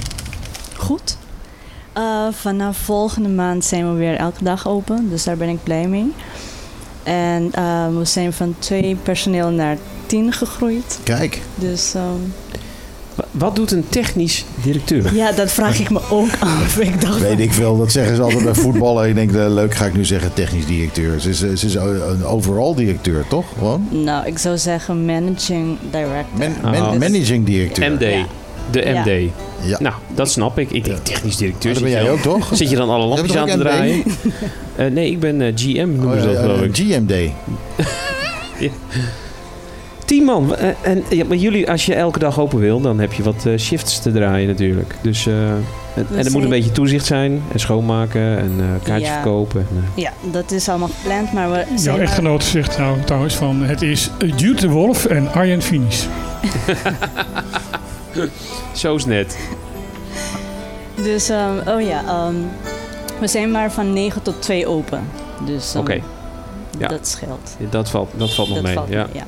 Goed. 0.77 1.17
Vanaf 2.31 2.77
volgende 2.77 3.29
maand 3.29 3.65
zijn 3.65 3.91
we 3.91 3.97
weer 3.97 4.15
elke 4.15 4.43
dag 4.43 4.67
open, 4.67 5.09
dus 5.09 5.23
daar 5.23 5.37
ben 5.37 5.49
ik 5.49 5.63
blij 5.63 5.87
mee. 5.87 6.13
En 7.03 7.51
we 7.97 8.05
zijn 8.05 8.33
van 8.33 8.55
twee 8.59 8.95
personeel 8.95 9.49
naar 9.49 9.77
tien 10.05 10.31
gegroeid. 10.31 10.99
Kijk, 11.03 11.41
Dus 11.55 11.93
ehm, 11.93 12.19
Wat 13.37 13.55
doet 13.55 13.71
een 13.71 13.85
technisch 13.89 14.45
directeur? 14.63 15.15
ja, 15.15 15.31
dat 15.31 15.51
vraag 15.51 15.79
ik 15.79 15.89
me 15.89 15.99
ook 16.09 16.29
af. 16.39 16.77
Ik 16.89 17.01
dacht 17.01 17.19
weet 17.21 17.39
ik 17.39 17.53
veel. 17.53 17.77
Dat 17.77 17.91
zeggen 17.91 18.15
ze 18.15 18.21
altijd 18.21 18.43
bij 18.43 18.53
voetballen. 18.53 19.07
Ik 19.09 19.15
denk, 19.15 19.31
eh, 19.31 19.45
leuk 19.49 19.73
ga 19.75 19.85
ik 19.85 19.93
nu 19.95 20.05
zeggen 20.05 20.33
technisch 20.33 20.65
directeur. 20.65 21.19
Ze 21.19 21.29
is, 21.29 21.37
ze 21.39 21.65
is 21.65 21.73
een 21.75 22.23
overall 22.25 22.75
directeur, 22.75 23.25
toch? 23.29 23.45
Gewoon? 23.57 23.87
Nou, 23.89 24.25
ik 24.27 24.37
zou 24.37 24.57
zeggen 24.57 25.05
managing 25.05 25.77
director. 25.91 26.37
Man- 26.39 26.73
Oh. 26.73 26.79
man- 26.79 26.97
managing 26.97 27.45
directeur. 27.45 27.91
MD. 27.91 28.01
Ja. 28.01 28.25
De 28.71 28.81
MD. 28.85 29.31
Ja. 29.69 29.77
Nou, 29.81 29.93
dat 30.15 30.29
snap 30.31 30.59
ik. 30.59 30.71
Ik 30.71 30.83
denk 30.83 30.97
technisch 30.97 31.35
directeur. 31.37 31.71
Maar 31.73 31.81
dat 31.81 31.83
ben 31.83 31.91
Zit 31.91 32.01
jij 32.01 32.11
je 32.11 32.17
ook, 32.17 32.39
toch? 32.39 32.47
dan- 32.47 32.57
Zit 32.57 32.69
je 32.69 32.75
dan 32.75 32.89
alle 32.89 33.05
lampjes 33.05 33.35
aan 33.35 33.47
te 33.49 33.57
draaien? 33.57 34.03
Eh, 34.75 34.85
nee, 34.91 35.11
ik 35.11 35.19
ben 35.19 35.41
eh, 35.41 35.51
GM, 35.55 35.75
noemen 35.87 36.05
Oh, 36.15 36.21
ze 36.21 36.27
ja, 36.27 36.33
dat 36.33 36.41
geloof 36.41 36.61
ik. 36.61 36.75
GMD. 36.75 37.13
Tien 40.05 40.23
man. 40.23 40.55
Eh, 40.55 40.69
en, 40.81 41.03
ja, 41.09 41.25
maar 41.25 41.37
jullie, 41.37 41.69
als 41.71 41.85
je 41.85 41.95
elke 41.95 42.19
dag 42.19 42.39
open 42.39 42.59
wil, 42.59 42.81
dan 42.81 42.99
heb 42.99 43.13
je 43.13 43.23
wat 43.23 43.45
eh, 43.45 43.57
shifts 43.57 43.99
te 44.01 44.11
draaien 44.11 44.47
natuurlijk. 44.47 44.95
Dus, 45.01 45.27
eh, 45.27 45.49
en, 45.49 45.65
en 46.15 46.25
er 46.25 46.31
moet 46.31 46.43
een 46.43 46.49
beetje 46.49 46.71
toezicht 46.71 47.05
zijn. 47.05 47.41
En 47.51 47.59
schoonmaken 47.59 48.37
en 48.37 48.51
eh, 48.59 48.65
kaartjes 48.83 49.09
Ja. 49.09 49.13
verkopen. 49.21 49.67
En, 49.69 49.85
Ja, 49.95 50.11
dat 50.31 50.51
is 50.51 50.69
allemaal 50.69 50.89
gepland, 51.01 51.33
maar 51.33 51.51
we 51.51 51.63
zijn 51.65 51.79
Jouw 51.81 51.93
maar- 51.95 52.03
echtgenoot 52.05 52.43
zegt 52.43 52.77
nou 52.77 52.97
trouwens 53.05 53.35
van 53.35 53.61
het 53.63 53.81
is 53.81 54.09
Jude 54.35 54.61
de 54.61 54.69
Wolf 54.69 55.05
en 55.05 55.31
Arjen 55.31 55.61
Finish. 55.61 56.05
Zo 58.73 58.95
is 58.95 59.05
net. 59.05 59.37
Dus, 61.03 61.29
ehm, 61.29 61.69
oh 61.69 61.81
ja, 61.81 62.03
ehm, 62.07 62.35
we 63.19 63.27
zijn 63.27 63.51
maar 63.51 63.71
van 63.71 63.93
9 63.93 64.21
tot 64.21 64.41
2 64.41 64.67
open. 64.67 64.99
Dus 65.45 65.69
ehm, 65.73 65.79
Oké, 65.83 65.99
ja. 66.77 66.87
dat 66.87 67.07
scheelt. 67.07 67.55
dat 67.69 67.89
valt, 67.89 68.09
dat 68.15 68.33
valt 68.33 68.47
nog 68.47 68.57
dat 68.57 68.65
mee. 68.65 68.73
valt 68.73 68.89
ja. 68.89 69.07
mee, 69.13 69.15
ja. 69.21 69.23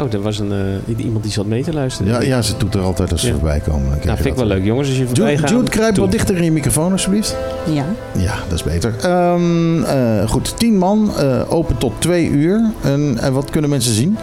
Oh, 0.00 0.12
er 0.12 0.22
was 0.22 0.38
een, 0.38 0.52
eh, 0.86 0.98
iemand 1.04 1.22
die 1.22 1.32
zat 1.32 1.46
mee 1.46 1.62
te 1.62 1.72
luisteren. 1.72 2.12
Ja, 2.12 2.20
ja, 2.20 2.42
ze 2.42 2.56
doet 2.56 2.74
er 2.74 2.80
altijd 2.80 3.12
als 3.12 3.20
ze 3.20 3.26
Ja. 3.26 3.32
voorbij 3.32 3.60
komen. 3.60 3.88
Nou, 4.04 4.16
vind 4.16 4.24
ik 4.28 4.34
wel 4.34 4.46
leuk, 4.46 4.64
jongens. 4.64 4.88
Als 4.88 4.98
je 4.98 5.06
voorbij 5.06 5.30
Jude, 5.30 5.40
gaat. 5.40 5.50
Jude 5.50 5.70
kruip 5.70 5.96
wat 5.96 6.10
dichter 6.10 6.36
in 6.36 6.44
je 6.44 6.52
microfoon, 6.52 6.92
alsjeblieft. 6.92 7.36
Ja. 7.66 7.84
Ja, 8.18 8.34
dat 8.48 8.58
is 8.58 8.62
beter. 8.62 8.94
Ehm, 9.00 9.82
eh, 9.82 10.28
goed, 10.28 10.58
tien 10.58 10.76
man, 10.78 11.12
eh, 11.16 11.40
open 11.48 11.78
tot 11.78 11.92
twee 11.98 12.28
uur. 12.28 12.70
En, 12.82 13.18
en 13.20 13.32
wat 13.32 13.50
kunnen 13.50 13.70
mensen 13.70 13.92
zien? 13.92 14.18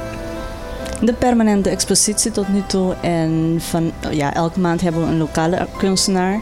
De 1.02 1.14
permanente 1.14 1.70
expositie 1.70 2.32
tot 2.32 2.48
nu 2.48 2.62
toe. 2.68 2.94
En 3.02 3.56
van, 3.60 3.92
ja, 4.12 4.34
elke 4.34 4.60
maand 4.60 4.82
hebben 4.82 5.02
we 5.02 5.08
een 5.08 5.18
lokale 5.18 5.68
kunstenaar. 5.78 6.40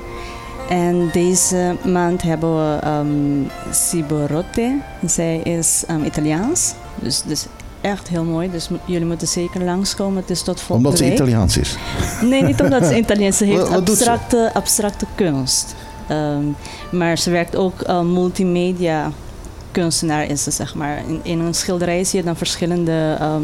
En 0.69 1.09
deze 1.11 1.75
maand 1.83 2.21
hebben 2.21 2.55
we 2.55 2.87
um, 2.87 3.47
Siborotte. 3.71 4.79
Zij 5.05 5.37
is 5.37 5.83
ehm, 5.87 6.03
Italiaans. 6.03 6.73
Dus, 7.01 7.21
dus 7.21 7.45
echt 7.85 8.07
heel 8.07 8.23
mooi. 8.23 8.51
Dus 8.51 8.69
jullie 8.85 9.05
moeten 9.07 9.27
zeker 9.27 9.63
langskomen. 9.63 10.21
Het 10.21 10.29
is 10.29 10.41
tot 10.41 10.59
volgende 10.61 10.89
Omdat 10.89 10.97
ze 10.97 11.03
week. 11.03 11.13
Italiaans 11.13 11.57
is. 11.57 11.75
Nee, 12.21 12.43
niet 12.43 12.61
omdat 12.61 12.85
ze 12.85 12.97
Italiaans 12.97 13.41
is. 13.41 13.47
Ze 13.47 13.51
heeft 13.53 13.61
Wat- 13.61 13.69
wat 13.69 13.85
doet 13.85 13.97
ze? 13.97 14.11
abstracte, 14.11 14.51
abstracte 14.53 15.05
kunst. 15.15 15.75
Ehm, 16.07 16.43
maar 16.91 17.17
ze 17.17 17.29
werkt 17.31 17.55
ook 17.55 17.81
eh, 17.81 18.01
multimedia 18.01 19.11
kunstenaar 19.71 20.25
is 20.29 20.43
ze, 20.43 20.51
zeg 20.51 20.75
maar. 20.75 20.97
In, 21.07 21.19
in 21.23 21.39
een 21.39 21.53
schilderij 21.53 22.03
zie 22.03 22.19
je 22.19 22.25
dan 22.25 22.35
verschillende 22.35 23.15
ehm, 23.19 23.41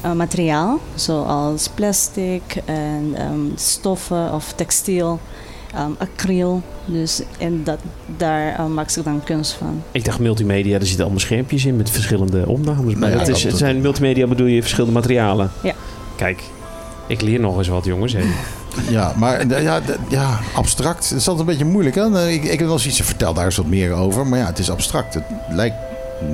eh, 0.00 0.12
materiaal, 0.12 0.78
zoals 0.94 1.68
plastic 1.74 2.42
en 2.64 3.12
ehm, 3.16 3.40
stoffen 3.54 4.32
of 4.32 4.52
textiel, 4.56 5.20
ehm, 5.74 5.90
acryl. 5.98 6.62
Dus 6.84 7.22
en 7.38 7.64
dat, 7.64 7.78
daar 8.16 8.54
eh, 8.54 8.66
maakt 8.66 8.92
ze 8.92 9.02
dan 9.02 9.20
kunst 9.24 9.52
van. 9.52 9.82
Ik 9.92 10.04
dacht 10.04 10.18
multimedia, 10.18 10.78
er 10.78 10.86
zitten 10.86 11.04
allemaal 11.04 11.20
schermpjes 11.20 11.64
in 11.64 11.76
met 11.76 11.90
verschillende 11.90 12.48
opnames. 12.48 12.94
Maar 12.94 13.10
Nou 13.10 13.12
ja, 13.12 13.18
het, 13.18 13.28
is, 13.28 13.44
het 13.44 13.56
zijn 13.56 13.80
multimedia 13.80 14.26
bedoel 14.26 14.46
je 14.46 14.60
verschillende 14.60 14.94
materialen? 14.94 15.50
Ja. 15.62 15.74
Kijk, 16.16 16.42
ik 17.06 17.20
leer 17.20 17.40
nog 17.40 17.58
eens 17.58 17.68
wat 17.68 17.84
jongens. 17.84 18.12
Hè. 18.12 18.22
Ja, 18.88 19.12
maar 19.16 19.46
ja, 19.62 19.80
ja, 20.08 20.40
abstract. 20.54 21.08
Het 21.08 21.18
is 21.18 21.28
altijd 21.28 21.48
een 21.48 21.54
beetje 21.54 21.72
moeilijk. 21.72 21.94
Hè? 21.94 22.28
Ik, 22.28 22.44
ik 22.44 22.58
heb 22.58 22.66
wel 22.66 22.72
eens 22.72 22.86
iets 22.86 23.00
verteld, 23.00 23.36
daar 23.36 23.46
is 23.46 23.56
wat 23.56 23.66
meer 23.66 23.92
over. 23.92 24.26
Maar 24.26 24.38
ja, 24.38 24.46
het 24.46 24.58
is 24.58 24.70
abstract. 24.70 25.14
Het 25.14 25.24
lijkt 25.50 25.76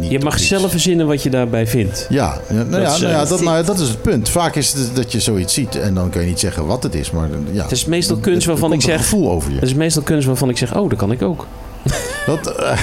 niet 0.00 0.10
Je 0.10 0.18
mag 0.18 0.34
iets. 0.34 0.48
zelf 0.48 0.70
verzinnen 0.70 1.06
wat 1.06 1.22
je 1.22 1.30
daarbij 1.30 1.66
vindt. 1.66 2.06
Ja, 2.08 2.38
ja, 2.48 2.54
nou, 2.54 2.70
Dat 2.70 2.80
ja, 2.82 2.94
is, 2.94 3.00
nou 3.00 3.12
ja, 3.12 3.22
eh, 3.22 3.28
dat, 3.28 3.40
nou 3.40 3.56
ja, 3.56 3.62
dat 3.62 3.78
is 3.78 3.88
het 3.88 4.02
punt. 4.02 4.28
Vaak 4.28 4.56
is 4.56 4.72
het 4.72 4.96
dat 4.96 5.12
je 5.12 5.20
zoiets 5.20 5.54
ziet 5.54 5.76
en 5.80 5.94
dan 5.94 6.10
kun 6.10 6.20
je 6.20 6.26
niet 6.26 6.40
zeggen 6.40 6.66
wat 6.66 6.82
het 6.82 6.94
is. 6.94 7.10
Maar 7.10 7.24
eh, 7.30 7.54
ja, 7.54 7.62
Het 7.62 7.72
is 7.72 7.84
meestal 7.84 8.16
kunst 8.16 8.46
waarvan 8.46 8.72
ik 8.72 8.80
zeg... 8.80 9.00
gevoel 9.00 9.30
over 9.30 9.48
je. 9.50 9.54
Het 9.58 9.64
is 9.68 9.74
meestal 9.74 10.02
kunst 10.02 10.26
waarvan 10.26 10.48
ik 10.48 10.58
zeg, 10.58 10.76
oh, 10.76 10.88
dat 10.90 10.98
kan 10.98 11.12
ik 11.12 11.22
ook. 11.22 11.46
Dat, 12.26 12.46
eh, 12.56 12.82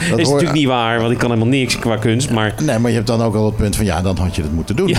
is 0.00 0.08
hoor- 0.08 0.18
natuurlijk 0.18 0.52
niet 0.52 0.66
waar, 0.66 1.00
want 1.00 1.12
ik 1.12 1.18
kan 1.18 1.30
helemaal 1.30 1.50
niks 1.52 1.78
qua 1.78 1.96
kunst. 1.96 2.30
Maar 2.30 2.54
Nee, 2.62 2.78
maar 2.78 2.90
je 2.90 2.96
hebt 2.96 3.08
dan 3.08 3.22
ook 3.22 3.34
al 3.34 3.46
het 3.46 3.56
punt 3.56 3.76
van 3.76 3.84
ja, 3.84 4.02
dan 4.02 4.16
had 4.18 4.36
je 4.36 4.42
dat 4.42 4.50
moeten 4.52 4.76
doen. 4.76 4.94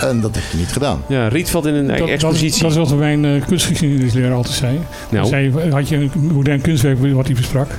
En 0.00 0.20
dat 0.20 0.34
heb 0.34 0.44
je 0.50 0.56
niet 0.58 0.72
gedaan. 0.72 1.02
ja, 1.08 1.28
Rietveld 1.28 1.66
in 1.66 1.74
een 1.74 1.86
Dat, 1.86 1.98
dat, 1.98 2.08
expositie. 2.08 2.46
is- 2.48 2.58
dat 2.58 2.70
is 2.70 2.76
wat 2.76 2.98
mijn 2.98 3.24
uh, 3.24 3.44
kunstgeschiedenisleraar 3.46 4.32
altijd 4.32 4.54
zei. 4.54 4.78
Nou. 5.08 5.26
zei. 5.26 5.70
Had 5.70 5.88
je 5.88 5.96
een 5.96 6.10
modern 6.32 6.60
kunstwerk 6.60 6.98
wat 7.14 7.26
hij 7.26 7.34
besprak. 7.34 7.70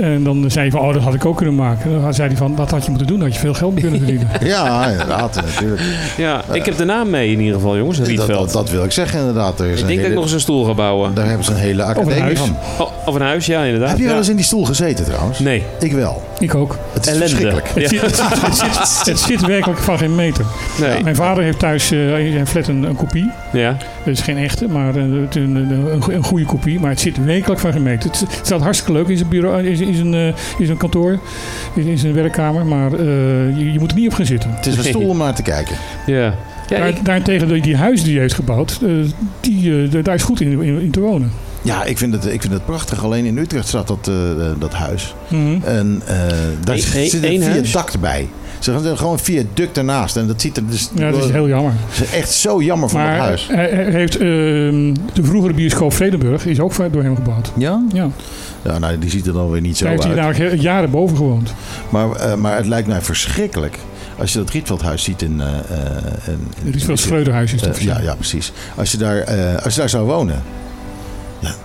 En 0.00 0.24
dan 0.24 0.44
zei 0.50 0.70
hij 0.70 0.78
van, 0.78 0.88
oh, 0.88 0.94
dat 0.94 1.02
had 1.02 1.14
ik 1.14 1.24
ook 1.24 1.36
kunnen 1.36 1.54
maken. 1.54 2.00
Dan 2.00 2.14
zei 2.14 2.28
hij 2.28 2.36
van, 2.36 2.54
dat 2.54 2.70
had 2.70 2.84
je 2.84 2.90
moeten 2.90 3.06
doen. 3.06 3.18
Dan 3.18 3.26
had 3.26 3.36
je 3.36 3.42
veel 3.42 3.54
geld 3.54 3.72
mee 3.72 3.82
kunnen 3.82 4.00
verdienen. 4.00 4.28
Ja, 4.52 4.86
inderdaad, 4.86 5.34
natuurlijk. 5.34 5.80
ja, 6.16 6.44
ik 6.52 6.64
heb 6.64 6.76
de 6.76 6.84
naam 6.84 7.10
mee 7.10 7.30
in 7.30 7.38
ieder 7.40 7.54
geval, 7.54 7.76
jongens. 7.76 7.98
Dat, 7.98 8.06
Rietveld. 8.06 8.28
dat, 8.28 8.52
dat 8.52 8.70
wil 8.70 8.84
ik 8.84 8.92
zeggen, 8.92 9.18
inderdaad. 9.18 9.60
Er 9.60 9.66
is 9.66 9.72
ik 9.72 9.80
een 9.80 9.86
denk 9.86 10.00
dat 10.00 10.08
ik 10.08 10.14
nog 10.14 10.24
eens 10.24 10.32
een 10.32 10.40
stoel 10.40 10.64
ga 10.64 10.74
bouwen. 10.74 11.14
Daar 11.14 11.26
hebben 11.26 11.44
ze 11.44 11.50
een 11.50 11.56
hele 11.56 11.82
academie 11.82 12.36
van. 12.36 12.56
Oh, 12.78 12.90
of 13.06 13.14
een 13.14 13.20
huis, 13.20 13.46
ja, 13.46 13.62
inderdaad. 13.62 13.88
Heb 13.88 13.98
je 13.98 14.06
wel 14.06 14.16
eens 14.16 14.28
in 14.28 14.36
die 14.36 14.44
stoel 14.44 14.64
gezeten 14.64 15.04
trouwens? 15.04 15.38
Nee. 15.38 15.62
Ik 15.80 15.92
wel. 15.92 16.22
Ik 16.38 16.54
ook. 16.54 16.78
Het 16.92 17.06
is 17.06 17.12
Ellende. 17.12 17.28
verschrikkelijk. 17.28 17.68
Het, 17.74 17.88
zit, 17.88 18.00
het, 18.00 18.16
zit, 18.16 18.78
het, 18.78 18.88
zit, 18.88 19.06
het 19.06 19.18
zit 19.18 19.46
werkelijk 19.46 19.80
van 19.80 19.98
geen 19.98 20.14
meter. 20.14 20.44
Nee. 20.80 21.02
Mijn 21.02 21.16
vader 21.16 21.44
heeft 21.44 21.58
thuis 21.58 21.90
eh, 21.90 22.26
in 22.26 22.32
zijn 22.32 22.46
flat 22.46 22.66
een, 22.68 22.82
een 22.82 22.96
kopie. 22.96 23.30
Ja. 23.52 23.76
Het 24.02 24.18
is 24.18 24.20
geen 24.20 24.38
echte, 24.38 24.68
maar 24.68 24.96
eh, 24.96 25.02
een, 25.02 25.28
een, 25.34 26.12
een, 26.14 26.22
goede 26.22 26.44
kopie. 26.44 26.80
Maar 26.80 26.90
het 26.90 27.00
zit 27.00 27.24
werkelijk 27.24 27.60
van 27.60 27.72
geen 27.72 27.82
meter. 27.82 28.10
Het, 28.10 28.20
het 28.20 28.40
staat 28.42 28.60
hartstikke 28.60 28.92
leuk 28.92 29.08
in 29.08 29.16
zijn, 29.16 29.28
bureau, 29.28 29.71
in 29.72 29.76
zijn, 29.76 29.88
in 29.88 30.12
zijn, 30.12 30.34
in 30.58 30.66
zijn 30.66 30.78
kantoor, 30.78 31.18
in, 31.74 31.86
in 31.86 31.98
zijn 31.98 32.14
werkkamer. 32.14 32.66
Maar 32.66 32.92
eh, 32.92 32.98
je, 33.58 33.72
je 33.72 33.78
moet 33.78 33.90
er 33.90 33.96
niet 33.96 34.08
op 34.08 34.14
gaan 34.14 34.26
zitten. 34.26 34.50
Het 34.54 34.66
is 34.66 34.76
een 34.76 34.84
stoel 34.84 35.08
om 35.08 35.18
naar 35.18 35.34
te 35.34 35.42
kijken. 35.42 35.76
Ja. 36.06 36.34
Ja, 36.68 36.78
Daar, 36.78 36.88
ik, 36.88 37.04
Daarentegen, 37.04 37.48
die, 37.48 37.62
die 37.62 37.76
huizen 37.76 38.04
die 38.04 38.12
hij 38.14 38.22
heeft 38.22 38.34
gebouwd, 38.34 38.78
eh, 38.82 38.90
die, 39.40 39.88
eh, 39.92 40.04
daar 40.04 40.14
is 40.14 40.22
goed 40.22 40.40
in, 40.40 40.62
in, 40.62 40.80
in 40.80 40.90
te 40.90 41.00
wonen. 41.00 41.32
Ja, 41.62 41.84
ik 41.84 41.98
vind, 41.98 42.12
het, 42.12 42.26
ik 42.26 42.40
vind 42.40 42.52
het 42.52 42.64
prachtig. 42.64 43.04
Alleen 43.04 43.24
in 43.24 43.38
Utrecht 43.38 43.68
staat 43.68 43.88
dat, 43.88 44.08
eh, 44.08 44.14
dat 44.58 44.72
huis. 44.72 45.14
Mhm. 45.28 45.62
En 45.64 46.02
eh, 46.06 46.16
daar 46.64 46.78
zit 46.78 47.22
één 47.22 47.42
een 47.42 47.42
huis? 47.42 47.70
viaduct 47.70 48.00
bij. 48.00 48.28
Ze 48.62 48.72
gaan 48.72 48.96
gewoon 48.96 49.12
een 49.12 49.18
viaduct 49.18 49.76
ernaast. 49.78 50.16
En 50.16 50.26
dat 50.26 50.40
ziet 50.40 50.56
er 50.56 50.66
dus... 50.66 50.90
Ja, 50.94 51.10
dat 51.10 51.24
is 51.24 51.30
heel 51.30 51.48
jammer. 51.48 51.72
Het 51.88 52.04
is 52.04 52.12
echt 52.18 52.30
zo 52.30 52.62
jammer 52.62 52.88
voor 52.88 53.00
het 53.00 53.08
huis. 53.18 53.48
hij, 53.52 53.68
heeft 53.90 54.14
ehm, 54.16 54.94
de 55.12 55.22
vroegere 55.22 55.52
bioscoop 55.54 55.92
Vredenburg 55.92 56.46
is 56.46 56.60
ook 56.60 56.92
door 56.92 57.02
hem 57.02 57.16
gebouwd. 57.16 57.52
Ja? 57.56 57.82
Ja, 57.92 58.08
Ja, 58.64 58.78
nou, 58.78 58.98
die 58.98 59.10
ziet 59.10 59.26
er 59.26 59.32
dan 59.32 59.50
weer 59.50 59.60
niet 59.60 59.76
zo 59.76 59.86
heeft 59.86 60.02
hij 60.04 60.18
uit. 60.18 60.36
daar 60.38 60.54
jaren 60.54 60.90
boven 60.90 61.16
gewoond. 61.16 61.54
Maar, 61.88 62.10
eh, 62.12 62.34
maar 62.34 62.56
het 62.56 62.66
lijkt 62.66 62.88
mij 62.88 63.00
verschrikkelijk. 63.00 63.78
Als 64.18 64.32
je 64.32 64.38
dat 64.38 64.50
Rietveldhuis 64.50 65.02
ziet 65.02 65.22
in... 65.22 65.40
eh, 65.40 65.46
in- 66.64 66.86
wel 66.86 66.96
Schreuderhuis 66.96 67.52
is 67.52 67.60
dat. 67.60 67.80
ja, 67.80 68.00
ja, 68.00 68.14
precies. 68.14 68.52
Als 68.76 68.90
je 68.92 68.96
daar, 68.98 69.24
als 69.62 69.74
je 69.74 69.80
daar 69.80 69.88
zou 69.88 70.06
wonen. 70.06 70.42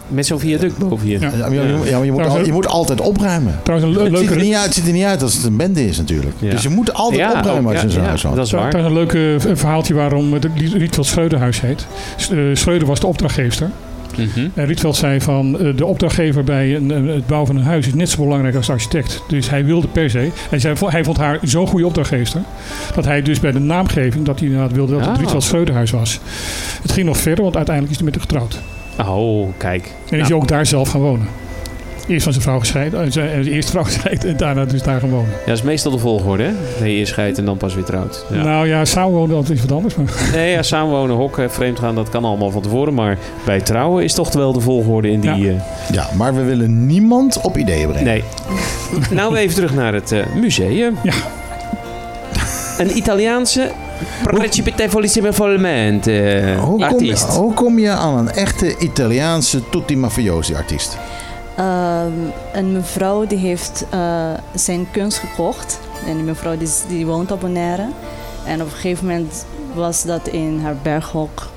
Met 0.07 0.25
zo'n 0.25 0.39
viaduct 0.39 0.77
boven 0.77 1.07
je. 1.07 1.19
Ja. 1.19 1.29
Ja, 1.31 1.37
maar 1.37 1.53
je, 1.53 1.79
ja, 1.85 1.95
maar 1.97 2.05
je, 2.05 2.11
moet, 2.11 2.25
al- 2.27 2.45
je 2.45 2.51
moet 2.51 2.67
altijd 2.67 3.01
opruimen. 3.01 3.59
Trouwens, 3.63 3.91
een 3.91 3.97
le- 4.03 4.09
Het 4.09 4.17
ziet, 4.17 4.27
er 4.29 4.35
leuke, 4.35 4.45
niet 4.45 4.55
uit, 4.55 4.65
het 4.65 4.73
ziet 4.73 4.87
er 4.87 4.93
niet 4.93 5.03
uit 5.03 5.21
als 5.23 5.33
het 5.35 5.43
een 5.45 5.57
bende 5.57 5.85
is 5.87 5.97
natuurlijk. 5.97 6.35
Ja. 6.39 6.49
Dus 6.49 6.61
je 6.63 6.69
moet 6.69 6.93
altijd 6.93 7.19
Ja, 7.21 7.37
opruimen 7.37 7.73
als 7.73 7.81
je 7.81 7.89
zo'n 7.89 8.03
huis 8.03 8.21
dat 8.21 8.37
is 8.37 8.51
waar. 8.51 8.69
trouwens 8.69 8.95
een 9.13 9.19
leuk 9.19 9.41
eh, 9.43 9.55
verhaaltje 9.55 9.93
waarom 9.93 10.33
het 10.33 10.47
Rietveld 10.73 11.05
Schreuderhuis 11.05 11.61
heet. 11.61 11.87
Eh, 12.31 12.37
Schreuder 12.53 12.87
was 12.87 12.99
de 12.99 13.07
opdrachtgever. 13.07 13.69
Mhm. 14.17 14.47
En 14.53 14.65
Rietveld 14.65 14.95
zei 14.95 15.21
van 15.21 15.59
eh, 15.59 15.75
de 15.77 15.85
opdrachtgever 15.85 16.43
bij 16.43 16.75
een, 16.75 16.89
het 16.89 17.27
bouwen 17.27 17.47
van 17.47 17.55
een 17.57 17.63
huis 17.63 17.87
is 17.87 17.93
net 17.93 18.09
zo 18.09 18.23
belangrijk 18.23 18.55
als 18.55 18.65
de 18.65 18.71
architect. 18.71 19.23
Dus 19.27 19.49
hij 19.49 19.65
wilde 19.65 19.87
per 19.87 20.09
se. 20.09 20.29
Hij, 20.49 20.59
zei, 20.59 20.75
hij 20.85 21.03
vond 21.03 21.17
haar 21.17 21.39
zo'n 21.43 21.67
goede 21.67 21.85
opdrachtgever. 21.85 22.41
Dat 22.95 23.05
hij 23.05 23.21
dus 23.21 23.39
bij 23.39 23.51
de 23.51 23.59
naamgeving 23.59 24.25
dat 24.25 24.39
hij 24.39 24.47
inderdaad 24.47 24.71
wilde 24.75 24.91
dat 24.91 25.01
het 25.01 25.09
Ah. 25.09 25.17
Rietveld 25.19 25.43
Schreuderhuis 25.43 25.91
was. 25.91 26.19
Het 26.81 26.91
ging 26.91 27.05
nog 27.05 27.17
verder, 27.17 27.43
want 27.43 27.55
uiteindelijk 27.55 27.93
is 27.95 28.01
hij 28.01 28.11
met 28.11 28.15
haar 28.15 28.25
getrouwd. 28.29 28.59
Oh, 28.99 29.47
kijk. 29.57 29.91
En 30.09 30.19
is 30.19 30.27
hij 30.27 30.35
ook 30.37 30.47
daar 30.47 30.65
zelf 30.65 30.89
gaan 30.89 31.01
wonen. 31.01 31.27
Eerst 32.07 32.23
van 32.23 32.31
zijn 32.31 32.43
vrouw 32.45 32.59
gescheiden, 32.59 33.03
eh, 33.03 33.11
zijn, 33.11 33.29
eh, 33.29 33.53
eerst 33.53 33.69
vrouw 33.69 33.83
gescheiden 33.91 34.29
en 34.29 34.37
daarna 34.37 34.65
dus 34.65 34.81
daar 34.83 34.99
gaan 34.99 35.09
wonen. 35.09 35.29
Ja, 35.29 35.45
dat 35.45 35.57
is 35.57 35.61
meestal 35.61 35.91
de 35.91 35.97
volgorde, 35.97 36.43
hè? 36.43 36.51
Nee, 36.81 36.95
eerst 36.95 37.11
scheidt 37.11 37.37
en 37.37 37.45
dan 37.45 37.57
pas 37.57 37.75
weer 37.75 37.83
trouwt. 37.83 38.25
Ja. 38.31 38.43
Nou 38.43 38.67
ja, 38.67 38.85
samenwonen 38.85 39.35
dat 39.35 39.49
is 39.49 39.61
wat 39.61 39.71
anders. 39.71 39.95
Maar. 39.95 40.05
Nee, 40.33 40.51
ja, 40.51 40.63
samenwonen, 40.63 41.15
hokken, 41.15 41.51
vreemdgaan, 41.51 41.95
dat 41.95 42.09
kan 42.09 42.23
allemaal 42.25 42.51
van 42.51 42.61
tevoren. 42.61 42.93
Maar 42.93 43.17
bij 43.45 43.61
trouwen 43.61 44.03
is 44.03 44.13
toch 44.13 44.33
wel 44.33 44.53
de 44.53 44.59
volgorde 44.59 45.11
in 45.11 45.19
die... 45.19 45.35
Ja. 45.37 45.49
eh, 45.51 45.93
Ja, 45.93 46.09
maar 46.15 46.35
we 46.35 46.41
willen 46.43 46.85
niemand 46.85 47.41
op 47.41 47.57
ideeën 47.57 47.87
brengen. 47.87 48.05
nee. 48.05 48.23
nou, 49.19 49.35
even 49.35 49.55
terug 49.55 49.73
naar 49.73 49.93
het 49.93 50.11
eh, 50.11 50.25
museum. 50.35 50.97
Ja. 51.03 51.13
Een 52.77 52.97
Italiaanse 52.97 53.71
Precipitevolissime 54.23 55.33
Folmente 55.33 56.55
Hoe, 56.59 56.75
kom, 56.75 56.83
artiest. 56.83 57.23
hoe 57.23 57.53
kom 57.53 57.79
je 57.79 57.89
aan 57.89 58.17
een 58.17 58.31
echte 58.31 58.77
Italiaanse 58.77 59.69
tutti 59.69 59.97
mafiosi 59.97 60.55
artiest? 60.55 60.97
Ehm, 61.57 62.11
een 62.53 62.71
mevrouw 62.71 63.27
die 63.27 63.37
heeft 63.37 63.85
eh, 63.89 64.31
zijn 64.55 64.87
kunst 64.91 65.17
gekocht. 65.17 65.79
En 66.07 66.13
die 66.15 66.23
mevrouw 66.23 66.57
die, 66.57 66.69
die 66.87 67.05
woont 67.05 67.31
op 67.31 67.39
Bonaire. 67.39 67.87
En 68.45 68.61
op 68.61 68.67
een 68.67 68.73
gegeven 68.73 69.05
moment 69.05 69.45
was 69.73 70.03
dat 70.03 70.27
in 70.27 70.59
haar 70.63 70.75
berghok. 70.81 71.47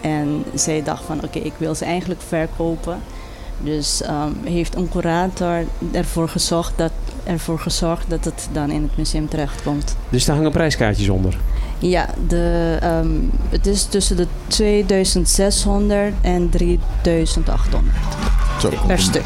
En 0.00 0.44
zij 0.54 0.82
dacht 0.82 1.04
van 1.04 1.24
oké, 1.24 1.38
ik 1.38 1.52
wil 1.56 1.74
ze 1.74 1.84
eigenlijk 1.84 2.20
verkopen. 2.28 3.02
Dus 3.60 4.02
ehm, 4.02 4.30
heeft 4.44 4.76
een 4.76 4.88
curator 4.88 5.64
ervoor 5.92 6.28
gezorgd, 6.28 6.72
dat, 6.76 6.92
ervoor 7.24 7.58
gezorgd 7.58 8.04
dat 8.10 8.24
het 8.24 8.48
dan 8.52 8.70
in 8.70 8.82
het 8.82 8.96
museum 8.96 9.28
terechtkomt. 9.28 9.96
Dus 10.08 10.24
daar 10.24 10.36
hangen 10.36 10.50
prijskaartjes 10.52 11.08
onder. 11.08 11.36
Ja, 11.78 12.08
de, 12.28 12.76
ehm, 12.80 13.08
het 13.48 13.66
is 13.66 13.84
tussen 13.84 14.16
de 14.16 14.26
2600 14.46 16.12
en 16.20 16.48
3800 16.50 17.94
Zo, 18.60 18.70
per 18.86 18.98
stuk. 18.98 19.24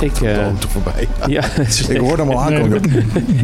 Ik, 0.00 0.20
eh, 0.20 0.42
auto 0.42 0.68
voorbij. 0.68 1.08
ja, 1.26 1.44
Ik 1.88 1.96
hoorde 1.96 2.22
hem 2.22 2.32
al 2.32 2.48
Nee, 2.48 2.56
aankomen. 2.58 2.82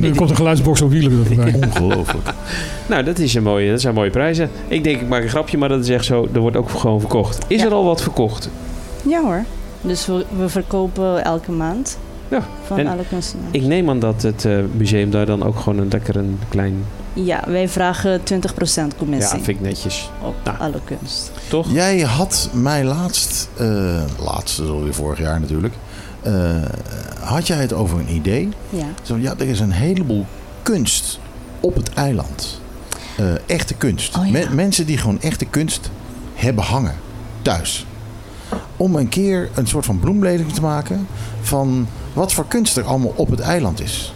er 0.03 0.15
komt 0.17 0.31
een 0.31 0.37
geluidsbox 0.37 0.83
op 0.83 0.91
wielen 0.91 1.19
er 1.21 1.27
voorbij. 1.27 1.55
Ongelooflijk. 1.55 2.29
nou, 2.89 3.05
dat, 3.05 3.19
is 3.19 3.35
een 3.35 3.43
mooie, 3.43 3.71
dat 3.71 3.81
zijn 3.81 3.95
mooie 3.95 4.11
prijzen. 4.11 4.51
Ik 4.69 4.85
denk, 4.85 5.01
ik 5.01 5.09
maak 5.09 5.23
een 5.23 5.29
grapje, 5.29 5.59
maar 5.59 5.69
dat 5.69 5.81
is 5.81 5.89
echt 5.89 6.05
zo. 6.05 6.29
Er 6.33 6.41
wordt 6.41 6.57
ook 6.57 6.71
gewoon 6.71 7.01
verkocht. 7.01 7.39
Is 7.47 7.61
Ja. 7.61 7.67
er 7.67 7.73
al 7.73 7.85
wat 7.85 8.03
verkocht? 8.03 8.49
Ja 9.09 9.23
hoor. 9.23 9.45
Dus 9.87 10.07
we, 10.07 10.25
we 10.37 10.49
verkopen 10.49 11.25
elke 11.25 11.53
maand 11.53 11.99
Ja, 12.29 12.43
van 12.67 12.79
en 12.79 12.87
alle 12.87 13.05
kunstenaars. 13.09 13.49
Ik 13.51 13.63
neem 13.63 13.91
aan 13.91 14.01
dat 14.01 14.23
het 14.23 14.45
eh, 14.45 14.59
museum 14.77 15.11
daar 15.11 15.27
dan 15.27 15.43
ook 15.43 15.59
gewoon 15.59 15.79
een 15.79 15.89
lekker 15.91 16.17
een 16.17 16.39
klein... 16.49 16.85
Ja, 17.13 17.45
wij 17.47 17.69
vragen 17.69 18.21
20% 18.21 18.25
Ja, 18.25 18.87
commissie 18.99 19.41
vind 19.43 19.49
ik 19.49 19.61
netjes. 19.61 20.11
op 20.23 20.35
Nou. 20.45 20.59
alle 20.59 20.81
kunst. 20.85 21.31
Toch? 21.49 21.73
Jij 21.73 22.01
had 22.01 22.49
mij 22.53 22.85
laatst, 22.85 23.49
eh 23.57 24.03
laatst, 24.25 24.61
alweer 24.61 24.95
vorig 24.95 25.19
jaar 25.19 25.41
natuurlijk, 25.41 25.75
eh, 26.23 26.33
had 27.21 27.47
jij 27.47 27.57
het 27.57 27.73
over 27.73 27.99
een 27.99 28.11
idee? 28.15 28.49
Ja. 28.71 28.87
Zo, 29.03 29.17
ja, 29.17 29.35
er 29.39 29.47
is 29.49 29.61
een 29.61 29.71
heleboel 29.73 30.27
kunst 30.63 31.19
op 31.61 31.75
het 31.75 31.93
eiland. 31.95 32.61
Eh, 33.17 33.25
echte 33.47 33.75
kunst. 33.75 34.17
Oh, 34.17 34.25
ja. 34.27 34.31
Men- 34.33 34.55
mensen 34.55 34.87
die 34.87 34.99
gewoon 34.99 35.21
echte 35.21 35.45
kunst 35.45 35.91
hebben 36.35 36.65
hangen 36.65 36.95
thuis. 37.43 37.87
Om 38.77 38.95
een 38.97 39.09
keer 39.09 39.49
een 39.55 39.67
soort 39.67 39.85
van 39.85 40.01
bloemlezing 40.01 40.53
te 40.53 40.61
maken 40.61 41.07
van 41.41 41.87
wat 42.13 42.33
voor 42.33 42.45
kunst 42.49 42.77
er 42.77 42.85
allemaal 42.85 43.13
op 43.17 43.31
het 43.31 43.41
eiland 43.41 43.81
is. 43.81 44.13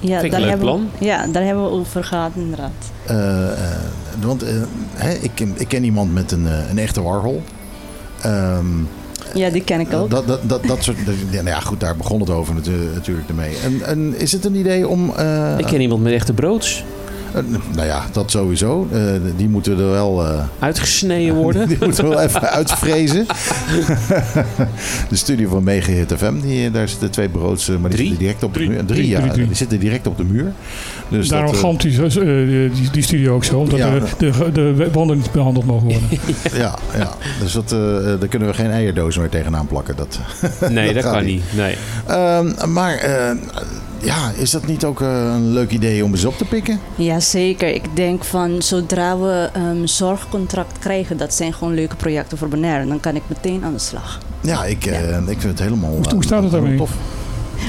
Ja, 0.00 0.20
Vind 0.20 0.24
ik 0.24 0.30
daar 0.30 0.40
een 0.40 0.46
leuk 0.46 0.48
hebben, 0.56 0.66
plan. 0.68 0.88
We, 0.98 1.04
ja, 1.04 1.26
daar 1.26 1.42
hebben 1.44 1.64
we 1.64 1.70
over 1.70 2.04
gehad 2.04 2.30
inderdaad. 2.34 2.70
Eh, 3.06 3.48
eh, 3.52 3.76
want 4.20 4.42
eh, 4.42 4.54
hè, 4.94 5.12
ik, 5.12 5.30
ken, 5.34 5.52
ik 5.56 5.68
ken 5.68 5.84
iemand 5.84 6.14
met 6.14 6.32
een, 6.32 6.46
eh, 6.46 6.70
een 6.70 6.78
echte 6.78 7.02
Warhol. 7.02 7.42
Ehm, 8.22 8.66
Ja, 9.34 9.50
die 9.50 9.64
ken 9.64 9.80
ik 9.80 9.92
ook. 9.92 10.10
Dat, 10.10 10.26
dat, 10.26 10.40
dat, 10.48 10.64
dat 10.66 10.82
soort. 10.82 10.96
Ja, 11.30 11.42
nou 11.42 11.46
ja, 11.48 11.60
goed, 11.60 11.80
daar 11.80 11.96
begon 11.96 12.20
het 12.20 12.30
over 12.30 12.54
natu- 12.54 12.90
natuurlijk 12.94 13.28
ermee. 13.28 13.56
En, 13.64 13.82
en 13.86 14.14
is 14.18 14.32
het 14.32 14.44
een 14.44 14.54
idee 14.54 14.88
om. 14.88 15.12
eh, 15.16 15.58
Ik 15.58 15.66
ken 15.66 15.80
iemand 15.80 16.02
met 16.02 16.12
echte 16.12 16.32
broods. 16.32 16.84
Eh, 17.34 17.42
nou 17.74 17.86
ja, 17.86 18.04
dat 18.12 18.30
sowieso. 18.30 18.88
Eh, 18.92 19.00
die 19.36 19.48
moeten 19.48 19.78
er 19.78 19.90
wel... 19.90 20.24
eh, 20.26 20.42
Uitgesneden 20.58 21.34
worden. 21.44 21.68
die 21.68 21.76
moeten 21.80 22.04
we 22.04 22.10
wel 22.10 22.20
even 22.20 22.40
uitvrezen. 22.50 23.26
de 25.10 25.16
studio 25.16 25.48
van 25.48 25.64
Mega 25.64 25.92
Hit 25.92 26.12
FM, 26.16 26.40
die, 26.40 26.70
daar 26.70 26.88
zitten 26.88 27.10
twee 27.10 27.28
bureaus, 27.28 27.68
maar 27.68 27.78
die 27.78 27.90
Drie? 27.90 28.06
zitten 28.08 28.18
direct 28.24 28.42
op 28.42 28.52
de 28.52 28.58
Drie. 28.58 28.68
muur. 28.70 28.84
Drie, 28.84 28.96
Drie, 28.98 29.08
ja. 29.08 29.18
drie, 29.20 29.30
drie. 29.32 29.46
Die 29.46 29.56
zitten 29.56 29.78
direct 29.78 30.06
op 30.06 30.16
de 30.16 30.24
muur. 30.24 30.52
Dus 31.08 31.28
Daarom 31.28 31.52
dat, 31.62 31.80
die, 31.80 32.70
die, 32.70 32.90
die 32.92 33.02
studio 33.02 33.34
ook 33.34 33.44
zo, 33.44 33.58
omdat 33.58 33.78
Ja. 33.78 33.90
de, 34.18 34.30
de, 34.52 34.52
de 34.52 34.88
wanden 34.92 35.16
niet 35.16 35.32
behandeld 35.32 35.66
mogen 35.66 35.84
worden. 35.86 36.08
ja, 36.62 36.74
ja, 36.96 37.10
dus 37.40 37.52
dat, 37.52 37.68
daar 38.20 38.28
kunnen 38.28 38.48
we 38.48 38.54
geen 38.54 38.70
eierdozen 38.70 39.20
meer 39.20 39.30
tegenaan 39.30 39.66
plakken. 39.66 39.96
Dat, 39.96 40.18
Nee, 40.70 40.94
dat 40.94 41.02
gaat 41.02 41.12
kan 41.12 41.24
niet. 41.24 41.34
niet. 41.34 41.56
Nee. 41.56 41.76
Ehm, 42.06 42.72
maar 42.72 42.94
eh, 42.94 43.30
ja, 44.02 44.30
is 44.36 44.50
dat 44.50 44.66
niet 44.66 44.84
ook 44.84 45.00
eh, 45.00 45.08
een 45.34 45.52
leuk 45.52 45.70
idee 45.70 46.04
om 46.04 46.10
eens 46.10 46.24
op 46.24 46.36
te 46.38 46.44
pikken? 46.44 46.80
Jazeker. 46.94 47.68
Ik 47.74 47.84
denk 47.94 48.24
van 48.24 48.62
zodra 48.62 49.18
we 49.18 49.48
een 49.52 49.88
zorgcontract 49.88 50.78
krijgen, 50.78 51.16
dat 51.16 51.34
zijn 51.34 51.52
gewoon 51.54 51.74
leuke 51.74 51.96
projecten 51.96 52.38
voor 52.38 52.48
Bonaire. 52.48 52.86
Dan 52.86 53.00
kan 53.00 53.16
ik 53.16 53.22
meteen 53.26 53.64
aan 53.64 53.72
de 53.72 53.78
slag. 53.78 54.18
Ja, 54.40 54.64
ik, 54.64 54.86
eh, 54.86 55.16
ik 55.18 55.40
vind 55.40 55.42
het 55.42 55.58
helemaal 55.58 55.90
Hoe- 55.90 56.04
eh, 56.04 56.12
hoe 56.12 56.24
staat 56.24 56.42
het 56.42 56.52
daarmee? 56.52 56.76
Tof. 56.76 56.90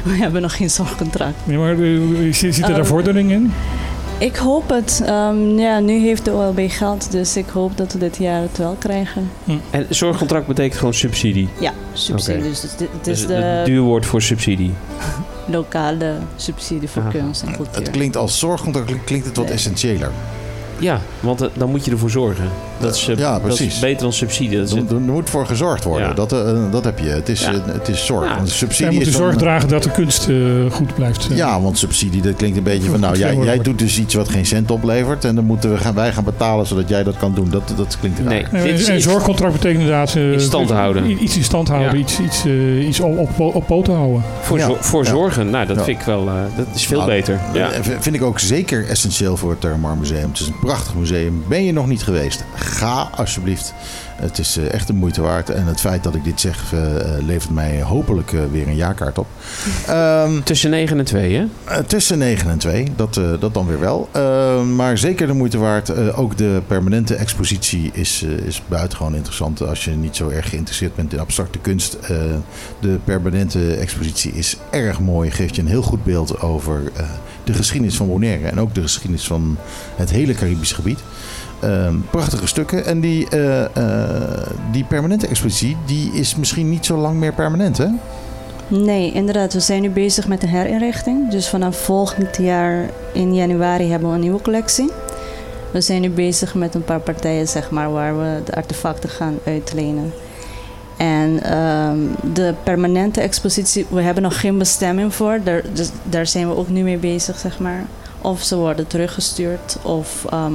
We 0.04 0.12
hebben 0.16 0.42
nog 0.42 0.56
geen 0.56 0.70
zorgcontract. 0.70 1.36
Nee, 1.44 1.58
maar 1.58 1.80
eh, 1.80 2.34
zit, 2.34 2.56
zit 2.56 2.58
er 2.64 2.70
daar 2.70 2.78
Ehm, 2.80 2.86
vordering 2.88 3.32
in? 3.32 3.52
Ik 4.18 4.36
hoop 4.36 4.70
het. 4.70 5.02
Ehm, 5.06 5.58
ja, 5.60 5.80
nu 5.80 6.00
heeft 6.00 6.26
de 6.26 6.32
OLB 6.32 6.60
geld, 6.72 7.12
dus 7.12 7.38
ik 7.38 7.46
hoop 7.54 7.78
dat 7.78 7.94
we 7.94 8.00
dit 8.00 8.18
jaar 8.18 8.42
het 8.42 8.58
wel 8.58 8.76
krijgen. 8.80 9.30
En 9.70 9.86
zorgcontract 9.90 10.48
betekent 10.48 10.78
gewoon 10.80 10.94
subsidie. 10.94 11.50
Ja, 11.60 11.72
subsidie. 11.94 12.44
Dus 12.44 12.62
het, 12.62 12.72
het 12.80 12.80
is 12.90 12.90
Dus 13.04 13.20
het 13.20 13.28
de 13.28 13.62
duurwoord 13.66 14.06
voor 14.06 14.22
subsidie. 14.22 14.74
Lokale 15.50 16.18
subsidie 16.36 16.90
voor 16.90 17.02
Aha. 17.02 17.12
kunst 17.12 17.42
en 17.44 17.56
cultuur. 17.56 17.76
Het 17.76 17.90
klinkt 17.90 18.16
als 18.18 18.40
zorgcontract 18.40 19.04
klinkt 19.04 19.26
het 19.26 19.36
wat 19.38 19.46
Nee. 19.46 19.54
essentiëler. 19.54 20.12
Ja, 20.80 21.02
want 21.20 21.42
eh, 21.42 21.48
dan 21.54 21.70
moet 21.70 21.86
je 21.86 21.92
ervoor 21.92 22.10
zorgen. 22.10 22.50
Dat 22.80 22.96
is, 22.96 23.06
Ja, 23.06 23.16
dat 23.16 23.42
precies. 23.42 23.74
is 23.74 23.80
beter 23.80 24.02
dan 24.02 24.14
subsidie. 24.14 24.58
Dat 24.60 24.72
Er, 24.72 24.78
er 24.90 25.00
moet 25.00 25.30
voor 25.30 25.46
gezorgd 25.46 25.84
worden. 25.84 26.08
Ja. 26.08 26.14
Dat, 26.14 26.32
eh, 26.32 26.54
dat 26.72 26.84
heb 26.84 27.00
je. 27.00 27.08
Het 27.10 27.30
is, 27.30 27.42
Ja. 27.42 27.52
eh, 27.54 27.60
het 27.66 27.88
is 27.88 28.06
zorg. 28.06 28.30
Ja. 28.30 28.36
Want 28.36 28.50
subsidie 28.50 28.92
moeten 28.94 29.12
is 29.12 29.18
dan- 29.18 29.26
zorg 29.26 29.36
dragen 29.38 29.70
dat 29.70 29.84
de 29.84 29.92
kunst 29.92 30.28
eh, 30.30 30.36
goed 30.72 30.96
blijft. 30.96 31.28
Ja, 31.34 31.62
want 31.62 31.78
subsidie, 31.78 32.22
dat 32.22 32.36
klinkt 32.36 32.58
een 32.58 32.64
beetje 32.64 32.90
van... 32.90 33.00
Nou, 33.00 33.18
jij, 33.18 33.60
doet 33.62 33.80
dus 33.80 34.00
iets 34.00 34.14
wat 34.14 34.30
geen 34.30 34.46
cent 34.46 34.72
oplevert... 34.72 35.26
en 35.26 35.36
dan 35.36 35.46
moeten 35.46 35.72
we 35.72 35.78
gaan, 35.78 35.94
wij 35.96 36.12
gaan 36.14 36.24
betalen 36.24 36.66
zodat 36.68 36.90
jij 36.90 37.04
dat 37.04 37.18
kan 37.18 37.34
doen. 37.34 37.50
Dat, 37.50 37.74
dat 37.76 37.98
klinkt 38.00 38.20
raar. 38.20 38.28
Nee, 38.28 38.46
Nee, 38.52 38.64
dit 38.72 38.80
is 38.80 38.88
en 38.88 38.96
iets- 38.96 39.04
zorgcontract 39.06 39.54
betekent 39.54 39.80
inderdaad... 39.80 40.16
In 40.16 40.40
stand 40.42 40.70
houden. 40.70 41.24
Iets 41.24 41.38
in 41.38 41.44
stand 41.44 41.68
houden, 41.68 41.92
Ja. 41.94 41.98
iets, 42.00 42.20
iets, 42.20 42.46
iets 42.88 43.00
op, 43.00 43.18
op, 43.40 43.56
op 43.56 43.68
poten 43.68 43.94
houden. 43.94 44.24
voor, 44.42 44.58
Ja. 44.58 44.66
zo- 44.66 44.78
voor 44.80 45.04
Ja. 45.04 45.10
zorgen. 45.10 45.50
Nou, 45.50 45.66
dat 45.66 45.76
Ja. 45.78 45.84
vind 45.84 46.00
ik 46.00 46.06
wel... 46.06 46.26
dat 46.58 46.66
is 46.76 46.86
veel 46.88 46.98
Nou, 46.98 47.10
beter. 47.10 47.40
Ja. 47.54 47.70
Vind 48.00 48.16
ik 48.16 48.22
ook 48.24 48.40
zeker 48.40 48.88
essentieel 48.88 49.38
voor 49.38 49.50
het 49.50 49.62
Termar 49.62 49.98
Museum. 49.98 50.30
Het 50.30 50.40
is 50.40 50.48
een 50.48 50.60
prachtig 50.62 50.96
museum. 50.96 51.44
Ben 51.48 51.64
je 51.66 51.74
nog 51.74 51.88
niet 51.88 52.04
geweest? 52.04 52.44
Ga 52.70 53.10
alsjeblieft. 53.16 53.74
Het 54.16 54.40
is 54.40 54.58
eh, 54.58 54.74
echt 54.74 54.88
de 54.88 54.94
moeite 54.94 55.22
waard. 55.22 55.50
En 55.50 55.66
het 55.66 55.80
feit 55.80 56.04
dat 56.04 56.16
ik 56.16 56.24
dit 56.24 56.40
zeg 56.40 56.74
eh, 56.74 56.96
eh, 56.96 57.24
levert 57.26 57.54
mij 57.54 57.82
hopelijk 57.82 58.32
weer 58.52 58.68
een 58.68 58.76
jaarkaart 58.76 59.18
op. 59.18 59.28
Ehm, 59.88 60.42
Tussen 60.44 60.70
9 60.70 61.00
en 61.00 61.06
2, 61.06 61.36
hè? 61.36 61.84
Tussen 61.84 62.18
9 62.18 62.50
en 62.50 62.58
2, 62.58 62.88
dat, 62.96 63.20
dat 63.40 63.54
dan 63.54 63.68
weer 63.68 63.80
wel. 63.80 64.10
Eh, 64.12 64.64
maar 64.64 64.98
zeker 64.98 65.28
de 65.28 65.34
moeite 65.34 65.58
waard. 65.58 66.14
Ook 66.14 66.38
de 66.38 66.62
permanente 66.68 67.16
expositie 67.16 67.90
is, 67.94 68.26
is 68.46 68.62
buitengewoon 68.68 69.16
interessant. 69.16 69.62
Als 69.62 69.86
je 69.86 69.92
niet 69.92 70.16
zo 70.16 70.30
erg 70.30 70.50
geïnteresseerd 70.50 70.96
bent 70.96 71.14
in 71.14 71.20
abstracte 71.20 71.60
kunst. 71.60 71.98
de 72.80 73.00
permanente 73.04 73.74
expositie 73.76 74.32
is 74.32 74.58
erg 74.70 75.00
mooi. 75.00 75.32
Geeft 75.32 75.56
je 75.56 75.62
een 75.62 75.68
heel 75.68 75.82
goed 75.82 76.04
beeld 76.04 76.42
over 76.42 76.82
de 77.44 77.54
geschiedenis 77.54 77.96
van 77.96 78.08
Bonaire. 78.08 78.48
En 78.48 78.60
ook 78.60 78.76
de 78.76 78.82
geschiedenis 78.82 79.28
van 79.28 79.58
het 79.96 80.10
hele 80.10 80.34
Caribisch 80.34 80.72
gebied. 80.72 81.00
Ehm, 81.60 81.96
prachtige 82.10 82.48
stukken. 82.48 82.86
En 82.86 83.00
die, 83.00 83.30
eh, 83.30 83.66
eh, 83.66 84.48
die 84.72 84.84
permanente 84.84 85.28
expositie 85.28 85.78
die 85.86 86.12
is 86.12 86.36
misschien 86.36 86.70
niet 86.70 86.86
zo 86.86 86.98
lang 86.98 87.18
meer 87.18 87.34
permanent, 87.34 87.78
hè? 87.78 87.88
Nee, 88.68 89.12
inderdaad. 89.12 89.54
We 89.54 89.60
zijn 89.60 89.82
nu 89.82 89.90
bezig 89.90 90.28
met 90.28 90.42
de 90.42 90.48
herinrichting. 90.48 91.30
Dus 91.32 91.50
vanaf 91.50 91.78
volgend 91.78 92.38
jaar 92.38 92.90
in 93.14 93.36
januari 93.36 93.90
hebben 93.90 94.10
we 94.10 94.16
een 94.16 94.22
nieuwe 94.22 94.42
collectie. 94.42 94.92
We 95.72 95.82
zijn 95.82 96.02
nu 96.02 96.10
bezig 96.10 96.56
met 96.56 96.76
een 96.76 96.84
paar 96.84 97.00
partijen, 97.00 97.48
zeg 97.48 97.72
maar, 97.72 97.92
waar 97.92 98.18
we 98.18 98.42
de 98.46 98.56
artefacten 98.56 99.10
gaan 99.10 99.38
uitlenen. 99.46 100.14
En 100.98 101.44
ehm, 101.44 101.98
de 102.34 102.54
permanente 102.64 103.22
expositie, 103.22 103.86
we 103.90 104.02
hebben 104.02 104.24
nog 104.24 104.40
geen 104.40 104.58
bestemming 104.58 105.14
voor. 105.14 105.40
Daar, 105.44 105.64
dus 105.74 105.90
daar 106.04 106.28
zijn 106.28 106.48
we 106.48 106.56
ook 106.56 106.70
nu 106.70 106.84
mee 106.84 106.98
bezig, 106.98 107.38
zeg 107.38 107.60
maar. 107.60 107.86
Of 108.22 108.44
ze 108.44 108.56
worden 108.56 108.88
teruggestuurd, 108.88 109.78
of 109.82 110.26
ehm, 110.30 110.54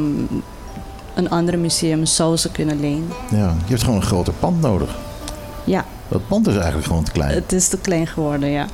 een 1.14 1.30
ander 1.30 1.58
museum 1.58 2.06
zou 2.06 2.36
ze 2.36 2.50
kunnen 2.50 2.80
lenen. 2.80 3.08
Ja, 3.30 3.54
je 3.64 3.68
hebt 3.70 3.82
gewoon 3.82 3.96
een 3.96 4.06
groter 4.06 4.32
pand 4.40 4.60
nodig. 4.60 4.94
Ja, 5.64 5.84
Dat 6.08 6.26
pand 6.28 6.46
is 6.46 6.54
eigenlijk 6.54 6.86
gewoon 6.86 7.04
te 7.04 7.10
klein. 7.12 7.34
het 7.34 7.52
is 7.52 7.68
te 7.68 7.78
klein 7.78 8.06
geworden, 8.06 8.48
ja. 8.50 8.66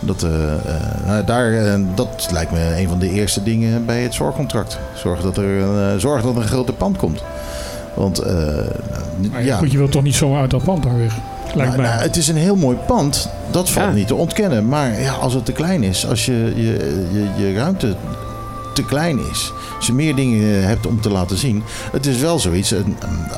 Dat, 0.00 0.22
eh, 0.22 0.54
eh, 0.54 1.06
nou, 1.06 1.24
daar, 1.24 1.52
eh, 1.52 1.80
dat 1.94 2.28
lijkt 2.32 2.52
me 2.52 2.76
een 2.80 2.88
van 2.88 2.98
de 2.98 3.10
eerste 3.10 3.42
dingen 3.42 3.86
bij 3.86 4.02
het 4.02 4.14
zorgcontract. 4.14 4.78
Zorg 4.94 5.20
dat 5.20 5.36
er, 5.36 5.44
een, 5.44 6.00
zorg 6.00 6.22
dat 6.22 6.34
er 6.36 6.42
een 6.42 6.48
groter 6.48 6.74
pand 6.74 6.96
komt. 6.96 7.22
Want 7.94 8.18
eh, 8.18 8.34
Maar 9.30 9.44
ja, 9.44 9.56
goed, 9.56 9.72
je 9.72 9.78
wilt 9.78 9.92
toch 9.92 10.02
niet 10.02 10.14
zomaar 10.14 10.40
uit 10.40 10.50
dat 10.50 10.64
pand 10.64 10.82
daar 10.82 10.98
weg? 10.98 11.14
Lijkt 11.54 11.70
nou, 11.72 11.76
mij. 11.82 11.90
nou, 11.90 12.02
het 12.02 12.16
is 12.16 12.28
een 12.28 12.36
heel 12.36 12.56
mooi 12.56 12.76
pand. 12.76 13.28
Dat 13.50 13.70
valt 13.70 13.86
Ja. 13.86 13.92
niet 13.92 14.06
te 14.06 14.14
ontkennen. 14.14 14.68
Maar 14.68 15.00
ja, 15.00 15.12
als 15.12 15.34
het 15.34 15.44
te 15.44 15.52
klein 15.52 15.82
is, 15.82 16.06
als 16.06 16.26
je, 16.26 16.52
je, 16.56 17.06
je, 17.12 17.44
je 17.46 17.54
ruimte 17.54 17.94
te 18.72 18.84
klein 18.84 19.18
is, 19.30 19.52
als 19.76 19.86
je 19.86 19.92
meer 19.92 20.14
dingen 20.14 20.58
eh, 20.60 20.66
hebt 20.66 20.86
om 20.86 21.00
te 21.00 21.10
laten 21.10 21.36
zien. 21.36 21.62
Het 21.92 22.06
is 22.06 22.18
wel 22.20 22.38
zoiets, 22.38 22.74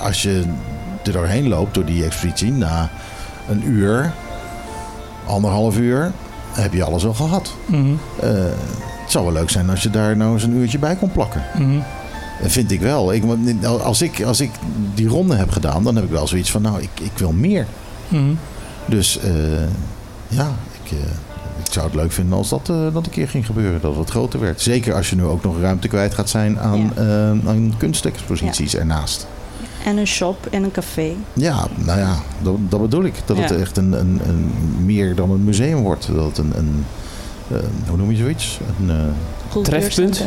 als 0.03 0.23
je 0.23 0.43
er 1.05 1.13
doorheen 1.13 1.49
loopt 1.49 1.75
door 1.75 1.85
die 1.85 2.05
expositie, 2.05 2.53
na 2.53 2.91
een 3.49 3.67
uur, 3.69 4.13
anderhalf 5.27 5.79
uur, 5.79 6.13
heb 6.53 6.73
je 6.73 6.85
alles 6.85 7.05
al 7.07 7.15
gehad. 7.15 7.55
Mhm, 7.67 7.93
Eh, 8.21 8.31
het 9.03 9.13
zou 9.13 9.25
wel 9.25 9.33
leuk 9.35 9.51
zijn 9.51 9.71
als 9.71 9.83
je 9.83 9.91
daar 9.91 10.17
nou 10.17 10.33
eens 10.33 10.43
een 10.43 10.57
uurtje 10.57 10.79
bij 10.79 10.95
kon 10.97 11.13
plakken. 11.13 11.43
mhm. 11.59 11.79
Dat 12.43 12.53
vind 12.53 12.71
ik 12.71 12.81
wel. 12.81 13.13
Ik, 13.13 13.23
want 13.25 13.65
als, 13.83 14.03
ik, 14.03 14.23
als 14.23 14.41
ik 14.41 14.51
die 14.95 15.09
ronde 15.09 15.35
heb 15.35 15.51
gedaan, 15.51 15.83
dan 15.85 15.95
heb 15.95 16.05
ik 16.05 16.11
wel 16.11 16.27
zoiets 16.27 16.51
van, 16.51 16.63
nou, 16.63 16.81
ik, 16.83 16.89
ik 17.01 17.11
wil 17.17 17.33
meer. 17.33 17.67
Mhm. 18.09 18.33
Dus 18.87 19.19
eh, 19.19 19.31
ja, 20.29 20.49
ik, 20.83 20.97
ik 21.59 21.73
zou 21.73 21.87
het 21.87 21.95
leuk 21.95 22.13
vinden 22.13 22.39
als 22.39 22.49
dat, 22.49 22.69
eh, 22.69 22.77
dat 22.93 23.05
een 23.05 23.11
keer 23.13 23.29
ging 23.29 23.47
gebeuren. 23.47 23.81
Dat 23.81 23.91
het 23.91 23.99
wat 23.99 24.11
groter 24.11 24.41
werd. 24.41 24.61
Zeker 24.61 24.95
als 24.95 25.11
je 25.11 25.17
nu 25.17 25.25
ook 25.25 25.43
nog 25.45 25.61
ruimte 25.61 25.89
kwijt 25.89 26.15
gaat 26.15 26.29
zijn 26.31 26.59
aan, 26.61 26.93
eh, 26.97 27.29
aan 27.49 27.75
kunstexposities 27.79 28.77
ernaast. 28.77 29.27
En 29.85 29.97
een 29.97 30.07
shop 30.07 30.47
en 30.51 30.63
een 30.63 30.71
café. 30.71 31.13
Ja, 31.33 31.67
nou 31.75 31.99
ja, 31.99 32.17
dat, 32.43 32.55
dat 32.69 32.81
bedoel 32.81 33.05
ik. 33.05 33.15
Dat 33.25 33.37
het 33.39 33.51
Ja. 33.51 33.57
echt 33.57 33.77
een, 33.77 33.93
een, 33.93 34.21
een, 34.29 34.53
meer 34.85 35.15
dan 35.15 35.31
een 35.31 35.45
museum 35.45 35.83
wordt. 35.83 36.09
Dat 36.15 36.25
het 36.27 36.39
een, 36.39 36.53
een 36.57 36.85
hoe 37.89 37.97
noem 37.97 38.11
je 38.11 38.17
zoiets? 38.17 38.59
Een, 38.81 38.91
eh. 38.91 39.63
Trefpunt. 39.63 40.19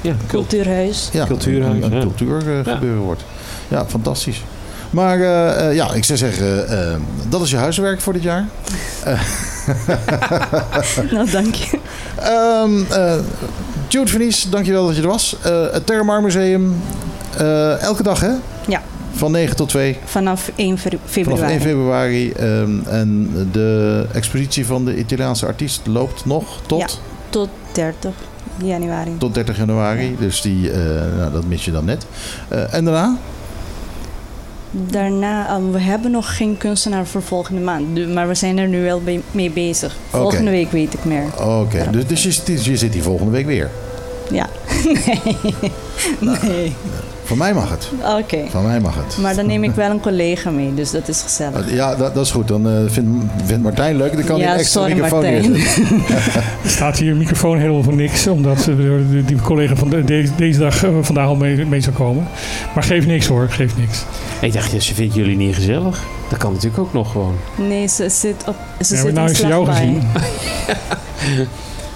Ja, 0.00 0.10
cult- 0.10 0.26
Cultuurhuis. 0.26 1.08
ja, 1.12 1.26
Cultuurhuis, 1.26 1.74
Een, 1.84 1.90
een 1.92 1.96
ja. 1.96 2.00
cultuurgebeuren 2.00 3.02
wordt. 3.02 3.22
Ja, 3.68 3.84
fantastisch. 3.86 4.42
Maar 4.90 5.20
eh, 5.20 5.68
eh, 5.68 5.74
ja, 5.74 5.92
ik 5.92 6.04
zou 6.04 6.18
zeggen, 6.18 6.66
dat 7.28 7.42
is 7.42 7.50
je 7.50 7.56
huiswerk 7.56 8.00
voor 8.00 8.12
dit 8.12 8.22
jaar. 8.22 8.44
nou, 11.12 11.30
dank 11.30 11.54
je. 11.54 11.78
Ehm 12.18 12.92
eh 12.92 13.14
Jude 13.88 14.10
Vernies, 14.10 14.46
dankjewel 14.50 14.86
dat 14.86 14.96
je 14.96 15.02
er 15.02 15.08
was. 15.08 15.36
Eh, 15.42 15.62
het 15.72 15.86
Termar 15.86 16.22
Museum, 16.22 16.76
eh, 17.36 17.82
elke 17.82 18.02
dag 18.02 18.20
hè? 18.20 18.30
Ja. 18.68 18.82
Van 19.12 19.30
9 19.32 19.56
tot 19.56 19.68
2, 19.68 19.96
Vanaf 20.04 20.50
1 20.56 20.78
fe- 20.78 20.98
februari. 21.04 21.40
vanaf 21.40 21.54
1 21.54 21.60
februari. 21.60 22.32
Ehm, 22.32 22.70
en 22.88 23.30
de 23.52 24.06
expositie 24.12 24.66
van 24.66 24.84
de 24.84 24.96
Italiaanse 24.96 25.46
artiest 25.46 25.80
loopt 25.86 26.24
nog 26.24 26.60
tot, 26.66 26.78
Ja. 26.80 26.86
Tot 27.30 27.48
30 27.72 28.12
januari. 28.64 29.10
tot 29.18 29.34
30 29.34 29.56
januari. 29.56 30.16
Dus 30.18 30.40
die, 30.40 30.70
nou, 31.18 31.32
dat 31.32 31.44
mis 31.44 31.64
je 31.64 31.70
dan 31.72 31.84
net. 31.84 32.06
En 32.70 32.84
daarna? 32.84 33.16
Daarna, 34.74 35.48
ehm, 35.48 35.70
we 35.70 35.80
hebben 35.80 36.10
nog 36.10 36.36
geen 36.36 36.56
kunstenaar 36.56 37.06
voor 37.06 37.22
volgende 37.22 37.60
maand. 37.60 38.14
Maar 38.14 38.28
we 38.28 38.34
zijn 38.34 38.58
er 38.58 38.68
nu 38.68 38.82
wel 38.82 39.00
be- 39.02 39.20
mee 39.30 39.50
bezig. 39.50 39.96
Volgende 40.10 40.50
week 40.50 40.70
weet 40.72 40.94
ik 40.94 41.04
meer. 41.04 41.24
Oké, 41.46 41.88
dus, 41.90 42.06
dus 42.06 42.22
je, 42.22 42.30
zit- 42.32 42.64
je 42.64 42.76
zit 42.76 42.94
hier 42.94 43.02
volgende 43.02 43.32
week 43.32 43.46
weer. 43.46 43.70
Ja. 44.30 44.46
nee. 46.20 46.40
nee. 46.42 46.72
Van 47.24 47.38
mij 47.38 47.54
mag 47.54 47.70
het. 47.70 47.88
Oké. 48.20 48.38
Van 48.50 48.62
mij 48.66 48.80
mag 48.80 48.94
het. 48.94 49.16
Maar 49.18 49.34
dan 49.34 49.46
neem 49.46 49.64
ik 49.64 49.70
wel 49.74 49.90
een 49.90 50.00
collega 50.00 50.50
mee, 50.50 50.74
dus 50.74 50.90
dat 50.90 51.08
is 51.08 51.20
gezellig. 51.22 51.72
Ja, 51.72 51.94
dat, 51.96 52.14
dat 52.14 52.24
is 52.24 52.30
goed. 52.30 52.48
Dan 52.48 52.68
eh, 52.68 52.72
vindt, 52.86 53.24
vindt 53.44 53.62
Martijn 53.62 53.96
leuk. 53.96 54.12
Dan 54.12 54.24
kan 54.24 54.40
hij 54.40 54.48
Ja, 54.48 54.54
extra 54.56 54.80
sorry, 54.80 54.94
microfoon 54.94 55.20
Martijn. 55.22 55.52
neerzetten. 55.52 56.02
Er 56.64 56.70
staat 56.78 56.98
hier 56.98 57.10
een 57.10 57.18
microfoon 57.18 57.58
helemaal 57.58 57.82
voor 57.82 57.94
niks, 57.94 58.26
omdat 58.26 58.58
eh, 58.58 58.64
de- 58.66 59.22
die 59.26 59.36
collega 59.40 59.74
van 59.76 59.88
de- 59.90 60.04
deze, 60.04 60.32
deze 60.36 60.58
dag 60.58 60.84
eh, 60.84 60.90
vandaag 61.00 61.26
al 61.26 61.36
mee, 61.36 61.66
mee 61.66 61.80
zou 61.80 61.94
komen. 61.96 62.26
Maar 62.74 62.82
geeft 62.82 63.06
niks 63.06 63.26
hoor, 63.26 63.48
geeft 63.48 63.76
niks. 63.78 64.04
Ik 64.40 64.52
dacht, 64.52 64.82
ze 64.82 64.94
vindt 64.94 65.14
jullie 65.14 65.36
niet 65.36 65.54
gezellig. 65.54 66.02
Dat 66.28 66.38
kan 66.38 66.52
natuurlijk 66.52 66.82
ook 66.82 66.92
nog 66.92 67.10
gewoon. 67.12 67.34
Nee, 67.68 67.86
ze 67.88 68.08
zit 68.08 68.44
op. 68.46 68.56
Ze 68.80 68.94
Ja, 68.94 69.00
zit 69.02 69.14
nou 69.14 69.26
in 69.26 69.32
is 69.32 69.38
ze 69.40 69.46
jou 69.46 69.66
gezien. 69.66 70.02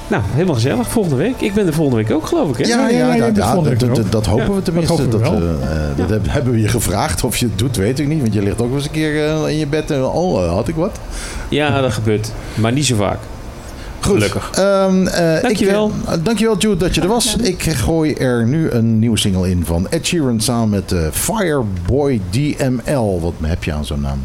Nou, 0.09 0.23
helemaal 0.33 0.55
gezellig. 0.55 0.89
Volgende 0.89 1.17
week. 1.17 1.41
Ik 1.41 1.55
ben 1.55 1.67
er 1.67 1.73
volgende 1.73 2.03
week 2.03 2.17
ook, 2.17 2.27
geloof 2.27 2.59
ik. 2.59 2.67
Hè? 2.67 2.73
Ja, 2.73 2.89
ja, 2.89 3.15
ja, 3.15 3.31
dat, 3.31 3.45
hopen 3.45 3.63
Ja, 4.45 4.53
we 4.53 4.63
tenminste. 4.63 5.09
dat 5.09 5.21
eh, 5.21 5.29
eh, 5.29 6.21
hebben 6.29 6.53
we 6.53 6.61
je 6.61 6.69
gevraagd. 6.69 7.25
Of 7.25 7.37
je 7.37 7.47
het 7.47 7.59
doet, 7.59 7.77
weet 7.77 7.99
ik 7.99 8.09
niet. 8.09 8.21
Want 8.21 8.35
je 8.35 8.43
ligt 8.43 8.61
ook 8.61 8.69
wel 8.69 8.77
eens 8.77 8.85
een 8.85 8.91
keer 8.91 9.27
eh, 9.27 9.49
in 9.49 9.59
je 9.59 9.67
bed 9.67 9.91
en 9.91 10.05
oh, 10.05 10.53
had 10.53 10.69
ik 10.69 10.75
wat. 10.75 10.99
Ja, 11.49 11.81
dat 11.81 11.93
gebeurt. 11.93 12.33
Maar 12.55 12.73
niet 12.73 12.87
zo 12.87 12.97
vaak. 12.97 13.19
Goed. 14.01 14.15
Gelukkig. 14.15 14.51
Ehm, 14.55 15.07
eh, 15.07 15.43
Dankjewel. 15.43 15.91
Ik, 16.13 16.25
dankjewel, 16.25 16.59
Jude, 16.59 16.77
dat 16.77 16.95
je 16.95 17.01
er 17.01 17.09
was. 17.09 17.37
Ik 17.37 17.63
gooi 17.63 18.15
er 18.15 18.47
nu 18.47 18.71
een 18.71 18.99
nieuwe 18.99 19.19
single 19.19 19.51
in 19.51 19.65
van 19.65 19.89
Ed 19.91 20.07
Sheeran 20.07 20.41
samen 20.41 20.69
met 20.69 20.93
eh, 20.93 21.01
Fireboy 21.11 22.21
DML. 22.31 23.21
Wat 23.21 23.33
heb 23.43 23.65
je 23.65 23.73
aan 23.73 23.85
zo'n 23.85 24.01
naam? 24.01 24.21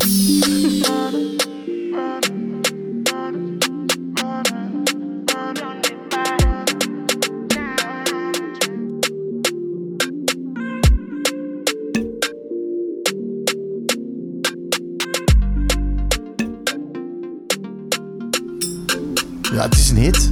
Ja, 19.61 19.67
het 19.67 19.77
is 19.79 19.89
een 19.89 19.97
hit. 19.97 20.31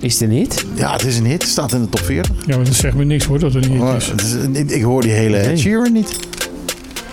Is 0.00 0.12
het 0.12 0.22
er 0.22 0.28
niet? 0.28 0.64
Ja, 0.74 0.92
het 0.92 1.04
is 1.04 1.18
een 1.18 1.24
hit. 1.26 1.42
Staat 1.42 1.72
in 1.72 1.80
de 1.82 1.88
top 1.88 2.00
40. 2.00 2.34
Ja, 2.46 2.56
maar 2.56 2.64
dat 2.64 2.74
zegt 2.74 2.96
me 2.96 3.04
niks 3.04 3.24
hoor, 3.24 3.38
dat 3.38 3.54
er 3.54 3.68
niet 3.68 3.78
Maar 3.78 3.96
is. 3.96 4.06
het 4.06 4.20
is 4.22 4.32
een- 4.32 4.70
ik 4.70 4.82
hoor 4.82 5.02
die 5.02 5.10
hele 5.10 5.36
Ed 5.36 5.46
Nee. 5.46 5.56
Sheeran 5.56 5.92
niet. 5.92 6.16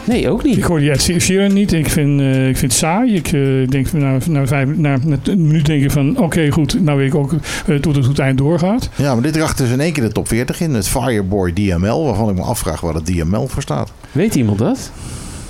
Nee, 0.03 0.29
ook 0.29 0.43
Ik 0.43 0.55
niet. 0.55 0.65
hoor 0.65 0.79
die 0.79 0.91
Ed 0.91 1.01
Sheeran 1.01 1.53
niet. 1.53 1.73
Ik 1.73 1.89
vind, 1.89 2.19
eh, 2.19 2.47
ik 2.49 2.57
vind 2.57 2.71
het 2.71 2.81
saai. 2.81 3.15
Ik 3.15 3.25
eh, 3.31 3.67
denk 3.67 3.91
na, 3.93 4.17
na, 4.27 4.47
vijf, 4.47 4.67
na, 4.77 4.97
na 5.03 5.17
een 5.23 5.47
minuut 5.47 5.65
denk 5.65 5.83
ik 5.83 5.91
van... 5.91 6.17
Oké, 6.17 6.49
goed. 6.51 6.83
Nou 6.83 6.97
weet 6.97 7.07
ik 7.07 7.15
ook 7.15 7.33
eh, 7.67 7.75
tot 7.75 7.95
het 7.95 8.05
goed 8.05 8.19
eind 8.19 8.37
doorgaat. 8.37 8.89
Ja, 8.95 9.13
maar 9.13 9.23
dit 9.23 9.35
racht 9.35 9.57
dus 9.57 9.69
in 9.69 9.79
één 9.79 9.93
keer 9.93 10.03
de 10.03 10.11
top 10.11 10.27
40 10.27 10.61
in. 10.61 10.73
Het 10.73 10.87
Fireboy 10.87 11.53
DML, 11.53 12.03
waarvan 12.05 12.29
ik 12.29 12.35
me 12.35 12.41
afvraag 12.41 12.81
waar 12.81 12.93
het 12.93 13.05
DML 13.05 13.47
voor 13.47 13.61
staat. 13.61 13.91
Weet 14.11 14.35
iemand 14.35 14.57
dat? 14.57 14.91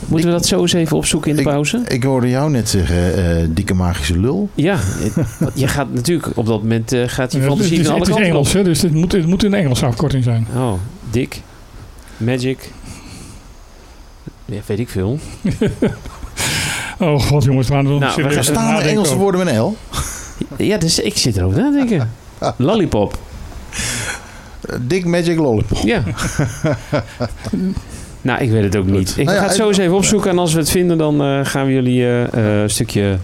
Moeten 0.07 0.29
we 0.29 0.35
dat 0.35 0.45
zo 0.45 0.61
eens 0.61 0.73
even 0.73 0.97
opzoeken 0.97 1.29
in 1.29 1.35
de 1.35 1.41
Ik- 1.41 1.47
pauze? 1.47 1.81
Ik 1.87 2.03
hoorde 2.03 2.29
jou 2.29 2.49
net 2.51 2.69
zeggen, 2.69 3.15
eh, 3.39 3.47
dikke 3.49 3.73
magische 3.73 4.19
lul. 4.19 4.49
Ja, 4.55 4.75
het- 4.79 5.51
je 5.53 5.67
gaat 5.67 5.93
natuurlijk 5.93 6.37
op 6.37 6.45
dat 6.45 6.61
moment 6.61 6.91
eh, 6.91 7.03
gaat 7.07 7.31
je 7.31 7.37
Ja, 7.37 7.43
het, 7.43 7.53
fantasie 7.53 7.77
is, 7.79 7.83
naar 7.83 7.91
alle 7.91 7.99
het 7.99 8.07
is 8.09 8.13
kanten 8.13 8.31
Engels, 8.31 8.53
hè, 8.53 8.63
dus 8.63 8.81
het 8.81 8.93
moet, 8.93 9.11
het 9.11 9.25
moet 9.25 9.43
een 9.43 9.53
Engelse 9.53 9.85
afkorting 9.85 10.23
zijn. 10.23 10.47
Oh, 10.55 10.73
Dick, 11.11 11.41
Magic. 12.17 12.71
Ja, 14.45 14.59
weet 14.65 14.79
ik 14.79 14.89
veel. 14.89 15.19
Oh 16.99 17.21
god 17.21 17.43
jongens, 17.43 17.67
we 17.67 17.73
gaan 17.73 17.85
er 17.85 17.91
Nou, 17.91 18.05
we 18.05 18.11
serieus 18.11 18.31
gaan- 18.33 18.39
over 18.39 18.43
Staan 18.53 18.63
er 18.65 18.69
nadenken 18.71 18.89
Engelse 18.91 19.15
woorden 19.15 19.45
met 19.45 19.53
een 19.55 19.61
L? 19.61 19.77
Ja, 20.57 20.77
dus 20.77 20.99
ik 20.99 21.17
zit 21.17 21.37
erover 21.37 21.59
na 21.61 21.71
te 21.71 21.77
denken. 21.87 22.11
Lollipop. 22.67 23.17
Dick 24.81 25.05
Magic 25.05 25.37
Lollipop. 25.37 25.77
Ja. 25.83 26.03
nou, 28.21 28.41
ik 28.41 28.51
weet 28.51 28.63
het 28.63 28.75
ook 28.75 28.85
niet. 28.85 29.09
Ik 29.17 29.25
Nou 29.25 29.35
ja, 29.37 29.41
ga 29.41 29.47
het 29.47 29.55
zo 29.55 29.67
eens 29.67 29.77
even 29.77 29.95
opzoeken 29.95 30.29
en 30.29 30.37
als 30.37 30.53
we 30.53 30.59
het 30.59 30.69
vinden, 30.69 30.97
dan 30.97 31.21
eh, 31.21 31.39
gaan 31.43 31.65
we 31.65 31.73
jullie 31.73 32.01
eh, 32.03 32.23
eh, 32.33 32.61
een 32.61 32.69
stukje 32.69 33.17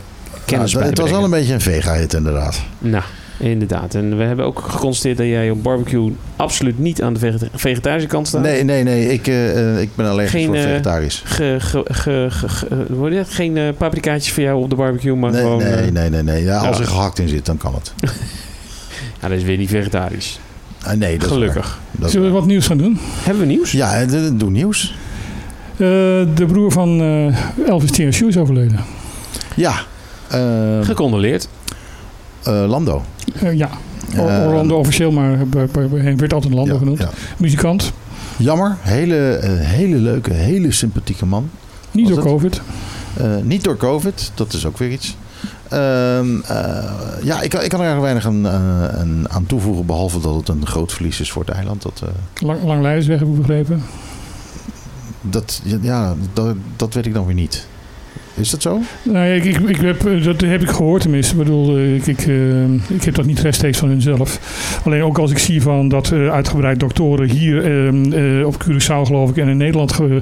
kennis 0.46 0.74
bij 0.74 0.86
het 0.86 0.98
was 0.98 1.12
wel 1.12 1.24
een 1.24 1.30
beetje 1.30 1.54
een 1.54 1.62
vega-hit 1.62 2.14
inderdaad. 2.14 2.62
Nou, 2.80 3.04
inderdaad. 3.40 3.96
En 3.96 4.18
we 4.18 4.24
hebben 4.24 4.46
ook 4.46 4.60
geconstateerd 4.60 5.18
dat 5.18 5.28
jij 5.28 5.50
op 5.50 5.64
barbecue 5.64 6.16
absoluut 6.36 6.80
niet 6.80 7.02
aan 7.02 7.14
de 7.14 7.20
vegeta- 7.20 7.48
vegetarische 7.54 8.08
kant 8.08 8.28
staat. 8.28 8.42
Nee, 8.42 8.64
nee, 8.64 8.84
nee. 8.84 9.14
Ik, 9.14 9.28
ik 9.82 9.90
ben 9.96 10.06
allergisch 10.06 10.32
Geen, 10.32 10.46
voor 10.46 10.58
vegetarisch. 10.58 11.22
Ge? 11.26 13.24
Geen 13.28 13.76
paprikaatjes 13.78 14.34
voor 14.34 14.44
jou 14.44 14.62
op 14.64 14.70
de 14.70 14.76
barbecue, 14.76 15.16
maar 15.16 15.32
Nee, 15.32 15.42
gewoon... 15.42 15.58
nee, 15.58 15.92
nee, 15.92 16.10
nee. 16.10 16.24
nee. 16.24 16.44
Ja, 16.44 16.58
als 16.58 16.78
ja. 16.78 16.84
er 16.84 16.90
gehakt 16.90 17.20
in 17.20 17.28
zit, 17.28 17.46
dan 17.46 17.58
kan 17.58 17.74
het. 17.74 17.94
Ja, 19.22 19.28
dat 19.28 19.38
is 19.38 19.44
weer 19.44 19.58
niet 19.58 19.70
vegetarisch. 19.70 20.40
Ah, 20.88 20.98
nee, 20.98 21.18
dat 21.18 21.28
Gelukkig. 21.28 21.80
Dat 21.92 22.12
Zullen 22.12 22.28
we 22.28 22.34
wat 22.34 22.46
nieuws 22.46 22.68
gaan 22.68 22.78
doen? 22.78 22.98
Hebben 23.02 23.48
we 23.48 23.54
nieuws? 23.54 23.72
Ja, 23.72 24.02
eh, 24.02 24.30
doe 24.34 24.50
nieuws. 24.50 24.96
Eh, 25.72 25.78
de 26.36 26.46
broer 26.48 26.72
van 26.72 27.02
eh, 27.02 27.68
Elvis 27.68 27.92
TSU 27.92 28.28
is 28.28 28.38
overleden. 28.38 28.80
Ja. 29.56 29.74
eh, 30.28 30.82
Gecondoleerd. 30.82 31.48
eh, 32.44 32.64
Lando. 32.68 33.04
Eh, 33.42 33.54
ja, 33.58 33.70
Orlando 34.18 34.78
officieel, 34.78 35.12
maar 35.12 35.38
hij 35.92 36.16
werd 36.18 36.34
altijd 36.34 36.54
Lando 36.54 36.74
ja, 36.74 36.80
genoemd. 36.80 36.98
ja. 37.00 37.10
Muzikant, 37.38 37.92
Jammer. 38.38 38.78
Hele, 38.82 39.40
hele 39.60 39.96
leuke, 39.96 40.34
hele 40.34 40.72
sympathieke 40.72 41.26
man. 41.26 41.50
niet 41.92 42.06
Was 42.10 42.16
door 42.16 42.24
het? 42.24 42.34
COVID. 42.34 42.62
Eh, 43.18 43.26
niet 43.44 43.64
door 43.64 43.78
COVID, 43.78 44.32
dat 44.36 44.54
is 44.54 44.66
ook 44.66 44.78
weer 44.78 44.92
iets. 44.92 45.16
Ehm, 45.70 46.40
eh, 46.42 46.84
ja, 47.24 47.42
ik, 47.42 47.50
kan- 47.50 47.64
ik 47.64 47.70
kan 47.70 47.80
er 47.82 47.86
eigenlijk 47.86 48.02
weinig 48.02 48.26
aan, 48.26 48.46
eh, 48.46 49.00
aan- 49.00 49.26
aan 49.30 49.46
toevoegen, 49.46 49.86
behalve 49.86 50.20
dat 50.20 50.36
het 50.36 50.50
een 50.50 50.66
groot 50.68 50.94
verlies 50.94 51.20
is 51.20 51.32
voor 51.32 51.46
het 51.46 51.56
eiland. 51.56 51.82
Dat, 51.82 52.02
eh, 52.04 52.48
Lang, 52.48 52.64
lang 52.64 52.82
leidersweg 52.82 53.20
heb 53.20 53.28
ik 53.28 53.38
begrepen. 53.38 53.82
dat, 55.22 55.62
ja, 55.82 56.16
dat, 56.34 56.56
dat 56.76 56.94
weet 56.94 57.06
ik 57.06 57.14
dan 57.14 57.26
weer 57.26 57.36
niet. 57.36 57.68
Is 58.34 58.50
dat 58.50 58.62
zo? 58.62 58.80
Nou, 59.04 59.18
ja, 59.26 59.34
ik, 59.34 59.44
ik, 59.46 59.60
ik 59.60 59.76
heb, 59.82 60.24
dat 60.24 60.42
heb 60.42 60.62
ik 60.62 60.70
gehoord 60.70 61.02
tenminste. 61.02 61.32
Ik 61.32 61.38
bedoel, 61.38 61.80
ik, 61.80 62.08
ik, 62.08 62.20
eh, 62.28 62.74
ik 62.74 63.04
heb 63.04 63.16
dat 63.16 63.26
niet 63.26 63.40
rechtstreeks 63.40 63.78
van 63.78 63.90
hunzelf. 63.90 64.40
Alleen 64.86 65.04
ook 65.04 65.18
als 65.18 65.32
ik 65.32 65.38
zie 65.38 65.62
van 65.62 65.90
dat 65.90 66.12
eh, 66.12 66.30
uitgebreid 66.32 66.80
doktoren 66.80 67.30
hier 67.30 67.66
eh, 68.40 68.46
op 68.48 68.64
Curaçao 68.64 69.02
geloof 69.06 69.30
ik 69.30 69.38
en 69.38 69.48
in 69.48 69.58
Nederland 69.58 69.92
ge- 69.94 70.22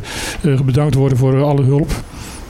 bedankt 0.66 0.96
worden 0.96 1.18
voor 1.18 1.44
alle 1.44 1.64
hulp. 1.64 1.92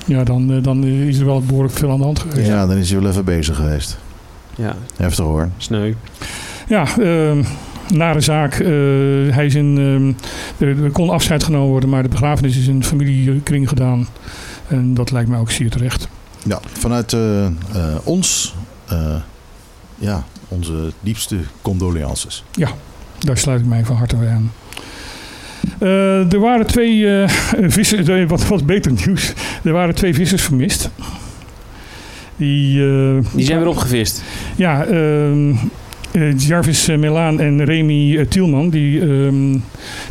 Ja, 0.06 0.24
dan, 0.24 0.52
eh, 0.54 0.64
dan 0.64 0.84
is 0.84 1.20
er 1.20 1.26
wel 1.26 1.42
behoorlijk 1.42 1.74
veel 1.74 1.92
aan 1.92 1.98
de 1.98 2.04
hand 2.04 2.20
geweest. 2.20 2.48
Ja, 2.48 2.66
dan 2.68 2.78
is 2.78 2.92
hij 2.92 3.02
wel 3.02 3.10
even 3.10 3.26
bezig 3.26 3.56
geweest. 3.56 3.98
Ja, 4.56 4.76
Heftig 4.96 5.26
hoor. 5.26 5.50
sneu. 5.58 5.94
Ja, 6.68 6.86
ehm 7.00 7.44
nare 7.94 8.22
zaak. 8.22 8.54
Eh, 8.54 8.68
hij 9.36 9.46
is 9.46 9.56
in, 9.56 9.78
ehm, 9.78 10.70
er, 10.70 10.84
er 10.84 10.92
kon 10.92 11.10
afscheid 11.10 11.44
genomen 11.44 11.70
worden, 11.70 11.90
maar 11.90 12.04
de 12.04 12.10
begrafenis 12.10 12.58
is 12.58 12.68
in 12.68 12.84
familiekring 12.84 13.70
gedaan. 13.70 14.08
En 14.68 14.94
dat 14.94 15.12
lijkt 15.12 15.30
mij 15.30 15.40
ook 15.40 15.52
zeer 15.52 15.70
terecht. 15.70 16.08
Ja, 16.44 16.60
vanuit 16.74 17.14
eh, 17.14 17.46
eh, 17.46 17.52
ons, 18.04 18.56
eh, 18.88 19.16
ja, 19.96 20.24
onze 20.48 20.92
diepste 21.00 21.38
condolences. 21.62 22.44
Daar 23.20 23.38
sluit 23.38 23.60
ik 23.60 23.66
mij 23.66 23.86
van 23.86 23.96
harte 23.96 24.16
bij 24.16 24.30
aan. 24.30 24.52
Eh, 25.80 26.34
er 26.34 26.40
waren 26.40 26.66
twee 26.68 27.22
eh, 27.22 27.30
vissers, 27.78 28.08
eh, 28.08 28.28
wat, 28.28 28.48
wat 28.48 28.66
beter 28.66 28.92
nieuws. 29.06 29.34
Er 29.64 29.72
waren 29.74 29.96
twee 29.96 30.14
vissers 30.14 30.42
vermist. 30.42 30.90
Die, 32.38 32.82
eh, 32.84 33.18
Die 33.36 33.46
zijn 33.46 33.60
weer 33.60 33.68
opgevist. 33.68 34.24
Ja, 34.56 34.86
ehm, 34.86 35.50
eh, 36.12 36.38
Jarvis 36.38 36.88
Melaan 36.88 37.40
en 37.40 37.64
Remy 37.66 38.26
Tielman, 38.26 38.70
die, 38.70 39.02
ehm, 39.02 39.58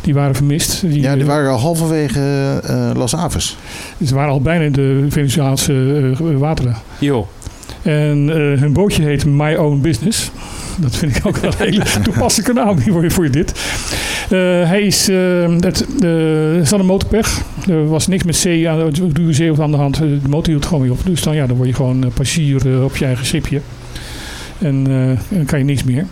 die 0.01 0.13
waren 0.13 0.35
vermist. 0.35 0.81
Die, 0.81 1.01
Ja, 1.01 1.15
die 1.15 1.25
waren 1.25 1.51
al 1.51 1.59
halverwege 1.59 2.19
eh, 2.63 2.91
Las 2.95 3.15
Aves. 3.15 3.57
Ze 4.05 4.15
waren 4.15 4.31
al 4.31 4.41
bijna 4.41 4.63
in 4.63 4.71
de 4.71 5.05
Venezolaanse 5.09 6.13
eh, 6.19 6.37
wateren. 6.37 6.75
Joh. 6.99 7.27
En 7.81 8.29
eh, 8.29 8.59
hun 8.61 8.73
bootje 8.73 9.03
heet 9.03 9.25
My 9.25 9.55
Own 9.55 9.81
Business. 9.81 10.31
Dat 10.77 10.95
vind 10.95 11.15
ik 11.15 11.25
ook 11.25 11.37
wel 11.37 11.51
een 11.51 11.71
hele 11.71 11.83
toepasselijke 12.03 12.53
naam 12.53 12.79
voor, 12.81 13.11
voor 13.11 13.31
dit. 13.31 13.51
Eh, 14.29 14.39
hij 14.67 14.81
is, 14.81 15.09
eh, 15.09 15.55
het, 15.59 16.03
er 16.03 16.67
zat 16.67 16.79
een 16.79 16.85
motorpech. 16.85 17.41
Er 17.67 17.87
was 17.87 18.07
niks 18.07 18.23
met 18.23 18.35
zee 18.35 18.69
aan, 18.69 18.91
de 19.13 19.33
zee 19.33 19.61
aan 19.61 19.71
de 19.71 19.77
hand. 19.77 19.97
De 19.97 20.19
motor 20.29 20.53
hield 20.53 20.65
gewoon 20.65 20.83
weer 20.83 20.91
op. 20.91 20.99
Dus 21.05 21.21
dan, 21.21 21.35
ja, 21.35 21.47
dan 21.47 21.55
word 21.57 21.69
je 21.69 21.75
gewoon 21.75 22.03
eh, 22.03 22.09
passagier 22.13 22.83
op 22.83 22.97
je 22.97 23.05
eigen 23.05 23.25
schipje. 23.25 23.61
En 24.57 24.83
dan 25.29 25.45
kan 25.45 25.59
je 25.59 25.65
niks 25.65 25.83
meer. 25.83 26.05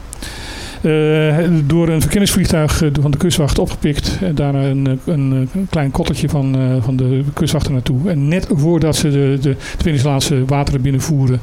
Eh, 0.84 1.38
door 1.66 1.90
een 1.90 2.02
verkenningsvliegtuig 2.02 2.82
eh, 2.82 2.90
van 3.02 3.12
de 3.12 3.18
kustwacht 3.18 3.60
opgepikt. 3.60 4.18
En 4.22 4.36
daarna 4.36 4.64
een, 4.64 4.88
eh, 5.06 5.14
een, 5.14 5.50
klein 5.70 5.92
kottertje 5.92 6.30
van, 6.30 6.56
eh, 6.56 6.84
van 6.84 6.96
de 6.96 7.24
kustwacht 7.34 7.66
er 7.66 7.72
naartoe. 7.72 8.10
En 8.10 8.28
net 8.28 8.48
voordat 8.52 8.96
ze 8.96 9.10
de, 9.10 9.38
de 9.42 9.56
Venezolaanse 9.58 10.46
wateren 10.46 10.82
binnenvoeren, 10.82 11.42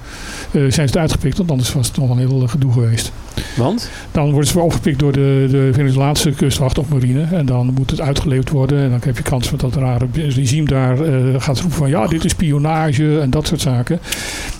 eh, 0.51 0.62
zijn 0.68 0.88
ze 0.88 0.95
eruit 0.95 1.12
gepikt. 1.12 1.36
Want 1.36 1.51
anders 1.51 1.72
was 1.72 1.86
het 1.86 1.97
nog 1.97 2.09
wel 2.09 2.16
een 2.16 2.28
heel 2.28 2.49
gedoe 2.49 2.72
geweest. 2.72 3.12
Want? 3.57 3.91
Dan 4.11 4.30
worden 4.30 4.49
ze 4.49 4.55
weer 4.55 4.62
opgepikt 4.62 4.99
door 4.99 5.12
de, 5.12 5.47
de 5.51 5.70
Venezolaanse 5.72 6.30
kustwacht 6.30 6.78
of 6.78 6.88
marine. 6.88 7.26
En 7.32 7.47
dan 7.47 7.72
moet 7.74 7.91
het 7.91 8.01
uitgeleverd 8.01 8.51
worden. 8.51 8.78
En 8.78 8.91
dan 8.91 9.01
heb 9.05 9.16
je 9.16 9.22
kans 9.22 9.51
dat 9.51 9.61
dat 9.61 9.74
rare 9.74 10.07
regime 10.12 10.66
daar 10.66 11.01
eh, 11.01 11.34
gaat 11.38 11.61
roepen 11.61 11.76
van... 11.78 11.88
ja, 11.88 12.07
dit 12.07 12.24
is 12.24 12.30
spionage 12.30 13.20
en 13.20 13.30
dat 13.30 13.47
soort 13.47 13.61
zaken. 13.61 14.01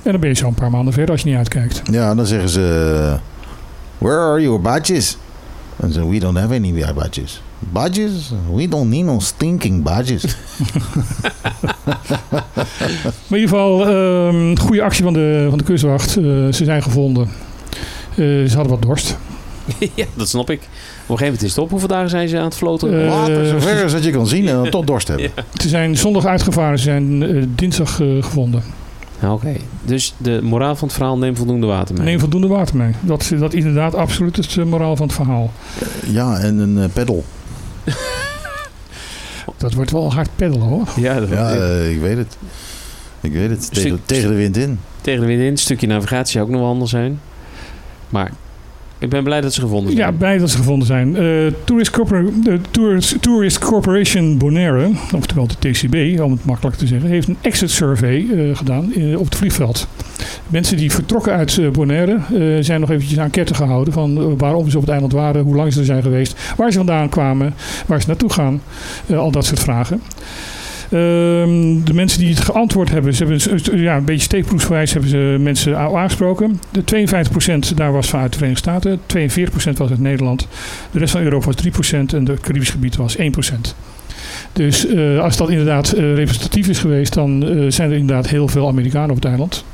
En 0.05 0.11
dan 0.11 0.21
ben 0.21 0.29
je 0.29 0.37
zo 0.37 0.47
een 0.47 0.55
paar 0.55 0.71
maanden 0.71 0.93
verder 0.93 1.11
als 1.11 1.23
je 1.23 1.29
niet 1.29 1.39
uitkijkt. 1.39 1.83
Ja, 1.91 2.15
dan 2.15 2.27
zeggen 2.27 2.49
ze... 2.49 3.19
eh, 4.01 4.07
Where 4.07 4.19
are 4.19 4.43
your 4.43 4.61
badges? 4.61 5.17
En 5.77 5.93
ze 5.93 6.09
we 6.09 6.19
don't 6.19 6.39
have 6.39 6.55
any 6.55 6.93
badges. 6.95 7.43
Badges? 7.59 8.33
We 8.55 8.69
don't 8.69 8.89
need 8.89 9.05
no 9.05 9.19
stinking 9.19 9.83
badges. 9.83 10.25
Maar 13.29 13.39
in 13.39 13.45
ieder 13.45 13.49
geval, 13.49 13.87
ehm 13.89 14.57
goede 14.57 14.83
actie 14.83 15.05
van 15.05 15.13
de, 15.13 15.47
van 15.49 15.59
de 15.59 15.65
kustwacht. 15.65 16.17
Eh, 16.17 16.23
ze 16.25 16.65
zijn 16.65 16.83
gevonden. 16.83 17.29
Eh, 18.11 18.17
ze 18.17 18.53
hadden 18.55 18.73
wat 18.73 18.83
dorst. 18.83 19.17
ja, 19.95 20.05
dat 20.15 20.29
snap 20.29 20.51
ik. 20.51 20.59
Op 20.61 20.67
een 20.67 20.69
gegeven 21.07 21.25
moment 21.25 21.43
is 21.43 21.49
het 21.49 21.59
op. 21.59 21.71
Hoeveel 21.71 21.89
dagen 21.89 22.11
zijn 22.11 22.29
ze 22.29 22.39
aan 22.39 22.45
het 22.45 22.57
floten? 22.57 23.03
Eh, 23.03 23.09
Water 23.09 23.47
zover 23.47 23.83
als 23.83 23.93
dat 23.93 24.05
je 24.05 24.11
kan 24.11 24.27
zien 24.27 24.49
en 24.49 24.55
dan 24.55 24.71
toch 24.71 24.85
dorst 24.85 25.09
hebben. 25.09 25.31
Ze 25.61 25.69
zijn 25.69 25.97
zondag 25.97 26.25
uitgevaren. 26.25 26.79
Ze 26.79 26.85
zijn 26.85 27.23
eh, 27.23 27.45
dinsdag 27.49 28.01
eh, 28.01 28.09
gevonden. 28.21 28.63
Oké, 29.25 29.57
dus 29.85 30.15
de 30.17 30.41
moraal 30.43 30.77
van 30.77 30.89
het 30.89 30.97
verhaal 30.97 31.19
neem 31.19 31.37
voldoende 31.37 31.67
water 31.67 31.95
mee. 31.95 32.05
Neem 32.05 32.19
voldoende 32.19 32.47
water 32.47 32.77
mee. 32.77 32.93
Dat, 33.01 33.21
is- 33.21 33.29
dat 33.39 33.53
is 33.53 33.59
inderdaad 33.59 33.95
absoluut 33.95 34.37
het 34.37 34.57
eh, 34.57 34.65
moraal 34.65 34.97
van 34.97 35.07
het 35.07 35.15
verhaal. 35.17 35.53
Ja, 36.07 36.39
en 36.39 36.59
een 36.59 36.79
eh, 36.79 36.85
pedal. 36.93 37.25
Dat 39.57 39.75
wordt 39.75 39.91
wel 39.91 40.13
hard 40.13 40.29
peddelen 40.37 40.67
hoor. 40.67 40.89
Ja, 40.97 41.21
dat 41.21 41.29
Ja, 41.29 41.51
eh, 41.55 41.91
ik 41.93 42.01
weet 42.01 42.17
het. 42.17 42.37
Ik 43.21 43.33
weet 43.33 43.51
het. 43.51 43.73
Tegen, 43.73 43.91
Stuk- 43.91 44.07
tegen 44.07 44.29
de 44.29 44.37
wind 44.37 44.57
in. 44.57 44.79
tegen 45.01 45.21
de 45.21 45.27
wind 45.27 45.41
in. 45.41 45.47
Een 45.47 45.57
stukje 45.57 45.87
navigatie 45.87 46.33
zou 46.33 46.45
ook 46.45 46.51
nog 46.51 46.61
wel 46.61 46.69
handig 46.71 46.89
zijn. 46.89 47.21
Maar 48.09 48.33
ik 49.01 49.09
ben 49.09 49.25
blij 49.25 49.41
dat 49.41 49.55
ze 49.55 49.61
gevonden 49.61 49.93
zijn. 49.93 50.07
Ja, 50.07 50.13
blij 50.19 50.39
dat 50.39 50.51
ze 50.51 50.57
gevonden 50.57 50.87
zijn. 50.87 51.17
Eh, 51.17 51.53
Tourist, 52.71 53.23
Tourist, 53.23 53.59
Corporation 53.59 54.39
Bonaire, 54.39 54.91
oftewel 55.15 55.47
de 55.47 55.71
TCB, 55.71 56.21
om 56.21 56.33
het 56.33 56.45
makkelijk 56.45 56.77
te 56.77 56.87
zeggen, 56.87 57.09
heeft 57.09 57.29
een 57.29 57.37
exit 57.41 57.71
survey 57.71 58.27
eh, 58.31 58.57
gedaan 58.57 58.93
eh, 58.95 59.19
op 59.19 59.25
het 59.25 59.35
vliegveld. 59.35 59.89
Mensen 60.49 60.77
die 60.77 60.93
vertrokken 60.93 61.33
uit 61.33 61.73
Bonaire 61.73 62.19
zijn 62.63 62.81
nog 62.81 62.91
eventjes 62.91 63.31
ketten 63.31 63.57
gehouden 63.57 63.93
van 63.93 64.37
waarom 64.37 64.71
ze 64.71 64.77
op 64.77 64.83
het 64.83 64.91
eiland 64.91 65.13
waren, 65.13 65.43
hoe 65.43 65.55
lang 65.55 65.73
ze 65.73 65.79
er 65.79 65.85
zijn 65.85 66.03
geweest, 66.03 66.55
waar 66.57 66.71
ze 66.71 66.77
vandaan 66.77 67.09
kwamen, 67.09 67.55
waar 67.87 68.01
ze 68.01 68.07
naartoe 68.07 68.33
gaan, 68.33 68.63
al 69.15 69.31
dat 69.31 69.45
soort 69.45 69.61
vragen. 69.61 70.01
Ehm, 70.91 71.85
de 71.85 71.95
mensen 71.95 72.19
die 72.19 72.29
het 72.29 72.41
geantwoord 72.41 72.91
hebben, 72.91 73.15
ze 73.15 73.25
hebben 73.25 73.81
ja, 73.81 73.97
een 73.97 74.05
beetje 74.05 74.23
steekproefsgewijs 74.23 74.93
hebben 74.93 75.11
ze 75.11 75.37
mensen 75.41 75.79
aangesproken. 75.79 76.61
De 76.71 76.85
52% 76.85 77.77
daar 77.77 77.93
was 77.93 78.09
vanuit 78.09 78.33
de 78.33 78.39
Verenigde 78.39 78.71
Staten, 78.71 79.01
42% 79.07 79.79
was 79.79 79.91
uit 79.91 80.01
Nederland. 80.01 80.49
De 80.91 80.99
rest 80.99 81.13
van 81.13 81.23
Europa 81.23 81.47
was 81.47 81.57
3% 81.57 82.15
en 82.15 82.29
het 82.29 82.41
Caribisch 82.41 82.71
gebied 82.71 82.97
was 82.97 83.17
1%. 83.17 83.23
Dus 84.53 84.87
eh, 84.87 85.19
als 85.19 85.37
dat 85.37 85.51
inderdaad 85.51 85.93
eh, 85.93 86.15
representatief 86.15 86.69
is 86.69 86.79
geweest, 86.79 87.15
dan 87.15 87.47
eh, 87.47 87.65
zijn 87.69 87.91
er 87.91 87.97
inderdaad 87.97 88.29
heel 88.29 88.49
veel 88.49 88.69
Amerikanen 88.69 89.11
op 89.11 89.17
het 89.17 89.25
eiland. 89.25 89.65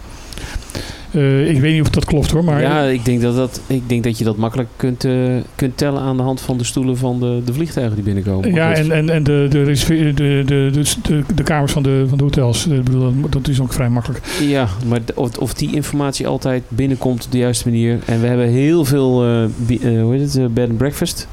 Eh, 1.16 1.48
ik 1.50 1.60
weet 1.60 1.72
niet 1.72 1.80
of 1.82 1.88
dat 1.90 2.04
klopt 2.04 2.30
hoor, 2.30 2.44
maar 2.44 2.60
ja, 2.60 2.82
ik 2.82 3.04
denk 3.04 3.20
dat, 3.20 3.36
dat, 3.36 3.60
ik 3.66 3.88
denk 3.88 4.04
dat 4.04 4.18
je 4.18 4.24
dat 4.24 4.36
makkelijk 4.36 4.68
kunt, 4.76 5.04
eh, 5.04 5.12
kunt 5.54 5.76
tellen 5.76 6.00
aan 6.00 6.16
de 6.16 6.22
hand 6.22 6.40
van 6.40 6.58
de 6.58 6.64
stoelen 6.64 6.96
van 6.96 7.20
de, 7.20 7.42
de 7.44 7.52
vliegtuigen 7.52 7.94
die 7.94 8.04
binnenkomen. 8.04 8.54
Ja, 8.54 8.72
en, 8.72 8.90
en, 8.90 9.10
en 9.10 9.22
de, 9.22 9.46
de, 9.50 9.64
de, 9.64 10.12
de, 10.14 10.42
de, 10.46 10.82
de, 11.02 11.22
de 11.34 11.42
kamers 11.42 11.72
van 11.72 11.82
de, 11.82 12.04
van 12.08 12.18
de 12.18 12.24
hotels, 12.24 12.66
ik 12.66 12.84
bedoel, 12.84 13.12
dat- 13.20 13.32
dat 13.32 13.48
is 13.48 13.60
ook 13.60 13.72
vrij 13.72 13.88
makkelijk. 13.88 14.24
Ja, 14.40 14.68
maar 14.86 15.04
de- 15.04 15.12
of, 15.16 15.38
of 15.38 15.54
die 15.54 15.74
informatie 15.74 16.26
altijd 16.26 16.62
binnenkomt 16.68 17.24
op 17.24 17.32
de 17.32 17.38
juiste 17.38 17.68
manier. 17.68 17.98
En 18.04 18.20
we 18.20 18.26
hebben 18.26 18.48
heel 18.48 18.84
veel, 18.84 19.24
eh, 19.24 19.44
bi- 19.56 19.80
eh, 19.82 20.02
hoe 20.02 20.14
heet 20.14 20.32
het, 20.34 20.54
bed 20.54 20.68
and 20.68 20.78
breakfast. 20.78 21.28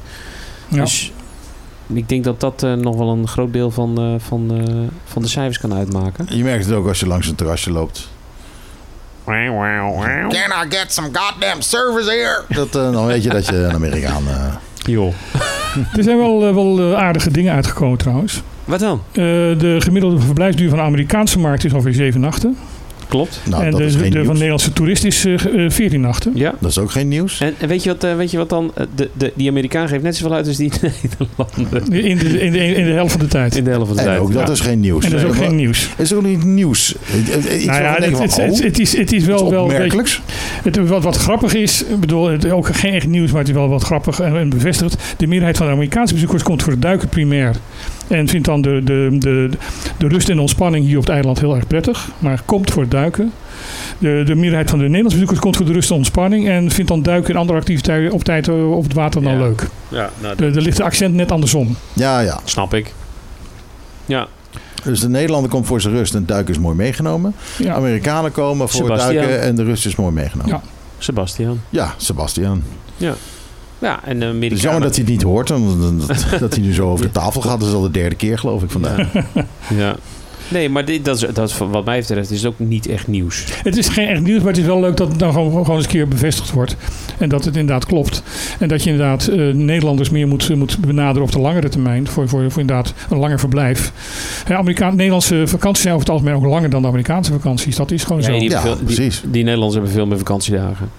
Ja. 0.68 0.80
Dus 0.80 1.12
ik 1.92 2.08
denk 2.08 2.24
dat 2.24 2.40
dat 2.40 2.62
eh, 2.62 2.72
nog 2.74 2.96
wel 2.96 3.08
een 3.08 3.28
groot 3.28 3.52
deel 3.52 3.70
van, 3.70 3.98
eh, 3.98 4.14
van, 4.18 4.50
eh, 4.66 4.74
van 5.04 5.22
de 5.22 5.28
cijfers 5.28 5.58
kan 5.58 5.74
uitmaken. 5.74 6.26
Je 6.36 6.42
merkt 6.42 6.64
het 6.64 6.74
ook 6.74 6.86
als 6.88 7.00
je 7.00 7.06
langs 7.06 7.28
een 7.28 7.34
terrasje 7.34 7.70
loopt. 7.70 8.08
Can 9.24 10.28
Can 10.28 10.64
I 10.64 10.76
get 10.76 10.92
some 10.92 11.08
goddamn 11.12 11.60
service 11.62 12.10
here? 12.10 12.42
Dat, 12.48 12.66
eh, 12.66 12.92
dan 12.92 13.06
weet 13.06 13.22
je 13.22 13.28
dat 13.28 13.46
je 13.46 13.56
een 13.56 13.74
Amerikaan... 13.74 14.28
eh, 14.28 14.54
Joh. 14.86 15.14
Er 15.96 16.02
zijn 16.02 16.18
wel, 16.18 16.46
eh, 16.48 16.54
wel 16.54 16.96
aardige 16.96 17.30
dingen 17.30 17.54
uitgekomen 17.54 17.98
trouwens. 17.98 18.42
Wat 18.64 18.80
dan? 18.80 19.02
Eh, 19.12 19.22
de 19.58 19.76
gemiddelde 19.78 20.20
verblijfsduur 20.20 20.68
van 20.68 20.78
de 20.78 20.84
Amerikaanse 20.84 21.38
markt 21.38 21.64
is 21.64 21.72
ongeveer 21.72 21.92
7 21.94 22.20
nachten. 22.20 22.58
Klopt. 23.14 23.40
nou, 23.48 23.64
en 23.64 23.70
dat 23.70 23.80
de, 23.80 23.86
is 23.86 23.92
geen 23.94 24.02
van 24.02 24.10
de 24.10 24.18
nieuws. 24.18 24.32
Nederlandse 24.32 24.72
toerist 24.72 25.04
is 25.04 25.24
eh, 25.24 25.64
eh, 25.64 25.70
14 25.70 26.00
nachten. 26.00 26.32
Ja. 26.34 26.54
Dat 26.60 26.70
is 26.70 26.78
ook 26.78 26.90
geen 26.90 27.08
nieuws. 27.08 27.40
En, 27.40 27.54
en 27.58 27.68
weet, 27.68 27.82
je 27.82 27.88
wat, 27.90 28.04
eh, 28.04 28.16
weet 28.16 28.30
je 28.30 28.36
wat 28.36 28.48
dan? 28.48 28.70
Eh, 28.74 28.84
De, 28.94 29.10
de, 29.16 29.32
die 29.34 29.48
Amerikaan 29.48 29.88
geeft 29.88 30.02
net 30.02 30.16
zoveel 30.16 30.36
uit 30.36 30.46
als 30.46 30.56
die 30.56 30.72
Nederlander. 30.80 31.94
In 32.04 32.18
de, 32.18 32.40
in, 32.40 32.52
de, 32.52 32.58
in 32.74 32.84
de 32.84 32.90
helft 32.92 33.10
van 33.12 33.20
de 33.20 33.26
tijd. 33.26 33.56
In 33.56 33.64
de 33.64 33.70
helft 33.70 33.86
van 33.86 33.96
de 33.96 34.02
En 34.02 34.08
tijd. 34.08 34.20
ook 34.20 34.32
dat 34.32 34.46
Ja. 34.46 34.52
is 34.52 34.60
geen 34.60 34.80
nieuws. 34.80 35.04
En 35.04 35.10
dat 35.10 35.20
is 35.20 35.26
ook 35.26 35.36
Nee, 35.36 35.46
geen 35.46 35.56
nieuws. 35.56 35.88
Is 35.96 36.12
ook 36.12 36.22
niet 36.22 36.44
nieuws. 36.44 36.94
Eh, 37.06 37.14
eh, 37.34 37.54
Iets 37.56 37.64
Nou 37.66 37.82
ja, 37.82 37.82
waarvan 37.82 38.02
het, 38.12 38.18
het, 38.22 38.32
van, 38.34 38.44
het, 38.44 38.62
het 38.62 38.78
is, 38.78 38.96
het 38.96 39.12
is 39.12 39.24
wel, 39.24 39.36
wel 39.38 39.46
een 39.46 39.50
beetje- 39.68 39.72
opmerkelijks. 39.74 40.20
Het, 40.62 40.88
wat, 40.88 41.02
wat 41.02 41.16
grappig 41.16 41.54
is, 41.54 41.84
ik 41.84 42.00
bedoel, 42.00 42.26
het, 42.28 42.50
ook 42.50 42.66
geen 42.76 42.92
echt 42.92 43.06
nieuws, 43.06 43.30
maar 43.30 43.40
het 43.40 43.48
is 43.48 43.54
wel 43.54 43.68
wat 43.68 43.82
grappig 43.82 44.20
en, 44.20 44.36
en 44.36 44.48
bevestigd. 44.48 44.96
De 45.16 45.26
meerderheid 45.26 45.56
van 45.56 45.66
de 45.66 45.72
Amerikaanse 45.72 46.12
bezoekers 46.14 46.42
komt 46.42 46.62
voor 46.62 46.72
het 46.72 46.82
duiken 46.82 47.08
primair. 47.08 47.54
En 48.08 48.28
vindt 48.28 48.46
dan 48.46 48.62
de, 48.62 48.80
de, 48.84 49.16
de, 49.18 49.48
de 49.98 50.08
rust 50.08 50.28
en 50.28 50.34
de 50.34 50.40
ontspanning 50.40 50.86
hier 50.86 50.96
op 50.96 51.02
het 51.04 51.12
eiland 51.12 51.40
heel 51.40 51.54
erg 51.54 51.66
prettig. 51.66 52.08
Maar 52.18 52.42
komt 52.44 52.70
voor 52.70 52.82
het 52.82 52.90
duiken. 52.90 53.32
De, 53.98 54.22
de 54.26 54.34
meerderheid 54.34 54.70
van 54.70 54.78
de 54.78 54.84
Nederlandse 54.84 55.18
bezoekers 55.18 55.40
komt 55.40 55.56
voor 55.56 55.66
de 55.66 55.72
rust 55.72 55.90
en 55.90 55.96
ontspanning. 55.96 56.48
En 56.48 56.70
vindt 56.70 56.90
dan 56.90 57.02
duiken 57.02 57.34
en 57.34 57.40
andere 57.40 57.58
activiteiten 57.58 58.12
op 58.12 58.24
tijd 58.24 58.48
eh, 58.48 58.72
op 58.76 58.82
het 58.82 58.92
water 58.92 59.22
dan 59.22 59.32
Ja. 59.32 59.38
leuk. 59.38 59.68
Ja, 59.88 60.10
nou, 60.22 60.34
Er 60.44 60.56
er 60.56 60.62
ligt 60.62 60.76
de 60.76 60.82
accent 60.84 61.14
net 61.14 61.32
andersom. 61.32 61.76
Ja, 61.92 62.20
ja. 62.20 62.40
snap 62.44 62.74
ik. 62.74 62.92
Ja, 64.06 64.26
Dus 64.84 65.00
de 65.00 65.08
Nederlander 65.08 65.50
komt 65.50 65.66
voor 65.66 65.80
zijn 65.80 65.94
rust 65.94 66.12
en 66.12 66.18
het 66.18 66.28
duiken 66.28 66.54
is 66.54 66.60
mooi 66.60 66.76
meegenomen. 66.76 67.34
Ja. 67.58 67.74
Amerikanen 67.74 68.32
komen 68.32 68.68
voor 68.68 68.82
Sebastian. 68.86 69.14
duiken 69.14 69.40
en 69.42 69.54
de 69.54 69.64
rust 69.64 69.86
is 69.86 69.96
mooi 69.96 70.12
meegenomen. 70.12 70.52
Ja. 70.52 70.62
Sebastian. 70.98 71.60
Ja, 71.70 71.94
Sebastian. 71.96 72.62
Ja, 72.96 73.14
en 74.04 74.18
de 74.18 74.24
Het 74.24 74.34
Amerikanen... 74.34 74.56
is 74.56 74.62
jammer 74.62 74.82
dat 74.82 74.94
hij 74.94 75.04
het 75.04 75.12
niet 75.12 75.22
hoort. 75.22 75.48
Dat, 75.48 76.26
dat 76.40 76.54
hij 76.54 76.64
nu 76.64 76.74
zo 76.74 76.90
over 76.90 77.04
de 77.04 77.12
tafel 77.12 77.40
gaat. 77.40 77.60
Dat 77.60 77.68
is 77.68 77.74
al 77.74 77.82
de 77.82 77.90
derde 77.90 78.16
keer 78.16 78.38
geloof 78.38 78.62
ik 78.62 78.70
vandaag. 78.70 79.12
Ja. 79.68 79.96
Nee, 80.48 80.68
maar 80.68 80.84
dit, 80.84 81.04
dat 81.04 81.16
is, 81.22 81.26
dat 81.32 81.48
is, 81.48 81.58
wat 81.58 81.84
mij 81.84 81.98
betreft 81.98 82.30
is 82.30 82.42
het 82.42 82.52
ook 82.52 82.58
niet 82.58 82.86
echt 82.88 83.06
nieuws. 83.06 83.44
Het 83.62 83.76
is 83.76 83.88
geen 83.88 84.08
echt 84.08 84.20
nieuws, 84.22 84.38
maar 84.38 84.48
het 84.52 84.58
is 84.60 84.64
wel 84.66 84.80
leuk 84.80 84.96
dat 84.96 85.08
het 85.08 85.18
dan 85.18 85.32
gewoon, 85.32 85.50
gewoon 85.52 85.76
eens 85.76 85.84
een 85.84 85.90
keer 85.90 86.08
bevestigd 86.08 86.50
wordt. 86.50 86.76
En 87.18 87.28
dat 87.28 87.44
het 87.44 87.56
inderdaad 87.56 87.86
klopt. 87.86 88.22
En 88.58 88.68
dat 88.68 88.82
je 88.84 88.90
inderdaad 88.90 89.26
eh, 89.26 89.54
Nederlanders 89.54 90.10
meer 90.10 90.28
moet, 90.28 90.54
moet 90.54 90.78
benaderen 90.78 91.22
op 91.22 91.32
de 91.32 91.38
langere 91.40 91.68
termijn. 91.68 92.08
Voor, 92.08 92.28
voor, 92.28 92.50
voor 92.50 92.60
inderdaad 92.60 92.94
een 93.10 93.18
langer 93.18 93.38
verblijf. 93.38 93.92
Amerikaan, 94.48 94.96
Nederlandse 94.96 95.42
vakanties 95.46 95.82
zijn 95.82 95.94
over 95.94 96.06
het 96.06 96.14
algemeen 96.16 96.36
ook 96.36 96.44
langer 96.50 96.70
dan 96.70 96.82
de 96.82 96.88
Amerikaanse 96.88 97.32
vakanties. 97.32 97.76
Dat 97.76 97.90
is 97.90 98.04
gewoon 98.04 98.20
Ja, 98.22 98.26
zo. 98.32 98.38
die, 98.38 98.42
Ja, 98.50 98.54
hebben 98.60 98.76
veel- 98.76 98.86
die- 98.86 98.94
precies. 98.96 99.22
Die, 99.26 99.42
Nederlanders 99.42 99.74
hebben 99.74 99.92
veel 99.92 100.06
meer 100.06 100.18
vakantiedagen. 100.18 100.90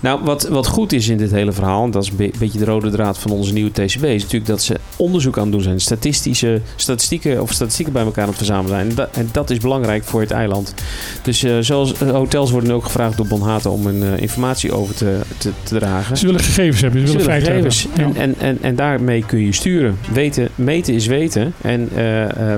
Nou, 0.00 0.20
wat, 0.24 0.48
wat 0.48 0.66
goed 0.66 0.92
is 0.92 1.08
in 1.08 1.16
dit 1.16 1.30
hele 1.30 1.52
verhaal, 1.52 1.84
en 1.84 1.90
dat 1.90 2.02
is 2.02 2.08
een 2.10 2.16
be- 2.16 2.30
beetje 2.38 2.58
de 2.58 2.64
rode 2.64 2.90
draad 2.90 3.18
van 3.18 3.30
onze 3.30 3.52
nieuwe 3.52 3.70
TCB, 3.70 4.04
is 4.04 4.22
natuurlijk 4.22 4.46
dat 4.46 4.62
ze 4.62 4.76
onderzoek 4.96 5.36
aan 5.36 5.42
het 5.42 5.52
doen 5.52 5.62
zijn. 5.62 5.80
Statistische 5.80 6.60
statistieken 6.76 7.42
of 7.42 7.52
statistieken 7.52 7.92
bij 7.92 8.02
elkaar 8.04 8.22
aan 8.22 8.28
het 8.28 8.36
verzamelen 8.38 8.78
zijn. 8.78 8.93
En 8.94 9.00
dat, 9.02 9.16
en 9.16 9.28
dat 9.32 9.50
is 9.50 9.58
belangrijk 9.58 10.04
voor 10.04 10.20
het 10.20 10.30
eiland. 10.30 10.74
Dus 11.22 11.42
eh, 11.42 11.56
zoals 11.60 11.94
eh, 11.98 12.10
hotels 12.10 12.50
worden 12.50 12.72
ook 12.72 12.84
gevraagd 12.84 13.16
door 13.16 13.26
Bonhaten 13.26 13.70
om 13.70 13.86
hun 13.86 14.02
eh, 14.02 14.20
informatie 14.20 14.72
over 14.72 14.94
te, 14.94 15.20
te, 15.38 15.50
te 15.62 15.78
dragen. 15.78 16.16
Ze 16.16 16.26
willen 16.26 16.40
gegevens 16.40 16.80
hebben, 16.80 17.00
ze 17.00 17.06
Ze 17.06 17.16
willen 17.16 17.32
gegevens. 17.42 17.86
hebben. 17.92 18.16
En, 18.16 18.34
en, 18.38 18.46
en, 18.46 18.58
en 18.60 18.74
daarmee 18.74 19.24
kun 19.26 19.38
je 19.44 19.52
sturen. 19.52 19.98
Weten, 20.12 20.48
meten 20.54 20.94
is 20.94 21.06
weten. 21.06 21.54
En 21.60 21.88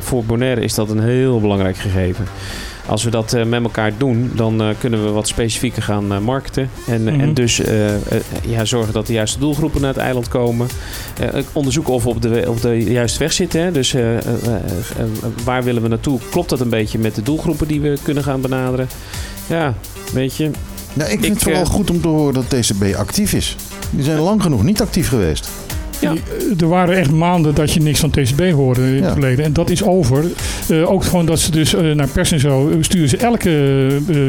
voor 0.00 0.24
Bonaire 0.24 0.60
is 0.60 0.74
dat 0.74 0.90
een 0.90 1.02
heel 1.02 1.40
belangrijk 1.40 1.76
gegeven. 1.76 2.24
Als 2.88 3.04
we 3.04 3.10
dat 3.10 3.32
eh, 3.32 3.44
met 3.44 3.62
elkaar 3.62 3.92
doen, 3.98 4.30
dan 4.34 4.60
eh, 4.62 4.68
kunnen 4.78 5.04
we 5.04 5.10
wat 5.10 5.28
specifieker 5.28 5.82
gaan 5.82 6.12
eh, 6.12 6.18
marketen. 6.18 6.70
En, 6.86 7.02
Mhm. 7.04 7.20
en 7.20 7.34
dus 7.34 7.60
eh, 7.60 7.94
eh, 7.94 8.00
ja, 8.46 8.64
zorgen 8.64 8.92
dat 8.92 9.06
de 9.06 9.12
juiste 9.12 9.38
doelgroepen 9.38 9.80
naar 9.80 9.92
het 9.92 10.02
eiland 10.02 10.28
komen. 10.28 10.66
Eh, 11.20 11.28
onderzoeken 11.52 11.92
of 11.92 12.02
we 12.02 12.08
op 12.08 12.22
de, 12.22 12.44
op 12.48 12.60
de 12.60 12.82
juiste 12.84 13.18
weg 13.18 13.32
zitten. 13.32 13.60
Hè. 13.60 13.72
Dus 13.72 13.94
waar 15.44 15.62
willen 15.64 15.82
we 15.82 15.88
naartoe? 15.88 16.18
Klopt 16.30 16.48
dat 16.48 16.60
een 16.60 16.68
beetje 16.68 16.98
met 16.98 17.14
de 17.14 17.22
doelgroepen 17.22 17.68
die 17.68 17.80
we 17.80 17.98
kunnen 18.02 18.22
gaan 18.22 18.40
benaderen? 18.40 18.88
Ja, 19.46 19.74
weet 20.12 20.36
je. 20.36 20.50
Ja, 20.92 21.02
ik 21.04 21.08
vind 21.10 21.24
Ik, 21.24 21.32
het 21.32 21.42
vooral 21.42 21.64
goed 21.64 21.90
om 21.90 22.00
te 22.00 22.08
horen 22.08 22.34
dat 22.34 22.50
TCB 22.50 22.94
actief 22.96 23.32
is. 23.32 23.56
Die 23.90 24.04
zijn 24.04 24.18
lang 24.18 24.42
genoeg 24.42 24.62
niet 24.62 24.80
actief 24.80 25.08
geweest. 25.08 25.48
Ja. 26.00 26.12
Eh, 26.12 26.60
Er 26.60 26.68
waren 26.68 26.96
echt 26.96 27.10
maanden 27.10 27.54
dat 27.54 27.72
je 27.72 27.80
niks 27.80 28.00
van 28.00 28.10
TCB 28.10 28.50
hoorde 28.52 28.80
in 28.80 28.94
het 28.94 29.04
Ja. 29.04 29.12
verleden. 29.12 29.44
En 29.44 29.52
dat 29.52 29.70
is 29.70 29.82
over. 29.82 30.24
Eh, 30.68 30.90
ook 30.90 31.04
gewoon 31.04 31.26
dat 31.26 31.38
ze 31.40 31.50
dus 31.50 31.74
eh, 31.74 31.90
naar 31.90 32.08
pers 32.08 32.32
en 32.32 32.40
zo 32.40 32.70
sturen 32.80 33.08
ze 33.08 33.16
elke 33.16 33.50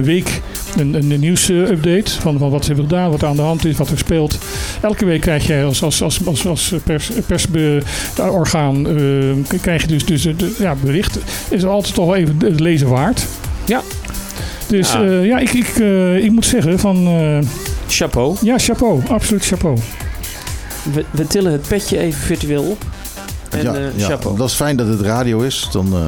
week 0.03 0.41
een, 0.78 0.93
een 0.93 1.20
nieuwsupdate 1.20 2.11
van, 2.22 2.38
van 2.38 2.49
wat 2.49 2.61
ze 2.65 2.68
hebben 2.74 2.89
gedaan, 2.89 3.11
wat 3.11 3.22
er 3.22 3.28
aan 3.28 3.36
de 3.36 3.41
hand 3.41 3.65
is, 3.65 3.78
wat 3.78 3.89
er 3.89 3.97
speelt. 3.97 4.38
Elke 4.82 5.05
week 5.05 5.22
krijg 5.22 5.47
je 5.47 5.63
als, 5.63 5.84
als, 5.84 6.01
als, 6.01 6.26
als, 6.28 6.45
als 6.47 6.74
pers, 6.84 7.09
persorgaan 7.28 8.88
krijg 9.61 9.82
je 9.82 9.88
dus, 9.88 10.05
dus 10.05 10.22
de- 10.22 10.55
ja, 10.59 10.76
bericht. 10.84 11.20
Is 11.49 11.65
altijd 11.65 11.93
toch 11.93 12.05
wel 12.05 12.15
even 12.15 12.36
het 12.39 12.59
lezen 12.59 12.88
waard. 12.88 13.26
Ja. 13.65 13.82
Dus 14.68 14.91
Ja. 14.93 15.01
ja, 15.03 15.22
ja 15.22 15.38
ik, 15.39 15.53
ik, 15.53 15.68
ik 16.24 16.32
moet 16.32 16.45
zeggen 16.45 16.80
van 16.80 17.07
Chapeau. 17.88 18.36
ja, 18.41 18.57
chapeau. 18.57 19.01
Absoluut 19.07 19.45
chapeau. 19.45 19.78
We, 20.94 21.06
we 21.12 21.28
tillen 21.28 21.52
het 21.52 21.68
petje 21.68 21.98
even 22.00 22.20
virtueel 22.22 22.64
op. 22.64 22.86
En 23.50 23.64
ja, 23.64 23.74
eh, 23.76 23.82
ja, 23.96 24.06
chapeau. 24.08 24.38
dat 24.38 24.48
is 24.50 24.56
fijn 24.56 24.76
dat 24.78 24.88
het 24.88 25.02
radio 25.02 25.40
is. 25.42 25.70
Dan 25.72 25.86
eh, 25.94 26.06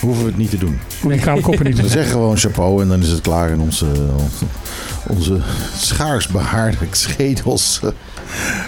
hoeven 0.00 0.22
we 0.24 0.28
het 0.30 0.38
niet 0.38 0.50
te 0.50 0.58
doen. 0.58 0.78
Kale 1.20 1.40
koppen 1.40 1.64
niet. 1.64 1.80
We 1.80 1.88
zeggen 1.88 2.10
gewoon 2.12 2.36
chapeau 2.36 2.82
en 2.82 2.88
dan 2.88 3.00
is 3.02 3.08
het 3.08 3.20
klaar. 3.20 3.50
En 3.50 3.60
onze, 3.60 3.86
onze 5.06 5.38
schaars 5.76 6.28
behaarde 6.28 6.76
schedels 6.90 7.80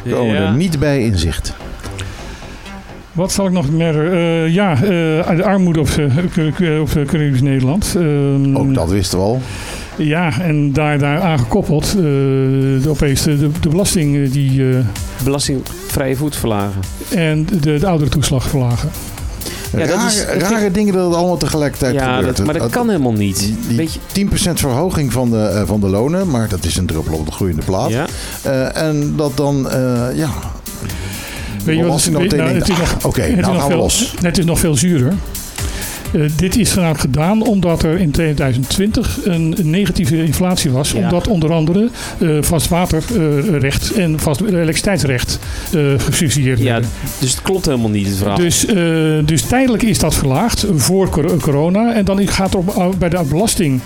eh, 0.04 0.12
komen 0.12 0.34
Ja. 0.34 0.46
er 0.46 0.52
niet 0.56 0.78
bij 0.78 1.02
in 1.02 1.18
zicht. 1.18 1.52
Wat 3.12 3.32
zal 3.32 3.46
ik 3.46 3.52
nog 3.52 3.70
meer? 3.70 4.12
eh, 4.12 4.48
ja, 4.54 4.72
eh, 4.74 5.36
de 5.36 5.42
armoede 5.44 5.80
op, 5.80 5.88
uh, 6.58 6.80
op 6.80 6.88
Caribisch 7.06 7.40
Nederland. 7.42 7.94
Ehm, 7.96 8.56
Ook 8.56 8.74
dat 8.74 8.88
wisten 8.90 9.18
we 9.18 9.24
al. 9.24 9.40
Ja, 9.96 10.40
en 10.40 10.72
daar, 10.72 10.98
daar 10.98 11.20
aangekoppeld, 11.20 11.84
eh, 11.86 11.92
de, 11.94 12.84
opeens 12.88 13.22
de, 13.22 13.38
de, 13.38 13.50
de 13.60 13.68
belasting 13.68 14.16
eh, 14.16 14.32
die, 14.32 14.68
eh, 14.70 14.76
Belastingvrije 15.24 16.16
voet 16.16 16.36
verlagen. 16.36 16.80
en 17.14 17.46
de, 17.60 17.78
de 17.78 17.86
ouderentoeslag 17.86 18.48
verlagen. 18.48 18.90
Ja, 19.72 19.78
dat 19.78 19.88
rare, 19.88 20.06
is- 20.08 20.24
rare 20.48 20.70
dingen 20.70 20.94
dat 20.94 21.06
het 21.06 21.14
allemaal 21.14 21.36
tegelijkertijd 21.36 21.94
Ja, 21.94 22.16
gebeurt. 22.16 22.36
dat, 22.36 22.46
maar 22.46 22.58
dat 22.58 22.70
kan 22.70 22.86
helemaal 22.88 23.12
niet. 23.12 23.38
Die, 23.38 23.56
die 23.68 23.76
Weet 23.76 23.92
je, 24.12 24.26
10% 24.50 24.52
verhoging 24.52 25.12
van 25.12 25.30
de, 25.30 25.62
van 25.66 25.80
de 25.80 25.88
lonen, 25.88 26.30
maar 26.30 26.48
dat 26.48 26.64
is 26.64 26.76
een 26.76 26.86
druppel 26.86 27.14
op 27.18 27.26
de 27.26 27.32
groeiende 27.32 27.62
plaat. 27.64 27.90
ja. 27.90 28.06
Eh, 28.42 28.82
en 28.82 29.12
dat 29.16 29.36
dan, 29.36 29.70
eh, 29.70 30.06
ja... 30.14 30.28
Weet 31.64 31.74
je 31.76 31.80
wat 31.82 31.84
belasting 31.90 32.14
dan 32.14 32.22
het, 32.22 32.32
meteen 32.32 32.46
nou, 32.46 32.58
denkt, 32.58 32.68
het 32.68 32.78
is 32.78 32.78
nog, 32.78 32.94
ah, 33.02 33.06
Oké, 33.08 33.20
het 33.20 33.38
is 33.38 33.46
nog 33.46 33.56
gaan 33.60 33.68
veel, 33.70 33.78
los. 33.78 34.14
Het 34.20 34.38
is 34.38 34.44
nog 34.44 34.58
veel 34.58 34.74
zuurder. 34.76 35.12
Eh, 36.12 36.20
dit 36.36 36.56
is 36.56 36.76
gedaan 36.92 37.42
omdat 37.42 37.82
er 37.82 37.98
in 38.00 38.10
2020 38.10 39.18
een 39.24 39.54
negatieve 39.62 40.24
inflatie 40.24 40.70
was. 40.70 40.90
Ja. 40.90 40.98
Omdat 40.98 41.28
onder 41.28 41.52
andere 41.52 41.88
eh 42.18 42.28
vastwaterrecht 42.40 43.92
en 43.92 44.20
vast 44.20 44.40
elektriciteitsrecht 44.40 45.38
eh 45.72 45.80
gesubsidieerd 45.98 46.58
ja, 46.58 46.64
werden. 46.64 46.90
dus 47.18 47.30
het 47.30 47.42
klopt 47.42 47.66
helemaal 47.66 47.90
niet, 47.90 48.06
het 48.06 48.16
verhaal. 48.16 48.36
Dus, 48.36 48.66
dus 49.24 49.42
tijdelijk 49.42 49.82
is 49.82 49.98
dat 49.98 50.14
verlaagd 50.14 50.66
voor 50.74 51.08
cor- 51.08 51.36
corona. 51.36 51.94
En 51.94 52.04
dan 52.04 52.28
gaat 52.28 52.52
het 52.52 52.74
om, 52.74 52.92
bij 52.98 53.08
de 53.08 53.24
belasting. 53.28 53.80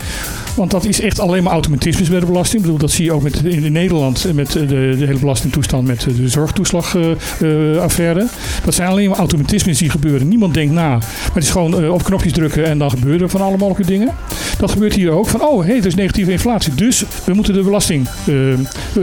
Want 0.54 0.70
dat 0.70 0.84
is 0.84 1.00
echt 1.00 1.20
alleen 1.20 1.42
maar 1.42 1.52
automatisme 1.52 2.08
bij 2.08 2.20
de 2.20 2.26
belasting. 2.26 2.56
Ik 2.56 2.62
bedoel, 2.62 2.78
dat 2.78 2.90
zie 2.90 3.04
je 3.04 3.12
ook 3.12 3.22
met, 3.22 3.44
in 3.44 3.72
Nederland 3.72 4.26
met 4.34 4.52
de, 4.52 4.66
de 4.66 5.04
hele 5.06 5.18
belastingtoestand 5.18 5.86
met 5.86 6.06
de 6.16 6.28
zorgtoeslagaffaire. 6.28 8.26
dat 8.64 8.74
zijn 8.74 8.88
alleen 8.88 9.08
maar 9.08 9.18
automatismes 9.18 9.78
die 9.78 9.90
gebeuren. 9.90 10.28
Niemand 10.28 10.54
denkt 10.54 10.74
na. 10.74 10.88
Maar 10.88 11.30
het 11.34 11.42
is 11.42 11.50
gewoon 11.50 11.90
op 11.90 12.02
knopjes 12.10 12.32
drukken 12.32 12.64
en 12.64 12.78
dan 12.78 12.90
gebeuren 12.90 13.22
er 13.22 13.28
van 13.28 13.40
alle 13.40 13.56
mogelijke 13.56 13.92
dingen. 13.92 14.14
Dat 14.58 14.70
gebeurt 14.70 14.94
hier 14.94 15.10
ook. 15.10 15.26
Van, 15.26 15.42
oh, 15.42 15.64
hé, 15.64 15.72
er 15.72 15.86
is 15.86 15.94
negatieve 15.94 16.30
inflatie. 16.30 16.74
Dus 16.74 17.04
we 17.24 17.34
moeten 17.34 17.54
de 17.54 17.62
belasting 17.62 18.08
eh, 18.26 18.52
eh, 18.52 18.58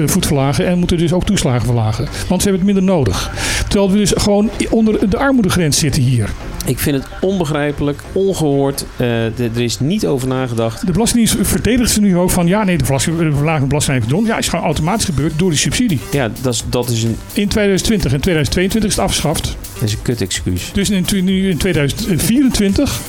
voet 0.05 0.26
verlagen 0.26 0.68
en 0.68 0.78
moeten 0.78 0.97
dus 0.97 1.14
ook 1.14 1.26
toeslagen 1.26 1.66
verlagen. 1.66 2.08
Want 2.28 2.41
ze 2.41 2.49
hebben 2.49 2.68
het 2.68 2.76
minder 2.76 2.95
nodig. 2.95 3.32
Terwijl 3.68 3.91
we 3.91 3.97
dus 3.97 4.14
gewoon 4.16 4.49
onder 4.70 5.10
de 5.10 5.18
armoedegrens 5.18 5.78
zitten 5.80 6.01
hier. 6.01 6.30
Ik 6.66 6.80
vind 6.80 6.95
het 6.95 7.08
onbegrijpelijk, 7.22 8.01
ongehoord. 8.12 8.82
Eh, 8.82 9.08
de- 9.08 9.49
er 9.55 9.62
is 9.62 9.80
niet 9.80 10.05
over 10.08 10.28
nagedacht. 10.28 10.86
De 10.86 10.91
Belastingdienst 10.91 11.47
verdedigt 11.47 11.91
ze 11.91 12.01
nu 12.01 12.18
ook 12.18 12.30
van 12.30 12.47
ja, 12.47 12.64
nee, 12.64 12.78
de 12.78 12.86
verlaging 12.86 13.68
belasting 13.68 13.97
heeft. 14.03 14.26
Ja, 14.26 14.38
is 14.38 14.47
gewoon 14.47 14.66
automatisch 14.66 15.05
gebeurd 15.05 15.34
door 15.36 15.49
die 15.49 15.60
subsidie. 15.60 15.99
Ja, 16.12 16.30
dat 16.41 16.53
is, 16.53 16.64
dat 16.70 16.89
is, 16.89 17.03
een, 17.03 17.18
In 17.34 17.47
2020 17.47 18.14
en 18.14 18.22
2022 18.22 18.89
is 18.89 18.95
het 18.95 19.05
afgeschaft. 19.05 19.58
Dat 19.80 19.88
is 19.89 19.93
een 19.93 20.01
kut 20.01 20.21
excuus. 20.21 20.71
Dus 20.73 20.89
in, 20.89 21.05
nu 21.23 21.49
in 21.49 21.57
2024, 21.57 22.99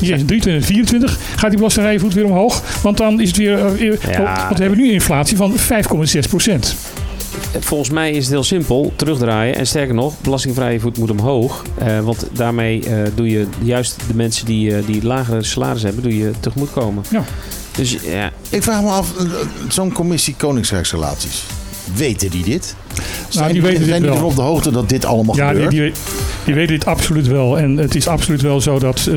niet 0.00 0.10
eens 0.10 0.20
in 0.20 0.26
2024, 0.26 1.18
gaat 1.36 1.48
die 1.48 1.56
belastingrijvoet 1.58 2.14
weer 2.14 2.24
omhoog. 2.24 2.62
Want 2.82 2.96
dan 2.96 3.20
is 3.20 3.28
het 3.28 3.36
weer. 3.36 3.66
eh, 3.66 3.72
weer- 3.72 3.98
Ja. 4.10 4.36
want 4.46 4.56
we 4.56 4.62
hebben 4.64 4.78
nu 4.78 4.86
een 4.86 4.92
inflatie 4.92 5.36
van 5.36 5.52
5,6 5.58 6.26
procent. 6.28 6.74
Volgens 7.60 7.90
mij 7.90 8.10
is 8.10 8.22
het 8.24 8.32
heel 8.32 8.44
simpel, 8.44 8.92
terugdraaien. 8.96 9.54
En 9.54 9.66
sterker 9.66 9.94
nog, 9.94 10.14
belastingvrije 10.20 10.80
voet 10.80 10.98
moet 10.98 11.10
omhoog. 11.10 11.64
Eh, 11.78 12.00
want 12.00 12.26
daarmee 12.32 12.84
eh, 12.84 12.96
doe 13.14 13.28
je 13.30 13.46
juist 13.62 13.96
de 14.06 14.14
mensen 14.14 14.46
die, 14.46 14.76
eh, 14.76 14.86
die 14.86 15.02
lagere 15.04 15.42
salaris 15.42 15.82
hebben, 15.82 16.02
doe 16.02 16.16
je 16.18 16.30
tegemoetkomen. 16.40 17.04
Ja. 17.10 17.24
Dus 17.76 17.96
ja, 18.04 18.32
Ik 18.48 18.62
vraag 18.62 18.82
me 18.82 18.88
af, 18.88 19.16
eh, 19.18 19.24
zo'n 19.68 19.92
commissie 19.92 20.34
Koningsrijksrelaties, 20.36 21.42
weten 21.94 22.30
die 22.30 22.44
dit? 22.44 22.74
Zijn 23.28 23.52
die 23.52 23.62
weten 23.62 23.78
dit 23.78 23.88
zijn 23.88 24.00
die 24.02 24.10
wel. 24.10 24.18
ervan 24.18 24.30
op 24.30 24.36
de 24.36 24.42
hoogte 24.42 24.70
dat 24.70 24.88
dit 24.88 25.04
allemaal 25.04 25.36
Ja, 25.36 25.52
die, 25.52 25.62
gebeurt? 25.62 25.94
die, 25.94 26.02
die 26.44 26.54
weten 26.54 26.74
dit 26.74 26.86
absoluut 26.86 27.26
wel. 27.26 27.58
En 27.58 27.76
het 27.76 27.94
is 27.94 28.08
absoluut 28.08 28.42
wel 28.42 28.60
zo 28.60 28.78
dat, 28.78 29.06
eh, 29.06 29.16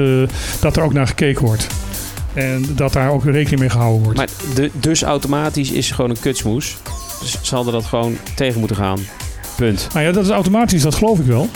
dat 0.59 0.77
er 0.77 0.83
ook 0.83 0.93
naar 0.93 1.07
gekeken 1.07 1.45
wordt. 1.45 1.67
En 2.33 2.65
dat 2.75 2.93
daar 2.93 3.11
ook 3.11 3.23
rekening 3.25 3.59
mee 3.59 3.69
gehouden 3.69 4.03
wordt. 4.03 4.17
maar 4.17 4.27
de, 4.55 4.69
dus 4.73 5.01
automatisch 5.03 5.71
is 5.71 5.91
gewoon 5.91 6.09
een 6.09 6.19
kutsmoes. 6.19 6.77
Dus 7.21 7.37
ze 7.41 7.55
hadden 7.55 7.73
dat 7.73 7.85
gewoon 7.85 8.17
tegen 8.35 8.59
moeten 8.59 8.77
gaan. 8.77 8.99
Punt. 9.55 9.87
Nou 9.93 10.05
ja, 10.05 10.11
dat 10.11 10.23
is 10.25 10.29
automatisch, 10.29 10.81
dat 10.81 10.95
geloof 10.95 11.19
ik 11.19 11.25
wel. 11.25 11.49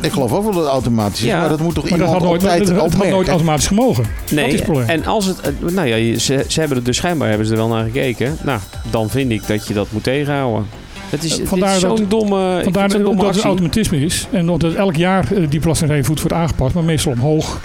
Ik 0.00 0.12
geloof 0.12 0.32
ook 0.32 0.42
wel 0.42 0.52
dat 0.52 0.62
het 0.62 0.70
automatisch 0.72 1.18
is, 1.20 1.26
Ja. 1.26 1.40
maar 1.40 1.48
dat 1.48 1.60
moet 1.60 1.74
toch 1.74 1.90
Maar 1.90 1.98
dat 1.98 2.08
iemand 2.08 2.22
had 2.22 2.32
op 2.32 2.40
nooit, 2.40 2.40
tijd 2.40 2.66
dat, 2.66 2.76
dat 2.78 2.92
had 2.94 3.08
nooit 3.10 3.28
automatisch 3.28 3.66
gemogen. 3.66 4.02
dat 4.02 4.24
is 4.24 4.30
Nee, 4.30 4.52
het 4.54 4.62
probleem. 4.62 4.88
en 4.88 5.04
als 5.06 5.24
het... 5.26 5.40
eh, 5.40 5.50
Nou 5.72 5.86
ja, 5.88 6.18
ze, 6.18 6.44
ze 6.48 6.60
hebben 6.60 6.78
er 6.78 6.84
dus 6.84 6.96
schijnbaar 6.96 7.28
hebben 7.28 7.46
ze 7.46 7.52
er 7.52 7.58
wel 7.58 7.68
naar 7.68 7.84
gekeken. 7.84 8.36
Nou, 8.42 8.58
dan 8.90 9.10
vind 9.10 9.30
ik 9.30 9.46
dat 9.46 9.66
je 9.68 9.74
dat 9.74 9.86
moet 9.90 10.02
tegenhouden. 10.02 10.66
Het 11.12 11.24
is, 11.24 11.32
het 11.38 11.48
Vandaar 11.48 11.74
is 11.74 11.80
dat- 11.80 11.96
zo'n 11.98 12.08
domme, 12.08 12.60
Vandaar 12.62 12.82
het 12.82 12.92
zo'n 12.92 13.02
dat 13.02 13.10
domme 13.16 13.32
het 13.32 13.40
automatisme 13.44 13.98
is. 14.00 14.26
En 14.30 14.48
omdat 14.50 14.74
elk 14.74 14.96
jaar 14.96 15.32
eh, 15.32 15.50
die 15.50 15.60
belastingvrije 15.60 16.04
voet 16.04 16.20
wordt 16.20 16.36
aangepast, 16.36 16.74
maar 16.74 16.84
meestal 16.84 17.12
omhoog. 17.12 17.60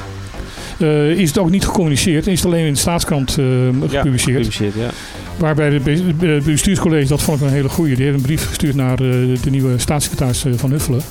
eh, 0.79 1.09
is 1.09 1.27
het 1.27 1.37
ook 1.37 1.49
niet 1.49 1.65
gecommuniceerd. 1.65 2.27
Is 2.27 2.37
het 2.41 2.45
alleen 2.45 2.65
in 2.65 2.73
de 2.73 2.79
staatskrant 2.79 3.37
eh, 3.37 3.45
Ja, 3.89 3.99
gepubliceerd. 3.99 4.53
ja. 4.53 4.71
Waarbij 5.37 5.69
de 5.69 6.41
bestuurscollege, 6.45 7.07
dat 7.07 7.21
vond 7.21 7.41
ik 7.41 7.47
een 7.47 7.53
hele 7.53 7.69
goeie. 7.69 7.95
Die 7.95 8.03
heeft 8.05 8.17
een 8.17 8.23
brief 8.23 8.47
gestuurd 8.47 8.75
naar 8.75 8.91
eh, 8.93 8.97
de 9.41 9.49
nieuwe 9.49 9.77
staatssecretaris 9.77 10.45
van 10.55 10.71
Huffelen. 10.71 11.01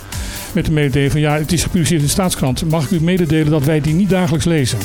Met 0.52 0.64
de 0.64 0.72
mededeling 0.72 1.12
van 1.12 1.20
ja, 1.20 1.34
het 1.38 1.52
is 1.52 1.62
gepubliceerd 1.62 2.00
in 2.00 2.06
de 2.06 2.12
staatskrant. 2.12 2.70
Mag 2.70 2.84
ik 2.84 2.90
u 2.90 3.02
mededelen 3.02 3.50
dat 3.50 3.64
wij 3.64 3.80
die 3.80 3.94
niet 3.94 4.10
dagelijks 4.10 4.44
lezen? 4.46 4.78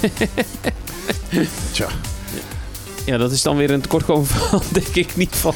Tja, 1.72 1.86
Ja, 3.04 3.16
dat 3.16 3.32
is 3.32 3.42
dan 3.42 3.56
weer 3.56 3.70
een 3.70 3.80
tekortkoming 3.80 4.28
van, 4.28 4.62
denk 4.72 4.86
ik, 4.94 5.16
niet 5.16 5.34
van... 5.36 5.54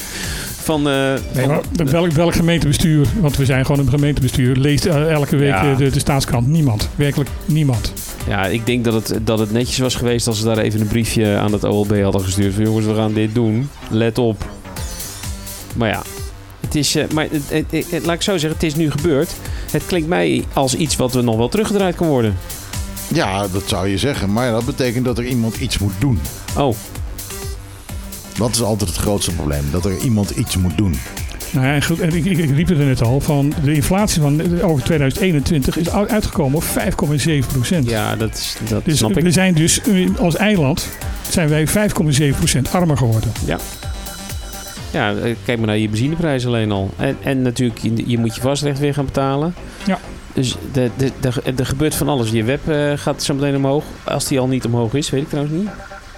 van, 0.62 0.88
eh, 0.88 1.12
Nee, 1.34 1.46
van- 1.46 1.60
welk, 1.90 2.10
welk 2.10 2.34
gemeentebestuur, 2.34 3.06
want 3.20 3.36
we 3.36 3.44
zijn 3.44 3.66
gewoon 3.66 3.80
een 3.86 3.90
gemeentebestuur, 3.92 4.56
leest 4.56 4.84
eh, 4.86 5.10
elke 5.10 5.36
week 5.36 5.48
Ja. 5.48 5.70
eh, 5.70 5.76
de, 5.76 5.90
de 5.90 5.98
staatskrant? 5.98 6.46
Niemand. 6.46 6.88
Werkelijk 6.94 7.30
niemand. 7.44 7.92
ja, 8.28 8.46
ik 8.46 8.66
denk 8.66 8.84
dat 8.84 8.94
het, 9.08 9.26
dat 9.26 9.38
het 9.38 9.52
netjes 9.52 9.78
was 9.78 9.94
geweest 9.94 10.26
als 10.26 10.38
ze 10.38 10.44
daar 10.44 10.58
even 10.58 10.80
een 10.80 10.86
briefje 10.88 11.36
aan 11.36 11.52
het 11.52 11.64
OLB 11.64 12.02
hadden 12.02 12.20
gestuurd. 12.24 12.54
Van 12.54 12.64
jongens, 12.64 12.86
we 12.86 12.94
gaan 12.94 13.12
dit 13.12 13.34
doen. 13.34 13.68
Let 13.90 14.18
op. 14.18 14.44
Maar 15.76 15.88
ja, 15.88 16.02
het 16.60 16.74
is... 16.74 16.96
maar 17.14 17.26
het, 17.30 17.42
het- 17.48 17.64
het- 17.70 17.90
het- 17.90 18.04
laat 18.06 18.14
ik 18.14 18.22
zo 18.22 18.32
zeggen, 18.32 18.52
het 18.60 18.62
is 18.62 18.74
nu 18.74 18.90
gebeurd. 18.90 19.30
Het 19.70 19.86
klinkt 19.86 20.08
mij 20.08 20.44
als 20.52 20.74
iets 20.74 20.96
wat 20.96 21.14
er 21.14 21.24
nog 21.24 21.36
wel 21.36 21.48
teruggedraaid 21.48 21.94
kan 21.96 22.06
worden. 22.06 22.36
ja, 23.08 23.48
dat 23.48 23.62
zou 23.66 23.88
je 23.88 23.98
zeggen. 23.98 24.32
Maar 24.32 24.50
dat 24.50 24.64
betekent 24.64 25.04
dat 25.04 25.18
er 25.18 25.24
iemand 25.26 25.56
iets 25.56 25.78
moet 25.78 25.92
doen. 25.98 26.20
Oh, 26.56 26.74
Dat 28.38 28.50
is 28.50 28.62
altijd 28.62 28.90
het 28.90 28.98
grootste 28.98 29.32
probleem. 29.34 29.62
Dat 29.70 29.84
er 29.84 29.96
iemand 29.98 30.30
iets 30.30 30.56
moet 30.56 30.76
doen. 30.76 30.94
Nou 31.50 31.66
ja, 31.66 31.74
en 31.74 31.82
goed, 31.84 32.00
en 32.00 32.12
ik, 32.14 32.24
ik, 32.24 32.38
ik 32.38 32.50
riep 32.50 32.68
het 32.68 32.78
er 32.78 32.84
net 32.84 33.02
al, 33.02 33.20
van 33.20 33.52
de 33.64 33.74
inflatie 33.74 34.20
van 34.22 34.40
eh, 34.40 34.68
over 34.68 34.84
2021 34.84 35.76
is 35.76 35.90
uitgekomen 35.90 36.56
op 36.56 36.64
5,7 36.64 37.46
procent. 37.52 37.88
ja, 37.90 38.16
dat, 38.16 38.30
is- 38.34 38.56
dat 38.68 38.84
dus 38.84 38.98
snap 38.98 39.16
ik. 39.16 39.22
we 39.22 39.30
zijn 39.30 39.54
dus 39.54 39.80
eh, 39.80 40.08
als 40.18 40.36
eiland 40.36 40.88
zijn 41.30 41.48
wij 41.48 41.68
5,7 41.68 42.36
procent 42.36 42.72
armer 42.72 42.96
geworden. 42.96 43.32
Ja, 44.92 45.14
eh, 45.14 45.34
kijk 45.44 45.58
maar 45.58 45.66
naar 45.66 45.78
je 45.78 45.88
benzineprijs 45.88 46.46
alleen 46.46 46.72
al. 46.72 46.90
En, 46.96 47.16
en 47.22 47.42
natuurlijk, 47.42 47.78
je, 47.78 48.02
je 48.06 48.18
moet 48.18 48.34
je 48.34 48.40
vastrecht 48.40 48.78
weer 48.78 48.94
gaan 48.94 49.04
betalen. 49.04 49.54
Ja. 49.86 49.98
Dus 50.34 50.56
de, 50.72 50.90
de, 50.96 51.10
de, 51.20 51.32
er 51.56 51.66
gebeurt 51.66 51.94
van 51.94 52.08
alles. 52.08 52.30
Je 52.30 52.44
web 52.44 52.60
gaat 52.98 53.22
zo 53.22 53.34
meteen 53.34 53.56
omhoog. 53.56 53.84
Als 54.04 54.26
die 54.28 54.40
al 54.40 54.46
niet 54.48 54.64
omhoog 54.64 54.94
is, 54.94 55.10
weet 55.10 55.22
ik 55.22 55.28
trouwens 55.28 55.54
niet. 55.56 55.68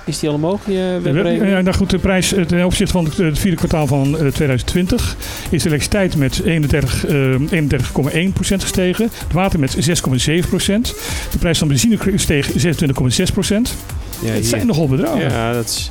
Is 0.07 0.18
die 0.18 0.28
al 0.28 0.34
omhoog, 0.34 0.61
De 0.64 0.72
web- 1.02 1.14
webrekening? 1.14 1.52
ja, 1.52 1.61
nou 1.61 1.76
goed, 1.76 1.90
de 1.90 1.98
prijs 1.98 2.32
eh, 2.32 2.44
ten 2.44 2.64
opzichte 2.64 2.92
van 2.92 3.05
het, 3.16 3.38
vierde 3.38 3.57
kwartaal 3.57 3.86
van 3.86 4.07
eh, 4.18 4.26
2020 4.26 5.16
is 5.50 5.62
de 5.62 5.68
elektriciteit 5.68 6.16
met 6.16 6.40
31, 6.44 7.07
eh, 7.07 7.14
31,1% 7.50 8.62
gestegen. 8.62 9.05
Het 9.24 9.32
water 9.32 9.59
met 9.59 9.76
6,7%. 9.78 10.94
De 11.30 11.38
prijs 11.38 11.59
van 11.59 11.68
benzine 11.68 11.98
steeg 12.14 12.50
26,6%. 12.52 13.74
Ja, 14.22 14.32
het 14.32 14.46
zijn 14.46 14.66
nogal 14.66 14.88
bedragen. 14.88 15.20
Ja, 15.20 15.52
dat 15.52 15.64
is... 15.64 15.90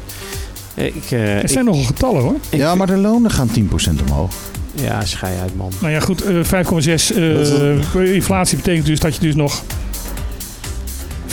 eh, 0.76 0.86
Ik, 0.86 0.94
eh, 1.10 1.20
Het 1.24 1.44
ik- 1.44 1.50
zijn 1.50 1.66
nogal 1.66 1.84
getallen 1.84 2.22
hoor. 2.22 2.36
Ja, 2.50 2.76
maar 2.76 2.88
de 2.88 2.98
lonen 2.98 3.32
gaan 3.32 3.50
10% 3.50 4.02
omhoog. 4.08 4.34
Ja, 4.76 5.06
schei 5.06 5.38
uit, 5.42 5.56
man. 5.56 5.72
Nou 5.82 5.94
ja, 5.94 6.00
goed, 6.00 6.22
eh, 6.22 6.36
5,6 6.44 7.12
eh, 7.14 8.14
inflatie 8.14 8.58
betekent 8.58 8.86
dus 8.86 9.00
dat 9.00 9.16
je 9.16 9.22
dus 9.22 9.36
nog 9.36 9.64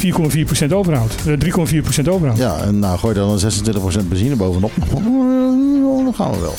4,4% 0.01 0.73
overhoudt. 0.73 1.15
Eh, 1.27 1.35
3,4% 1.39 2.09
overhoudt. 2.09 2.41
Ja, 2.41 2.59
en 2.59 2.79
nou 2.79 2.99
gooi 2.99 3.15
dan 3.15 3.39
26% 3.39 4.09
benzine 4.09 4.37
bovenop. 4.37 4.73
Dan 6.05 6.15
gaan 6.15 6.31
we 6.31 6.41
wel. 6.41 6.55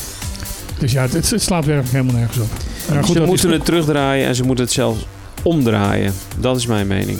Dus 0.79 0.91
ja, 0.91 1.01
het, 1.01 1.29
het 1.29 1.41
slaat 1.41 1.65
werkelijk 1.65 1.93
helemaal 1.93 2.15
nergens 2.15 2.37
op. 2.37 2.49
Nou, 2.89 3.03
goed, 3.03 3.15
ze 3.15 3.21
moeten 3.21 3.49
is, 3.49 3.55
het 3.55 3.65
terugdraaien 3.65 4.27
en 4.27 4.35
ze 4.35 4.43
moeten 4.43 4.65
het 4.65 4.73
zelfs 4.73 5.05
omdraaien. 5.43 6.13
Dat 6.39 6.57
is 6.57 6.65
mijn 6.65 6.87
mening. 6.87 7.17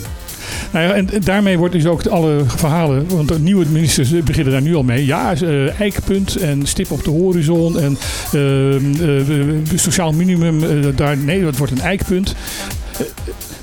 nou 0.71 0.85
ja, 0.85 0.93
en 0.93 1.09
daarmee 1.23 1.57
wordt 1.57 1.73
dus 1.73 1.85
ook 1.85 2.05
alle 2.05 2.43
verhalen, 2.45 3.07
want 3.07 3.27
de 3.27 3.39
nieuwe 3.39 3.65
ministers 3.65 4.23
beginnen 4.23 4.53
daar 4.53 4.61
nu 4.61 4.75
al 4.75 4.83
mee. 4.83 5.05
Ja, 5.05 5.33
eh, 5.33 5.79
eikpunt 5.79 6.35
en 6.35 6.67
stip 6.67 6.91
op 6.91 7.03
de 7.03 7.09
horizon 7.09 7.79
en 7.79 7.97
eh, 8.31 8.75
eh, 8.75 9.55
sociaal 9.75 10.11
minimum, 10.11 10.63
eh, 10.63 10.95
daar, 10.95 11.17
nee, 11.17 11.43
dat 11.43 11.57
wordt 11.57 11.71
een 11.71 11.81
eikpunt. 11.81 12.35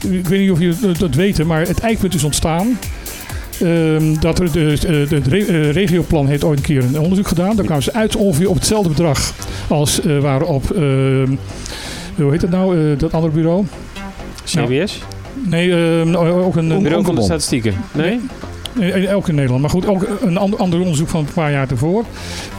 Ik 0.05 0.29
weet 0.29 0.41
niet 0.41 0.51
of 0.51 0.59
jullie 0.59 0.99
dat 0.99 1.15
weten, 1.15 1.47
maar 1.47 1.67
het 1.67 1.81
eikpunt 1.81 2.15
is 2.15 2.25
ontstaan. 2.25 2.79
Ehm, 3.61 4.15
dat 4.21 4.39
er 4.39 4.53
de, 4.53 4.77
de, 5.09 5.47
eh, 5.47 5.71
regioplan 5.71 6.27
heeft 6.27 6.45
ooit 6.45 6.59
een 6.59 6.65
keer 6.65 6.85
een 6.85 7.01
onderzoek 7.01 7.29
gedaan. 7.29 7.57
Daar 7.57 7.65
kwamen 7.65 7.83
ze 7.83 7.93
uit 7.93 8.17
ongeveer 8.17 8.49
op 8.49 8.55
hetzelfde 8.55 8.89
bedrag 8.89 9.35
als 9.69 10.01
eh 10.01 10.19
waarop, 10.19 10.71
ehm, 10.71 11.35
hoe 12.17 12.31
heet 12.31 12.41
dat 12.41 12.51
nou, 12.51 12.93
eh, 12.93 12.99
dat 12.99 13.13
andere 13.13 13.33
bureau? 13.33 13.65
CBS? 14.45 14.99
Nee, 15.47 15.73
ehm, 15.73 16.15
ook 16.17 16.57
een... 16.57 16.83
Bureau 16.83 17.05
van 17.05 17.15
de. 17.15 17.23
Statistieken. 17.23 17.75
Nee? 17.93 18.21
In- 18.83 19.09
ook 19.15 19.29
in 19.29 19.35
Nederland. 19.35 19.61
Maar 19.61 19.71
goed, 19.71 19.87
ook 19.87 20.07
een 20.21 20.37
ander, 20.37 20.59
ander 20.59 20.81
onderzoek 20.81 21.09
van 21.09 21.21
een 21.21 21.33
paar 21.33 21.51
jaar 21.51 21.71
ervoor. 21.71 22.05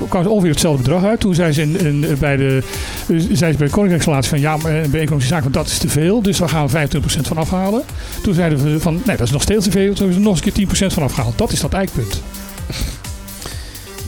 kwam 0.09 0.24
ze 0.24 0.30
ongeveer 0.30 0.49
hetzelfde 0.51 0.84
bedrag 0.84 1.03
uit. 1.03 1.20
Toen 1.20 1.36
zei 1.36 1.51
ze 1.51 1.61
in, 1.61 1.80
in- 1.80 2.17
bij 2.20 2.36
de, 2.38 2.63
eh, 3.07 3.15
zei 3.32 3.51
ze 3.51 3.57
bij 3.57 3.67
de 3.67 3.74
Koninkrijksrelatie 3.74 4.30
van 4.30 4.39
ja, 4.39 4.57
maar 4.57 4.82
eh, 4.82 4.88
bij 4.89 4.99
economische 4.99 5.34
zaken, 5.34 5.51
dat 5.51 5.67
is 5.67 5.78
te 5.78 5.89
veel. 5.89 6.22
Dus 6.22 6.39
we 6.39 6.47
gaan 6.47 6.70
25% 6.70 7.28
van 7.28 7.38
afhalen. 7.38 7.82
Toen 8.24 8.34
zeiden 8.34 8.63
we 8.74 8.80
van 8.80 8.93
nee, 9.05 9.17
dat 9.17 9.26
is 9.28 9.32
nog 9.34 9.41
steeds 9.41 9.63
te 9.63 9.72
veel. 9.72 9.88
Toen 9.88 9.95
hebben 9.95 10.13
ze 10.13 10.20
er 10.20 10.26
nog 10.26 10.36
eens 10.36 10.45
een 10.45 10.51
keer 10.51 10.88
10% 10.89 10.93
van 10.93 11.03
afgehaald. 11.03 11.38
Dat 11.38 11.51
is 11.51 11.59
dat 11.59 11.74
eikpunt. 11.74 12.22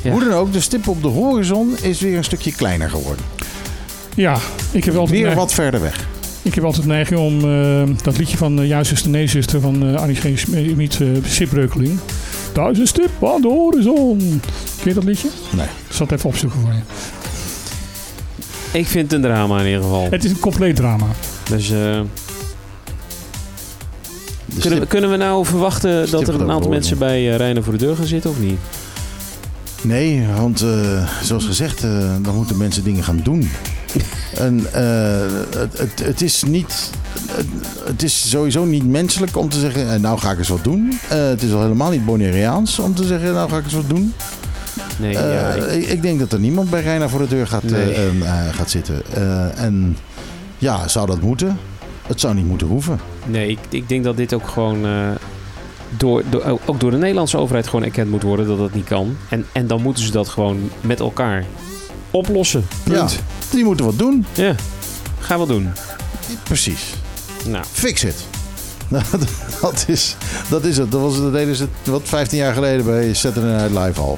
Ja. 0.03 0.12
Hoe 0.12 0.20
dan 0.24 0.34
ook, 0.34 0.53
de 0.53 0.59
stip 0.62 0.88
op 0.88 1.01
de 1.01 1.07
horizon 1.07 1.76
is 1.82 1.99
weer 2.01 2.18
een 2.18 2.24
stukje 2.24 2.51
kleiner 2.51 2.89
geworden. 2.89 3.26
Ja, 4.16 4.38
ik 4.72 4.84
heb 4.84 4.95
altijd, 4.95 5.22
Weer 5.22 5.36
wat 5.36 5.53
verder 5.53 5.82
weg. 5.82 6.07
Ik 6.42 6.54
heb 6.56 6.64
altijd 6.64 6.82
de 6.84 6.88
neiging 6.89 7.20
om 7.20 7.39
eh, 7.52 7.96
dat 8.04 8.18
liedje 8.18 8.38
van 8.38 8.60
uh, 8.60 8.68
Ja, 8.68 8.84
zuster, 8.84 9.10
nee, 9.12 9.28
zuster 9.28 9.62
van 9.62 9.88
eh 9.88 9.96
Annie 10.02 10.16
G. 10.16 10.39
Schmid, 10.39 11.00
uh, 11.00 11.18
Sipreukeling. 11.26 12.00
Daar 12.54 12.72
is 12.72 12.78
een 12.80 12.88
stip 12.88 13.10
aan 13.26 13.42
de 13.42 13.48
horizon. 13.48 14.18
Ken 14.78 14.88
je 14.88 14.94
dat 14.94 15.04
liedje? 15.04 15.28
Nee. 15.56 15.66
Ik 15.66 15.96
zal 15.96 16.06
het 16.06 16.16
even 16.16 16.30
opzoeken 16.30 16.60
voor 16.60 16.72
je. 16.74 16.80
Ik 18.80 18.88
vind 18.88 19.04
het 19.12 19.14
een 19.14 19.30
drama 19.32 19.60
in 19.60 19.66
ieder 19.66 19.82
geval. 19.82 20.08
Het 20.10 20.24
is 20.24 20.32
een 20.32 20.39
compleet 20.39 20.76
drama. 20.76 21.06
Dus 21.50 21.64
eh, 21.72 21.78
De 24.46 24.60
kunnen, 24.60 24.70
we, 24.70 24.76
stip- 24.76 24.89
kunnen 24.89 25.10
we 25.12 25.18
nou 25.18 25.46
verwachten 25.46 26.12
dat 26.12 26.28
er 26.28 26.34
een 26.34 26.46
de 26.46 26.52
aantal 26.54 26.70
mensen 26.70 26.98
bij 26.98 27.52
uh, 27.56 27.64
voor 27.64 27.74
de 27.74 27.80
deur 27.86 27.96
gaan 27.96 28.06
zitten 28.06 28.30
of 28.30 28.39
niet? 28.39 28.58
Nee, 29.84 30.26
want 30.38 30.62
eh, 30.62 31.08
zoals 31.24 31.46
gezegd, 31.46 31.84
eh, 31.84 32.16
dan 32.22 32.36
moeten 32.36 32.58
mensen 32.58 32.84
dingen 32.84 33.04
gaan 33.04 33.20
doen. 33.24 33.50
En 34.38 34.66
eh, 34.74 35.22
het, 35.58 35.78
het, 35.78 36.00
het 36.04 36.22
is 36.22 36.44
niet. 36.44 36.89
Het, 37.84 38.04
is 38.04 38.30
sowieso 38.30 38.66
niet 38.66 38.86
menselijk 38.88 39.38
om 39.38 39.50
te 39.50 39.60
zeggen, 39.60 39.94
eh, 39.94 40.00
nou 40.00 40.20
ga 40.20 40.32
ik 40.32 40.38
eens 40.38 40.48
wat 40.48 40.64
doen. 40.64 41.00
Eh, 41.10 41.18
het 41.18 41.42
is 41.42 41.52
al 41.54 41.62
helemaal 41.62 41.89
niet 41.92 42.06
Bonaireaans 42.06 42.80
om 42.80 42.96
te 42.96 43.04
zeggen, 43.04 43.34
nou 43.34 43.50
ga 43.50 43.58
ik 43.58 43.64
eens 43.64 43.74
wat 43.74 43.89
doen. 43.89 44.14
Nee, 45.00 45.12
ja, 45.12 45.50
ik- 45.54 45.88
ik, 45.88 46.02
denk 46.02 46.20
dat 46.20 46.32
er 46.34 46.39
niemand 46.39 46.70
bij 46.70 46.82
Reina 46.82 47.10
voor 47.10 47.20
de 47.20 47.28
deur 47.28 47.48
gaat, 47.48 47.64
eh, 47.64 47.72
Nee. 47.72 47.94
eh, 47.94 48.08
eh, 48.22 48.54
gaat 48.54 48.70
zitten. 48.70 49.02
En 49.56 49.98
ja, 50.58 50.88
zou 50.88 51.08
dat 51.08 51.22
moeten? 51.22 51.58
Het 52.08 52.20
zou 52.20 52.34
niet 52.36 52.46
moeten 52.48 52.68
hoeven. 52.68 53.00
nee 53.28 53.50
ik, 53.50 53.60
ik 53.70 53.89
denk 53.89 54.04
dat 54.04 54.18
dit 54.18 54.34
ook 54.34 54.48
gewoon 54.48 54.86
door, 55.98 56.24
door, 56.30 56.60
ook 56.66 56.80
door 56.80 56.92
de 56.92 56.98
Nederlandse 56.98 57.38
overheid 57.38 57.68
gewoon 57.68 57.86
erkend 57.86 58.10
moet 58.10 58.24
worden 58.24 58.48
dat 58.48 58.58
dat 58.58 58.74
niet 58.74 58.86
kan. 58.88 59.18
En, 59.30 59.46
en 59.52 59.68
dan 59.68 59.82
moeten 59.82 60.04
ze 60.04 60.12
dat 60.12 60.30
gewoon 60.30 60.70
met 60.82 61.00
elkaar 61.00 61.46
oplossen. 62.12 62.68
Punt. 62.84 63.12
Ja, 63.12 63.18
die 63.49 63.64
moeten 63.64 63.86
wat 63.86 63.97
doen. 63.99 64.26
Ja, 64.34 64.55
ga 65.20 65.38
wel 65.38 65.45
doen. 65.47 65.70
Precies. 66.43 66.82
Nou, 67.47 67.64
Fix 67.72 68.03
it. 68.03 68.16
Nou, 68.91 69.03
dat 69.62 69.84
is, 69.88 70.16
dat 70.49 70.64
is 70.64 70.78
het. 70.78 70.91
Dat, 70.91 71.01
was, 71.01 71.18
dat 71.18 71.34
deden 71.34 71.55
ze 71.55 71.68
wat 71.84 72.01
15 72.03 72.38
jaar 72.38 72.53
geleden 72.53 72.86
bij 72.86 73.14
Saturday 73.14 73.51
Night 73.70 73.86
Live 73.86 73.99
al. 74.01 74.18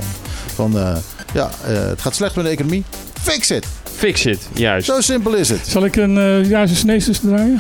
Van 0.56 0.78
eh, 0.78 0.96
ja, 1.34 1.50
eh, 1.68 1.74
het 1.76 2.02
gaat 2.02 2.16
slecht 2.16 2.36
met 2.36 2.46
de 2.46 2.52
economie. 2.52 2.84
Fix 3.22 3.52
it. 3.52 3.66
fix 3.96 4.26
it. 4.26 4.40
Juist. 4.54 4.86
Zo 4.88 5.02
simpel 5.02 5.34
is 5.34 5.50
het. 5.50 5.60
Zal 5.68 5.86
ik 5.86 5.96
een 5.96 6.16
uh, 6.16 6.50
Ja, 6.50 6.66
zuster, 6.66 6.88
nee, 6.88 7.00
zuster 7.00 7.30
draaien? 7.30 7.60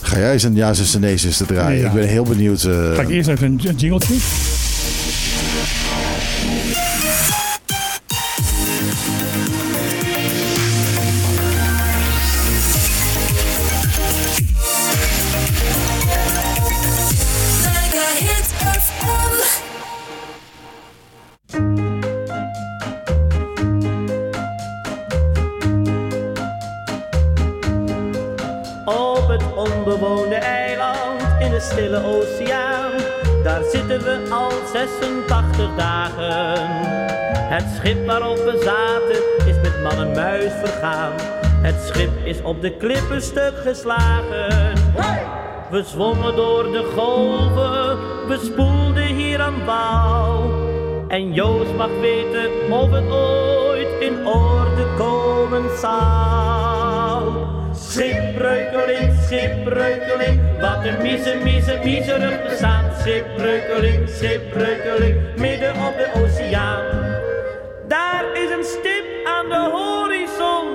Ga 0.00 0.18
jij 0.18 0.32
eens 0.32 0.42
een 0.42 0.54
ja, 0.54 0.74
zuster, 0.74 1.00
nee, 1.00 1.16
zuster 1.16 1.46
draaien? 1.46 1.80
Ja. 1.80 1.86
Ik 1.86 1.92
ben 1.92 2.08
heel 2.08 2.24
benieuwd. 2.24 2.64
eh, 2.64 2.94
Ga 2.94 3.02
ik 3.02 3.08
eerst 3.08 3.28
even 3.28 3.46
een, 3.46 3.60
een 3.64 3.76
jingletje. 3.76 4.14
Schip 37.86 38.06
waarop 38.06 38.36
we 38.36 38.60
zaten 38.64 39.46
is 39.48 39.60
met 39.62 39.82
man 39.82 40.06
en 40.06 40.12
muis 40.12 40.52
vergaan. 40.64 41.12
Het 41.62 41.74
schip 41.86 42.10
is 42.24 42.42
op 42.42 42.60
de 42.60 42.76
klippen 42.76 43.22
stuk 43.22 43.54
geslagen. 43.64 44.74
We 45.70 45.82
zwommen 45.82 46.36
door 46.36 46.62
de 46.62 46.92
golven, 46.96 47.98
we 48.28 48.38
spoelden 48.44 49.06
hier 49.06 49.40
aan 49.40 49.64
wal. 49.64 50.50
En 51.08 51.32
Joost 51.32 51.74
mag 51.74 51.90
weten 52.00 52.50
of 52.70 52.90
het 52.90 53.10
ooit 53.10 53.88
in 54.00 54.26
orde 54.26 54.86
komen 54.98 55.78
zal. 55.78 57.48
Schipbreukeling, 57.72 59.12
schipbreukeling, 59.22 60.40
wat 60.60 60.84
een 60.84 61.02
mieze, 61.02 61.40
mieze, 61.42 61.80
miserig 61.84 62.42
bestaan. 62.42 62.84
Schipbreukeling, 63.00 64.08
schipbreukeling, 64.08 65.16
midden 65.36 65.74
op 65.74 65.96
de 65.96 66.10
oceaan. 66.14 66.95
Aan 69.46 69.70
de 69.70 69.70
horizon, 69.76 70.66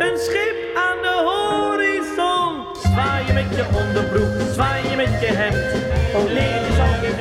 een 0.00 0.18
schip 0.18 0.76
aan 0.76 1.02
de 1.02 1.22
horizon. 1.26 2.66
Zwaai 2.82 3.26
je 3.26 3.32
met 3.32 3.56
je 3.56 3.64
onderbroek, 3.76 4.52
zwaai 4.52 4.88
je 4.88 4.96
met 4.96 5.20
je 5.20 5.26
hemd, 5.26 5.72
zal 6.76 7.02
je 7.02 7.12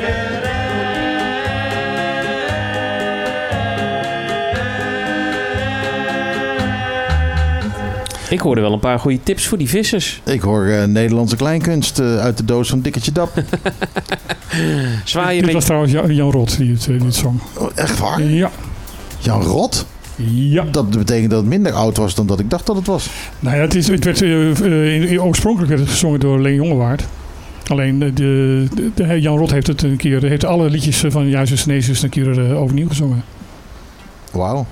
Ik 8.29 8.39
hoorde 8.39 8.61
wel 8.61 8.73
een 8.73 8.79
paar 8.79 8.99
goede 8.99 9.19
tips 9.23 9.47
voor 9.47 9.57
die 9.57 9.69
vissers. 9.69 10.21
Ik 10.23 10.41
hoor 10.41 10.65
eh, 10.65 10.83
Nederlandse 10.83 11.35
kleinkunst 11.35 11.99
eh, 11.99 12.19
uit 12.19 12.37
de 12.37 12.45
doos 12.45 12.69
van 12.69 12.81
Dikketje 12.81 13.11
Dap. 13.11 13.33
Zwaai 15.03 15.35
je 15.35 15.41
Dit 15.41 15.45
was 15.45 15.53
met... 15.53 15.65
trouwens 15.65 15.91
Jan, 15.91 16.15
Jan 16.15 16.31
Rot 16.31 16.57
die 16.57 16.71
het, 16.71 16.81
eh, 16.81 16.87
die 16.87 17.05
het 17.05 17.15
zong. 17.15 17.39
Oh, 17.57 17.69
echt 17.75 17.99
waar? 17.99 18.21
Ja. 18.21 18.51
Jan 19.19 19.41
Rot? 19.41 19.85
Ja. 20.15 20.63
Dat 20.71 20.89
betekent 20.89 21.29
dat 21.29 21.39
het 21.39 21.49
minder 21.49 21.71
oud 21.71 21.97
was 21.97 22.15
dan 22.15 22.27
dat 22.27 22.39
ik 22.39 22.49
dacht 22.49 22.65
dat 22.65 22.75
het 22.75 22.87
was. 22.87 23.09
Nou 23.39 23.55
ja, 23.55 23.61
het, 23.61 23.75
is, 23.75 23.87
het 23.87 24.03
werd, 24.05 24.21
eh, 24.21 25.13
eh, 25.13 25.25
oorspronkelijk 25.25 25.69
werd 25.69 25.81
het 25.81 25.91
gezongen 25.91 26.19
door 26.19 26.39
Leen 26.41 26.55
Jongewaard. 26.55 27.03
Alleen 27.67 28.01
eh, 28.03 28.09
de, 28.15 28.67
de, 28.75 28.91
de- 28.95 29.21
Jan 29.21 29.37
Rot 29.37 29.51
heeft 29.51 29.67
het 29.67 29.83
een 29.83 29.97
keer, 29.97 30.23
heeft 30.23 30.45
alle 30.45 30.69
liedjes 30.69 31.03
van 31.07 31.27
Juist 31.29 31.65
Nezus 31.65 32.01
een 32.01 32.09
keer 32.09 32.55
overnieuw 32.55 32.87
gezongen. 32.87 33.23
Wauw. 34.31 34.65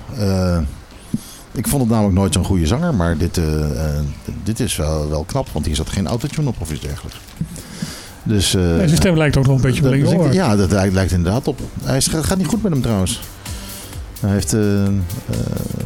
Ik 1.52 1.68
vond 1.68 1.82
het 1.82 1.90
namelijk 1.90 2.14
nooit 2.18 2.32
zo'n 2.32 2.44
goede 2.44 2.66
zanger, 2.66 2.94
maar 2.94 3.16
dit, 3.16 3.40
dit 4.42 4.60
is 4.60 4.76
wel, 4.76 5.08
wel 5.08 5.24
knap, 5.24 5.48
want 5.52 5.66
hier 5.66 5.74
zat 5.74 5.88
geen 5.88 6.06
autotune 6.06 6.48
op 6.48 6.56
of 6.58 6.72
iets 6.72 6.80
dergelijks. 6.80 7.18
Dus, 8.22 8.50
zijn 8.50 8.88
stem 8.96 9.16
lijkt 9.16 9.36
ook 9.36 9.46
nog 9.46 9.56
een 9.56 9.62
beetje 9.62 9.84
op 9.84 9.90
Leen. 9.90 10.32
Ja, 10.32 10.56
dat 10.56 10.70
lijkt, 10.70 10.94
lijkt 10.94 11.12
inderdaad 11.12 11.48
op. 11.48 11.60
Hij 11.82 12.00
gaat 12.00 12.38
niet 12.38 12.46
goed 12.46 12.62
met 12.62 12.72
hem 12.72 12.82
trouwens. 12.82 13.20
Hij 14.22 14.30
heeft, 14.30 14.52
eh, 14.52 14.84
eh, 14.86 14.90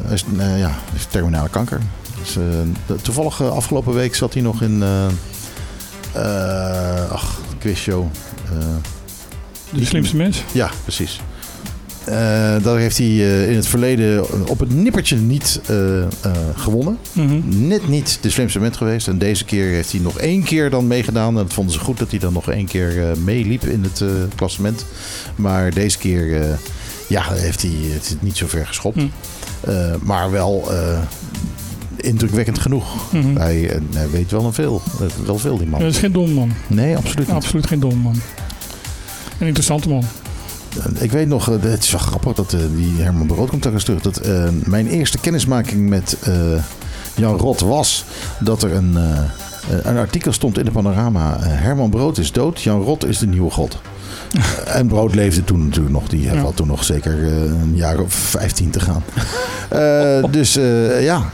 hij 0.05 0.15
is, 0.15 0.25
eh, 0.39 0.59
ja, 0.59 0.71
heeft 0.93 1.11
terminale 1.11 1.49
kanker. 1.49 1.81
Dus, 2.23 2.37
eh, 2.37 2.43
de- 2.87 2.97
toevallig 3.03 3.41
eh, 3.41 3.51
afgelopen 3.51 3.95
week 3.95 4.15
zat 4.15 4.33
hij 4.33 4.43
nog 4.43 4.63
in... 4.63 4.83
eh 4.83 5.07
eh, 6.13 7.11
ach, 7.11 7.41
quizshow. 7.59 8.05
eh 8.45 8.59
De 9.79 9.85
slimste 9.85 10.17
mens. 10.17 10.43
ja, 10.53 10.71
precies. 10.83 11.21
Eh, 12.05 12.15
daar 12.63 12.77
heeft 12.79 12.99
hij 12.99 13.07
eh, 13.07 13.51
in 13.51 13.57
het 13.57 13.67
verleden 13.67 14.49
op 14.49 14.59
het 14.61 14.75
nippertje 14.75 15.17
niet 15.17 15.61
eh, 15.67 16.03
eh, 16.03 16.09
gewonnen. 16.57 16.99
Mhm. 17.13 17.67
Net 17.67 17.89
niet 17.89 18.19
de 18.21 18.31
slimste 18.31 18.59
mens 18.61 18.77
geweest. 18.77 19.09
En 19.09 19.19
deze 19.19 19.45
keer 19.45 19.65
heeft 19.71 19.93
hij 19.93 20.01
nog 20.01 20.19
één 20.19 20.43
keer 20.43 20.71
dan 20.71 20.87
meegedaan. 20.87 21.29
En 21.29 21.35
dat 21.35 21.53
vonden 21.53 21.73
ze 21.75 21.79
goed 21.81 21.99
dat 21.99 22.11
hij 22.11 22.19
dan 22.19 22.33
nog 22.33 22.51
één 22.51 22.67
keer 22.67 23.11
eh, 23.11 23.17
meeliep 23.17 23.65
in 23.65 23.83
het 23.83 24.01
eh, 24.01 24.09
klassement. 24.35 24.85
Maar 25.37 25.71
deze 25.75 25.99
keer 25.99 26.41
eh, 26.43 26.49
ja, 27.07 27.33
heeft 27.33 27.63
hij 27.63 27.71
het 27.93 28.17
niet 28.21 28.37
zo 28.37 28.47
ver 28.47 28.67
geschopt. 28.67 28.97
Hm. 28.97 29.07
Eh, 29.61 29.95
maar 30.03 30.31
wel 30.31 30.73
eh, 30.73 30.99
indrukwekkend 31.97 32.59
genoeg. 32.59 32.87
Hij, 33.35 33.71
eh, 33.71 33.81
hij 33.95 34.11
weet 34.11 34.31
wel 34.31 34.45
een 34.45 34.53
veel. 34.53 34.83
wel 35.25 35.39
veel 35.39 35.59
die 35.59 35.67
man. 35.67 35.81
Dat 35.81 35.91
is 35.91 35.99
geen 35.99 36.13
dom 36.13 36.33
man. 36.33 36.53
Nee, 36.67 36.97
absoluut 36.97 37.27
niet. 37.27 37.37
Absoluut 37.37 37.67
geen 37.67 37.81
dom 37.81 37.99
man. 37.99 38.21
Een 39.39 39.47
interessante 39.47 39.89
man. 39.89 40.05
Ik 40.99 41.13
weet 41.13 41.29
nog, 41.29 41.47
het 41.47 41.83
is 41.83 41.91
wel 41.91 42.01
grappig 42.01 42.33
dat 42.33 42.51
die 42.51 43.03
Herman 43.03 43.27
Brood 43.27 43.49
komt 43.49 43.63
daar 43.63 43.73
eens 43.73 43.85
terug. 43.85 44.01
Dat 44.03 44.21
mijn 44.65 44.87
eerste 44.87 45.19
kennismaking 45.19 45.89
met 45.89 46.17
Jan 47.15 47.37
Rot 47.37 47.61
was 47.61 48.05
dat 48.41 48.63
er 48.63 48.73
een, 48.73 48.97
een 49.83 49.97
artikel 49.97 50.33
stond 50.33 50.59
in 50.59 50.65
de 50.65 50.71
panorama. 50.71 51.37
Herman 51.41 51.91
Brood 51.91 52.19
is 52.19 52.33
dood, 52.33 52.63
Jan 52.63 52.83
Rot 52.83 53.07
is 53.07 53.19
de 53.19 53.27
nieuwe 53.27 53.51
god. 53.51 53.79
en 54.65 54.87
Brood 54.87 55.15
leefde 55.15 55.45
toen 55.45 55.65
natuurlijk 55.65 55.95
nog. 55.95 56.09
Die 56.09 56.23
Ja. 56.23 56.37
had 56.37 56.57
toen 56.57 56.67
nog 56.67 56.85
zeker 56.85 57.25
eh, 57.25 57.43
een 57.43 57.73
jaar 57.75 57.99
of 57.99 58.13
15 58.15 58.71
te 58.71 58.81
gaan. 58.81 59.03
Eh, 59.69 60.25
dus 60.31 60.57
eh, 60.57 61.05
ja, 61.05 61.31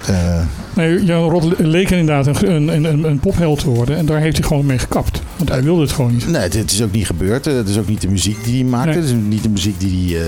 Nee, 0.75 1.05
Jan 1.05 1.31
Rot 1.31 1.59
leek 1.59 1.91
inderdaad 1.91 2.43
een, 2.43 2.69
een, 2.69 2.85
een, 2.85 3.05
een 3.05 3.19
popheld 3.21 3.59
te 3.59 3.69
worden. 3.71 3.97
En 3.97 4.07
daar 4.07 4.21
heeft 4.21 4.39
hij 4.39 4.47
gewoon 4.47 4.67
mee 4.67 4.79
gekapt. 4.79 5.23
Want 5.37 5.49
hij 5.51 5.63
wilde 5.63 5.81
het 5.83 5.93
gewoon 5.93 6.13
niet. 6.13 6.29
nee, 6.29 6.41
het 6.41 6.73
is 6.73 6.83
ook 6.83 6.93
niet 6.93 7.07
gebeurd. 7.07 7.45
Het 7.45 7.69
is 7.69 7.79
ook 7.79 7.89
niet 7.89 8.01
de 8.01 8.09
muziek 8.09 8.45
die 8.45 8.55
hij 8.55 8.71
maakte. 8.71 8.89
Nee. 8.89 8.97
Het 8.99 9.07
is 9.07 9.15
niet 9.29 9.43
de 9.43 9.49
muziek 9.49 9.81
die 9.81 10.17
hij 10.17 10.25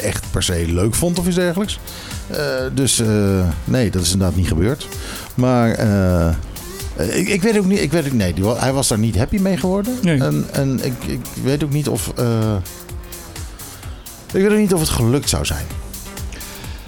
echt 0.00 0.24
per 0.30 0.42
se 0.42 0.64
leuk 0.68 0.94
vond 0.94 1.18
of 1.18 1.26
iets 1.26 1.36
dergelijks. 1.36 1.78
Dus 2.74 3.02
nee, 3.64 3.90
dat 3.90 4.02
is 4.02 4.12
inderdaad 4.12 4.36
niet 4.36 4.48
gebeurd. 4.48 4.88
Maar 5.34 5.76
ik, 7.02 7.28
ik 7.28 7.42
weet 7.42 7.58
ook 7.58 7.64
niet. 7.64 7.80
Ik 7.80 7.92
weet 7.92 8.06
ook, 8.06 8.12
nee, 8.12 8.34
die, 8.34 8.44
hij 8.46 8.72
was 8.72 8.88
daar 8.88 8.98
niet 8.98 9.16
happy 9.16 9.38
mee 9.38 9.56
geworden. 9.56 9.94
Nee. 10.02 10.18
En, 10.20 10.44
en 10.52 10.80
ik, 10.84 10.92
ik 11.06 11.20
weet 11.42 11.64
ook 11.64 11.72
niet 11.72 11.88
of. 11.88 12.12
eh, 12.16 12.56
ik 14.32 14.42
weet 14.42 14.50
ook 14.52 14.58
niet 14.58 14.74
of 14.74 14.80
het 14.80 14.88
gelukt 14.88 15.28
zou 15.28 15.44
zijn. 15.44 15.64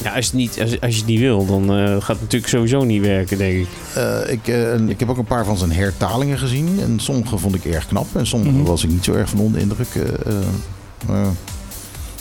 Ja, 0.02 0.14
als, 0.14 0.24
het 0.26 0.34
niet, 0.34 0.60
als, 0.60 0.80
als 0.80 0.90
je 0.92 0.96
het 0.98 1.06
niet 1.06 1.18
wil, 1.20 1.46
dan 1.46 1.62
eh, 1.62 1.86
gaat 1.90 2.06
het 2.08 2.20
natuurlijk 2.20 2.52
sowieso 2.52 2.84
niet 2.84 3.00
werken, 3.02 3.38
denk 3.38 3.52
ik. 3.60 3.68
Eh, 3.94 4.18
ik, 4.32 4.48
eh, 4.48 4.74
ik 4.88 5.00
heb 5.00 5.08
ook 5.10 5.18
een 5.18 5.24
paar 5.24 5.44
van 5.44 5.56
zijn 5.56 5.72
hertalingen 5.72 6.38
gezien. 6.38 6.78
En 6.80 7.00
sommige 7.00 7.38
vond 7.38 7.54
ik 7.54 7.64
erg 7.64 7.86
knap. 7.86 8.06
En 8.16 8.26
sommige 8.26 8.56
Mhm. 8.56 8.64
was 8.64 8.84
ik 8.84 8.90
niet 8.90 9.04
zo 9.04 9.12
erg 9.12 9.28
van 9.30 9.38
onder 9.38 9.58
de 9.58 9.60
indruk. 9.64 9.88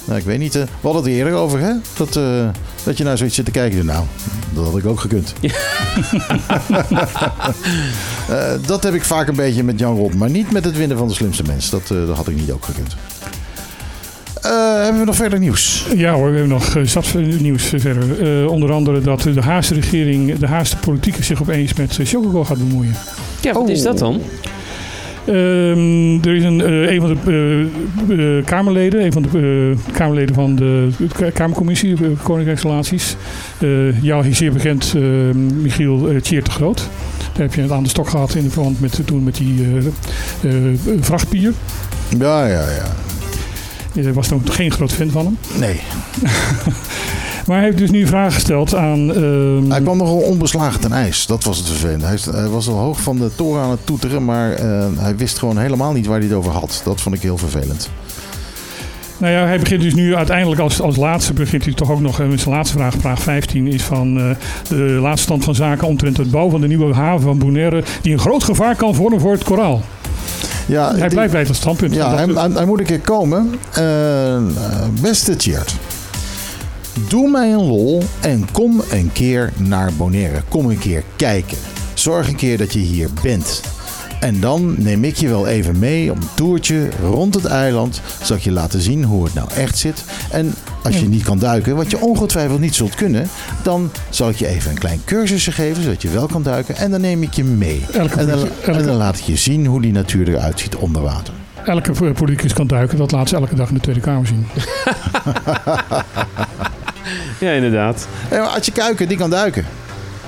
Nou, 0.06 0.20
ik 0.20 0.26
weet 0.26 0.40
niet. 0.40 0.56
eh, 0.56 0.62
we 0.62 0.70
hadden 0.82 1.02
het 1.02 1.12
er 1.12 1.18
eerder 1.18 1.34
over, 1.34 1.60
hè? 1.60 1.72
Dat, 1.98 2.16
eh, 2.16 2.48
dat 2.84 2.98
je 2.98 3.04
naar 3.04 3.18
zoiets 3.18 3.36
zit 3.36 3.46
te 3.46 3.52
kijken. 3.52 3.86
Nou, 3.86 4.06
dat 4.54 4.66
had 4.66 4.78
ik 4.78 4.86
ook 4.86 5.00
gekund. 5.00 5.34
Eh, 8.30 8.52
dat 8.66 8.84
heb 8.84 8.94
ik 8.94 9.04
vaak 9.04 9.28
een 9.28 9.36
beetje 9.36 9.64
met 9.64 9.80
Jan 9.80 9.96
Rot. 9.98 10.14
Maar 10.16 10.30
niet 10.30 10.52
met 10.52 10.66
het 10.66 10.78
winnen 10.78 10.98
van 10.98 11.08
de 11.08 11.14
slimste 11.14 11.44
mens. 11.44 11.70
Dat, 11.70 11.82
eh, 11.82 12.08
dat 12.08 12.16
had 12.16 12.28
ik 12.28 12.36
niet 12.36 12.52
ook 12.52 12.66
gekund. 12.66 12.96
Eh, 14.42 14.52
hebben 14.82 15.00
we 15.00 15.06
nog 15.06 15.16
verder 15.16 15.40
nieuws? 15.40 15.86
Ja 15.96 16.14
hoor, 16.14 16.32
we 16.32 16.38
hebben 16.38 16.58
nog 16.58 16.78
zat 16.84 17.14
nieuws 17.40 17.64
verder. 17.76 18.42
Eh, 18.42 18.48
onder 18.52 18.72
andere 18.72 19.02
dat 19.02 19.22
de 19.22 19.42
Haagse 19.42 19.74
regering, 19.74 20.38
de 20.38 20.48
Haagse 20.48 20.78
politiek 20.78 21.24
zich 21.24 21.42
opeens 21.42 21.74
met 21.74 22.00
Chocobo 22.04 22.44
gaat 22.44 22.58
bemoeien. 22.58 22.96
Ja, 23.42 23.54
wat 23.54 23.70
is 23.70 23.82
dat 23.82 23.98
dan? 23.98 24.22
Ehm, 25.26 26.28
er 26.28 26.36
is 26.36 26.44
een, 26.44 26.62
eh, 26.62 26.92
een 26.92 27.02
van 27.02 27.18
de 27.24 27.68
eh, 28.10 28.38
eh, 28.38 28.46
Kamerleden, 28.46 29.06
een 29.06 29.12
van 29.12 29.22
de 29.22 29.74
Kamerleden 29.92 30.36
van 30.36 30.56
de 30.56 30.90
Kamercommissie 31.34 31.96
Koninkrijksrelaties, 32.24 33.16
jou 34.02 34.34
zeer 34.34 34.54
bekend 34.54 34.94
eh, 34.96 35.02
Michiel 35.62 36.22
Tjeerd 36.22 36.46
de 36.46 36.52
Groot. 36.52 36.90
Daar 37.34 37.42
heb 37.42 37.54
je 37.54 37.62
het 37.62 37.72
aan 37.72 37.84
de 37.84 37.90
stok 37.90 38.10
gehad 38.10 38.36
in 38.36 38.44
de 38.44 38.50
verband 38.50 38.80
met 38.80 39.00
toen 39.06 39.24
met 39.24 39.36
die 39.36 39.68
vrachtpier. 41.00 41.54
Ja, 42.20 42.48
ja, 42.48 42.70
ja. 42.70 42.96
Je 43.94 44.14
was 44.14 44.30
nog 44.30 44.42
geen 44.56 44.72
groot 44.72 44.92
fan 44.92 45.10
van 45.10 45.26
hem. 45.26 45.38
Nee. 45.60 45.80
Maar 47.46 47.56
hij 47.58 47.66
heeft 47.66 47.78
dus 47.78 47.92
nu 47.92 48.02
een 48.02 48.08
vraag 48.08 48.34
gesteld 48.34 48.76
aan... 48.76 49.14
ehm, 49.14 49.70
Hij 49.72 49.82
kwam 49.82 49.98
nogal 49.98 50.18
onbeslagen 50.18 50.80
ten 50.80 50.92
ijs. 50.92 51.26
Dat 51.26 51.44
was 51.44 51.58
het 51.58 51.68
vervelende. 51.68 52.06
Hij, 52.06 52.48
was 52.48 52.68
al 52.68 52.78
hoog 52.78 53.02
van 53.02 53.18
de 53.18 53.30
toren 53.36 53.62
aan 53.64 53.70
het 53.72 53.86
toeteren, 53.86 54.26
maar 54.26 54.52
eh, 54.52 54.86
hij 54.98 55.16
wist 55.16 55.40
gewoon 55.40 55.58
helemaal 55.58 55.92
niet 55.94 56.06
waar 56.06 56.18
hij 56.20 56.28
het 56.28 56.36
over 56.38 56.52
had. 56.52 56.82
Dat 56.86 57.02
vond 57.02 57.16
ik 57.16 57.22
heel 57.22 57.38
vervelend. 57.38 57.90
Nou 59.18 59.34
ja, 59.34 59.46
hij 59.46 59.60
begint 59.60 59.82
dus 59.82 59.94
nu 59.94 60.16
uiteindelijk 60.16 60.62
als, 60.62 60.82
als 60.82 60.96
laatste, 60.96 61.34
begint 61.34 61.64
hij 61.66 61.74
toch 61.74 61.92
ook 61.92 62.02
nog 62.02 62.20
eh, 62.20 62.28
met 62.28 62.40
zijn 62.40 62.56
laatste 62.56 62.78
vraag, 62.78 62.94
vraag 63.00 63.22
15, 63.22 63.68
is 63.68 63.84
van 63.84 64.18
eh, 64.20 64.30
de 64.70 64.76
laatste 65.02 65.24
stand 65.24 65.44
van 65.44 65.56
zaken 65.56 65.88
omtrent 65.88 66.18
het 66.18 66.32
bouwen 66.32 66.52
van 66.52 66.62
de 66.62 66.68
nieuwe 66.68 66.94
haven 66.94 67.22
van 67.22 67.38
Bonaire, 67.38 67.84
die 68.02 68.14
een 68.14 68.20
groot 68.20 68.44
gevaar 68.44 68.76
kan 68.76 68.96
vormen 68.96 69.20
voor 69.20 69.32
het 69.32 69.44
koraal. 69.44 69.82
Ja, 70.68 70.90
hij 70.92 71.00
die- 71.00 71.10
blijft 71.10 71.32
bij 71.34 71.44
dat 71.44 71.56
standpunt. 71.56 71.94
Ja, 71.94 72.16
hij, 72.16 72.26
hij, 72.26 72.50
hij 72.54 72.66
moet 72.66 72.80
een 72.80 72.86
keer 72.86 73.00
komen. 73.00 73.56
Eh, 73.72 74.38
beste 75.02 75.36
Tjeerd. 75.36 75.76
Doe 77.08 77.30
mij 77.30 77.52
een 77.52 77.66
lol 77.66 78.04
en 78.22 78.52
kom 78.52 78.82
een 78.92 79.10
keer 79.14 79.54
naar 79.58 79.94
Bonaire. 79.94 80.42
Kom 80.48 80.70
een 80.70 80.80
keer 80.80 81.04
kijken. 81.16 81.58
Zorg 81.94 82.28
een 82.28 82.36
keer 82.36 82.58
dat 82.58 82.74
je 82.74 82.80
hier 82.80 83.10
bent. 83.22 83.62
En 84.20 84.40
dan 84.40 84.76
neem 84.78 85.04
ik 85.04 85.16
je 85.16 85.28
wel 85.28 85.48
even 85.48 85.80
mee 85.80 86.12
op 86.12 86.18
een 86.18 86.28
toertje 86.36 86.90
rond 87.02 87.34
het 87.34 87.46
eiland. 87.46 88.02
Zal 88.22 88.36
ik 88.36 88.42
je 88.42 88.52
laten 88.52 88.82
zien 88.82 89.04
hoe 89.04 89.24
het 89.24 89.34
nou 89.34 89.50
echt 89.56 89.78
zit. 89.78 90.04
En 90.32 90.54
als 90.84 91.00
je 91.00 91.08
niet 91.08 91.24
kan 91.24 91.40
duiken, 91.40 91.76
wat 91.76 91.92
je 91.92 92.00
ongetwijfeld 92.00 92.60
niet 92.60 92.76
zult 92.76 92.96
kunnen, 92.96 93.28
dan 93.64 93.92
zal 94.10 94.30
ik 94.30 94.36
je 94.36 94.48
even 94.48 94.72
een 94.72 94.78
klein 94.78 95.02
cursusje 95.06 95.52
geven, 95.52 95.84
zodat 95.84 96.02
je 96.02 96.10
wel 96.10 96.28
kan 96.28 96.44
duiken. 96.44 96.76
En 96.76 96.92
dan 96.92 97.02
neem 97.02 97.24
ik 97.24 97.34
je 97.34 97.44
mee. 97.44 97.86
Elke 97.92 98.20
en, 98.20 98.28
dan, 98.28 98.48
en 98.66 98.86
dan 98.86 98.96
laat 98.96 99.18
ik 99.18 99.24
je 99.24 99.36
zien 99.36 99.66
hoe 99.66 99.82
die 99.82 99.92
natuur 99.92 100.28
eruit 100.28 100.60
ziet 100.60 100.76
onder 100.76 101.02
water. 101.02 101.34
Elke 101.66 102.14
politicus 102.14 102.54
kan 102.54 102.68
duiken, 102.68 102.98
dat 102.98 103.12
laat 103.12 103.30
ze 103.30 103.36
elke 103.36 103.56
dag 103.56 103.68
in 103.68 103.74
de 103.74 103.80
Tweede 103.80 104.02
Kamer 104.02 104.28
zien. 104.28 104.46
Ja, 107.40 107.52
inderdaad. 107.52 108.08
Ja, 108.32 108.38
maar 108.40 108.48
Adje 108.50 108.72
Kuiken, 108.72 109.08
die 109.08 109.18
kan 109.18 109.30
duiken. 109.30 109.66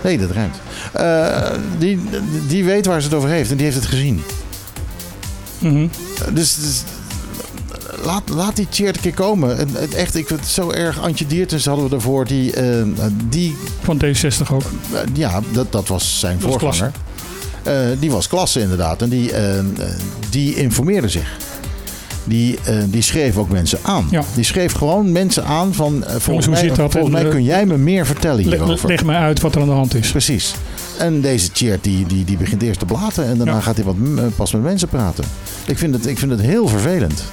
Nee, 0.04 0.18
dat 0.18 0.32
ruimt. 0.32 0.56
Eh, 0.94 1.60
die, 1.78 2.00
die 2.48 2.64
weet 2.64 2.86
waar 2.86 3.02
ze 3.02 3.08
het 3.08 3.18
over 3.18 3.30
heeft 3.30 3.52
en 3.52 3.56
die 3.58 3.66
heeft 3.66 3.78
het 3.78 3.86
gezien. 3.86 4.24
Mhm. 5.60 5.88
Dus, 6.34 6.56
dus 6.56 6.84
laat, 8.04 8.30
laat 8.30 8.56
die 8.56 8.68
Tjeerd 8.70 8.96
een 8.96 9.02
keer 9.02 9.14
komen. 9.14 9.58
En, 9.58 9.70
het 9.74 9.94
echt, 9.94 10.16
ik 10.16 10.28
vind 10.28 10.40
het 10.40 10.50
zo 10.50 10.72
erg. 10.72 11.02
Antje 11.02 11.28
Diertens 11.28 11.66
hadden 11.66 11.84
we 11.84 11.90
daarvoor. 11.92 12.26
Die, 12.26 12.54
eh, 12.54 12.84
die, 13.30 13.56
Van 13.82 14.02
D60 14.06 14.52
ook. 14.52 14.62
eh, 14.62 15.00
ja, 15.14 15.40
dat, 15.52 15.72
dat 15.72 15.88
was 15.88 16.20
zijn 16.20 16.40
Dat 16.40 16.50
was 16.50 16.62
voorganger. 16.62 16.92
Eh, 17.64 17.74
die 18.00 18.12
was 18.12 18.28
klasse 18.28 18.60
inderdaad. 18.60 19.02
En 19.02 19.10
die, 19.10 19.32
eh, 19.32 19.60
eh, 19.60 19.66
die 20.30 20.56
informeerde 20.56 21.10
zich. 21.10 21.38
Die, 22.24 22.57
eh, 22.63 22.76
die 22.88 23.01
schreef 23.01 23.38
ook 23.38 23.49
mensen 23.49 23.80
aan. 23.82 24.07
Ja. 24.11 24.24
Die 24.36 24.43
schreef 24.43 24.74
gewoon 24.74 25.11
mensen 25.11 25.45
aan 25.45 25.74
van... 25.74 26.03
eh, 26.03 26.15
volgens 26.19 26.45
hoe 26.45 26.55
mij, 26.55 26.63
zit 26.63 26.76
dat? 26.76 26.91
volgens 26.91 27.13
mij 27.13 27.24
eh, 27.24 27.30
kun 27.30 27.43
jij 27.43 27.65
me 27.65 27.78
meer 27.78 28.05
vertellen 28.05 28.45
Le- 28.49 28.55
hierover. 28.55 28.88
leg 28.88 29.03
mij 29.03 29.15
uit 29.15 29.41
wat 29.41 29.55
er 29.55 29.61
aan 29.61 29.67
de 29.67 29.74
hand 29.74 29.95
is. 29.95 30.11
Precies. 30.11 30.53
En 30.97 31.21
deze 31.21 31.51
Tjeerd 31.51 31.84
die, 31.84 32.05
die, 32.05 32.26
die 32.26 32.38
begint 32.38 32.61
eerst 32.61 32.80
te 32.80 32.86
blaten 32.86 33.26
en 33.28 33.38
daarna 33.38 33.53
Ja. 33.53 33.59
gaat 33.59 33.76
hij 33.76 33.86
wat 33.86 33.95
pas 34.36 34.51
met 34.53 34.63
mensen 34.63 34.88
praten. 34.88 35.24
Ik 35.65 35.78
vind 35.78 35.93
het, 35.93 36.07
ik 36.07 36.17
vind 36.19 36.32
het 36.32 36.41
heel 36.41 36.67
vervelend. 36.67 37.24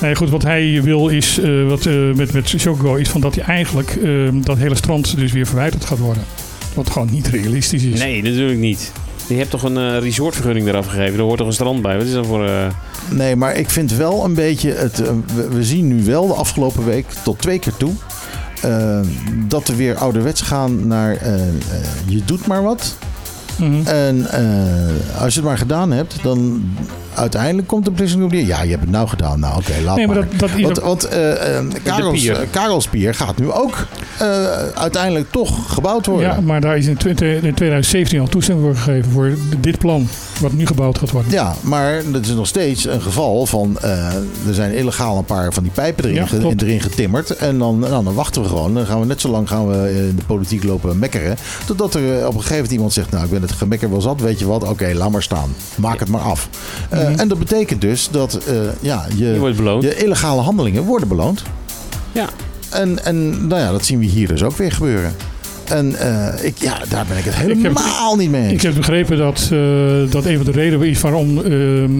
Nee, 0.00 0.14
goed, 0.14 0.30
wat 0.30 0.42
hij 0.42 0.82
wil 0.82 1.08
is, 1.08 1.38
eh, 1.38 1.66
wat 1.68 1.86
eh, 1.86 1.94
met, 2.14 2.32
met 2.32 2.50
Chocobo 2.56 2.94
is 2.94 3.08
van 3.08 3.20
dat 3.20 3.34
hij 3.34 3.44
eigenlijk 3.44 3.90
eh, 4.02 4.10
dat 4.32 4.56
hele 4.58 4.74
strand 4.74 5.16
dus 5.16 5.32
weer 5.32 5.46
verwijderd 5.46 5.84
gaat 5.84 5.98
worden. 5.98 6.22
Wat 6.74 6.90
gewoon 6.90 7.08
niet 7.10 7.26
realistisch 7.26 7.82
is. 7.82 7.98
Nee, 8.00 8.22
natuurlijk 8.22 8.58
niet. 8.58 8.92
Je 9.26 9.34
hebt 9.34 9.50
toch 9.50 9.62
een 9.62 9.76
eh, 9.76 9.98
resortvergunning 9.98 10.68
eraf 10.68 10.86
gegeven? 10.86 11.18
Er 11.18 11.24
hoort 11.24 11.38
toch 11.38 11.46
een 11.46 11.52
strand 11.52 11.82
bij? 11.82 11.96
Wat 11.96 12.06
is 12.06 12.12
dat 12.12 12.26
voor... 12.26 12.46
eh, 12.46 12.66
Nee, 13.10 13.36
maar 13.36 13.54
ik 13.56 13.70
vind 13.70 13.92
wel 13.92 14.24
een 14.24 14.34
beetje... 14.34 14.72
Het, 14.72 15.00
eh, 15.02 15.12
we, 15.34 15.48
we 15.48 15.64
zien 15.64 15.88
nu 15.88 16.04
wel 16.04 16.26
de 16.26 16.32
afgelopen 16.34 16.84
week 16.84 17.06
tot 17.24 17.38
twee 17.38 17.58
keer 17.58 17.76
toe... 17.76 17.92
dat 19.48 19.68
we 19.68 19.76
weer 19.76 19.96
ouderwets 19.96 20.40
gaan 20.40 20.86
naar 20.86 21.12
je 22.06 22.22
doet 22.24 22.46
maar 22.46 22.62
wat. 22.62 22.96
Mhm. 23.58 23.86
En 23.86 24.26
eh, 24.30 25.20
als 25.22 25.34
je 25.34 25.40
het 25.40 25.48
maar 25.48 25.58
gedaan 25.58 25.90
hebt, 25.92 26.22
dan 26.22 26.62
uiteindelijk 27.14 27.68
komt 27.68 27.84
de 27.84 27.90
beslissing 27.90 28.24
op 28.24 28.30
neer. 28.32 28.46
Ja, 28.46 28.62
je 28.62 28.70
hebt 28.70 28.80
het 28.82 28.90
nou 28.90 29.08
gedaan. 29.08 29.40
Nou, 29.40 29.56
oké, 29.56 29.72
laat 29.84 29.96
Nee, 29.96 30.06
maar 30.06 30.16
maar. 30.16 30.28
dat- 30.30 30.38
dat 30.38 30.50
is 30.56 30.62
want 30.62 30.78
want 30.78 31.04
eh, 31.04 31.56
eh, 31.58 31.64
Karels, 31.82 32.20
pier. 32.22 32.40
eh, 32.40 32.46
Karelspier 32.50 33.14
gaat 33.14 33.38
nu 33.38 33.50
ook 33.52 33.86
eh, 34.18 34.26
uiteindelijk 34.74 35.30
toch 35.30 35.72
gebouwd 35.74 36.06
worden. 36.06 36.28
Ja, 36.28 36.40
maar 36.40 36.60
daar 36.60 36.76
is 36.76 36.86
in, 36.86 36.96
20 36.96 37.42
in 37.42 37.54
2017 37.54 38.20
al 38.20 38.26
toestemming 38.26 38.66
voor 38.66 38.76
gegeven 38.84 39.10
voor 39.12 39.36
dit 39.60 39.78
plan, 39.78 40.08
wat 40.40 40.52
nu 40.52 40.66
gebouwd 40.66 40.98
gaat 40.98 41.10
worden. 41.10 41.32
Ja, 41.32 41.54
maar 41.60 42.02
dat 42.12 42.24
is 42.24 42.30
nog 42.34 42.46
steeds 42.46 42.84
een 42.86 43.02
geval 43.02 43.46
van... 43.46 43.78
eh, 43.80 44.06
er 44.46 44.54
zijn 44.54 44.72
illegaal 44.74 45.18
een 45.18 45.24
paar 45.24 45.52
van 45.52 45.62
die 45.62 45.72
pijpen 45.72 46.04
erin, 46.04 46.14
Ja, 46.14 46.26
erin 46.56 46.80
getimmerd. 46.80 47.36
En 47.36 47.58
dan, 47.58 47.78
nou, 47.78 48.04
dan 48.04 48.14
wachten 48.14 48.42
we 48.42 48.48
gewoon. 48.48 48.74
Dan 48.74 48.86
gaan 48.86 49.00
we 49.00 49.06
net 49.06 49.20
zo 49.20 49.28
lang 49.28 49.48
gaan 49.48 49.68
we 49.68 49.94
in 50.08 50.16
de 50.16 50.24
politiek 50.26 50.64
lopen 50.64 50.98
mekkeren. 50.98 51.36
Totdat 51.66 51.94
er 51.94 52.18
eh, 52.18 52.26
op 52.26 52.32
een 52.34 52.40
gegeven 52.40 52.54
moment 52.54 52.72
iemand 52.72 52.92
zegt... 52.92 53.10
nou, 53.10 53.24
ik 53.24 53.30
ben 53.30 53.42
het 53.42 53.52
gemekker 53.52 53.90
wel 53.90 54.00
zat. 54.00 54.20
Weet 54.20 54.38
je 54.38 54.46
wat? 54.46 54.68
Oké, 54.68 54.90
laat 54.94 55.10
maar 55.10 55.22
staan. 55.22 55.54
Maak 55.76 55.98
het 56.00 56.08
maar 56.08 56.20
af. 56.20 56.48
Eh. 57.06 57.20
En 57.20 57.28
dat 57.28 57.38
betekent 57.38 57.80
dus 57.80 58.08
dat 58.10 58.34
eh, 58.34 58.56
ja, 58.80 59.06
je, 59.16 59.54
je 59.80 59.96
illegale 59.96 60.40
handelingen 60.40 60.82
worden 60.82 61.08
beloond. 61.08 61.42
Ja. 62.12 62.28
En, 62.70 63.04
en 63.04 63.46
nou 63.46 63.60
ja, 63.60 63.70
dat 63.70 63.84
zien 63.84 63.98
we 63.98 64.04
hier 64.04 64.28
dus 64.28 64.42
ook 64.42 64.56
weer 64.56 64.72
gebeuren. 64.72 65.14
En 65.64 65.94
eh, 65.98 66.44
ik, 66.44 66.58
ja, 66.58 66.78
daar 66.88 67.04
ben 67.08 67.16
ik 67.16 67.24
het 67.24 67.34
Ik 67.34 67.40
heb- 67.48 67.76
helemaal 67.76 68.16
niet 68.16 68.30
mee 68.30 68.42
eens. 68.42 68.52
Ik 68.52 68.62
heb 68.62 68.74
begrepen 68.74 69.18
dat, 69.18 69.48
eh, 69.52 69.58
dat 70.10 70.24
een 70.24 70.36
van 70.36 70.44
de 70.44 70.50
redenen 70.52 70.88
is 70.88 71.00
waarom 71.00 71.38
ehm 71.44 71.90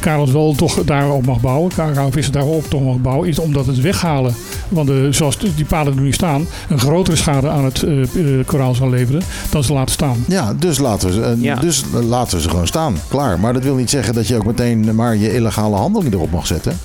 Karels 0.00 0.30
wel 0.32 0.54
toch 0.54 0.84
daarop 0.84 1.26
mag 1.26 1.40
bouwen, 1.40 1.70
Karel 1.74 2.10
Visser 2.10 2.32
daarop 2.32 2.70
toch 2.70 2.82
mag 2.82 2.96
bouwen, 2.96 3.28
is 3.28 3.38
omdat 3.38 3.66
het 3.66 3.80
weghalen 3.80 4.34
van 4.74 4.86
de, 4.86 5.08
zoals 5.10 5.38
die 5.38 5.64
paden 5.68 5.96
er 5.96 6.00
nu 6.02 6.12
staan, 6.12 6.46
een 6.68 6.78
grotere 6.78 7.16
schade 7.16 7.48
aan 7.48 7.64
het 7.64 7.82
eh, 7.82 8.02
eh, 8.02 8.46
koraal 8.46 8.74
zal 8.74 8.90
leveren 8.90 9.22
dan 9.50 9.64
ze 9.64 9.72
laten 9.72 9.92
staan. 9.94 10.24
Ja, 10.28 10.54
dus 10.58 10.78
laten, 10.78 11.08
we 11.08 11.14
ze, 11.14 11.22
eh, 11.22 11.42
Ja. 11.42 11.54
dus 11.54 11.84
laten 12.08 12.36
we 12.36 12.42
ze 12.42 12.48
gewoon 12.48 12.66
staan. 12.66 12.96
Klaar. 13.08 13.40
Maar 13.40 13.52
dat 13.52 13.62
wil 13.62 13.74
niet 13.74 13.90
zeggen 13.90 14.14
dat 14.14 14.26
je 14.28 14.36
ook 14.36 14.46
meteen 14.46 14.94
maar 14.94 15.16
je 15.16 15.34
illegale 15.34 15.76
handeling 15.76 16.12
erop 16.14 16.30
mag 16.30 16.46
zetten. 16.46 16.78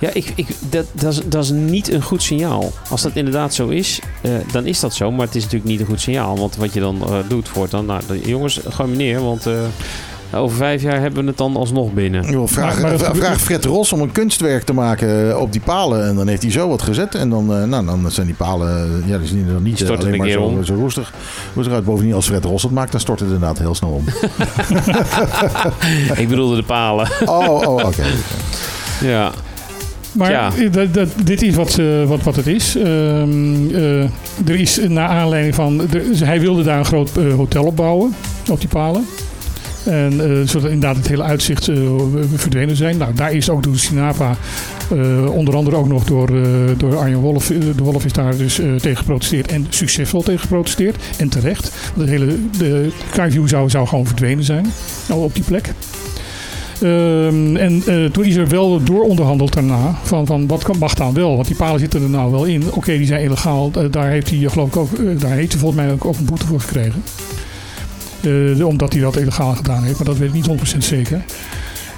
Ja, 0.00 0.10
ik, 0.12 0.32
ik, 0.34 0.46
dat, 0.70 0.86
dat, 0.92 1.12
is, 1.12 1.20
dat 1.26 1.44
is 1.44 1.50
niet 1.50 1.92
een 1.92 2.02
goed 2.02 2.22
signaal. 2.22 2.72
Als 2.90 3.02
dat 3.02 3.12
inderdaad 3.14 3.54
zo 3.54 3.68
is, 3.68 4.00
eh, 4.20 4.30
dan 4.52 4.66
is 4.66 4.80
dat 4.80 4.94
zo. 4.94 5.10
Maar 5.10 5.26
het 5.26 5.34
is 5.34 5.42
natuurlijk 5.42 5.70
niet 5.70 5.80
een 5.80 5.86
goed 5.86 6.00
signaal. 6.00 6.36
Want 6.38 6.56
wat 6.56 6.74
je 6.74 6.80
dan 6.80 7.02
eh, 7.02 7.14
doet 7.28 7.48
voortaan... 7.48 7.86
Nou, 7.86 8.00
de- 8.06 8.20
jongens, 8.28 8.60
gooi 8.68 8.90
me 8.90 8.96
neer, 8.96 9.20
want... 9.24 9.46
eh, 9.46 9.52
Over 10.34 10.56
vijf 10.56 10.82
jaar 10.82 11.00
hebben 11.00 11.22
we 11.22 11.28
het 11.28 11.38
dan 11.38 11.56
alsnog 11.56 11.92
binnen. 11.92 12.48
Vraag, 12.48 12.80
Maar- 12.80 12.98
vraag 12.98 13.40
Fred 13.40 13.64
Ros 13.64 13.92
om 13.92 14.00
een 14.00 14.12
kunstwerk 14.12 14.62
te 14.62 14.72
maken 14.72 15.40
op 15.40 15.52
die 15.52 15.60
palen. 15.60 16.06
En 16.08 16.14
dan 16.16 16.28
heeft 16.28 16.42
hij 16.42 16.50
zo 16.50 16.68
wat 16.68 16.82
gezet. 16.82 17.14
En 17.14 17.30
dan, 17.30 17.54
eh, 17.54 17.64
nou, 17.64 17.86
dan 17.86 18.10
zijn 18.10 18.26
die 18.26 18.34
palen 18.36 19.02
ja, 19.06 19.18
die 19.18 19.26
zien 19.28 19.46
er 19.46 19.52
dan 19.52 19.62
niet 19.62 19.76
storten 19.78 19.96
alleen 19.98 20.12
een 20.12 20.18
maar 20.18 20.26
keer 20.26 20.36
zo, 20.36 20.42
om. 20.42 20.64
zo 20.64 20.74
roestig, 20.74 21.12
roestig 21.54 21.74
uit. 21.74 21.84
Bovendien, 21.84 22.14
als 22.14 22.26
Fred 22.26 22.44
Ros 22.44 22.62
het 22.62 22.72
maakt, 22.72 22.92
dan 22.92 23.00
stort 23.00 23.20
het 23.20 23.28
inderdaad 23.28 23.58
heel 23.58 23.74
snel 23.74 23.90
om. 23.90 24.04
Ik 26.22 26.28
bedoelde 26.28 26.56
de 26.56 26.62
palen. 26.62 27.08
Oh, 27.24 27.48
oh 27.48 27.84
oké. 27.84 28.04
Ja. 29.00 29.30
Maar 30.12 30.30
Ja. 30.30 30.50
dat, 30.70 30.94
dat, 30.94 31.08
dit 31.24 31.42
is 31.42 31.54
wat, 31.54 31.78
eh, 31.78 32.04
wat, 32.04 32.22
wat 32.22 32.36
het 32.36 32.46
is. 32.46 32.76
Ehm, 32.76 33.74
eh, 33.74 34.02
er 34.48 34.60
is 34.60 34.80
naar 34.88 35.08
aanleiding 35.08 35.54
van... 35.54 35.80
er- 35.92 36.26
hij 36.26 36.40
wilde 36.40 36.62
daar 36.62 36.78
een 36.78 36.84
groot 36.84 37.10
eh, 37.16 37.34
hotel 37.34 37.64
op 37.64 37.76
bouwen, 37.76 38.14
op 38.50 38.60
die 38.60 38.68
palen. 38.68 39.04
En 39.84 40.12
eh, 40.20 40.48
zodat 40.48 40.70
inderdaad 40.70 40.96
het 40.96 41.08
hele 41.08 41.22
uitzicht 41.22 41.68
eh, 41.68 41.76
verdwenen 42.34 42.76
zijn. 42.76 42.96
Nou, 42.96 43.14
daar 43.14 43.32
is 43.32 43.50
ook 43.50 43.62
door 43.62 43.76
Sinapa, 43.76 44.36
eh, 44.90 45.30
onder 45.34 45.56
andere 45.56 45.76
ook 45.76 45.88
nog 45.88 46.04
door, 46.04 46.28
eh, 46.28 46.44
door 46.76 46.96
Arjen 46.96 47.18
Wolf. 47.18 47.50
eh, 47.50 47.56
de 47.76 47.82
Wolf 47.82 48.04
is 48.04 48.12
daar 48.12 48.36
dus 48.36 48.58
eh, 48.58 48.74
tegen 48.74 48.96
geprotesteerd 48.96 49.52
en 49.52 49.66
succesvol 49.68 50.22
tegen 50.22 50.40
geprotesteerd. 50.40 50.96
En 51.18 51.28
terecht. 51.28 51.72
Het 51.98 52.08
hele, 52.08 52.26
de 52.58 52.88
Skyview 53.12 53.48
zou, 53.48 53.70
zou 53.70 53.86
gewoon 53.86 54.06
verdwenen 54.06 54.44
zijn 54.44 54.66
nou, 55.08 55.22
op 55.24 55.34
die 55.34 55.44
plek. 55.44 55.72
Ehm, 56.82 57.56
en 57.56 57.82
eh, 57.86 58.04
toen 58.04 58.24
is 58.24 58.36
er 58.36 58.48
wel 58.48 58.82
dooronderhandeld 58.82 59.52
daarna 59.52 59.94
van, 60.02 60.26
van 60.26 60.46
wat 60.46 60.62
kan, 60.62 60.78
mag 60.78 60.94
wel, 61.12 61.34
want 61.34 61.46
die 61.46 61.56
palen 61.56 61.80
zitten 61.80 62.02
er 62.02 62.08
nou 62.08 62.30
wel 62.30 62.44
in. 62.44 62.62
Oké, 62.72 62.96
die 62.96 63.06
zijn 63.06 63.22
illegaal. 63.22 63.70
Eh, 63.74 63.84
daar 63.90 64.08
heeft 64.08 64.30
hij 64.30 64.44
eh, 64.44 64.50
geloof 64.50 64.68
ik 64.68 64.76
ook, 64.76 65.20
daar 65.20 65.30
heeft 65.30 65.52
hij 65.52 65.60
volgens 65.60 65.82
mij 65.82 65.92
ook, 65.92 66.04
ook 66.04 66.16
een 66.18 66.24
boete 66.24 66.46
voor 66.46 66.60
gekregen. 66.60 67.02
Omdat 68.64 68.92
hij 68.92 69.02
dat 69.02 69.16
illegaal 69.16 69.54
gedaan 69.54 69.82
heeft, 69.82 69.96
maar 69.96 70.06
dat 70.06 70.16
weet 70.16 70.28
ik 70.28 70.34
niet 70.34 70.46
100% 70.46 70.84
zeker. 70.84 71.24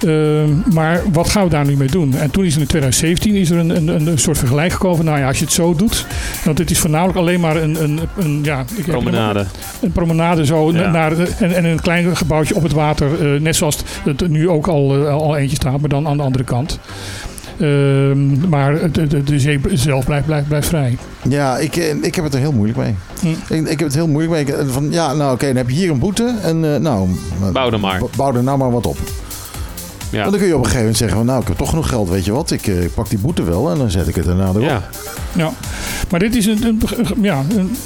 Ehm, 0.06 0.50
maar 0.74 1.00
wat 1.12 1.28
gaan 1.30 1.44
we 1.44 1.50
daar 1.50 1.64
nu 1.66 1.76
mee 1.76 1.88
doen? 1.88 2.14
En 2.14 2.30
toen 2.30 2.44
is 2.44 2.54
er 2.54 2.60
in 2.60 2.66
2017 2.66 3.34
is 3.34 3.50
er 3.50 3.58
een, 3.58 3.70
een, 3.88 4.06
een 4.06 4.18
soort 4.18 4.38
vergelijk 4.38 4.72
gekomen. 4.72 4.96
van, 4.96 5.04
Nou 5.06 5.18
ja, 5.18 5.26
als 5.26 5.38
je 5.38 5.44
het 5.44 5.52
zo 5.54 5.74
doet. 5.74 6.06
Want 6.44 6.58
het 6.58 6.70
is 6.70 6.78
voornamelijk 6.78 7.18
alleen 7.18 7.40
maar 7.40 7.56
een. 7.56 7.82
een, 7.82 8.00
een 8.18 8.40
ja, 8.42 8.60
ik 8.60 8.76
heb 8.76 8.94
Promenade. 8.94 9.44
een 9.80 9.92
promenade 9.92 10.46
zo 10.46 10.72
Ja. 10.72 10.90
naar 10.90 11.16
de- 11.16 11.28
en, 11.38 11.54
en 11.54 11.64
een 11.64 11.80
klein 11.80 12.16
gebouwtje 12.16 12.54
op 12.54 12.62
het 12.62 12.72
water. 12.72 13.34
eh, 13.34 13.40
net 13.40 13.56
zoals 13.56 13.78
het 14.04 14.28
nu 14.28 14.48
ook 14.48 14.66
al, 14.66 14.94
eh, 15.06 15.12
al 15.14 15.36
eentje 15.36 15.56
staat, 15.56 15.80
maar 15.80 15.88
dan 15.88 16.06
aan 16.08 16.16
de 16.16 16.22
andere 16.22 16.44
kant. 16.44 16.78
Ehm, 17.60 18.48
maar 18.48 18.92
de, 18.92 19.06
de, 19.06 19.22
de 19.22 19.38
zee 19.40 19.60
zelf 19.72 20.04
blijft, 20.04 20.26
blijft, 20.26 20.48
blijft 20.48 20.68
vrij. 20.68 20.96
Ja, 21.28 21.58
ik, 21.58 21.76
eh, 21.76 21.94
ik 22.02 22.14
heb 22.14 22.24
het 22.24 22.34
er 22.34 22.40
heel 22.40 22.52
moeilijk 22.52 22.78
mee. 22.78 22.94
Hm. 23.20 23.54
Ik, 23.54 23.60
ik 23.68 23.78
heb 23.78 23.88
het 23.88 23.94
heel 23.94 24.08
moeilijk 24.08 24.48
mee. 24.48 24.56
Eh, 24.56 24.66
Van, 24.68 24.90
ja, 24.90 25.14
nou 25.14 25.32
oké, 25.34 25.46
dan 25.46 25.56
heb 25.56 25.68
je 25.70 25.74
hier 25.76 25.90
een 25.90 25.98
boete. 25.98 26.34
En 26.42 26.74
eh, 26.74 26.80
nou, 26.80 27.08
eh, 27.42 27.48
Bouw 27.50 27.70
er 27.70 27.80
maar. 27.80 28.00
bouw 28.16 28.34
er 28.34 28.42
nou 28.42 28.58
maar 28.58 28.70
wat 28.70 28.86
op. 28.86 28.98
Ja. 30.12 30.18
Want 30.18 30.30
dan 30.30 30.38
kun 30.38 30.46
je 30.48 30.52
op 30.56 30.58
een 30.58 30.70
gegeven 30.70 30.78
moment 30.80 30.96
zeggen 30.96 31.16
van, 31.16 31.26
nou, 31.26 31.40
ik 31.40 31.48
heb 31.48 31.56
toch 31.56 31.68
genoeg 31.68 31.88
geld, 31.88 32.08
weet 32.08 32.24
je 32.24 32.32
wat. 32.32 32.50
Ik, 32.50 32.66
eh, 32.66 32.82
ik 32.82 32.94
pak 32.94 33.08
die 33.10 33.18
boete 33.18 33.42
wel 33.42 33.70
en 33.70 33.78
dan 33.78 33.90
zet 33.90 34.08
ik 34.08 34.14
het 34.14 34.24
daarna 34.24 34.48
erop. 34.48 34.62
Ja. 34.62 34.88
Ja, 35.36 35.52
maar 36.10 36.20
dit 36.20 36.36
is 36.36 36.46
een, 36.46 36.64
een 36.64 36.80
ja, 37.22 37.44
een, 37.56 37.76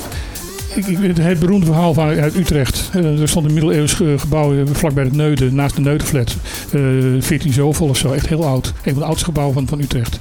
ik, 0.75 0.87
ik, 0.87 0.99
weet 0.99 1.19
het 1.19 1.39
beroemde 1.39 1.67
verhaal 1.67 1.95
van, 1.95 2.09
uit 2.09 2.37
Utrecht. 2.37 2.91
Eh, 2.93 3.21
er 3.21 3.29
stond 3.29 3.47
een 3.47 3.53
middeleeuws 3.53 3.93
ge- 3.93 4.15
gebouw 4.19 4.55
eh, 4.55 4.63
vlakbij 4.73 5.05
het 5.05 5.13
Neuden, 5.17 5.55
naast 5.55 5.75
de 5.77 5.81
Neudenflat. 5.81 6.37
Eh 6.73 6.81
14 7.19 7.53
zoveel 7.53 7.87
of 7.89 7.97
zo, 7.97 8.13
echt 8.13 8.27
heel 8.29 8.45
oud. 8.47 8.67
Een 8.83 8.93
van 8.93 8.99
de 9.03 9.05
oudste 9.09 9.25
gebouwen 9.25 9.55
van, 9.55 9.69
van 9.69 9.81
Utrecht. 9.81 10.19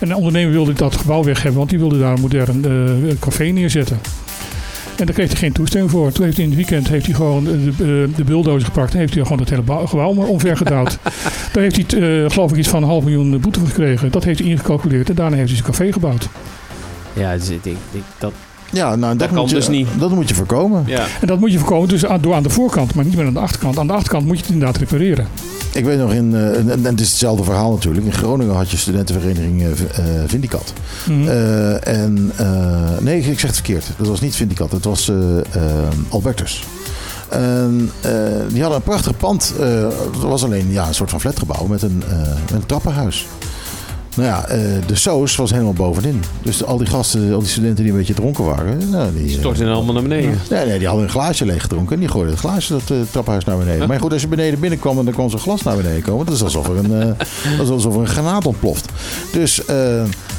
En 0.00 0.08
de 0.08 0.16
ondernemer 0.16 0.52
wilde 0.52 0.72
dat 0.72 0.96
gebouw 0.96 1.24
weg 1.24 1.36
hebben, 1.42 1.58
want 1.58 1.70
die 1.70 1.78
wilde 1.78 1.98
daar 1.98 2.12
een 2.12 2.20
modern 2.20 2.64
eh, 2.64 3.14
café 3.20 3.44
neerzetten. 3.44 3.98
En 4.96 5.06
daar 5.06 5.14
kreeg 5.14 5.28
hij 5.28 5.36
geen 5.36 5.52
toestemming 5.52 5.90
voor. 5.92 6.12
Toen 6.12 6.24
heeft 6.24 6.36
hij 6.36 6.46
in 6.46 6.50
het 6.52 6.60
weekend 6.68 6.88
heeft 6.88 7.06
hij 7.06 7.14
gewoon 7.14 7.44
de, 7.44 8.08
de, 8.16 8.24
bulldozer 8.24 8.64
gepakt 8.64 8.92
en 8.92 8.98
heeft 8.98 9.14
hij 9.14 9.22
gewoon 9.22 9.38
het 9.38 9.50
hele 9.50 9.62
bouw- 9.62 9.86
gebouw 9.86 10.12
maar 10.12 10.26
omver 10.26 10.56
gedouwd. 10.56 10.98
Daar 11.52 11.62
heeft 11.62 11.92
hij, 11.92 12.00
eh, 12.24 12.30
geloof 12.30 12.50
ik, 12.50 12.56
iets 12.56 12.68
van 12.68 12.82
een 12.82 12.88
half 12.88 13.04
miljoen 13.04 13.40
boete 13.40 13.58
voor 13.58 13.68
gekregen. 13.68 14.10
Dat 14.10 14.24
heeft 14.24 14.38
hij 14.38 14.48
ingecalculeerd 14.48 15.08
en 15.08 15.14
daarna 15.14 15.36
heeft 15.36 15.48
hij 15.50 15.58
zijn 15.58 15.70
café 15.70 15.92
gebouwd. 15.92 16.28
Ja, 17.12 17.32
dus 17.36 17.48
ik, 17.48 17.64
ik, 17.64 17.76
ik- 17.92 18.02
dat, 18.18 18.32
Ja, 18.72 18.88
nou, 18.96 19.00
dat, 19.00 19.18
Dat 19.18 19.28
kan 19.28 19.38
moet 19.38 19.48
je, 19.50 19.54
dus 19.56 19.68
niet. 19.68 19.88
Dat 19.98 20.10
moet 20.10 20.28
je 20.28 20.34
voorkomen. 20.34 20.84
ja. 20.86 21.06
En 21.20 21.26
dat 21.26 21.40
moet 21.40 21.52
je 21.52 21.58
voorkomen 21.58 21.88
dus 21.88 22.06
aan, 22.06 22.20
door 22.20 22.34
aan 22.34 22.42
de 22.42 22.50
voorkant, 22.50 22.94
maar 22.94 23.04
niet 23.04 23.16
meer 23.16 23.26
aan 23.26 23.32
de 23.32 23.38
achterkant. 23.40 23.78
Aan 23.78 23.86
de 23.86 23.92
achterkant 23.92 24.26
moet 24.26 24.36
je 24.36 24.42
het 24.42 24.52
inderdaad 24.52 24.76
repareren. 24.76 25.26
Ik 25.76 25.84
weet 25.84 25.98
nog 25.98 26.12
in, 26.12 26.34
eh, 26.34 26.56
en, 26.56 26.70
en 26.70 26.84
het 26.84 27.00
is 27.00 27.08
hetzelfde 27.08 27.44
verhaal 27.44 27.70
natuurlijk. 27.70 28.06
In 28.06 28.12
Groningen 28.12 28.54
had 28.54 28.70
je 28.70 28.76
studentenvereniging 28.76 29.62
eh, 29.62 29.74
Vindicat. 30.26 30.72
Mhm. 31.04 31.28
En 31.82 32.32
nee, 33.00 33.18
ik 33.18 33.24
zeg 33.24 33.50
het 33.50 33.54
verkeerd. 33.54 33.86
Dat 33.96 34.06
was 34.06 34.20
niet 34.20 34.36
Vindicat, 34.36 34.72
het 34.72 34.84
was 34.84 35.12
Albertus. 36.08 36.64
En 37.28 37.90
die 38.48 38.60
hadden 38.60 38.76
een 38.76 38.82
prachtig 38.82 39.16
pand. 39.16 39.52
het 40.12 40.22
was 40.22 40.44
alleen 40.44 40.70
ja, 40.70 40.86
een 40.88 40.94
soort 40.94 41.10
van 41.10 41.20
flatgebouw 41.20 41.66
met 41.66 41.82
een, 41.82 42.02
met 42.40 42.50
een 42.50 42.66
trappenhuis. 42.66 43.26
Nou 44.16 44.28
ja, 44.28 44.46
eh, 44.46 44.58
de 44.86 44.94
soos 44.94 45.36
was 45.36 45.50
helemaal 45.50 45.72
bovenin. 45.72 46.22
Dus 46.42 46.64
al 46.64 46.76
die 46.76 46.86
gasten, 46.86 47.32
al 47.32 47.38
die 47.38 47.48
studenten 47.48 47.82
die 47.82 47.92
een 47.92 47.98
beetje 47.98 48.14
dronken 48.14 48.44
waren, 48.44 48.90
nou, 48.90 49.12
die, 49.14 49.32
eh, 49.32 49.38
Storten 49.38 49.68
allemaal 49.68 49.94
naar 49.94 50.02
beneden. 50.02 50.38
Nee, 50.50 50.66
nee, 50.66 50.78
die 50.78 50.86
hadden 50.86 51.04
een 51.04 51.10
glaasje 51.10 51.44
leeg 51.44 51.62
gedronken 51.62 51.94
en 51.94 52.00
die 52.00 52.08
gooiden 52.08 52.32
het 52.32 52.42
glaasje 52.42 52.72
dat 52.72 52.90
eh, 52.90 52.96
trappenhuis 53.10 53.44
naar 53.44 53.58
beneden. 53.58 53.88
Maar 53.88 54.00
goed, 54.00 54.12
als 54.12 54.22
je 54.22 54.28
beneden 54.28 54.60
binnenkwam 54.60 54.98
en 54.98 55.04
dan 55.04 55.14
kwam 55.14 55.30
zo'n 55.30 55.38
glas 55.38 55.62
naar 55.62 55.76
beneden 55.76 56.02
komen, 56.02 56.26
dat 56.26 56.34
is 56.34 56.42
alsof 56.42 56.68
er 56.68 56.76
een, 56.76 57.16
alsof 57.70 57.94
er 57.94 58.00
een 58.00 58.06
granaat 58.06 58.46
ontploft. 58.46 58.88
Dus 59.32 59.60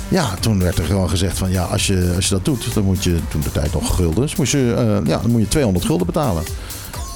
ja, 0.07 0.35
toen 0.39 0.59
werd 0.59 0.77
er 0.77 0.85
gewoon 0.85 1.09
gezegd 1.09 1.37
van 1.37 1.51
ja, 1.51 1.63
als 1.63 1.87
je, 1.87 2.11
als 2.15 2.27
je 2.27 2.33
dat 2.33 2.45
doet, 2.45 2.73
dan 2.73 2.83
moet 2.83 3.03
je, 3.03 3.17
toen 3.29 3.41
de 3.41 3.51
tijd 3.51 3.73
nog 3.73 3.95
guldens, 3.95 4.35
moest 4.35 4.51
je, 4.51 5.01
ja, 5.05 5.17
dan 5.17 5.31
moet 5.31 5.41
je 5.41 5.47
200 5.47 5.85
gulden 5.85 6.05
betalen. 6.05 6.43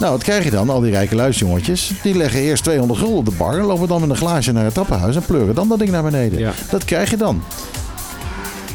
Nou, 0.02 0.14
wat 0.14 0.24
krijg 0.24 0.44
je 0.44 0.52
dan? 0.52 0.70
Al 0.70 0.80
die 0.80 0.92
rijke 0.92 1.16
luisjongetjes, 1.16 1.92
die 2.04 2.16
leggen 2.18 2.40
eerst 2.40 2.64
200 2.64 3.00
gulden 3.00 3.18
op 3.18 3.26
de 3.26 3.32
bar, 3.38 3.62
lopen 3.62 3.88
dan 3.88 4.02
met 4.02 4.10
een 4.10 4.16
glaasje 4.16 4.52
naar 4.52 4.64
het 4.64 4.74
trappenhuis 4.74 5.16
en 5.16 5.22
pleuren 5.22 5.56
dan 5.56 5.68
dat 5.70 5.80
ding 5.80 5.92
naar 5.92 6.04
beneden. 6.04 6.40
Ja. 6.40 6.52
Dat 6.70 6.86
krijg 6.86 7.10
je 7.10 7.18
dan. 7.18 7.42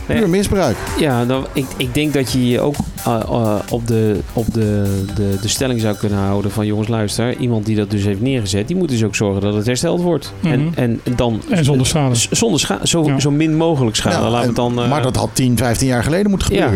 Nee. 0.09 0.19
Puur 0.19 0.29
misbruik. 0.29 0.77
Ja, 0.99 1.25
dan, 1.25 1.47
ik, 1.53 1.67
ik 1.77 1.95
denk 1.95 2.13
dat 2.13 2.33
je 2.33 2.49
je 2.49 2.61
ook 2.61 2.75
eh, 3.05 3.21
eh, 3.29 3.55
op, 3.71 3.87
de, 3.87 4.21
op 4.33 4.55
de, 4.55 5.03
de, 5.15 5.37
de 5.41 5.49
stelling 5.49 5.81
zou 5.81 5.97
kunnen 5.97 6.19
houden 6.19 6.51
van 6.51 6.67
jongens 6.67 6.89
luister, 6.89 7.37
iemand 7.37 7.67
die 7.67 7.77
dat 7.77 7.91
dus 7.91 8.05
heeft 8.05 8.21
neergezet, 8.21 8.67
die 8.69 8.77
moet 8.77 8.89
dus 8.89 9.05
ook 9.05 9.15
zorgen 9.15 9.41
dat 9.43 9.55
het 9.55 9.67
hersteld 9.67 10.01
wordt. 10.03 10.33
Mhm. 10.41 10.53
en, 10.53 10.71
en 10.75 11.01
dan 11.17 11.43
En 11.51 11.65
zonder 11.65 11.87
schade. 11.87 12.15
z- 12.15 12.29
zonder 12.31 12.61
schade, 12.61 12.89
zo, 12.89 13.05
Ja. 13.05 13.21
zo 13.21 13.31
min 13.31 13.57
mogelijk 13.57 13.97
schade. 13.97 14.31
Ja, 14.31 14.41
en- 14.41 14.47
het 14.47 14.57
dan, 14.57 14.83
eh, 14.83 14.89
maar 14.91 15.03
dat 15.03 15.17
had 15.17 15.31
10, 15.33 15.57
15 15.57 15.87
jaar 15.87 16.03
geleden 16.03 16.31
moeten 16.31 16.55
Ja. 16.55 16.71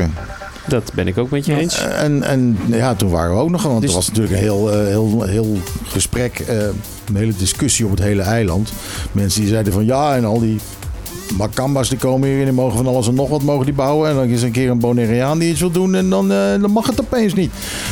Dat 0.70 0.92
ben 0.94 1.06
ik 1.06 1.18
ook 1.18 1.30
met 1.30 1.46
je 1.46 1.56
eens. 1.56 1.84
En, 1.84 2.22
en 2.22 2.58
ja, 2.66 2.94
toen 2.94 3.10
waren 3.10 3.34
we 3.34 3.40
ook 3.40 3.50
nog, 3.50 3.62
want 3.62 3.80
Dus- 3.80 3.90
er 3.90 3.96
was 3.96 4.08
natuurlijk 4.08 4.34
een 4.34 4.40
heel, 4.42 4.72
eh, 4.72 4.86
heel, 4.86 5.22
heel 5.22 5.58
gesprek, 5.84 6.38
eh, 6.38 6.56
een 7.08 7.16
hele 7.16 7.32
discussie 7.38 7.84
op 7.84 7.90
het 7.90 8.00
hele 8.00 8.22
eiland. 8.22 8.72
Mensen 9.12 9.40
die 9.40 9.50
zeiden 9.50 9.72
van 9.72 9.84
ja, 9.84 10.16
en 10.16 10.24
al 10.24 10.40
die 10.40 10.58
Macambas 11.36 11.88
die 11.88 11.98
komen 11.98 12.28
hier 12.28 12.38
en 12.38 12.44
die 12.44 12.52
mogen 12.52 12.76
van 12.76 12.86
alles 12.86 13.08
en 13.08 13.14
nog 13.14 13.28
wat 13.28 13.42
mogen 13.42 13.64
die 13.64 13.74
bouwen. 13.74 14.08
En 14.08 14.14
dan 14.14 14.24
is 14.28 14.40
er 14.40 14.46
een 14.46 14.52
keer 14.52 14.70
een 14.70 14.78
Bonaireaan 14.78 15.38
die 15.38 15.50
iets 15.50 15.60
wil 15.60 15.70
doen 15.70 15.94
en 15.94 16.10
dan, 16.10 16.32
eh, 16.32 16.38
dan 16.60 16.70
mag 16.70 16.86
het 16.86 17.00
opeens 17.00 17.34
niet. 17.34 17.50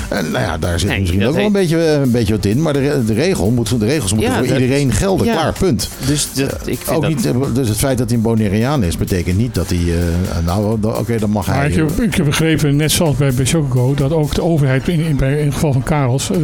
En 0.09 0.31
nou 0.31 0.45
ja, 0.45 0.59
daar 0.59 0.79
zit 0.81 0.89
Nee, 0.89 1.01
misschien 1.01 1.27
ook 1.27 1.35
wel 1.35 1.45
een 1.45 1.53
beetje, 1.53 1.85
eh, 1.85 2.01
een 2.01 2.11
beetje 2.11 2.35
wat 2.35 2.45
in. 2.45 2.63
Maar 2.63 2.73
de, 2.73 3.03
de, 3.07 3.15
regel 3.15 3.51
moet, 3.51 3.81
de 3.81 3.87
regels 3.87 4.13
moeten 4.13 4.31
Ja, 4.31 4.39
voor 4.39 4.47
dat- 4.49 4.59
iedereen 4.59 4.93
gelden. 4.93 5.27
ja. 5.27 5.33
Klaar, 5.33 5.53
punt. 5.59 5.89
Dus 6.07 6.29
dat, 6.33 6.53
ik 6.65 6.79
vind 6.83 6.97
Ook 6.97 7.03
dat... 7.03 7.11
niet, 7.11 7.27
eh, 7.27 7.33
dus 7.55 7.69
het 7.69 7.79
feit 7.79 7.99
dat 7.99 8.09
hij 8.09 8.17
een 8.17 8.23
Bonaireaan 8.23 8.83
is, 8.83 8.97
betekent 8.97 9.37
niet 9.39 9.55
dat 9.55 9.69
hij... 9.69 9.79
eh, 9.79 10.45
nou, 10.47 10.79
oké, 10.83 11.19
dan 11.19 11.31
mag 11.31 11.47
Maar 11.47 11.57
hij... 11.57 11.69
ik 11.69 11.75
heb, 11.77 11.91
ik 12.01 12.15
heb 12.15 12.27
begrepen, 12.27 12.77
net 12.77 12.93
zoals 12.93 13.17
bij, 13.17 13.33
bij 13.35 13.45
Chocogo, 13.47 13.95
dat 13.95 14.13
ook 14.13 14.35
de 14.35 14.43
overheid 14.43 14.89
in, 14.89 15.01
in, 15.01 15.17
bij, 15.17 15.39
in 15.39 15.45
het 15.45 15.55
geval 15.55 15.73
van 15.73 15.83
Karels 15.83 16.31
ehm, 16.31 16.43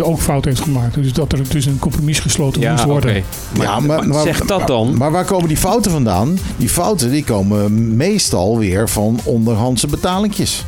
ook 0.00 0.18
fout 0.20 0.44
heeft 0.44 0.60
gemaakt. 0.60 0.94
Dus 0.94 1.12
dat 1.12 1.32
er 1.32 1.40
dus 1.48 1.66
een 1.66 1.78
compromis 1.78 2.20
gesloten 2.20 2.60
ja, 2.60 2.70
moest 2.70 2.82
oké. 2.84 2.92
worden. 2.92 3.22
Maar, 3.56 3.66
Ja, 3.66 3.80
maar 3.80 4.22
zeg 4.22 4.40
dat 4.40 4.66
dan. 4.66 4.96
Maar 4.96 5.10
waar 5.10 5.24
komen 5.24 5.48
die 5.48 5.56
fouten 5.56 5.90
vandaan? 5.90 6.27
Die 6.56 6.68
fouten 6.68 7.10
die 7.10 7.24
komen 7.24 7.96
meestal 7.96 8.58
weer 8.58 8.88
van 8.88 9.20
onderhandse 9.24 9.86
betalingjes. 9.86 10.64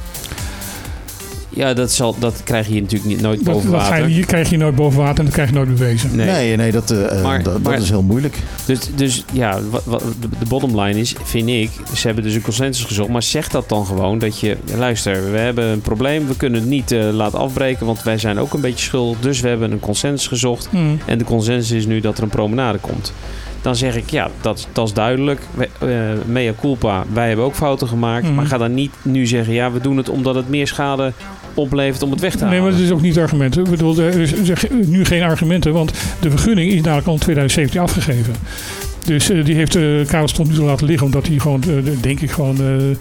ja, 1.53 1.75
dat, 1.75 1.93
zal, 1.93 2.17
dat 2.19 2.41
krijg 2.45 2.69
je 2.69 2.81
natuurlijk 2.81 3.11
niet, 3.11 3.21
nooit 3.21 3.45
Dat, 3.45 3.55
boven 3.55 3.71
dat 3.71 3.81
ga 3.81 3.87
je, 3.95 4.01
water. 4.01 4.15
hier 4.17 4.27
krijg 4.27 4.51
je 4.51 4.57
nooit 4.57 4.75
boven 4.75 4.99
water 4.99 5.19
en 5.19 5.25
dat 5.25 5.33
krijg 5.35 5.49
je 5.49 5.55
nooit 5.55 5.69
bewezen. 5.69 6.17
Nee. 6.17 6.27
Nee, 6.27 6.57
nee, 6.57 6.73
dat, 6.73 6.91
eh, 6.91 7.23
Maar- 7.23 7.43
dat, 7.43 7.63
maar- 7.63 7.73
dat 7.73 7.83
is 7.83 7.89
heel 7.89 8.03
moeilijk. 8.03 8.37
Dus, 8.67 8.79
dus 8.95 9.25
ja, 9.33 9.59
wat, 9.71 9.83
wat, 9.85 10.01
de, 10.21 10.29
de 10.39 10.47
bottom 10.49 10.81
line 10.81 11.01
is, 11.01 11.15
vind 11.25 11.49
ik, 11.49 11.71
ze 11.95 12.07
hebben 12.07 12.25
dus 12.25 12.35
een 12.35 12.41
consensus 12.43 12.85
gezocht, 12.85 13.09
maar 13.09 13.23
zeg 13.23 13.49
dat 13.49 13.69
dan 13.69 13.87
gewoon 13.87 14.19
dat 14.19 14.41
je, 14.41 14.57
luister, 14.77 15.31
we 15.33 15.39
hebben 15.39 15.65
een 15.65 15.81
probleem, 15.81 16.27
we 16.27 16.37
kunnen 16.37 16.61
het 16.61 16.69
niet 16.71 16.93
eh, 16.93 17.09
laten 17.13 17.39
afbreken, 17.39 17.87
want 17.87 18.03
wij 18.03 18.19
zijn 18.19 18.39
ook 18.39 18.53
een 18.55 18.61
beetje 18.61 18.85
schuldig, 18.85 19.21
dus 19.21 19.41
we 19.41 19.49
hebben 19.49 19.73
een 19.73 19.81
consensus 19.81 20.27
gezocht 20.29 20.69
Hmm. 20.71 20.99
en 21.07 21.19
de 21.19 21.25
consensus 21.25 21.71
is 21.77 21.87
nu 21.87 22.01
dat 22.01 22.17
er 22.17 22.23
een 22.23 22.29
promenade 22.29 22.79
komt. 22.79 23.13
Dan 23.63 23.77
zeg 23.77 23.97
ik, 23.97 24.11
ja, 24.11 24.29
dat, 24.41 24.69
dat 24.73 24.87
is 24.87 24.93
duidelijk. 24.95 25.41
We- 25.55 25.69
eh, 25.87 26.27
mea 26.27 26.53
culpa, 26.61 27.05
wij 27.13 27.27
hebben 27.29 27.45
ook 27.45 27.55
fouten 27.55 27.89
gemaakt. 27.89 28.25
Mhm. 28.25 28.35
Maar 28.35 28.47
ga 28.47 28.59
dan 28.59 28.75
niet 28.75 28.93
nu 29.03 29.27
zeggen, 29.27 29.55
ja, 29.55 29.73
we 29.73 29.81
doen 29.81 29.97
het 29.97 30.09
omdat 30.09 30.35
het 30.35 30.49
meer 30.49 30.67
schade 30.67 31.13
oplevert 31.55 32.03
om 32.03 32.11
het 32.11 32.21
weg 32.21 32.33
te 32.33 32.39
halen. 32.39 32.53
Nee, 32.53 32.61
maar 32.63 32.71
dat 32.71 32.81
is 32.81 32.91
ook 32.91 33.01
niet 33.03 33.15
het 33.15 33.25
argument. 33.25 33.59
Ik 33.59 33.71
bedoel, 33.71 33.99
er 33.99 34.19
is 34.21 34.33
er 34.33 34.65
is 34.81 34.87
nu 34.87 35.05
geen 35.05 35.23
argumenten, 35.23 35.73
want 35.73 35.93
de 36.21 36.31
vergunning 36.31 36.73
is 36.73 36.81
namelijk 36.81 37.07
al 37.07 37.13
in 37.15 37.19
2017 37.21 37.81
afgegeven. 37.81 38.35
Dus 39.11 39.31
eh, 39.31 39.45
die 39.45 39.55
heeft 39.55 39.77
uh, 39.77 40.07
Karel 40.07 40.29
stond 40.29 40.51
nu 40.51 40.65
laten 40.65 40.87
liggen, 40.87 41.07
omdat 41.07 41.27
hij 41.27 41.39
gewoon, 41.39 41.63
eh, 41.63 41.93
denk 42.01 42.21
ik, 42.21 42.31
gewoon 42.31 42.57
eh, 42.61 42.97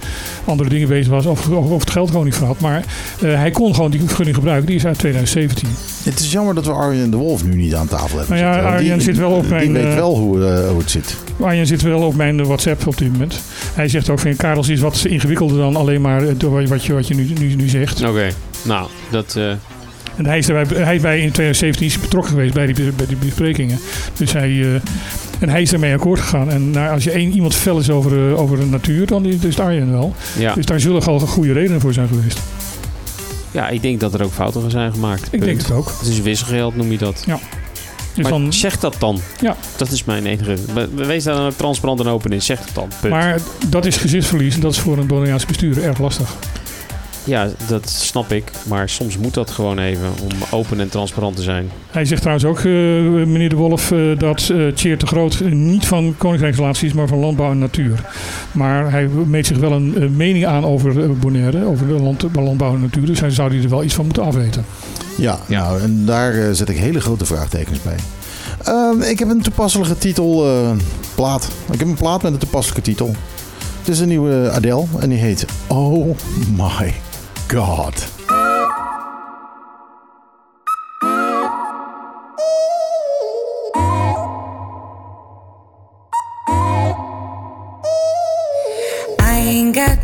andere 0.46 0.70
dingen 0.70 0.88
bezig 0.88 1.08
was. 1.12 1.26
Of, 1.26 1.50
of, 1.50 1.70
of 1.72 1.80
het 1.80 1.90
geld 1.92 2.10
gewoon 2.10 2.26
niet 2.26 2.36
voor 2.36 2.48
had. 2.48 2.60
Maar 2.60 2.84
eh, 3.22 3.34
hij 3.36 3.52
kon 3.52 3.76
gewoon 3.76 3.92
die 3.92 4.00
vergunning 4.06 4.36
gebruiken. 4.36 4.68
Die 4.68 4.76
is 4.76 4.86
uit 4.86 4.98
2017. 4.98 5.68
Het 6.04 6.20
is 6.20 6.32
jammer 6.32 6.56
dat 6.56 6.66
we 6.66 6.72
Arjen 6.72 7.12
de 7.12 7.18
Wolf 7.18 7.46
nu 7.46 7.56
niet 7.56 7.76
aan 7.76 7.88
tafel 7.88 8.18
hebben 8.18 8.38
Nou 8.38 8.48
ja, 8.48 8.54
zitten. 8.54 8.72
Arjen 8.72 8.94
Die- 8.98 9.02
zit 9.06 9.18
wel 9.18 9.32
op 9.32 9.50
mijn, 9.50 9.74
Die 9.74 9.84
weet 9.84 9.94
wel 9.96 10.18
hoe, 10.18 10.38
hoe 10.70 10.80
het 10.80 10.92
zit. 10.92 11.16
Arjen 11.40 11.68
zit 11.68 11.82
wel 11.82 12.02
op 12.02 12.16
mijn 12.16 12.44
WhatsApp 12.46 12.88
op 12.88 12.98
dit 12.98 13.12
moment. 13.12 13.40
Hij 13.74 13.88
zegt 13.88 14.10
ook 14.10 14.20
van 14.20 14.36
Karel 14.36 14.64
is 14.70 14.80
wat 14.80 15.06
ingewikkelder 15.08 15.58
dan 15.58 15.76
alleen 15.76 16.02
maar 16.02 16.38
door 16.38 16.68
wat 16.68 16.84
je, 16.86 16.94
wat 16.94 17.08
je 17.08 17.16
nu, 17.16 17.28
nu, 17.40 17.56
nu 17.56 17.68
zegt. 17.68 18.04
Oké, 18.08 18.28
nou, 18.62 18.88
dat... 19.12 19.36
eh, 19.38 19.50
En 20.16 20.26
hij 20.26 20.38
is, 20.38 20.46
daarbij, 20.46 20.84
hij 20.84 20.96
is 20.96 21.02
bij 21.02 21.16
in 21.20 21.32
2017 21.32 21.86
is 21.86 21.94
hij 21.94 22.02
betrokken 22.02 22.32
geweest 22.32 22.54
bij 22.54 22.66
die, 22.66 22.92
bij 22.92 23.06
die 23.08 23.18
besprekingen. 23.18 23.80
Dus 24.18 24.34
hij, 24.34 24.50
eh, 24.62 24.82
en 25.40 25.50
hij 25.50 25.62
is 25.62 25.70
daarmee 25.70 25.94
akkoord 25.94 26.20
gegaan. 26.20 26.50
En 26.50 26.72
nou, 26.72 26.94
als 26.94 27.04
je 27.04 27.12
één 27.12 27.32
iemand 27.32 27.56
fel 27.56 27.80
is 27.80 27.90
over, 27.90 28.30
eh, 28.32 28.40
over 28.40 28.58
de 28.60 28.66
natuur, 28.66 29.06
dan 29.08 29.26
is 29.26 29.60
Arjen 29.60 29.92
wel. 29.92 30.14
ja. 30.38 30.54
Dus 30.54 30.66
daar 30.66 30.80
zullen 30.80 31.06
wel 31.06 31.20
goede 31.20 31.54
redenen 31.54 31.82
voor 31.82 31.94
zijn 31.94 32.08
geweest. 32.08 32.40
ja, 33.52 33.70
ik 33.70 33.82
denk 33.82 34.00
dat 34.00 34.14
er 34.14 34.24
ook 34.24 34.32
fouten 34.34 34.62
van 34.62 34.70
zijn 34.72 34.92
gemaakt. 34.94 35.28
Ik 35.32 35.42
denk 35.42 35.58
het 35.62 35.72
ook. 35.72 35.94
Het 36.00 36.08
is 36.08 36.22
wisselgeld, 36.22 36.76
noem 36.76 36.92
je 36.92 36.98
dat. 36.98 37.24
Dus 38.14 38.24
maar 38.30 38.40
dan, 38.40 38.54
zeg 38.54 38.80
dat 38.80 38.96
dan. 39.00 39.20
Ja. 39.42 39.56
Dat 39.78 39.92
is 39.92 40.04
mijn 40.04 40.26
enige... 40.26 40.56
we- 40.74 40.90
Wees 41.06 41.24
daar 41.24 41.36
dan 41.36 41.56
transparant 41.56 42.00
en 42.00 42.08
open 42.08 42.32
in. 42.32 42.42
Zeg 42.42 42.60
het 42.60 42.70
dan. 42.74 42.88
Punt. 43.02 43.14
maar 43.14 43.40
dat 43.70 43.86
is 43.86 43.98
gezichtsverlies 43.98 44.56
en 44.56 44.62
dat 44.62 44.72
is 44.72 44.80
voor 44.80 44.98
een 44.98 45.08
Bonaireaanse 45.08 45.46
bestuurder 45.48 45.84
erg 45.84 46.00
lastig. 46.00 46.36
Ja, 47.30 47.48
dat 47.68 47.90
snap 47.90 48.32
ik. 48.32 48.52
Maar 48.68 48.90
soms 48.90 49.18
moet 49.18 49.34
dat 49.34 49.50
gewoon 49.52 49.80
even 49.80 50.10
om 50.22 50.30
open 50.52 50.80
en 50.80 50.90
transparant 50.90 51.36
te 51.36 51.42
zijn. 51.42 51.70
Hij 51.92 52.06
zegt 52.06 52.22
trouwens 52.22 52.48
ook, 52.48 52.58
eh, 52.58 52.64
meneer 52.64 53.50
De 53.50 53.56
Wolf, 53.56 53.92
eh, 53.92 54.00
dat 54.18 54.50
eh 54.50 54.68
Tjeer 54.68 54.98
de 54.98 55.08
Groot 55.08 55.40
niet 55.50 55.88
van 55.88 56.16
koninkrijksrelaties 56.18 56.84
is, 56.90 56.94
maar 56.94 57.08
van 57.08 57.20
landbouw 57.20 57.52
en 57.52 57.60
natuur. 57.60 58.02
Maar 58.52 58.92
hij 58.92 59.08
meet 59.08 59.48
zich 59.48 59.58
wel 59.58 59.72
een 59.72 59.96
eh, 60.02 60.10
mening 60.10 60.46
aan 60.46 60.66
over 60.66 61.04
eh, 61.04 61.10
Bonaire, 61.10 61.66
over 61.66 61.88
de 61.88 61.94
land, 61.94 62.26
landbouw 62.34 62.74
en 62.74 62.82
natuur. 62.82 63.06
Dus 63.06 63.20
hij 63.20 63.30
zou 63.30 63.50
die 63.50 63.64
er 63.64 63.70
wel 63.70 63.84
iets 63.84 63.94
van 63.94 64.06
moeten 64.06 64.24
afweten. 64.24 64.66
Ja, 65.18 65.40
Nou, 65.48 65.82
en 65.82 66.06
daar 66.06 66.34
eh, 66.34 66.52
zet 66.52 66.70
ik 66.70 66.78
hele 66.78 67.02
grote 67.02 67.26
vraagtekens 67.26 67.82
bij. 67.82 67.96
Ehm, 68.64 69.02
ik 69.02 69.20
heb 69.20 69.30
een 69.30 69.42
toepasselijke 69.42 69.98
titel 69.98 70.46
eh, 70.48 70.72
plaat. 71.16 71.50
Ik 71.72 71.80
heb 71.80 71.88
een 71.88 71.96
plaat 71.96 72.22
met 72.22 72.34
een 72.34 72.40
toepasselijke 72.40 72.84
titel. 72.84 73.16
Het 73.80 73.88
is 73.88 74.00
een 74.00 74.08
nieuwe 74.08 74.52
Adele 74.52 74.86
en 75.00 75.10
die 75.10 75.18
heet 75.18 75.46
Oh 75.68 76.18
My 76.58 76.94
God. 77.50 77.96
I 89.20 89.42
ain't 89.48 89.74
got 89.74 89.98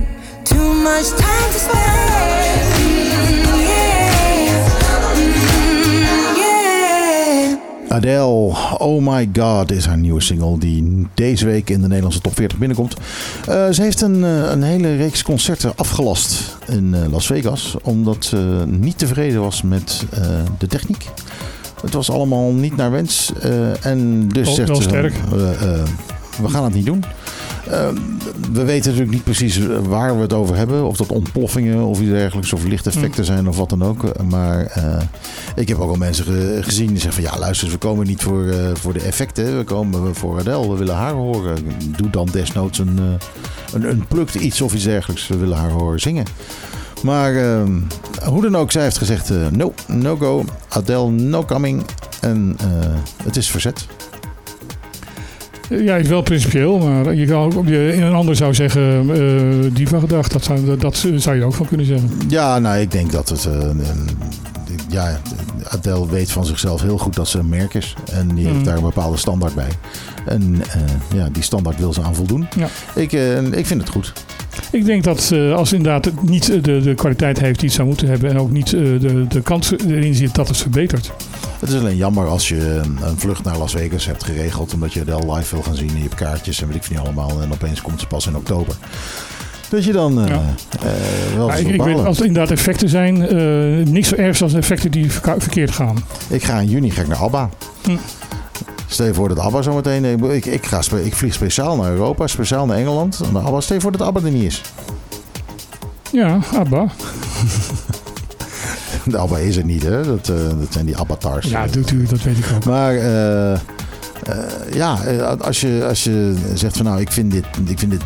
too 0.44 0.74
much 0.74 1.12
time 1.12 1.52
to 1.52 1.60
spare. 1.60 2.15
Adele, 7.96 8.54
Oh 8.78 9.02
My 9.02 9.30
God 9.34 9.72
is 9.72 9.86
haar 9.86 9.98
nieuwe 9.98 10.22
single 10.22 10.58
die 10.58 11.08
deze 11.14 11.46
week 11.46 11.70
in 11.70 11.82
de 11.82 11.88
Nederlandse 11.88 12.22
top 12.22 12.36
40 12.36 12.58
binnenkomt. 12.58 12.96
Eh, 13.48 13.70
ze 13.70 13.82
heeft 13.82 14.02
een, 14.02 14.24
eh, 14.24 14.50
een 14.52 14.64
hele 14.64 14.96
reeks 14.96 15.24
concerten 15.24 15.72
afgelast 15.76 16.58
in 16.68 16.94
eh, 16.94 17.12
Las 17.12 17.26
Vegas. 17.26 17.76
Omdat 17.82 18.26
ze 18.26 18.64
niet 18.68 18.98
tevreden 18.98 19.42
was 19.42 19.62
met 19.62 20.06
de 20.58 20.68
techniek. 20.68 21.10
Het 21.82 21.94
was 21.94 22.10
allemaal 22.10 22.52
niet 22.52 22.76
naar 22.76 22.92
wens. 22.92 23.32
en 23.82 24.28
dus 24.28 24.56
zegt 24.56 24.76
ze, 24.76 24.82
sterk. 24.82 25.14
we 26.42 26.48
gaan 26.50 26.64
het 26.64 26.74
niet 26.74 26.86
doen. 26.86 27.04
Eh, 27.70 27.88
we 28.52 28.64
weten 28.64 28.86
natuurlijk 28.90 29.12
niet 29.12 29.24
precies 29.24 29.60
waar 29.88 30.16
we 30.16 30.22
het 30.22 30.34
over 30.34 30.56
hebben. 30.56 30.84
Of 30.88 30.98
dat 30.98 31.08
ontploffingen 31.12 31.84
of 31.86 32.00
iets 32.00 32.10
dergelijks. 32.10 32.54
Of 32.54 32.64
lichteffecten 32.64 33.26
zijn 33.26 33.48
of 33.48 33.58
wat 33.58 33.70
dan 33.70 33.84
ook. 33.84 34.04
Eh, 34.04 34.24
Maar 34.26 34.66
eh, 34.66 35.02
ik 35.56 35.68
heb 35.68 35.80
ook 35.80 35.90
al 35.90 35.96
mensen 35.96 36.26
ge- 36.26 36.60
gezien 36.62 36.88
die 36.88 37.00
zeggen 37.00 37.24
van... 37.24 37.32
Ja, 37.34 37.40
luister, 37.40 37.70
we 37.70 37.78
komen 37.78 38.08
niet 38.08 38.22
voor, 38.22 38.48
eh, 38.48 38.58
voor 38.74 38.94
de 38.94 39.00
effecten. 39.02 39.58
We 39.58 39.64
komen 39.64 40.16
voor 40.16 40.40
Adele. 40.40 40.70
We 40.70 40.76
willen 40.78 40.96
haar 40.96 41.14
horen. 41.14 41.58
Doe 41.98 42.10
dan 42.10 42.30
desnoods 42.32 42.80
een, 42.80 43.00
eh, 43.74 43.82
een, 43.90 44.06
plukt 44.08 44.36
iets 44.36 44.62
of 44.62 44.74
iets 44.74 44.84
dergelijks. 44.84 45.28
We 45.28 45.38
willen 45.38 45.58
haar 45.58 45.72
horen 45.72 46.00
zingen. 46.00 46.26
Maar 47.04 47.36
eh, 47.36 47.64
hoe 48.26 48.42
dan 48.42 48.56
ook, 48.58 48.72
zij 48.72 48.84
heeft 48.84 48.98
gezegd... 48.98 49.30
eh, 49.30 49.48
no, 49.52 49.74
no 49.88 50.16
go. 50.16 50.44
Adele, 50.70 51.10
no 51.10 51.46
coming. 51.46 51.84
En 52.22 52.56
eh, 52.60 52.66
het 53.24 53.36
is 53.36 53.48
verzet. 53.52 53.86
Ja, 55.70 55.96
is 55.96 56.08
wel 56.08 56.22
principieel, 56.22 56.78
maar 56.78 57.14
je 57.16 57.26
kan 57.26 57.56
ook, 57.58 57.68
je, 57.68 57.94
een 57.96 58.14
ander 58.14 58.36
zou 58.36 58.54
zeggen, 58.54 59.10
eh 59.10 59.74
diva 59.76 60.00
gedacht. 60.00 60.32
Dat 60.32 60.44
zou, 60.44 60.78
dat, 60.78 61.06
zou 61.16 61.36
je 61.36 61.44
ook 61.44 61.54
van 61.54 61.68
kunnen 61.68 61.86
zeggen. 61.86 62.10
Ja, 62.28 62.60
nou, 62.60 62.78
ik 62.80 62.92
denk 62.92 63.12
dat 63.12 63.30
het. 63.30 63.46
een- 63.46 63.82
ja, 64.90 65.20
Adele 65.68 66.08
weet 66.10 66.32
van 66.32 66.46
zichzelf 66.46 66.82
heel 66.82 66.98
goed 66.98 67.16
dat 67.16 67.28
ze 67.28 67.40
een 67.40 67.50
merk 67.50 67.74
is. 67.74 67.96
En 68.12 68.28
die 68.36 68.46
heeft 68.46 68.58
Mm. 68.58 68.64
daar 68.64 68.76
een 68.78 68.84
bepaalde 68.84 69.18
standaard 69.18 69.56
bij. 69.56 69.68
En 70.26 70.56
eh, 70.72 70.82
ja, 71.18 71.30
die 71.32 71.44
standaard 71.44 71.80
wil 71.80 71.94
ze 71.94 72.02
aan 72.02 72.16
voldoen. 72.16 72.48
Ja. 72.58 72.68
Ik, 72.96 73.12
ik 73.52 73.66
vind 73.66 73.82
het 73.82 73.90
goed. 73.90 74.14
Ik 74.72 74.86
denk 74.86 75.04
dat 75.04 75.32
eh, 75.34 75.56
als 75.56 75.74
inderdaad 75.74 76.06
het 76.06 76.24
niet 76.30 76.50
eh, 76.50 76.64
de, 76.64 76.82
de 76.82 76.94
kwaliteit 76.96 77.40
heeft 77.40 77.60
die 77.60 77.68
het 77.68 77.76
zou 77.78 77.88
moeten 77.88 78.08
hebben 78.08 78.30
en 78.30 78.40
ook 78.40 78.52
niet 78.52 78.74
eh, 78.74 78.82
de, 78.82 79.26
de 79.28 79.42
kans 79.42 79.72
erin 79.88 80.16
zit 80.16 80.36
dat 80.36 80.48
het 80.48 80.58
verbetert. 80.58 81.12
Het 81.60 81.70
is 81.70 81.80
alleen 81.80 81.96
jammer 81.96 82.28
als 82.28 82.48
je 82.48 82.82
een, 82.84 82.98
vlucht 83.16 83.44
naar 83.44 83.58
Las 83.58 83.72
Vegas 83.72 84.06
hebt 84.06 84.24
geregeld. 84.24 84.74
omdat 84.74 84.94
je 84.94 85.02
Adele 85.02 85.34
live 85.34 85.56
wil 85.56 85.64
gaan 85.64 85.76
zien. 85.76 85.90
En 85.90 85.96
je 85.96 86.02
hebt 86.02 86.16
kaartjes 86.16 86.62
en 86.62 86.68
weet 86.68 86.76
ik 86.76 86.84
veel 86.84 86.96
niet 86.96 87.06
allemaal. 87.06 87.42
En 87.42 87.52
opeens 87.52 87.82
komt 87.82 88.00
ze 88.00 88.08
pas 88.08 88.28
in 88.28 88.36
oktober. 88.36 88.76
Dat 89.70 89.84
je 89.84 89.92
dan 89.92 90.14
Ja. 90.28 90.42
wel 91.36 91.52
ik, 91.52 91.68
ik 91.68 91.82
weet, 91.82 92.06
als 92.06 92.20
er 92.20 92.26
inderdaad 92.26 92.52
effecten 92.52 92.90
zijn, 92.90 93.28
eh, 93.28 93.86
niks 93.86 94.08
zo 94.08 94.16
ergs 94.16 94.42
als 94.42 94.54
effecten 94.54 94.92
die 94.92 95.12
verkeerd 95.12 95.72
gaan. 95.72 96.04
Ik 96.28 96.44
ga 96.44 96.60
in 96.60 96.70
juni 96.70 96.90
ga 96.92 97.02
ik 97.02 97.08
naar 97.08 97.18
ABBA. 97.18 97.50
Hm. 97.84 97.92
Stel 98.96 99.06
je 99.06 99.14
voor 99.14 99.30
dat 99.30 99.40
ABBA 99.40 99.62
zometeen... 99.62 100.06
Ik, 100.06 100.22
ik, 100.24 100.46
ik, 100.46 100.66
ga 100.66 100.82
spe- 100.82 101.06
ik 101.06 101.16
vlieg 101.16 101.34
speciaal 101.34 101.76
naar 101.76 101.92
Europa, 101.92 102.28
speciaal 102.28 102.66
naar 102.66 102.78
Engeland. 102.78 103.20
Naar 103.32 103.44
ABBA. 103.44 103.62
Stel 103.62 103.76
je 103.76 103.82
voor 103.82 103.92
dat 103.92 104.02
ABBA 104.02 104.20
er 104.24 104.32
niet 104.32 104.44
is. 104.44 104.62
Ja, 106.12 106.40
ABBA. 106.54 106.86
De 109.06 109.18
ABBA 109.18 109.38
is 109.38 109.58
er 109.58 109.66
niet, 109.66 109.84
hè. 109.84 110.04
Dat, 110.06 110.30
eh, 110.30 110.36
dat 110.60 110.68
zijn 110.70 110.86
die 110.86 110.98
avatars. 110.98 111.50
Ja, 111.50 111.68
doet 111.68 111.92
u, 111.92 112.06
dat 112.06 112.22
weet 112.22 112.38
ik 112.38 112.46
ook. 112.56 112.66
Maar 112.66 112.96
eh, 112.96 113.54
eh, 113.54 113.60
ja, 114.74 115.04
eh, 115.04 115.40
als 115.40 115.62
je, 115.62 115.86
als 115.88 116.04
je 116.04 116.36
zegt 116.54 116.78
van 116.78 116.86
nou, 116.86 117.00
ik 117.02 117.12
vind 117.12 117.32
dit, 117.32 117.46
ik 117.66 117.80
vind 117.80 117.92
dit 117.92 118.02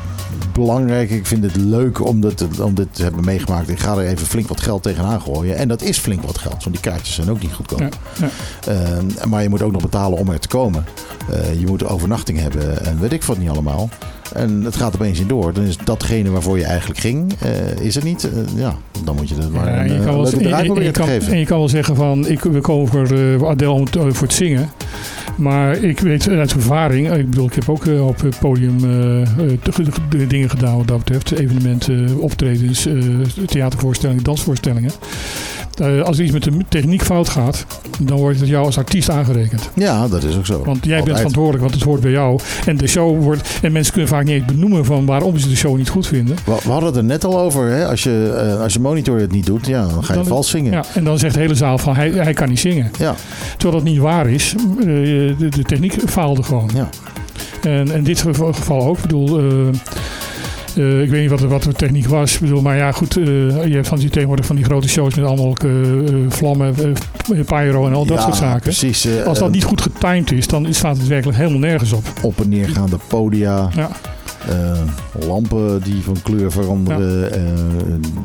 belangrijk, 0.53 1.09
ik 1.09 1.25
vind 1.25 1.43
het 1.43 1.55
leuk 1.55 2.05
om 2.05 2.21
dit, 2.21 2.59
om 2.59 2.73
dit 2.73 2.95
te 2.95 3.03
hebben 3.03 3.25
meegemaakt. 3.25 3.69
Ik 3.69 3.79
ga 3.79 3.97
er 3.97 4.07
even 4.07 4.27
flink 4.27 4.47
wat 4.47 4.61
geld 4.61 4.83
tegenaan 4.83 5.21
gooien. 5.21 5.55
En 5.55 5.67
dat 5.67 5.81
is 5.81 5.97
flink 5.97 6.23
wat 6.23 6.37
geld, 6.37 6.63
want 6.63 6.75
die 6.75 6.79
kaartjes 6.79 7.15
zijn 7.15 7.29
ook 7.29 7.41
niet 7.41 7.53
goedkoop. 7.53 7.79
Ja, 7.79 7.89
ja. 8.19 8.29
Eh, 8.73 9.25
maar 9.25 9.43
je 9.43 9.49
moet 9.49 9.61
ook 9.61 9.71
nog 9.71 9.81
betalen 9.81 10.17
om 10.17 10.29
er 10.29 10.39
te 10.39 10.47
komen. 10.47 10.85
Eh, 11.31 11.59
je 11.59 11.65
moet 11.65 11.85
overnachting 11.85 12.39
hebben 12.39 12.85
en 12.85 12.99
weet 12.99 13.13
ik 13.13 13.23
wat 13.23 13.37
niet 13.37 13.49
allemaal. 13.49 13.89
En 14.33 14.61
het 14.63 14.75
gaat 14.75 14.95
opeens 14.95 15.19
niet 15.19 15.29
door. 15.29 15.53
Dan 15.53 15.63
is 15.63 15.77
datgene 15.83 16.29
waarvoor 16.29 16.57
je 16.57 16.63
eigenlijk 16.63 16.99
ging, 16.99 17.33
eh, 17.39 17.85
is 17.85 17.95
het 17.95 18.03
niet. 18.03 18.23
Eh, 18.23 18.31
ja, 18.55 18.75
dan 19.03 19.15
moet 19.15 19.29
je 19.29 19.35
het 19.35 19.51
maar 19.53 19.65
Ja, 19.65 19.71
een, 19.73 19.79
en, 19.79 19.87
je 19.93 19.99
eh, 19.99 20.05
kan 20.05 20.13
wel, 20.13 20.21
leuke 20.23 20.37
en, 20.37 20.41
draai 20.43 20.53
en- 20.53 20.59
en 20.59 20.65
proberen 20.65 20.87
je 20.87 20.93
te 20.93 20.99
kan, 20.99 21.07
geven. 21.09 21.33
en 21.33 21.39
je 21.39 21.45
kan 21.45 21.57
wel 21.57 21.69
zeggen 21.69 21.95
van, 21.95 22.27
ik, 22.27 22.39
we 22.43 22.61
komen 22.61 22.87
voor 22.87 23.47
Adele 23.49 23.69
om 23.71 23.87
voor 23.91 24.27
het 24.27 24.33
zingen. 24.33 24.69
Maar 25.37 25.77
ik 25.83 25.99
weet 25.99 26.27
uit 26.29 26.53
ervaring, 26.53 27.11
ik 27.11 27.29
bedoel, 27.29 27.45
ik 27.45 27.53
heb 27.53 27.69
ook 27.69 27.85
op 28.01 28.21
het 28.21 28.39
podium 28.39 28.77
dingen 30.27 30.49
gedaan 30.49 30.77
wat 30.77 30.87
dat 30.87 30.97
betreft. 30.97 31.31
Evenementen, 31.31 32.17
optredens, 32.19 32.87
theatervoorstellingen, 33.45 34.23
dansvoorstellingen. 34.23 34.91
Eh, 35.79 36.01
als 36.01 36.17
er 36.17 36.23
iets 36.23 36.33
met 36.33 36.43
de 36.43 36.51
techniek 36.69 37.01
fout 37.03 37.29
gaat, 37.29 37.65
dan 37.99 38.17
wordt 38.17 38.39
het 38.39 38.49
jou 38.49 38.65
als 38.65 38.77
artiest 38.77 39.09
aangerekend. 39.09 39.69
Ja, 39.75 40.07
dat 40.07 40.23
is 40.23 40.37
ook 40.37 40.45
zo. 40.45 40.63
Want 40.63 40.85
jij 40.85 41.03
bent 41.03 41.17
verantwoordelijk, 41.17 41.61
want 41.63 41.73
het 41.75 41.83
hoort 41.83 42.01
bij 42.01 42.11
jou. 42.11 42.39
En 42.65 42.77
de 42.77 42.87
show 42.87 43.21
wordt. 43.23 43.59
En 43.61 43.71
mensen 43.71 43.91
kunnen 43.93 44.09
vaak 44.11 44.23
niet 44.23 44.33
eens 44.33 44.45
benoemen 44.45 44.85
van 44.85 45.05
waarom 45.05 45.37
ze 45.37 45.49
de 45.49 45.55
show 45.55 45.77
niet 45.77 45.89
goed 45.89 46.07
vinden. 46.07 46.35
We, 46.45 46.55
we 46.63 46.69
hadden 46.69 46.89
het 46.89 46.97
er 46.97 47.03
net 47.03 47.23
al 47.25 47.39
over. 47.39 47.69
Hè? 47.69 47.87
Als, 47.87 48.03
je, 48.03 48.33
eh, 48.37 48.61
als 48.61 48.73
je 48.73 48.79
monitor 48.79 49.19
het 49.19 49.31
niet 49.31 49.45
doet, 49.45 49.67
ja, 49.67 49.87
dan 49.87 50.03
ga 50.03 50.13
je 50.13 50.19
Dan- 50.19 50.27
vals 50.27 50.49
zingen. 50.49 50.71
Ja, 50.71 50.83
en 50.93 51.03
dan 51.03 51.19
zegt 51.19 51.33
de 51.33 51.39
hele 51.39 51.55
zaal 51.55 51.77
van 51.77 51.95
hij, 51.95 52.09
hij 52.09 52.33
kan 52.33 52.49
niet 52.49 52.59
zingen. 52.59 52.91
Ja. 52.99 53.15
Terwijl 53.57 53.83
dat 53.83 53.91
niet 53.91 53.99
waar 53.99 54.29
is. 54.29 54.55
Eh, 54.79 54.85
de, 54.85 55.35
de 55.49 55.63
techniek 55.63 55.93
faalde 56.05 56.43
gewoon. 56.43 56.69
Ja. 56.73 56.89
En 57.61 57.91
in 57.91 58.03
dit 58.03 58.21
geval 58.21 58.85
ook. 58.85 58.95
Ik 58.95 59.01
bedoel, 59.01 59.41
eh, 60.79 61.01
ik 61.01 61.09
weet 61.09 61.21
niet 61.21 61.29
wat, 61.29 61.39
de- 61.39 61.47
wat 61.47 61.63
de 61.63 61.73
techniek 61.73 62.07
was. 62.07 62.33
Ik 62.33 62.39
bedoel, 62.39 62.61
maar 62.61 62.77
ja, 62.77 62.91
goed. 62.91 63.17
eh, 63.17 63.23
je 63.65 63.73
hebt 63.73 63.87
van 63.87 63.97
die 63.99 64.09
tegenwoordig 64.09 64.45
van 64.45 64.55
die 64.55 64.65
grote 64.65 64.87
shows 64.89 65.15
met 65.15 65.25
allemaal 65.25 65.53
eh, 65.63 65.69
vlammen, 66.29 66.75
pyro 67.45 67.87
en 67.87 67.93
al 67.93 68.05
dat 68.05 68.17
Ja, 68.17 68.23
soort 68.23 68.35
zaken. 68.35 68.61
Precies. 68.61 69.07
Als 69.25 69.39
dat 69.39 69.51
niet 69.51 69.63
goed 69.63 69.81
getimed 69.81 70.31
is, 70.31 70.47
dan 70.47 70.67
staat 70.73 70.97
het 70.97 71.07
werkelijk 71.07 71.37
helemaal 71.37 71.59
nergens 71.59 71.91
op. 71.93 72.03
Op 72.21 72.39
en 72.41 72.49
neergaande 72.49 72.97
podia. 73.07 73.69
Ja. 73.75 73.89
eh, 74.49 74.79
lampen 75.27 75.81
die 75.83 76.01
van 76.03 76.15
kleur 76.23 76.51
veranderen. 76.51 77.31
eh, 77.33 77.41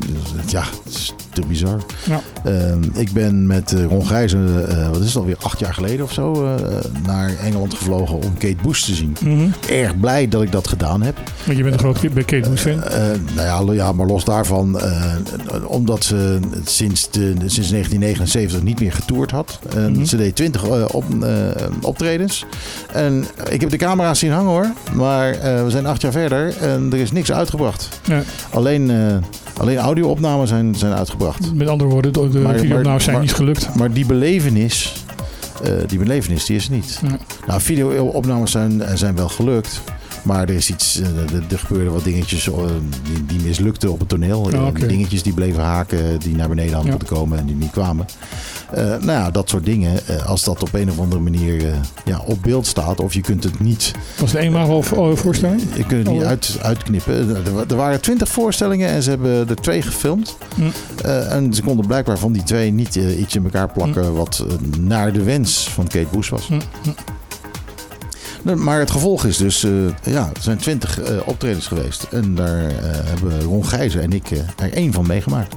dus, 0.07 0.53
ja, 0.53 0.63
het 0.85 0.95
is 0.95 1.15
te 1.35 1.47
bizar. 1.49 1.81
Ja. 2.05 2.21
Ehm, 2.45 2.83
ik 2.95 3.13
ben 3.13 3.47
met 3.47 3.73
eh, 3.73 3.85
Ron 3.85 4.07
Gijzen, 4.07 4.69
eh, 4.69 4.89
wat 4.89 5.01
is 5.01 5.07
het 5.07 5.17
alweer, 5.17 5.37
acht 5.43 5.59
jaar 5.59 5.75
geleden 5.75 6.05
of 6.05 6.13
zo, 6.13 6.45
eh, 6.57 6.65
naar 7.07 7.31
Engeland 7.43 7.75
gevlogen 7.75 8.15
om 8.15 8.33
Kate 8.39 8.57
Bush 8.63 8.83
te 8.85 8.95
zien. 8.95 9.17
Mhm. 9.21 9.49
Erg 9.69 10.01
blij 10.01 10.29
dat 10.29 10.43
ik 10.43 10.53
dat 10.53 10.69
gedaan 10.69 11.03
heb. 11.03 11.17
Want 11.45 11.57
je 11.57 11.63
bent 11.63 11.75
een 11.75 11.81
groot 11.81 11.99
Kate 12.01 12.25
Kate 12.25 12.49
Bush 12.51 12.63
fan. 12.63 12.83
Nou 13.35 13.67
ja, 13.67 13.85
ja, 13.85 13.93
maar 13.93 14.07
los 14.07 14.25
daarvan, 14.25 14.81
omdat 15.67 16.05
ze 16.05 16.39
sinds, 16.65 17.11
de, 17.11 17.35
sinds 17.37 17.71
1979 17.71 18.63
niet 18.63 18.81
meer 18.81 18.93
getoerd 18.93 19.31
had. 19.31 19.59
En 19.75 19.93
Mhm. 19.93 20.05
Ze 20.05 20.17
deed 20.17 20.37
20 20.37 20.65
eh, 20.65 20.85
op, 20.93 21.05
optredens. 21.83 22.45
En 22.93 23.25
ik 23.51 23.61
heb 23.61 23.71
de 23.71 23.77
camera's 23.77 24.19
zien 24.19 24.31
hangen 24.33 24.51
hoor. 24.51 24.73
Maar 24.95 25.31
we 25.65 25.71
zijn 25.71 25.87
acht 25.87 26.01
jaar 26.03 26.13
verder 26.13 26.57
en 26.57 26.89
er 26.93 26.99
is 26.99 27.13
niks 27.13 27.33
uitgebracht. 27.33 27.89
Ja. 28.05 28.23
Alleen, 28.51 28.91
alleen 29.59 29.79
audio-opnames 29.79 30.49
zijn, 30.49 30.75
zijn 30.75 30.93
uitgebracht. 30.93 31.55
Met 31.55 31.69
andere 31.69 31.91
woorden, 31.91 32.13
de, 32.13 32.29
de 32.29 32.39
Maar- 32.39 32.59
videoopnames 32.59 33.03
zijn 33.05 33.17
maar- 33.17 33.25
niet 33.25 33.35
gelukt. 33.35 33.75
Maar 33.75 33.93
die 33.93 34.07
belevenis, 34.07 35.05
eh, 35.63 35.73
die 35.87 35.99
belevenis, 35.99 36.45
die 36.45 36.57
is 36.57 36.69
niet. 36.69 37.01
Ja. 37.03 37.17
Nou, 37.47 37.61
video-opnames 37.61 38.51
zijn, 38.51 38.83
zijn 38.95 39.17
wel 39.17 39.29
gelukt. 39.29 39.81
Maar 40.25 40.43
er, 40.49 40.55
is 40.55 40.71
iets, 40.71 41.01
eh, 41.01 41.53
er, 41.53 41.59
gebeurden 41.59 41.93
wat 41.93 42.05
dingetjes 42.05 42.49
eh, 42.49 42.55
die, 43.03 43.27
die 43.27 43.47
mislukten 43.47 43.93
op 43.93 43.99
het 43.99 44.09
toneel. 44.09 44.41
Oké. 44.67 44.87
Dingetjes 44.87 45.23
die 45.23 45.33
bleven 45.33 45.63
haken, 45.63 46.19
die 46.19 46.35
naar 46.37 46.49
beneden 46.49 46.73
hadden 46.75 46.91
Ja. 46.93 46.97
moeten 46.99 47.17
komen 47.17 47.39
en 47.39 47.47
die 47.47 47.55
niet 47.57 47.71
kwamen. 47.71 48.07
Eh, 48.71 48.85
nou 48.85 49.05
ja, 49.07 49.31
dat 49.31 49.49
soort 49.49 49.65
dingen. 49.65 50.01
als 50.27 50.45
dat 50.45 50.63
op 50.63 50.75
een 50.75 50.91
of 50.91 50.99
andere 50.99 51.21
manier 51.21 51.75
ja, 52.05 52.21
op 52.27 52.43
beeld 52.43 52.67
staat, 52.67 53.01
of 53.01 53.15
je 53.15 53.21
kunt 53.21 53.45
het 53.45 53.61
niet, 53.61 53.93
Was 54.19 54.33
het 54.33 54.41
eenmaal 54.41 54.83
voor, 54.83 55.17
voorstelling? 55.19 55.61
je 55.77 55.85
kunt 55.87 56.07
het 56.07 56.13
niet 56.15 56.23
Oh. 56.23 56.29
uit, 56.29 56.59
uitknippen. 56.63 57.37
Er, 57.47 57.55
wa- 57.55 57.65
er 57.69 57.77
waren 57.77 58.01
twintig 58.01 58.29
voorstellingen 58.29 58.89
en 58.89 59.03
ze 59.03 59.11
hebben 59.11 59.49
er 59.49 59.57
twee 59.57 59.83
gefilmd. 59.83 60.37
Hm. 60.55 60.63
En 61.09 61.55
ze 61.55 61.63
konden 61.63 61.87
blijkbaar 61.87 62.19
van 62.19 62.33
die 62.33 62.43
twee 62.43 62.71
niet 62.73 62.95
iets 62.95 63.35
in 63.37 63.45
elkaar 63.45 63.69
plakken 63.73 64.15
wat 64.15 64.45
eh, 64.49 64.55
naar 64.81 65.13
de 65.13 65.23
wens 65.23 65.69
van 65.71 65.85
Kate 65.87 66.07
Bush 66.13 66.29
was. 66.29 66.47
Hm, 66.47 66.61
hm. 66.83 66.91
Maar 68.53 68.79
het 68.79 68.91
gevolg 68.91 69.25
is 69.25 69.37
dus, 69.37 69.65
eh, 69.65 69.71
ja, 70.03 70.31
er 70.35 70.43
zijn 70.43 70.59
twintig 70.59 71.01
eh, 71.01 71.17
optredens 71.25 71.67
geweest. 71.67 72.07
En 72.11 72.35
daar 72.35 72.67
eh, 72.67 72.75
hebben 72.83 73.43
Ron 73.43 73.67
Gijzen 73.67 74.03
en 74.03 74.13
ik 74.13 74.31
er 74.57 74.73
één 74.73 74.93
van 74.93 75.07
meegemaakt. 75.07 75.55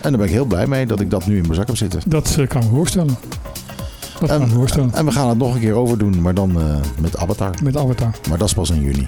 En 0.00 0.10
daar 0.10 0.16
ben 0.16 0.26
ik 0.26 0.32
heel 0.32 0.44
blij 0.44 0.66
mee 0.66 0.86
dat 0.86 1.00
ik 1.00 1.10
dat 1.10 1.26
nu 1.26 1.36
in 1.36 1.42
mijn 1.42 1.54
zak 1.54 1.66
heb 1.66 1.76
zitten. 1.76 2.00
Dat 2.06 2.34
kan 2.48 2.62
ik 2.62 2.68
me 2.68 2.74
voorstellen. 2.74 3.16
Dat 4.20 4.28
kan 4.28 4.42
ik 4.42 4.48
me 4.48 4.54
voorstellen. 4.54 4.92
En 4.94 5.04
we 5.04 5.12
gaan 5.12 5.28
het 5.28 5.38
nog 5.38 5.54
een 5.54 5.60
keer 5.60 5.74
overdoen, 5.74 6.20
maar 6.20 6.34
dan 6.34 6.58
met 7.00 7.16
Avatar. 7.16 7.54
Met 7.62 7.76
Avatar. 7.76 8.10
Maar 8.28 8.38
dat 8.38 8.48
is 8.48 8.54
pas 8.54 8.70
in 8.70 8.80
juni. 8.80 9.06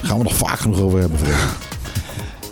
Daar 0.00 0.06
gaan 0.06 0.18
we 0.18 0.22
nog 0.22 0.36
vaak 0.36 0.58
genoeg 0.58 0.80
over 0.80 1.00
hebben. 1.00 1.18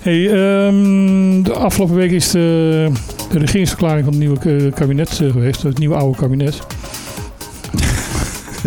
Hey, 0.01 0.27
ehm, 0.27 1.43
de 1.43 1.53
afgelopen 1.53 1.95
week 1.95 2.11
is 2.11 2.31
de, 2.31 2.91
de 3.31 3.39
regeringsverklaring 3.39 4.05
van 4.05 4.13
het 4.13 4.23
nieuwe 4.23 4.71
kabinet 4.71 5.11
geweest. 5.11 5.63
Het 5.63 5.79
nieuwe 5.79 5.95
oude 5.95 6.19
kabinet. 6.19 6.67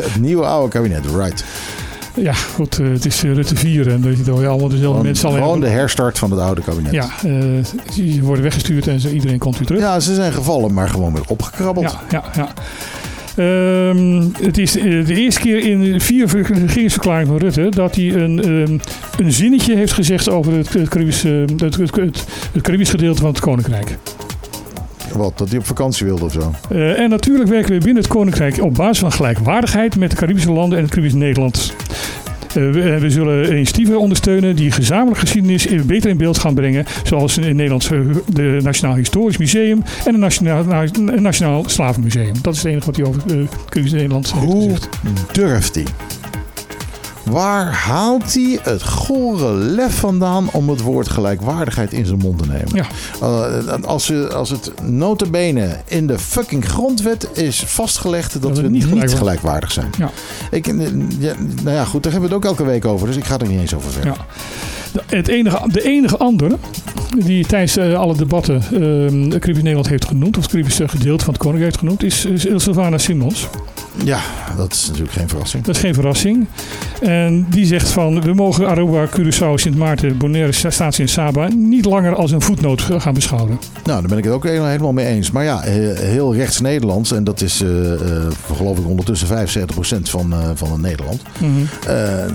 Het 0.11 0.21
nieuwe 0.21 0.45
oude 0.45 0.69
kabinet, 0.71 1.05
right. 1.15 1.43
Ja, 2.13 2.34
goed. 2.34 2.80
eh, 2.80 2.89
het 2.89 3.05
is 3.05 3.23
eh, 3.23 3.34
Rutte 3.34 3.55
4 3.55 3.91
en 3.91 4.01
dat 4.01 4.17
je 4.17 4.31
allemaal 4.31 4.57
dezelfde 4.57 4.77
Gewoon, 4.77 5.01
mensen 5.03 5.27
alleen. 5.30 5.41
gewoon 5.41 5.59
de 5.59 5.67
herstart 5.67 6.17
van 6.19 6.31
het 6.31 6.39
oude 6.39 6.61
kabinet. 6.61 6.91
Ja, 6.91 7.09
eh, 7.23 7.31
ze 7.93 8.19
worden 8.21 8.43
weggestuurd 8.43 8.88
en 8.88 8.99
ze, 8.99 9.13
iedereen 9.13 9.38
komt 9.38 9.57
weer 9.57 9.67
terug. 9.67 9.81
Ja, 9.81 9.99
ze 9.99 10.13
zijn 10.13 10.31
gevallen, 10.34 10.73
maar 10.73 10.89
gewoon 10.89 11.13
weer 11.13 11.23
opgekrabbeld. 11.27 11.91
Ja, 11.91 12.01
ja, 12.09 12.23
ja. 12.35 12.53
Ehm, 13.35 14.23
het 14.41 14.57
is 14.57 14.71
de 14.71 15.15
eerste 15.15 15.39
keer 15.41 15.65
in 15.69 15.81
de 15.81 15.99
vier 15.99 16.27
regeringsverklaring 16.27 17.27
van 17.27 17.38
Rutte 17.38 17.69
dat 17.69 17.95
hij 17.95 18.13
een, 18.13 18.43
ehm, 18.43 18.77
een 19.23 19.34
zinnetje 19.34 19.76
heeft 19.76 19.93
gezegd 19.93 20.30
over 20.30 20.53
het, 20.53 20.73
het, 20.73 20.89
Caribisch, 20.89 21.23
eh, 21.23 21.31
het, 21.39 21.76
het, 21.76 21.95
het, 21.95 22.26
het 22.51 22.61
Caribisch 22.61 22.89
gedeelte 22.89 23.21
van 23.21 23.30
het 23.30 23.39
Koninkrijk. 23.39 23.97
Wat, 25.14 25.38
dat 25.38 25.49
hij 25.49 25.57
op 25.57 25.65
vakantie 25.65 26.06
wilde 26.06 26.26
of 26.26 26.31
zo. 26.31 26.53
Eh, 26.69 26.99
en 26.99 27.10
natuurlijk 27.10 27.49
werken 27.49 27.72
we 27.72 27.77
binnen 27.77 28.03
het 28.03 28.11
Koninkrijk 28.11 28.61
op 28.64 28.76
basis 28.76 28.99
van 28.99 29.11
gelijkwaardigheid 29.11 29.95
met 29.98 30.10
de 30.11 30.15
Caribische 30.18 30.52
landen 30.52 30.77
en 30.77 30.84
het 30.84 30.94
Caribisch 30.94 31.14
Nederland. 31.14 31.73
Eh, 32.48 32.53
we, 32.53 32.98
we 32.99 33.10
zullen 33.10 33.52
initiatieven 33.52 33.99
ondersteunen 33.99 34.56
die 34.56 34.72
gezamenlijk 34.72 35.19
geschiedenis 35.19 35.68
beter 35.86 36.10
in 36.10 36.18
beeld 36.18 36.38
gaan 36.40 36.53
brengen. 36.53 36.86
Zoals 37.03 37.38
in 37.38 37.56
Nederland 37.56 37.84
eh, 37.91 37.99
de 38.34 38.60
Nationaal 38.64 38.95
Historisch 38.95 39.38
Museum 39.38 39.77
en 40.06 40.11
het 40.14 40.18
Nationaal, 40.18 40.64
Na- 40.64 41.19
Nationaal 41.19 41.64
Slavenmuseum. 41.68 42.34
Dat 42.41 42.53
is 42.53 42.64
het 42.64 42.72
enige 42.72 42.86
wat 42.86 42.95
hij 42.95 43.06
over 43.06 43.22
uh, 43.36 43.48
Caribisch 43.69 43.91
Nederland 43.94 44.34
heeft 44.34 44.45
Hoe 44.45 44.64
gezegd. 44.64 44.90
durft 45.31 45.76
hij? 45.76 45.84
Waar 47.30 47.73
haalt 47.73 48.34
hij 48.34 48.60
het 48.64 48.84
gore 48.84 49.53
lef 49.53 49.99
vandaan 49.99 50.49
om 50.51 50.69
het 50.69 50.81
woord 50.81 51.10
gelijkwaardigheid 51.10 51.93
in 51.93 52.06
zijn 52.06 52.18
mond 52.19 52.38
te 52.43 52.47
nemen? 52.47 52.69
Ja. 52.73 52.85
Eh, 53.22 53.84
als, 53.84 54.14
als 54.34 54.49
het 54.49 54.72
notabene 54.81 55.77
in 55.85 56.07
de 56.07 56.19
fucking 56.19 56.65
grondwet 56.69 57.27
is 57.34 57.64
vastgelegd 57.65 58.41
dat, 58.41 58.56
we 58.57 58.61
we 58.61 58.61
niet 58.61 58.72
niet, 58.72 58.81
gelijkwaardig- 58.84 59.18
gelijkwaardig 59.18 59.72
zijn. 59.72 59.89
Ja. 59.97 60.10
Ik, 60.51 60.68
eh, 60.68 60.76
ja, 61.19 61.34
nou 61.64 61.76
ja, 61.76 61.85
goed, 61.85 62.03
daar 62.03 62.11
hebben 62.11 62.30
we 62.30 62.35
het 62.35 62.45
ook 62.45 62.51
elke 62.51 62.64
week 62.72 62.85
over, 62.85 63.07
dus 63.07 63.15
ik 63.15 63.26
ga 63.26 63.38
er 63.39 63.47
niet 63.47 63.60
eens 63.60 63.73
over 63.76 63.91
verder. 63.91 64.11
Ja. 64.18 64.26
De, 64.91 65.02
het 65.16 65.28
enige, 65.28 65.60
de 65.72 65.84
enige 65.84 66.18
andere 66.18 66.57
die 67.26 67.45
tijdens 67.45 67.78
eh, 67.78 67.94
alle 67.94 68.16
debatten 68.18 68.56
uh, 68.72 68.80
Caribisch 69.40 69.56
Nederland 69.64 69.90
heeft 69.90 70.06
genoemd, 70.06 70.38
of 70.38 70.44
het 70.44 70.52
Caribische 70.52 70.88
gedeelte 70.88 71.24
van 71.24 71.34
het 71.34 71.44
Koninkrijk 71.44 71.72
heeft 71.72 71.84
genoemd, 71.84 72.03
is, 72.03 72.26
is 72.26 72.64
Sylvana 72.64 72.98
Simons. 72.98 73.48
Ja, 74.03 74.20
dat 74.57 74.74
is 74.74 74.86
natuurlijk 74.88 75.11
geen 75.11 75.30
verrassing. 75.30 75.64
Dat 75.64 75.76
is 75.76 75.82
geen 75.82 75.94
verrassing. 75.94 76.48
En 77.02 77.45
die 77.49 77.66
zegt 77.66 77.90
van, 77.90 78.22
we 78.22 78.34
mogen 78.34 78.68
Aruba, 78.68 79.07
Curaçao, 79.07 79.53
Sint 79.56 79.76
Maarten, 79.78 80.18
Bonaire, 80.18 80.52
Statie 80.52 81.03
en 81.03 81.10
Saba 81.10 81.48
niet 81.48 81.86
langer 81.86 82.16
als 82.16 82.32
een 82.32 82.41
voetnoot 82.41 82.82
gaan 82.82 83.14
beschouwen. 83.14 83.60
Nou, 83.84 83.99
daar 83.99 84.10
ben 84.10 84.18
ik 84.18 84.24
het 84.24 84.34
ook 84.34 84.44
helemaal 84.44 84.94
mee 84.94 85.06
eens. 85.06 85.32
Maar 85.32 85.44
ja, 85.44 85.60
he- 85.61 85.94
heel 85.95 86.36
rechts 86.36 86.60
Nederlands, 86.60 87.11
en 87.11 87.24
dat 87.24 87.41
is 87.41 87.61
eh, 87.61 87.94
eh, 87.94 87.99
geloof 88.56 88.78
ik 88.78 88.88
ondertussen 88.88 89.28
75% 89.28 90.10
van, 90.10 90.34
eh, 90.34 90.49
van 90.53 90.72
het 90.72 90.82
Nederland, 90.82 91.22
Mhm. 91.40 91.49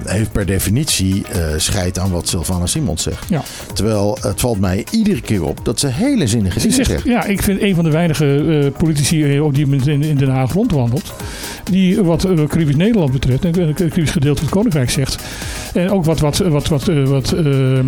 heeft 0.04 0.32
per 0.32 0.46
definitie 0.46 1.22
scheid 1.56 1.98
aan 1.98 2.10
wat 2.10 2.28
Sylvana 2.44 2.66
Simons 2.66 3.02
zegt. 3.02 3.28
Ja. 3.28 3.42
Terwijl 3.72 4.18
het 4.20 4.40
valt 4.40 4.60
mij 4.60 4.86
iedere 4.90 5.20
keer 5.20 5.44
op 5.44 5.60
dat 5.62 5.80
ze 5.80 5.86
hele 5.86 6.26
zinnige 6.26 6.60
Ze 6.60 6.68
dingen 6.68 6.84
zegt, 6.84 6.90
zegt. 6.90 7.04
ja, 7.04 7.24
ik 7.24 7.42
vind 7.42 7.60
een 7.60 7.74
van 7.74 7.84
de 7.84 7.90
weinige 7.90 8.60
eh, 8.64 8.78
politici 8.78 9.34
eh, 9.34 9.44
op 9.44 9.54
die 9.54 9.66
moment 9.66 9.86
in, 9.86 10.02
in 10.02 10.16
Den 10.16 10.28
Haag 10.28 10.52
rondwandelt. 10.52 11.12
Die 11.64 12.02
wat 12.02 12.24
uh, 12.24 12.44
Caribisch 12.46 12.76
Nederland 12.76 13.12
betreft 13.12 13.44
en 13.44 13.60
het 13.60 13.76
Caribisch 13.76 14.10
gedeelte 14.10 14.38
van 14.38 14.46
het 14.46 14.54
Koninkrijk 14.54 14.90
zegt. 14.90 15.22
En 15.74 15.90
ook 15.90 16.04
wat, 16.04 16.20
wat, 16.20 16.38
wat, 16.38 16.68
wat, 16.68 16.84
wat 17.04 17.32
eh, 17.32 17.78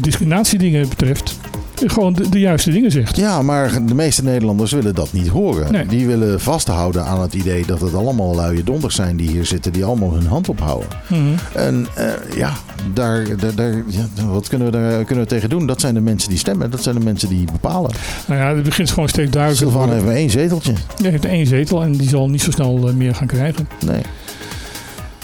discriminatiedingen 0.00 0.88
betreft. 0.88 1.38
Gewoon 1.84 2.12
de, 2.12 2.28
de 2.28 2.38
juiste 2.38 2.70
dingen 2.70 2.90
zegt. 2.90 3.16
Ja, 3.16 3.42
maar 3.42 3.86
de 3.86 3.94
meeste 3.94 4.24
Nederlanders 4.24 4.72
willen 4.72 4.94
dat 4.94 5.12
niet 5.12 5.28
horen. 5.28 5.72
Nee. 5.72 5.86
Die 5.86 6.06
willen 6.06 6.40
vasthouden 6.40 7.04
aan 7.04 7.20
het 7.20 7.34
idee 7.34 7.66
dat 7.66 7.80
het 7.80 7.94
allemaal 7.94 8.34
luie 8.34 8.64
donders 8.64 8.94
zijn 8.94 9.16
die 9.16 9.30
hier 9.30 9.46
zitten, 9.46 9.72
die 9.72 9.84
allemaal 9.84 10.12
hun 10.12 10.26
hand 10.26 10.48
ophouden. 10.48 10.88
Mhm. 11.06 11.20
En 11.52 11.86
eh, 11.94 12.36
ja, 12.36 12.52
daar, 12.94 13.36
daar, 13.36 13.54
daar, 13.54 13.82
ja, 13.86 14.06
wat 14.30 14.48
kunnen 14.48 14.70
we 14.70 14.78
daar 14.78 15.04
kunnen 15.04 15.24
we 15.24 15.30
tegen 15.30 15.50
doen? 15.50 15.66
Dat 15.66 15.80
zijn 15.80 15.94
de 15.94 16.00
mensen 16.00 16.28
die 16.28 16.38
stemmen, 16.38 16.70
dat 16.70 16.82
zijn 16.82 16.94
de 16.94 17.04
mensen 17.04 17.28
die 17.28 17.44
bepalen. 17.52 17.90
Nou 18.26 18.40
ja, 18.40 18.54
het 18.54 18.62
begint 18.62 18.90
gewoon 18.90 19.08
steeds 19.08 19.30
duidelijker. 19.30 19.70
Sylvana 19.70 19.92
worden. 19.92 19.94
heeft 19.94 20.06
maar 20.06 20.22
één 20.22 20.30
zeteltje. 20.30 20.72
Hij 21.02 21.10
heeft 21.10 21.24
één 21.24 21.46
zetel 21.46 21.82
en 21.82 21.92
die 21.92 22.08
zal 22.08 22.28
niet 22.28 22.42
zo 22.42 22.50
snel 22.50 22.88
eh, 22.88 22.94
meer 22.94 23.14
gaan 23.14 23.26
krijgen. 23.26 23.68
Nee. 23.86 24.02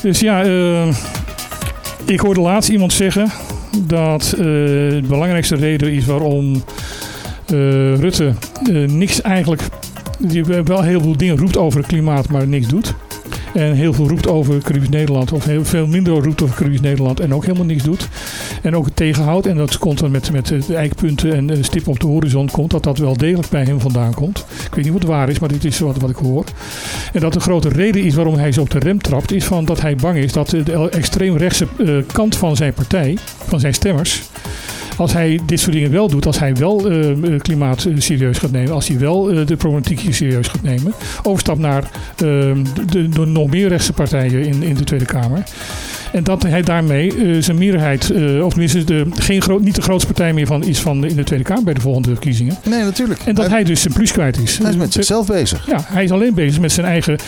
Dus 0.00 0.20
ja, 0.20 0.42
eh, 0.42 0.94
ik 2.04 2.20
hoorde 2.20 2.40
laatst 2.40 2.70
iemand 2.70 2.92
zeggen 2.92 3.30
dat 3.86 4.32
eh, 4.32 4.38
de 4.38 5.04
belangrijkste 5.08 5.56
reden 5.56 5.92
is 5.92 6.04
waarom 6.04 6.52
eh, 7.46 7.94
Rutte 7.94 8.32
eh, 8.70 8.88
niks 8.88 9.20
eigenlijk. 9.20 9.62
Die 10.18 10.44
wel 10.44 10.82
heel 10.82 11.00
veel 11.00 11.16
dingen 11.16 11.38
roept 11.38 11.56
over 11.56 11.78
het 11.78 11.88
klimaat, 11.88 12.28
maar 12.28 12.46
niks 12.46 12.66
doet. 12.66 12.94
En 13.54 13.72
heel 13.72 13.92
veel 13.92 14.08
roept 14.08 14.28
over 14.28 14.62
Caribisch 14.62 14.88
Nederland. 14.88 15.32
Of 15.32 15.44
heel 15.44 15.64
veel 15.64 15.86
minder 15.86 16.12
roept 16.12 16.42
over 16.42 16.56
Caribisch 16.56 16.80
Nederland. 16.80 17.20
En 17.20 17.34
ook 17.34 17.44
helemaal 17.44 17.66
niks 17.66 17.82
doet. 17.82 18.08
En 18.62 18.76
ook 18.76 18.84
het 18.84 18.96
tegenhoudt. 18.96 19.46
En 19.46 19.56
dat 19.56 19.78
komt 19.78 19.98
dan 19.98 20.10
met, 20.10 20.32
met 20.32 20.46
de 20.46 20.74
eikpunten 20.74 21.32
en 21.34 21.50
eh, 21.50 21.62
stippen 21.62 21.92
op 21.92 22.00
de 22.00 22.06
horizon 22.06 22.50
komt. 22.50 22.70
Dat 22.70 22.82
dat 22.82 22.98
wel 22.98 23.16
degelijk 23.16 23.48
bij 23.48 23.64
hem 23.64 23.80
vandaan 23.80 24.14
komt. 24.14 24.44
Ik 24.66 24.74
weet 24.74 24.84
niet 24.84 24.92
wat 24.92 25.02
waar 25.02 25.28
is, 25.28 25.38
maar 25.38 25.48
dit 25.48 25.64
is 25.64 25.78
wat, 25.78 25.96
wat 25.96 26.10
ik 26.10 26.16
hoor. 26.16 26.44
En 27.12 27.20
dat 27.20 27.32
de 27.32 27.40
grote 27.40 27.68
reden 27.68 28.02
is 28.02 28.14
waarom 28.14 28.34
hij 28.34 28.52
zo 28.52 28.60
op 28.60 28.70
de 28.70 28.78
rem 28.78 28.98
trapt. 28.98 29.32
Is 29.32 29.44
van 29.44 29.64
dat 29.64 29.80
hij 29.80 29.96
bang 29.96 30.16
is 30.16 30.32
dat 30.32 30.48
de 30.48 30.88
extreemrechtse 30.90 31.66
eh, 31.78 31.94
kant 32.12 32.36
van 32.36 32.56
zijn 32.56 32.74
partij. 32.74 33.18
Van 33.46 33.60
zijn 33.60 33.74
stemmers 33.74 34.22
als 34.96 35.12
hij 35.12 35.40
dit 35.46 35.60
soort 35.60 35.72
dingen 35.72 35.90
wel 35.90 36.08
doet, 36.08 36.26
als 36.26 36.38
hij 36.38 36.54
wel 36.54 36.92
uh, 36.92 37.40
klimaat 37.40 37.84
uh, 37.84 37.94
serieus 37.98 38.38
gaat 38.38 38.50
nemen, 38.50 38.72
als 38.72 38.88
hij 38.88 38.98
wel 38.98 39.32
uh, 39.32 39.46
de 39.46 39.56
problematiek 39.56 40.00
hier 40.00 40.14
serieus 40.14 40.48
gaat 40.48 40.62
nemen, 40.62 40.92
overstap 41.22 41.58
naar 41.58 41.82
ehm, 42.16 42.64
de, 42.74 42.84
de, 42.86 43.08
de, 43.08 43.26
nog 43.26 43.50
meer 43.50 43.68
rechtse 43.68 43.92
partijen 43.92 44.44
in, 44.44 44.62
in 44.62 44.74
de 44.74 44.84
Tweede 44.84 45.04
Kamer. 45.04 45.42
En 46.12 46.24
dat 46.24 46.42
hij 46.42 46.62
daarmee 46.62 47.42
zijn 47.42 47.58
meerderheid, 47.58 48.10
of 48.42 48.50
tenminste 48.50 48.84
de, 48.84 49.06
geen 49.14 49.42
groot, 49.42 49.60
niet 49.60 49.74
de 49.74 49.82
grootste 49.82 50.06
partij 50.06 50.32
meer 50.32 50.46
van 50.46 50.64
is 50.64 50.80
van 50.80 51.04
in 51.04 51.16
de 51.16 51.24
Tweede 51.24 51.44
Kamer 51.44 51.64
bij 51.64 51.74
de 51.74 51.80
volgende 51.80 52.08
verkiezingen. 52.08 52.56
Nee, 52.68 52.82
natuurlijk. 52.82 53.20
En 53.24 53.34
dat 53.34 53.44
hij, 53.44 53.54
hij 53.54 53.64
dus 53.64 53.80
zijn 53.80 53.94
plus 53.94 54.12
kwijt 54.12 54.38
is. 54.38 54.58
Hij 54.58 54.70
is 54.70 54.76
met 54.76 54.92
zichzelf 54.92 55.26
bezig. 55.26 55.66
Ja, 55.66 55.84
hij 55.84 56.04
is 56.04 56.10
alleen 56.10 56.34
bezig 56.34 56.60
met 56.60 56.72
zijn 56.72 56.86
eigen 56.86 57.18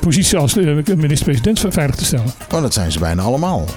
positie 0.00 0.38
als 0.38 0.54
minister-president 0.96 1.64
veilig 1.68 1.96
te 1.96 2.04
stellen. 2.04 2.32
Oh, 2.54 2.62
dat 2.62 2.74
zijn 2.74 2.92
ze 2.92 2.98
bijna 2.98 3.22
allemaal. 3.22 3.68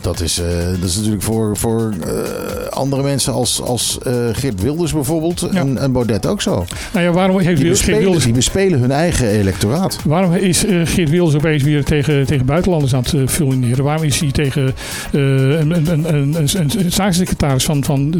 Dat 0.00 0.20
is, 0.20 0.38
eh, 0.38 0.46
dat 0.80 0.88
is 0.88 0.96
natuurlijk 0.96 1.22
voor, 1.22 1.56
voor 1.56 1.94
eh, 2.00 2.68
andere 2.70 3.02
mensen 3.02 3.32
als, 3.32 3.62
als 3.62 3.98
eh, 4.02 4.12
Geert 4.32 4.62
Wilders 4.62 4.92
bijvoorbeeld 4.92 5.42
en, 5.42 5.78
en 5.78 5.92
Baudet 5.92 6.26
ook 6.26 6.42
zo. 6.42 6.64
Nou 6.92 7.04
ja, 7.04 7.12
waarom 7.12 7.38
heeft 7.38 7.46
Die 7.46 7.56
Geert 7.56 7.70
bespelen, 7.70 8.00
Wilders... 8.00 8.24
die 8.24 8.32
bespelen 8.32 8.80
hun 8.80 8.90
eigen 8.90 9.28
electoraat. 9.28 9.98
Waarom 10.04 10.32
is 10.32 10.64
Geert 10.84 11.10
Wilders 11.10 11.36
opeens 11.36 11.62
weer 11.62 11.84
tegen, 11.84 12.26
tegen 12.26 12.46
buitenlanders 12.46 12.94
aan 12.94 13.04
het 13.10 13.30
fulmineren? 13.30 13.84
Waarom 13.84 14.04
is 14.04 14.20
hij 14.20 14.30
tegen 14.30 14.74
een, 15.12 15.70
een, 15.70 15.86
een, 15.90 16.14
een, 16.14 16.34
een, 16.34 16.70
een 16.84 16.92
staatssecretaris 16.92 17.64
van, 17.64 17.84
van, 17.84 18.14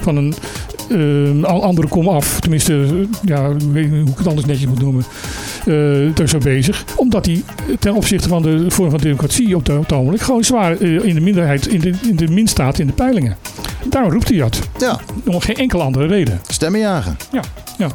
van 0.00 0.16
een 0.16 0.34
ehm, 0.90 1.44
al- 1.44 1.62
andere 1.62 1.88
kom 1.88 2.08
af? 2.08 2.40
Tenminste, 2.40 2.72
eh, 2.74 2.88
ja, 3.24 3.46
ik 3.46 3.60
weet 3.72 3.90
niet 3.90 4.00
hoe 4.00 4.10
ik 4.10 4.18
het 4.18 4.26
anders 4.26 4.46
netjes 4.46 4.66
moet 4.68 4.80
noemen. 4.80 5.04
eh 5.66 6.14
daar 6.14 6.28
zo 6.28 6.38
bezig. 6.38 6.84
Omdat 6.96 7.26
hij 7.26 7.42
ten 7.78 7.94
opzichte 7.94 8.28
van 8.28 8.42
de 8.42 8.64
vorm 8.68 8.90
van 8.90 9.00
democratie 9.00 9.56
op 9.56 9.66
het 9.66 9.92
ogenblik 9.92 10.20
gewoon 10.20 10.44
zwaar 10.44 10.76
eh, 10.80 11.04
in 11.04 11.14
de 11.14 11.20
minderheid, 11.20 11.66
in 11.66 11.80
de, 11.80 11.92
in 12.08 12.16
de 12.16 12.28
min 12.28 12.46
staat 12.46 12.78
in 12.78 12.86
de 12.86 12.92
peilingen. 12.92 13.36
Daarom 13.90 14.12
roept 14.12 14.28
hij 14.28 14.38
dat. 14.38 14.60
Ja. 14.78 15.00
Om 15.26 15.40
geen 15.40 15.56
enkele 15.56 15.82
andere 15.82 16.06
reden. 16.06 16.40
Stemmen 16.48 16.80
jagen. 16.80 17.16
Ja, 17.32 17.40
ja. 17.78 17.88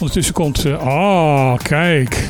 Ondertussen 0.00 0.34
komt... 0.34 0.66
ah, 0.80 1.56
kijk. 1.62 2.28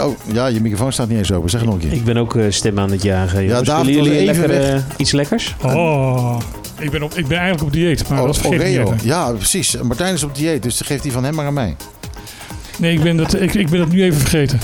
Oh, 0.00 0.18
ja, 0.32 0.46
je 0.46 0.60
microfoon 0.60 0.92
staat 0.92 1.08
niet 1.08 1.18
eens 1.18 1.32
open. 1.32 1.50
Zeg 1.50 1.60
het 1.60 1.68
nog 1.70 1.78
een 1.82 1.88
keer. 1.88 1.98
Ik 1.98 2.04
ben 2.04 2.16
ook 2.16 2.36
stem 2.48 2.78
aan 2.78 2.90
het 2.90 3.02
jagen. 3.02 3.44
jongens. 3.44 3.68
David 3.68 3.86
Willen 3.86 4.00
was 4.04 4.12
jullie 4.12 4.30
even 4.30 4.48
lekker, 4.48 4.72
weg. 4.72 4.82
iets 4.96 5.12
lekkers? 5.12 5.54
Oh, 5.64 6.38
ik 6.84 6.90
ben, 6.90 7.02
op, 7.02 7.14
ik 7.14 7.26
ben 7.26 7.38
eigenlijk 7.38 7.66
op 7.66 7.72
dieet, 7.72 8.08
maar 8.08 8.20
Oh, 8.20 8.26
dat 8.26 8.38
vergeet 8.38 8.78
ik. 8.88 9.00
Ja, 9.02 9.30
precies. 9.32 9.76
Martijn 9.82 10.14
is 10.14 10.22
op 10.22 10.34
dieet, 10.34 10.62
dus 10.62 10.80
geeft 10.80 11.02
die 11.02 11.12
van 11.12 11.24
hem 11.24 11.34
maar 11.34 11.46
aan 11.46 11.54
mij. 11.54 11.76
Nee, 12.78 12.92
ik 12.92 13.02
ben, 13.02 13.16
dat, 13.16 13.40
ik, 13.40 13.54
ik 13.54 13.68
ben 13.68 13.78
dat 13.78 13.88
nu 13.88 14.02
even 14.02 14.20
vergeten. 14.20 14.60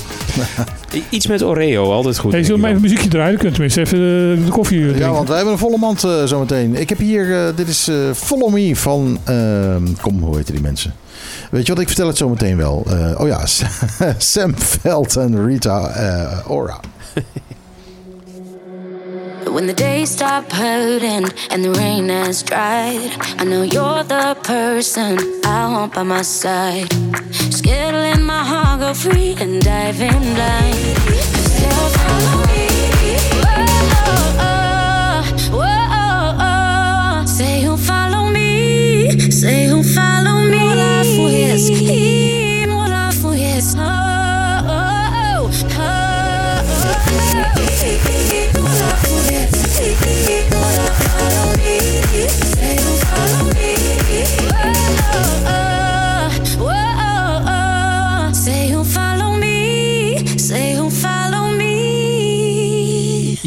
Iets 1.10 1.26
met 1.26 1.42
Oreo, 1.42 1.92
altijd 1.92 2.18
goed. 2.18 2.32
Hey, 2.32 2.42
zullen 2.44 2.60
we 2.60 2.68
even 2.68 2.80
muziekje 2.80 3.08
draaien? 3.08 3.32
Dan 3.32 3.38
kunt 3.40 3.50
u 3.50 3.54
tenminste 3.54 3.80
even 3.80 3.98
eh, 4.38 4.44
de 4.46 4.50
koffie 4.50 4.92
eh, 4.92 4.98
Ja, 4.98 5.10
want 5.10 5.26
wij 5.26 5.36
hebben 5.36 5.54
een 5.54 5.60
volle 5.60 5.78
mand 5.78 6.04
eh, 6.04 6.24
zometeen. 6.24 6.74
Ik 6.76 6.88
heb 6.88 6.98
hier, 6.98 7.46
eh, 7.46 7.56
dit 7.56 7.68
is 7.68 7.88
eh, 7.88 7.96
Follow 8.14 8.52
Me 8.52 8.76
van, 8.76 9.18
ehm, 9.24 9.82
kom, 10.00 10.20
hoe 10.22 10.36
heten 10.36 10.54
die 10.54 10.62
mensen? 10.62 10.94
Weet 11.50 11.66
je 11.66 11.72
wat, 11.72 11.80
ik 11.80 11.86
vertel 11.88 12.06
het 12.06 12.16
zometeen 12.16 12.56
wel. 12.56 12.86
Eh, 12.88 13.20
oh 13.20 13.28
ja, 13.28 13.46
Sam 14.18 14.54
Veld 14.56 15.16
en 15.16 15.46
Rita 15.46 15.92
Ora. 16.46 16.80
When 19.50 19.66
the 19.66 19.74
days 19.74 20.10
stop 20.10 20.50
hurting 20.52 21.26
and 21.50 21.64
the 21.64 21.72
rain 21.72 22.08
has 22.08 22.42
dried, 22.42 23.10
I 23.38 23.44
know 23.44 23.62
you're 23.62 24.04
the 24.04 24.36
person 24.42 25.18
I 25.44 25.70
want 25.72 25.92
by 25.94 26.04
my 26.04 26.22
side. 26.22 26.88
Let 28.10 28.20
my 28.20 28.44
heart 28.44 28.80
go 28.80 28.94
free 28.94 29.36
and 29.38 29.60
dive 29.60 30.00
in 30.00 30.34
blind. 30.34 30.96
Still 31.54 31.88
follow 31.98 32.38
me. 32.46 32.66
Whoa, 34.38 35.58
whoa, 35.58 36.36
oh. 36.40 37.24
Say 37.26 37.62
you'll 37.62 37.76
follow 37.76 38.30
me. 38.30 39.30
Say 39.30 39.66
you'll 39.66 39.82
follow 39.82 40.44
me. 40.44 40.58
Mola 40.58 41.02
fues, 41.04 41.70
mola 41.70 42.19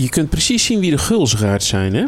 Je 0.03 0.09
kunt 0.09 0.29
precies 0.29 0.65
zien 0.65 0.79
wie 0.79 0.91
de 0.91 0.97
gulzigaard 0.97 1.63
zijn, 1.63 1.95
hè? 1.95 2.03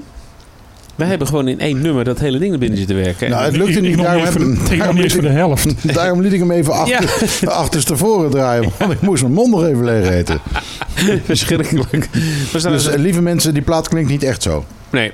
Wij 0.95 1.07
hebben 1.07 1.27
gewoon 1.27 1.47
in 1.47 1.59
één 1.59 1.81
nummer 1.81 2.03
dat 2.03 2.19
hele 2.19 2.37
ding 2.39 2.53
er 2.53 2.59
binnen 2.59 2.77
zitten 2.77 2.95
werken. 2.95 3.29
Nou, 3.29 3.45
het 3.45 3.55
lukte 3.55 3.79
niet. 3.79 3.97
Daarom, 3.97 4.23
heb, 4.23 4.35
eens 4.35 5.13
voor 5.13 5.21
de- 5.21 5.27
voor 5.27 5.29
helft. 5.29 5.93
daarom 5.93 6.21
liet 6.21 6.33
ik 6.33 6.39
hem 6.39 6.51
even 6.51 6.73
achter, 6.73 7.49
achterstevoren 7.63 8.29
draaien. 8.29 8.71
Want 8.77 8.91
ik 8.91 9.01
moest 9.01 9.21
mijn 9.21 9.33
mond 9.33 9.51
nog 9.51 9.65
even 9.65 9.83
leeg 9.85 10.09
eten. 10.09 10.39
Verschrikkelijk. 11.25 12.09
Dus 12.51 12.63
dus, 12.63 12.87
eh, 12.87 12.99
lieve 12.99 13.21
mensen, 13.21 13.53
die 13.53 13.63
plaat 13.63 13.87
klinkt 13.89 14.09
niet 14.09 14.23
echt 14.23 14.41
zo. 14.43 14.65
nee, 14.89 15.11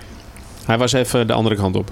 hij 0.66 0.78
was 0.78 0.94
even 0.94 1.28
de 1.28 1.34
andere 1.34 1.56
kant 1.56 1.76
op. 1.76 1.92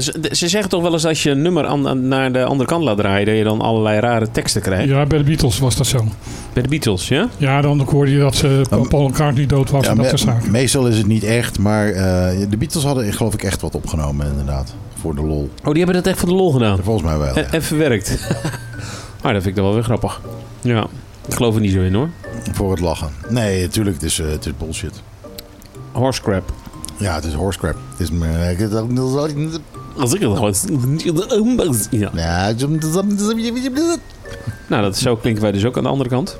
Ze, 0.00 0.28
ze 0.32 0.48
zeggen 0.48 0.70
toch 0.70 0.82
wel 0.82 0.92
eens 0.92 1.06
als 1.06 1.22
je 1.22 1.30
een 1.30 1.42
nummer 1.42 1.66
aan, 1.66 1.88
aan- 1.88 2.08
naar 2.08 2.32
de 2.32 2.44
andere 2.44 2.68
kant 2.68 2.84
laat 2.84 2.96
draaien... 2.96 3.26
dat 3.26 3.36
je 3.36 3.44
dan 3.44 3.60
allerlei 3.60 4.00
rare 4.00 4.30
teksten 4.30 4.62
krijgt. 4.62 4.88
Ja, 4.88 5.06
bij 5.06 5.18
de 5.18 5.24
Beatles 5.24 5.58
was 5.58 5.76
dat 5.76 5.86
zo. 5.86 6.04
Bij 6.52 6.62
de 6.62 6.68
Beatles, 6.68 7.08
ja? 7.08 7.28
Ja, 7.36 7.60
dan 7.60 7.80
hoorde 7.80 8.10
je 8.10 8.18
dat 8.18 8.34
ze 8.34 8.62
Paul 8.88 9.08
McCartney 9.08 9.46
dood 9.46 9.70
was 9.70 9.84
Ja, 9.84 9.90
en 9.90 9.96
dat 9.96 10.06
soort 10.06 10.20
zaken. 10.20 10.50
meestal 10.50 10.86
is 10.86 10.96
het 10.96 11.06
niet 11.06 11.22
echt, 11.24 11.58
maar 11.58 11.88
eh, 11.88 12.48
de 12.50 12.56
Beatles 12.56 12.84
hadden 12.84 13.12
geloof 13.12 13.34
ik 13.34 13.42
echt 13.42 13.60
wat 13.60 13.74
opgenomen 13.74 14.26
inderdaad. 14.26 14.74
Voor 15.00 15.14
de 15.14 15.22
lol. 15.22 15.50
Oh, 15.64 15.72
die 15.74 15.76
hebben 15.84 15.94
dat 15.94 16.06
echt 16.06 16.18
voor 16.18 16.28
de 16.28 16.34
lol 16.34 16.52
gedaan? 16.52 16.78
Volgens 16.82 17.06
mij 17.06 17.18
wel. 17.18 17.34
En, 17.34 17.52
en 17.52 17.62
verwerkt. 17.62 18.18
maar 19.22 19.32
dat 19.34 19.42
vind 19.42 19.46
ik 19.46 19.54
dan 19.54 19.64
wel 19.64 19.74
weer 19.74 19.82
grappig. 19.84 20.20
Ja, 20.60 20.86
ik 21.28 21.34
geloof 21.34 21.54
er 21.54 21.60
niet 21.60 21.72
zo 21.72 21.80
in 21.80 21.94
hoor. 21.94 22.08
Voor 22.52 22.70
het 22.70 22.80
lachen. 22.80 23.08
Nee, 23.28 23.62
natuurlijk, 23.62 23.96
het 23.96 24.04
is, 24.04 24.18
eh, 24.20 24.26
het 24.30 24.46
is 24.46 24.52
bullshit. 24.58 25.02
Horse 25.92 26.22
crap. 26.22 26.52
Ja, 26.96 27.14
het 27.14 27.24
is 27.24 27.32
horse 27.32 27.58
crap. 27.58 27.76
Het 27.96 28.00
is 28.00 28.10
meer... 29.94 30.02
Als 30.02 30.14
ik 30.14 30.20
het 30.20 30.30
gewoon... 30.32 30.54
Ja. 31.90 32.10
Ja, 32.14 32.52
Nou, 34.66 34.82
dat, 34.82 34.96
zo 34.96 35.16
klinken 35.16 35.42
wij 35.42 35.52
dus 35.52 35.64
ook 35.64 35.76
aan 35.76 35.82
de 35.82 35.88
andere 35.88 36.08
kant. 36.10 36.38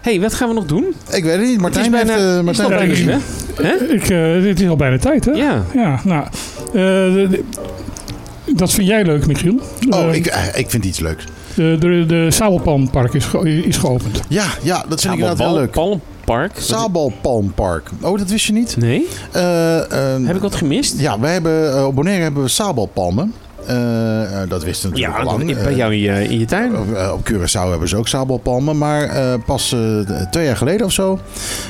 hey, 0.00 0.20
wat 0.20 0.34
gaan 0.34 0.48
we 0.48 0.54
nog 0.54 0.66
doen? 0.66 0.94
Ik 1.12 1.24
weet 1.24 1.32
het 1.38 1.40
niet. 1.46 1.60
Martijn 1.60 1.92
Het 1.94 2.02
is 2.02 2.06
bijna- 2.08 2.22
heeft... 2.22 2.32
eh, 2.32 2.38
is 2.38 2.44
Martijn 2.44 2.72
al 2.72 2.78
bijna, 2.78 3.18
hè? 3.62 3.94
Ik, 3.94 4.08
eh, 4.38 4.42
dit 4.42 4.60
is 4.60 4.68
al 4.68 4.76
bijna 4.76 4.98
tijd, 4.98 5.24
hè? 5.24 5.30
Ja. 5.32 5.64
Ja, 5.74 6.00
nou... 6.04 6.26
eh, 6.74 7.38
dat 8.56 8.70
vind 8.70 8.86
jij 8.86 9.04
leuk, 9.04 9.26
Michiel. 9.26 9.60
Oh, 9.90 9.98
Eh, 10.08 10.14
ik, 10.14 10.26
eh, 10.26 10.58
ik 10.58 10.70
vind 10.70 10.84
iets 10.84 10.98
leuks. 10.98 11.24
de, 11.54 11.76
de, 11.80 12.04
de 12.06 12.30
Sabelpalmpark 12.30 13.14
is, 13.14 13.24
ge- 13.24 13.62
is 13.64 13.76
geopend. 13.76 14.20
Ja, 14.28 14.46
ja, 14.62 14.84
dat 14.88 15.00
vind 15.00 15.14
ik 15.14 15.20
inderdaad 15.20 15.46
heel 15.46 15.56
leuk. 15.56 15.72
Palmpark? 16.28 16.52
Sabelpalmpark. 16.60 17.90
Oh, 18.00 18.18
dat 18.18 18.28
wist 18.30 18.46
je 18.46 18.52
niet? 18.52 18.76
Nee. 18.76 19.06
heb 20.26 20.36
ik 20.36 20.42
wat 20.42 20.54
gemist? 20.54 21.00
Ja, 21.00 21.20
wij 21.20 21.32
hebben, 21.32 21.76
eh, 21.76 21.86
op 21.86 21.94
Bonaire 21.94 22.22
hebben 22.22 22.42
we 22.42 22.48
sabelpalmen. 22.48 23.32
Eh, 23.66 24.42
eh, 24.42 24.48
dat 24.48 24.64
wisten 24.64 24.90
we 24.90 24.96
natuurlijk 24.96 25.24
Ja, 25.24 25.30
al 25.30 25.38
lang. 25.38 25.62
bij 25.62 25.74
jou 25.74 25.92
in 25.92 25.98
je, 25.98 26.28
in 26.28 26.38
je 26.38 26.44
tuin. 26.44 26.72
Eh, 26.74 27.12
op 27.12 27.30
Curaçao 27.30 27.70
hebben 27.70 27.88
ze 27.88 27.96
ook 27.96 28.08
sabelpalmen. 28.08 28.78
Maar 28.78 29.02
eh, 29.02 29.34
pas 29.46 29.72
eh, 29.72 30.10
twee 30.30 30.44
jaar 30.44 30.56
geleden 30.56 30.86
of 30.86 30.92
zo 30.92 31.18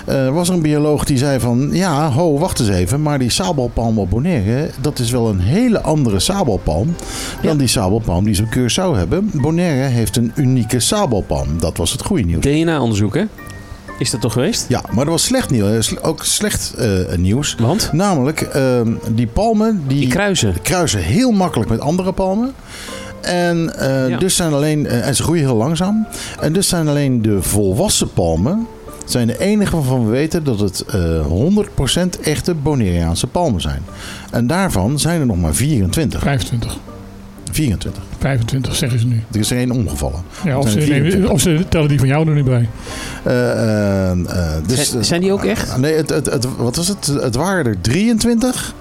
eh, 0.06 0.28
was 0.34 0.48
er 0.48 0.54
een 0.54 0.62
bioloog 0.62 1.04
die 1.04 1.18
zei 1.18 1.40
van... 1.40 1.68
Ja, 1.72 2.10
ho, 2.10 2.38
wacht 2.38 2.58
eens 2.60 2.68
even. 2.68 3.02
Maar 3.02 3.18
die 3.18 3.30
sabelpalm 3.30 3.98
op 3.98 4.10
Bonaire, 4.10 4.70
dat 4.80 4.98
is 4.98 5.10
wel 5.10 5.28
een 5.28 5.40
hele 5.40 5.80
andere 5.80 6.18
sabelpalm... 6.18 6.94
dan 7.42 7.56
die 7.56 7.68
sabelpalm 7.68 8.24
die 8.24 8.34
ze 8.34 8.42
op 8.42 8.48
Curaçao 8.58 8.96
hebben. 8.98 9.30
Bonaire 9.34 9.88
heeft 9.88 10.16
een 10.16 10.32
unieke 10.34 10.80
sabelpalm. 10.80 11.58
Dat 11.58 11.76
was 11.76 11.92
het 11.92 12.02
goede 12.02 12.22
nieuws. 12.24 12.42
DNA-onderzoek, 12.42 13.14
hè? 13.14 13.24
Is 13.98 14.10
dat 14.10 14.20
toch 14.20 14.32
geweest? 14.32 14.64
Ja, 14.68 14.82
maar 14.90 15.04
er 15.04 15.10
was 15.10 15.22
slecht 15.24 15.50
nieuws. 15.50 16.00
Ook 16.02 16.24
slecht 16.24 16.74
eh, 16.74 17.16
nieuws. 17.16 17.54
Want? 17.58 17.92
Namelijk, 17.92 18.40
ehm, 18.40 18.92
die 19.10 19.26
palmen... 19.26 19.82
Die, 19.86 20.08
kruisen. 20.08 20.62
kruisen 20.62 21.00
heel 21.00 21.30
makkelijk 21.30 21.70
met 21.70 21.80
andere 21.80 22.12
palmen. 22.12 22.54
En, 23.20 23.78
eh, 23.78 24.08
Ja. 24.08 24.18
dus 24.18 24.36
zijn 24.36 24.52
alleen, 24.52 24.86
eh, 24.86 25.06
en 25.06 25.14
ze 25.16 25.22
groeien 25.22 25.44
heel 25.44 25.56
langzaam. 25.56 26.06
En 26.40 26.52
dus 26.52 26.68
zijn 26.68 26.88
alleen 26.88 27.22
de 27.22 27.42
volwassen 27.42 28.12
palmen... 28.12 28.66
zijn 29.04 29.26
de 29.26 29.38
enige 29.38 29.76
waarvan 29.76 30.04
we 30.04 30.10
weten 30.10 30.44
dat 30.44 30.60
het 30.60 30.80
eh 30.80 31.26
100% 31.26 32.20
echte 32.20 32.54
Bonaireaanse 32.54 33.26
palmen 33.26 33.60
zijn. 33.60 33.82
En 34.30 34.46
daarvan 34.46 34.98
zijn 34.98 35.20
er 35.20 35.26
nog 35.26 35.36
maar 35.36 35.54
24. 35.54 36.20
25. 36.20 36.76
24. 37.52 38.02
25 38.18 38.74
zeggen 38.76 38.98
ze 39.00 39.06
nu. 39.06 39.22
Er 39.32 39.38
is 39.40 39.50
er 39.50 39.56
één 39.56 39.70
omgevallen. 39.70 40.20
Ja, 40.44 40.58
of, 40.58 40.64
ze 40.64 40.70
zijn 40.70 40.82
nemen, 40.90 41.00
24. 41.10 41.30
of 41.30 41.40
ze 41.40 41.64
tellen 41.68 41.88
die 41.88 41.98
van 41.98 42.08
jou 42.08 42.28
er 42.28 42.34
niet 42.34 42.44
bij. 42.44 42.68
Eh, 43.24 43.50
eh, 43.52 44.10
eh, 44.10 44.16
dus, 44.66 44.90
Zijn- 44.90 45.04
zijn 45.04 45.20
die 45.20 45.32
ook 45.32 45.44
echt? 45.44 45.76
Nee, 45.76 45.94
het, 45.94 46.08
het, 46.08 46.26
het, 46.26 46.46
wat 46.56 46.76
was 46.76 46.88
het? 46.88 47.06
Het 47.06 47.34
waren 47.34 47.66
er 47.66 47.80
23. 47.80 48.74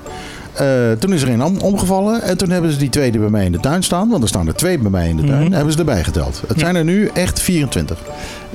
Eh, 0.53 0.91
toen 0.99 1.13
is 1.13 1.21
er 1.21 1.29
een 1.29 1.43
om- 1.43 1.57
omgevallen. 1.59 2.21
En 2.21 2.37
toen 2.37 2.49
hebben 2.49 2.71
ze 2.71 2.77
die 2.77 2.89
twee 2.89 3.11
die 3.11 3.19
bij 3.19 3.29
mij 3.29 3.45
in 3.45 3.51
de 3.51 3.59
tuin 3.59 3.83
staan. 3.83 4.09
Want 4.09 4.23
er 4.23 4.29
staan 4.29 4.47
er 4.47 4.55
twee 4.55 4.77
bij 4.79 4.91
mij 4.91 5.09
in 5.09 5.17
de 5.17 5.23
tuin. 5.23 5.43
Mhm. 5.43 5.53
Hebben 5.53 5.73
ze 5.73 5.79
erbij 5.79 6.03
geteld. 6.03 6.41
Het 6.47 6.59
zijn 6.59 6.75
er 6.75 6.83
nu 6.83 7.09
echt 7.13 7.39
24. 7.41 7.97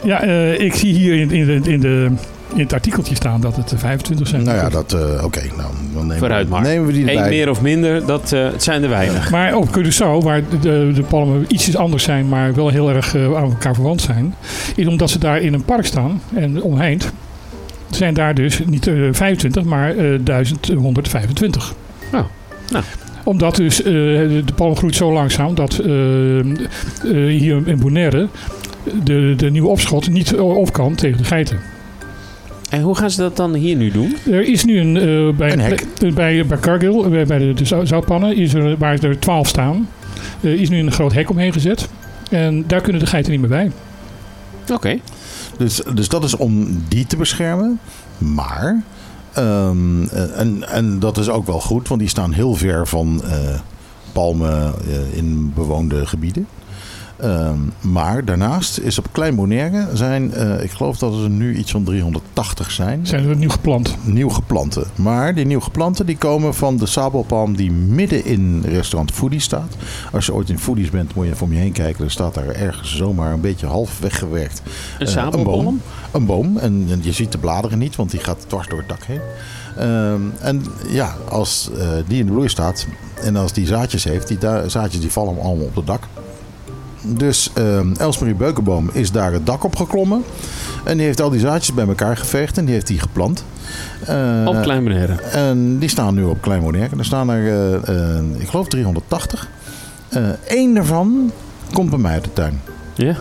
Ja, 0.05 0.22
eh, 0.22 0.60
ik 0.60 0.74
zie 0.74 0.93
hier 0.94 1.14
in, 1.20 1.30
in, 1.30 1.47
de, 1.62 1.70
in, 1.70 1.80
de, 1.80 2.10
in 2.55 2.61
het 2.61 2.73
artikeltje 2.73 3.15
staan 3.15 3.41
dat 3.41 3.57
het 3.57 3.70
er 3.70 3.79
25 3.79 4.29
zijn. 4.29 4.43
Nou 4.45 4.57
ja, 4.57 4.69
dat... 4.69 4.93
eh, 4.93 5.24
Oké, 5.24 5.41
nou, 5.57 5.70
dan 5.95 6.03
nemen, 6.03 6.19
Vooruit 6.19 6.49
maar. 6.49 6.62
nemen 6.62 6.87
we 6.87 6.93
die 6.93 7.03
Eén 7.03 7.09
erbij. 7.09 7.29
meer 7.29 7.51
of 7.51 7.61
minder, 7.62 8.07
dat, 8.07 8.33
eh, 8.33 8.45
het 8.45 8.62
zijn 8.62 8.83
er 8.83 8.89
weinig. 8.89 9.31
Maar 9.31 9.55
op 9.57 9.69
Curaçao, 9.79 10.24
waar 10.24 10.43
de, 10.61 10.91
de 10.95 11.03
palmen 11.09 11.45
ietsjes 11.49 11.77
anders 11.77 12.03
zijn, 12.03 12.29
maar 12.29 12.55
wel 12.55 12.69
heel 12.69 12.91
erg 12.91 13.15
eh, 13.15 13.24
aan 13.37 13.43
elkaar 13.51 13.74
verwant 13.74 14.01
zijn, 14.01 14.35
is 14.77 14.87
omdat 14.87 15.11
ze 15.11 15.19
daar 15.19 15.41
in 15.41 15.53
een 15.55 15.65
park 15.65 15.87
staan 15.87 16.20
en 16.35 16.62
omheind, 16.62 17.12
zijn 17.91 18.15
daar 18.15 18.35
dus 18.35 18.61
niet 18.66 18.87
eh, 18.87 18.95
25, 19.12 19.65
maar 19.65 19.97
eh 19.97 20.19
1125. 20.24 21.74
Nou, 22.12 22.24
nou. 22.70 22.85
Omdat 23.24 23.57
dus 23.57 23.83
eh, 23.83 23.93
de 23.93 24.45
palm 24.55 24.77
groeit 24.77 24.95
zo 24.97 25.12
langzaam 25.12 25.55
dat 25.55 25.73
hier 27.03 27.62
in 27.69 27.79
Bonaire 27.81 28.29
de, 29.05 29.35
de 29.37 29.51
nieuwe 29.51 29.69
opschot 29.69 30.09
niet 30.11 30.35
op 30.39 30.73
kan 30.73 30.95
tegen 30.95 31.19
de 31.19 31.24
geiten. 31.24 31.59
En 32.73 32.81
hoe 32.82 32.97
gaan 32.97 33.11
ze 33.11 33.20
dat 33.20 33.36
dan 33.36 33.55
hier 33.55 33.77
nu 33.77 33.90
doen? 33.90 34.16
Er 34.31 34.49
is 34.49 34.65
nu 34.65 34.81
een, 34.81 34.97
eh, 34.97 35.36
bij, 35.36 35.53
Een 35.53 35.61
hek. 35.61 35.86
eh, 36.03 36.12
bij, 36.12 36.47
bij 36.47 36.59
Cargill, 36.59 37.09
bij, 37.09 37.27
bij 37.27 37.39
de, 37.39 37.55
de 37.55 37.65
zou- 37.65 37.86
zoutpannen, 37.86 38.36
is 38.36 38.55
er, 38.55 38.77
waar 38.77 38.99
er 39.03 39.19
twaalf 39.19 39.49
staan, 39.49 39.89
eh, 40.40 40.53
is 40.53 40.69
nu 40.69 40.78
een 40.78 40.93
groot 40.93 41.12
hek 41.12 41.31
omheen 41.31 41.53
gezet. 41.53 41.89
En 42.31 42.65
daar 42.66 42.81
kunnen 42.81 43.01
de 43.01 43.07
geiten 43.09 43.32
niet 43.32 43.40
meer 43.40 43.49
bij. 43.51 43.70
Oké. 44.73 44.99
Dus, 45.59 45.82
dus 45.94 46.09
dat 46.09 46.24
is 46.24 46.36
om 46.36 46.82
die 46.89 47.07
te 47.07 47.16
beschermen. 47.16 47.78
Maar, 48.19 48.82
ehm, 49.32 50.03
eh, 50.05 50.40
en, 50.40 50.69
en 50.69 50.99
dat 50.99 51.19
is 51.19 51.28
ook 51.28 51.47
wel 51.47 51.61
goed, 51.61 51.89
want 51.89 52.01
die 52.01 52.09
staan 52.09 52.32
heel 52.32 52.55
ver 52.55 52.86
van 52.89 53.23
eh, 53.24 53.39
palmen 54.12 54.53
eh, 54.89 55.16
in 55.16 55.53
bewoonde 55.55 56.07
gebieden. 56.07 56.47
Ehm, 57.23 57.59
maar 57.81 58.24
daarnaast 58.24 58.78
is 58.78 58.99
op 58.99 59.07
Klein 59.12 59.35
Bonaire 59.35 59.86
zijn, 59.93 60.32
eh, 60.32 60.62
ik 60.62 60.70
geloof 60.70 60.99
dat 60.99 61.15
er 61.23 61.31
nu 61.31 61.57
iets 61.57 61.70
van 61.70 61.85
380 61.85 62.70
zijn. 62.70 63.07
Zijn 63.07 63.28
er 63.28 63.36
nieuw 63.36 63.49
geplant. 63.51 63.97
Nieuw 64.03 64.28
geplante. 64.28 64.86
Maar 64.94 65.35
die 65.35 65.44
nieuw 65.47 65.61
geplante 65.61 66.05
die 66.05 66.16
komen 66.16 66.55
van 66.55 66.77
de 66.77 66.86
sabelpalm 66.86 67.57
die 67.57 67.70
midden 67.70 68.24
in 68.24 68.62
restaurant 68.66 69.11
Foodies 69.12 69.44
staat. 69.44 69.74
Als 70.12 70.27
je 70.27 70.35
ooit 70.35 70.49
in 70.51 70.59
Foodies 70.59 70.90
bent, 70.90 71.15
moet 71.15 71.24
je 71.27 71.32
even 71.32 71.47
om 71.47 71.53
je 71.53 71.59
heen 71.59 71.73
kijken. 71.73 72.05
Er 72.05 72.11
staat 72.11 72.35
daar 72.35 72.47
ergens 72.49 72.97
zomaar 72.97 73.32
een 73.32 73.40
beetje 73.40 73.66
half 73.66 73.99
weggewerkt. 74.01 74.62
Een 74.99 75.07
eh, 75.07 75.12
sabelpalm? 75.12 75.59
Een 75.59 75.65
boom. 75.65 75.81
Een 76.11 76.27
boom. 76.27 76.57
En, 76.59 76.86
en 76.90 77.01
je 77.03 77.12
ziet 77.12 77.32
de 77.32 77.39
bladeren 77.39 77.78
niet, 77.78 77.97
want 77.97 78.11
die 78.11 78.20
gaat 78.20 78.44
dwars 78.49 78.69
door 78.69 78.78
het 78.78 78.89
dak 78.89 79.05
heen. 79.05 79.20
Ehm, 79.77 80.20
en 80.40 80.62
ja, 80.89 81.15
als 81.28 81.70
eh, 81.78 81.89
die 82.07 82.19
in 82.19 82.27
de 82.27 82.32
bloei 82.32 82.49
staat 82.49 82.86
en 83.23 83.36
als 83.36 83.53
die 83.53 83.66
zaadjes 83.66 84.05
heeft, 84.05 84.28
die 84.28 84.39
da- 84.39 84.69
zaadjes 84.69 85.01
die 85.01 85.11
vallen 85.12 85.40
allemaal 85.40 85.65
op 85.66 85.77
het 85.77 85.86
dak. 85.86 86.03
Dus 87.03 87.51
ehm 87.55 87.93
Elsmarie 87.99 88.35
Beukenboom 88.35 88.91
is 88.93 89.11
daar 89.11 89.33
het 89.33 89.47
dak 89.47 89.65
op 89.65 89.77
geklommen. 89.77 90.24
En 90.85 90.97
die 90.97 91.07
heeft 91.07 91.20
al 91.20 91.31
die 91.31 91.41
zaadjes 91.41 91.74
bij 91.74 91.87
elkaar 91.87 92.16
geveegd 92.16 92.59
en 92.59 92.65
die 92.65 92.74
heeft 92.74 92.87
die 92.87 92.99
geplant. 92.99 93.45
Eh, 94.07 94.43
Op 94.47 94.62
Klein 94.62 94.83
Bonaire. 94.85 95.12
En 95.12 95.79
die 95.79 95.89
staan 95.89 96.15
nu 96.15 96.24
op 96.24 96.41
Klein 96.43 96.61
Bonaire. 96.62 96.97
Er 96.99 97.05
staan 97.05 97.31
er, 97.31 97.47
eh, 97.47 98.16
eh, 98.19 98.24
ik 98.39 98.49
geloof, 98.49 98.69
380. 98.69 99.49
Eén 100.47 100.74
daarvan 100.74 101.31
komt 101.73 101.91
bij 101.91 101.99
mij 101.99 102.12
uit 102.12 102.24
de 102.24 102.33
tuin. 102.33 102.61
Ja. 102.95 103.16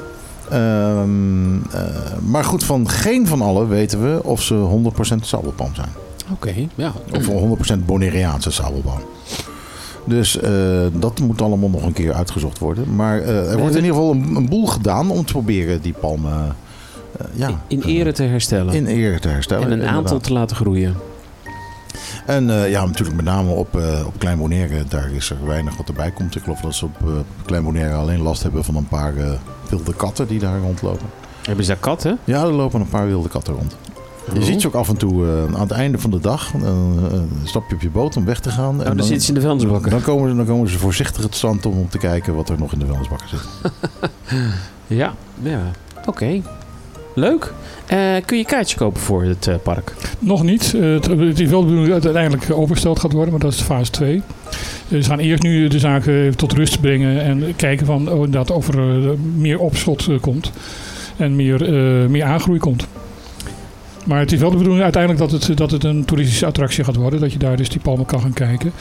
Ehm, 0.49 1.55
eh, 1.55 1.81
maar 2.25 2.43
goed, 2.43 2.63
van 2.63 2.89
geen 2.89 3.27
van 3.27 3.41
alle 3.41 3.67
weten 3.67 4.01
we 4.03 4.23
of 4.23 4.41
ze 4.41 4.53
100% 4.53 5.25
sabelpalm 5.25 5.75
zijn. 5.75 5.89
Oké, 6.31 6.53
ja. 6.75 6.91
Of 7.15 7.25
100% 7.25 7.85
Bonaireaanse 7.85 8.51
sabelpalm. 8.51 9.01
Dus 10.03 10.39
eh, 10.39 10.51
dat 10.93 11.19
moet 11.19 11.41
allemaal 11.41 11.69
nog 11.69 11.85
een 11.85 11.93
keer 11.93 12.13
uitgezocht 12.13 12.57
worden. 12.59 12.95
Maar 12.95 13.19
eh, 13.21 13.51
er 13.51 13.57
wordt 13.57 13.75
in 13.75 13.83
ieder 13.83 13.95
geval 13.97 14.11
een, 14.11 14.35
een 14.35 14.49
boel 14.49 14.65
gedaan 14.67 15.09
om 15.11 15.25
te 15.25 15.33
proberen 15.33 15.81
die 15.81 15.93
palmen 15.93 16.55
eh, 17.17 17.25
ja, 17.33 17.61
In 17.67 17.81
ere 17.81 18.11
te 18.11 18.23
herstellen. 18.23 18.73
in 18.73 18.85
ere 18.85 19.19
te 19.19 19.27
herstellen. 19.27 19.71
en 19.71 19.81
een 19.81 19.87
aantal 19.87 20.19
te 20.19 20.33
laten 20.33 20.55
groeien. 20.55 20.95
En 22.25 22.45
ja, 22.69 22.85
natuurlijk 22.85 23.15
met 23.15 23.25
name 23.25 23.51
op, 23.51 23.77
eh, 23.77 24.05
op 24.05 24.13
Klein 24.17 24.37
Bonaire, 24.37 24.83
daar 24.87 25.11
is 25.11 25.29
er 25.29 25.45
weinig 25.45 25.77
wat 25.77 25.87
erbij 25.87 26.11
komt. 26.11 26.35
Ik 26.35 26.43
geloof 26.43 26.59
dat 26.61 26.75
ze 26.75 26.85
op 26.85 26.95
eh, 27.01 27.07
Klein 27.45 27.63
Bonaire 27.63 27.93
alleen 27.93 28.21
last 28.21 28.43
hebben 28.43 28.63
van 28.63 28.75
een 28.75 28.87
paar 28.87 29.13
wilde 29.69 29.93
katten 29.95 30.27
die 30.27 30.39
daar 30.39 30.59
rondlopen. 30.59 31.05
Hebben 31.41 31.65
ze 31.65 31.71
daar 31.71 31.79
katten? 31.79 32.17
Ja, 32.23 32.41
er 32.41 32.51
lopen 32.51 32.81
een 32.81 32.89
paar 32.89 33.07
wilde 33.07 33.29
katten 33.29 33.53
rond. 33.53 33.75
Je 34.33 34.43
ziet 34.43 34.61
ze 34.61 34.67
ook 34.67 34.73
af 34.73 34.89
en 34.89 34.97
toe 34.97 35.25
eh, 35.25 35.53
aan 35.55 35.61
het 35.61 35.71
einde 35.71 35.97
van 35.97 36.11
de 36.11 36.19
dag. 36.19 36.51
eh, 36.53 36.67
eh, 36.67 37.19
stap 37.43 37.69
je 37.69 37.75
op 37.75 37.81
je 37.81 37.89
boot 37.89 38.17
om 38.17 38.25
weg 38.25 38.39
te 38.39 38.49
gaan. 38.49 38.79
Oh, 38.79 38.85
dan 38.85 39.03
zitten 39.03 39.21
ze 39.21 39.27
in 39.27 39.33
de 39.33 39.41
vuilnisbakken. 39.41 39.91
Dan 39.91 40.01
komen, 40.01 40.29
ze, 40.29 40.35
dan 40.35 40.45
komen 40.45 40.69
ze 40.69 40.77
voorzichtig 40.77 41.23
het 41.23 41.35
strand 41.35 41.65
om, 41.65 41.77
om 41.77 41.89
te 41.89 41.97
kijken 41.97 42.35
wat 42.35 42.49
er 42.49 42.59
nog 42.59 42.73
in 42.73 42.79
de 42.79 42.85
vuilnisbakken 42.85 43.27
zit. 43.29 43.41
Ja, 44.87 45.13
ja. 45.41 45.61
Oké. 46.05 46.41
Leuk. 47.15 47.53
Eh, 47.85 47.97
kun 48.25 48.37
je 48.37 48.45
kaartjes 48.45 48.77
kopen 48.77 49.01
voor 49.01 49.23
het 49.23 49.47
eh, 49.47 49.55
park? 49.63 49.93
Nog 50.19 50.43
niet. 50.43 50.73
Eh, 50.75 50.81
het, 50.81 51.05
het 51.05 51.39
is 51.39 51.49
wel 51.49 51.59
de 51.59 51.65
bedoeling 51.65 51.87
dat 51.93 52.03
het 52.03 52.15
uiteindelijk 52.15 52.59
overgesteld 52.59 52.99
gaat 52.99 53.11
worden, 53.11 53.31
maar 53.31 53.39
dat 53.41 53.53
is 53.53 53.61
fase 53.61 53.91
2. 53.91 54.21
Dus 54.87 55.03
ze 55.03 55.09
gaan 55.09 55.19
eerst 55.19 55.43
nu 55.43 55.67
de 55.67 55.79
zaken 55.79 56.13
even 56.13 56.37
tot 56.37 56.51
rust 56.53 56.81
brengen 56.81 57.21
en 57.21 57.55
kijken 57.55 57.85
van, 57.85 58.09
oh, 58.09 58.15
inderdaad 58.15 58.51
of 58.51 58.67
er 58.67 59.15
meer 59.35 59.59
opschot 59.59 60.09
komt 60.21 60.51
en 61.17 61.35
meer, 61.35 61.61
eh, 61.63 62.07
meer 62.09 62.23
aangroei 62.23 62.59
komt. 62.59 62.87
Maar 64.05 64.19
het 64.19 64.31
is 64.31 64.39
wel 64.39 64.49
de 64.49 64.57
bedoeling 64.57 64.83
uiteindelijk 64.83 65.29
dat 65.29 65.41
het, 65.41 65.57
dat 65.57 65.71
het 65.71 65.83
een 65.83 66.05
toeristische 66.05 66.45
attractie 66.45 66.83
gaat 66.83 66.95
worden, 66.95 67.19
dat 67.19 67.33
je 67.33 67.39
daar 67.39 67.57
dus 67.57 67.69
die 67.69 67.81
palmen 67.81 68.05
kan 68.05 68.21
gaan 68.21 68.33
kijken. 68.33 68.71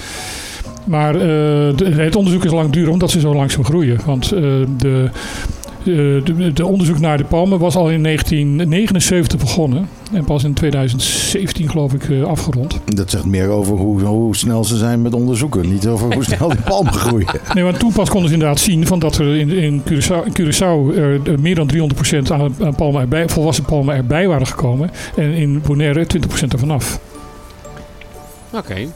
Maar 0.85 1.15
eh, 1.15 1.97
het 1.97 2.17
onderzoek 2.17 2.45
is 2.45 2.51
lang 2.51 2.71
duren 2.71 2.93
omdat 2.93 3.11
ze 3.11 3.21
zo 3.21 3.35
langzaam 3.35 3.65
groeien. 3.65 3.99
Want 4.05 4.33
eh, 4.33 4.43
de, 4.77 5.11
de, 5.85 6.51
de 6.55 6.66
onderzoek 6.66 6.98
naar 6.98 7.16
de 7.19 7.24
palmen 7.24 7.59
was 7.59 7.77
al 7.77 7.90
in 7.90 8.02
1979 8.02 9.39
begonnen. 9.39 9.89
En 10.12 10.24
pas 10.24 10.44
in 10.44 10.55
2017 10.55 11.70
geloof 11.70 11.93
ik 11.93 12.09
eh, 12.09 12.23
afgerond. 12.23 12.81
Dat 12.85 13.11
zegt 13.11 13.24
meer 13.24 13.48
over 13.48 13.77
hoe, 13.77 14.01
hoe 14.01 14.36
snel 14.36 14.65
ze 14.65 14.77
zijn 14.77 15.02
met 15.02 15.15
onderzoeken. 15.15 15.69
Niet 15.69 15.86
over 15.86 16.15
hoe 16.15 16.24
snel 16.24 16.48
die 16.48 16.61
palmen 16.61 16.93
groeien. 17.05 17.40
Nee, 17.55 17.65
want 17.65 17.78
toen 17.78 17.93
pas 17.93 18.09
konden 18.09 18.28
ze 18.28 18.35
inderdaad 18.35 18.61
zien 18.61 18.86
van 18.86 18.98
dat 18.98 19.19
er 19.19 19.36
in, 19.36 19.51
in 19.51 19.82
Curaçao, 19.82 20.24
in 20.24 20.32
Curaçao 20.40 20.97
er 20.97 21.20
eh, 21.24 21.39
meer 21.39 21.55
dan 21.55 21.70
300% 21.74 22.32
aan, 22.32 22.55
aan 22.61 22.74
palmen 22.74 23.01
erbij, 23.01 23.28
volwassen 23.28 23.65
palmen 23.65 23.94
erbij 23.94 24.28
waren 24.28 24.47
gekomen. 24.47 24.90
En 25.16 25.32
in 25.32 25.62
Bonaire 25.66 26.07
20% 26.16 26.48
ervan 26.48 26.70
af. 26.70 27.01
Oké. 28.52 28.86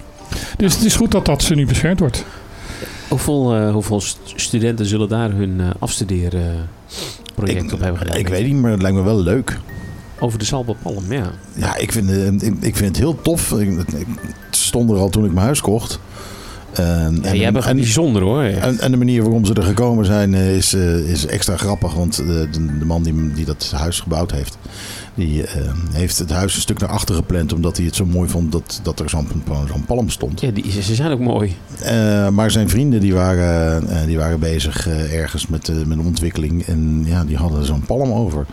Dus 0.57 0.75
het 0.75 0.85
is 0.85 0.97
goed 0.97 1.11
dat 1.11 1.27
dat 1.27 1.51
nu 1.55 1.67
beschermd 1.67 2.01
wordt. 2.01 2.25
Hoeveel, 3.15 3.55
eh, 3.55 3.73
hoeveel 3.73 4.01
st- 4.01 4.19
studenten 4.37 4.87
zullen 4.87 5.09
daar 5.09 5.31
hun 5.31 5.61
eh 5.61 5.67
afstudeerproject 5.79 7.73
op 7.73 7.81
hebben 7.81 7.97
gedaan? 7.99 8.17
Ik 8.17 8.29
weet 8.29 8.47
niet, 8.47 8.55
maar 8.57 8.71
het 8.71 8.83
lijkt 8.83 8.97
me 8.97 9.03
wel 9.03 9.21
leuk. 9.23 9.59
Over 10.19 10.39
de 10.39 10.45
Salbapalm, 10.45 11.13
ja. 11.13 11.31
Ja, 11.55 11.77
ik 11.77 11.93
vind, 11.93 12.11
eh, 12.11 12.27
ik, 12.27 12.43
ik 12.61 12.77
vind 12.77 12.89
het 12.89 12.97
heel 12.97 13.21
tof. 13.23 13.53
Ik, 13.53 13.69
ik 13.79 14.07
stond 14.51 14.91
er 14.91 14.97
al 14.97 15.09
toen 15.09 15.25
ik 15.25 15.33
mijn 15.33 15.45
huis 15.45 15.61
kocht. 15.61 16.01
En, 16.73 17.19
Ja, 17.23 17.35
jij 17.35 17.53
bent 17.53 17.65
gewoon 17.65 17.81
bijzonder 17.81 18.23
hoor. 18.23 18.43
En, 18.43 18.79
en 18.79 18.91
de 18.91 18.97
manier 18.97 19.23
waarom 19.23 19.45
ze 19.45 19.55
er 19.55 19.63
gekomen 19.63 20.05
zijn 20.05 20.35
eh, 20.35 20.57
is, 20.57 20.73
eh, 20.75 21.11
is 21.11 21.27
extra 21.27 21.57
grappig. 21.57 21.95
Want 21.95 22.17
de, 22.17 22.49
de, 22.51 22.79
de 22.79 22.85
man 22.85 23.03
die, 23.03 23.33
die 23.33 23.45
dat 23.45 23.73
huis 23.77 24.01
gebouwd 24.01 24.31
heeft, 24.31 24.59
die 25.15 25.47
eh, 25.47 25.63
heeft 25.93 26.19
het 26.19 26.31
huis 26.31 26.55
een 26.55 26.61
stuk 26.61 26.79
naar 26.79 26.89
achter 26.89 27.15
gepland. 27.15 27.53
Omdat 27.53 27.77
hij 27.77 27.87
het 27.87 27.97
zo 27.97 28.07
mooi 28.07 28.29
vond 28.29 28.53
dat, 28.53 28.81
dat 28.83 29.01
er 29.01 29.11
zo'n 29.11 29.29
zo'n 29.69 29.85
palm 29.85 30.09
stond. 30.11 30.41
Ja, 30.41 30.51
die, 30.51 30.83
ze 30.83 30.95
zijn 30.95 31.13
ook 31.13 31.21
mooi. 31.21 31.57
Eh, 31.81 32.29
maar 32.29 32.51
zijn 32.51 32.69
vrienden 32.69 33.01
die 33.01 33.15
waren, 33.15 33.89
eh, 33.89 34.07
die 34.07 34.17
waren 34.17 34.41
bezig 34.41 34.89
eh, 34.89 35.15
ergens 35.15 35.47
met, 35.47 35.69
met 35.87 35.99
een 35.99 36.05
ontwikkeling. 36.05 36.63
En 36.63 37.03
ja, 37.07 37.25
die 37.25 37.37
hadden 37.37 37.65
zo'n 37.65 37.87
palm 37.87 38.13
over. 38.13 38.47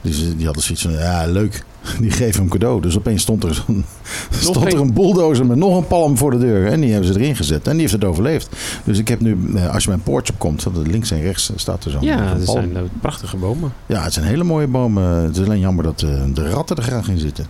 Dus 0.00 0.36
die 0.36 0.44
hadden 0.44 0.62
zoiets 0.62 0.82
van, 0.82 0.92
ja 0.92 1.26
leuk, 1.26 1.64
die 2.00 2.10
geven 2.10 2.40
hem 2.40 2.48
cadeau. 2.50 2.80
Dus 2.82 2.96
opeens 2.96 3.22
stond 3.22 3.44
er, 3.44 3.54
zo'n, 3.54 3.84
stond 4.30 4.56
er 4.66 4.72
een. 4.74 4.78
een 4.80 4.92
bulldozer 4.92 5.46
met 5.46 5.56
nog 5.56 5.76
een 5.76 5.86
palm 5.86 6.16
voor 6.16 6.30
de 6.30 6.38
deur. 6.38 6.66
En 6.66 6.80
die 6.80 6.90
hebben 6.92 7.12
ze 7.12 7.20
erin 7.20 7.36
gezet. 7.36 7.64
En 7.66 7.72
die 7.72 7.80
heeft 7.80 7.92
het 7.92 8.04
overleefd. 8.04 8.56
Dus 8.84 8.98
ik 8.98 9.08
heb 9.08 9.20
nu, 9.20 9.38
eh, 9.54 9.74
als 9.74 9.82
je 9.82 9.88
mijn 9.88 10.02
poortje 10.02 10.32
opkomt, 10.32 10.62
dat 10.62 10.86
links 10.86 11.10
en 11.10 11.20
rechts 11.20 11.52
staat 11.56 11.84
er 11.84 11.90
zo'n 11.90 12.02
Ja, 12.02 12.34
dat 12.34 12.48
zijn 12.48 12.76
eh, 12.76 12.82
prachtige 13.00 13.36
bomen. 13.36 13.72
Ja, 13.86 14.02
het 14.02 14.12
zijn 14.12 14.26
hele 14.26 14.44
mooie 14.44 14.66
bomen. 14.66 15.04
Het 15.04 15.36
is 15.36 15.44
alleen 15.44 15.60
jammer 15.60 15.84
dat 15.84 16.02
eh, 16.02 16.22
de 16.34 16.50
ratten 16.50 16.76
er 16.76 16.82
graag 16.82 17.08
in 17.08 17.18
zitten. 17.18 17.46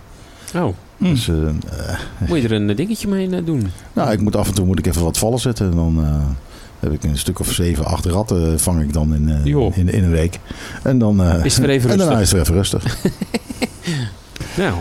Oh, 0.55 0.73
Dus, 0.97 1.27
eh, 1.27 1.35
eh, 1.47 1.97
moet 2.27 2.41
je 2.41 2.47
er 2.47 2.51
een 2.53 2.69
eh, 2.69 2.75
dingetje 2.75 3.07
mee 3.07 3.29
eh, 3.29 3.45
doen? 3.45 3.67
nou, 3.93 4.11
ik 4.11 4.21
moet 4.21 4.35
af 4.35 4.47
en 4.47 4.53
toe 4.53 4.65
moet 4.65 4.79
ik 4.79 4.87
even 4.87 5.03
wat 5.03 5.17
vallen 5.17 5.39
zetten. 5.39 5.69
En 5.69 5.75
dan 5.75 6.03
eh, 6.05 6.25
heb 6.79 6.93
ik 6.93 7.03
een 7.03 7.17
stuk 7.17 7.39
of 7.39 7.51
zeven, 7.51 7.85
acht 7.85 8.05
ratten 8.05 8.59
vang 8.59 8.81
ik 8.81 8.93
dan 8.93 9.13
in, 9.15 9.29
eh, 9.29 9.77
in, 9.77 9.89
in 9.93 10.03
een 10.03 10.11
week. 10.11 10.39
En 10.83 10.97
dan 10.99 11.23
eh, 11.23 11.45
Is 11.45 11.55
het 11.55 11.65
weer 11.65 11.75
even 11.75 11.89
en 11.91 11.97
daarna 11.97 12.17
rustig? 12.17 12.39
is 12.41 12.47
het 12.47 12.47
weer 12.47 12.59
even 12.59 12.79
rustig. 12.79 12.97
Nou, 14.57 14.73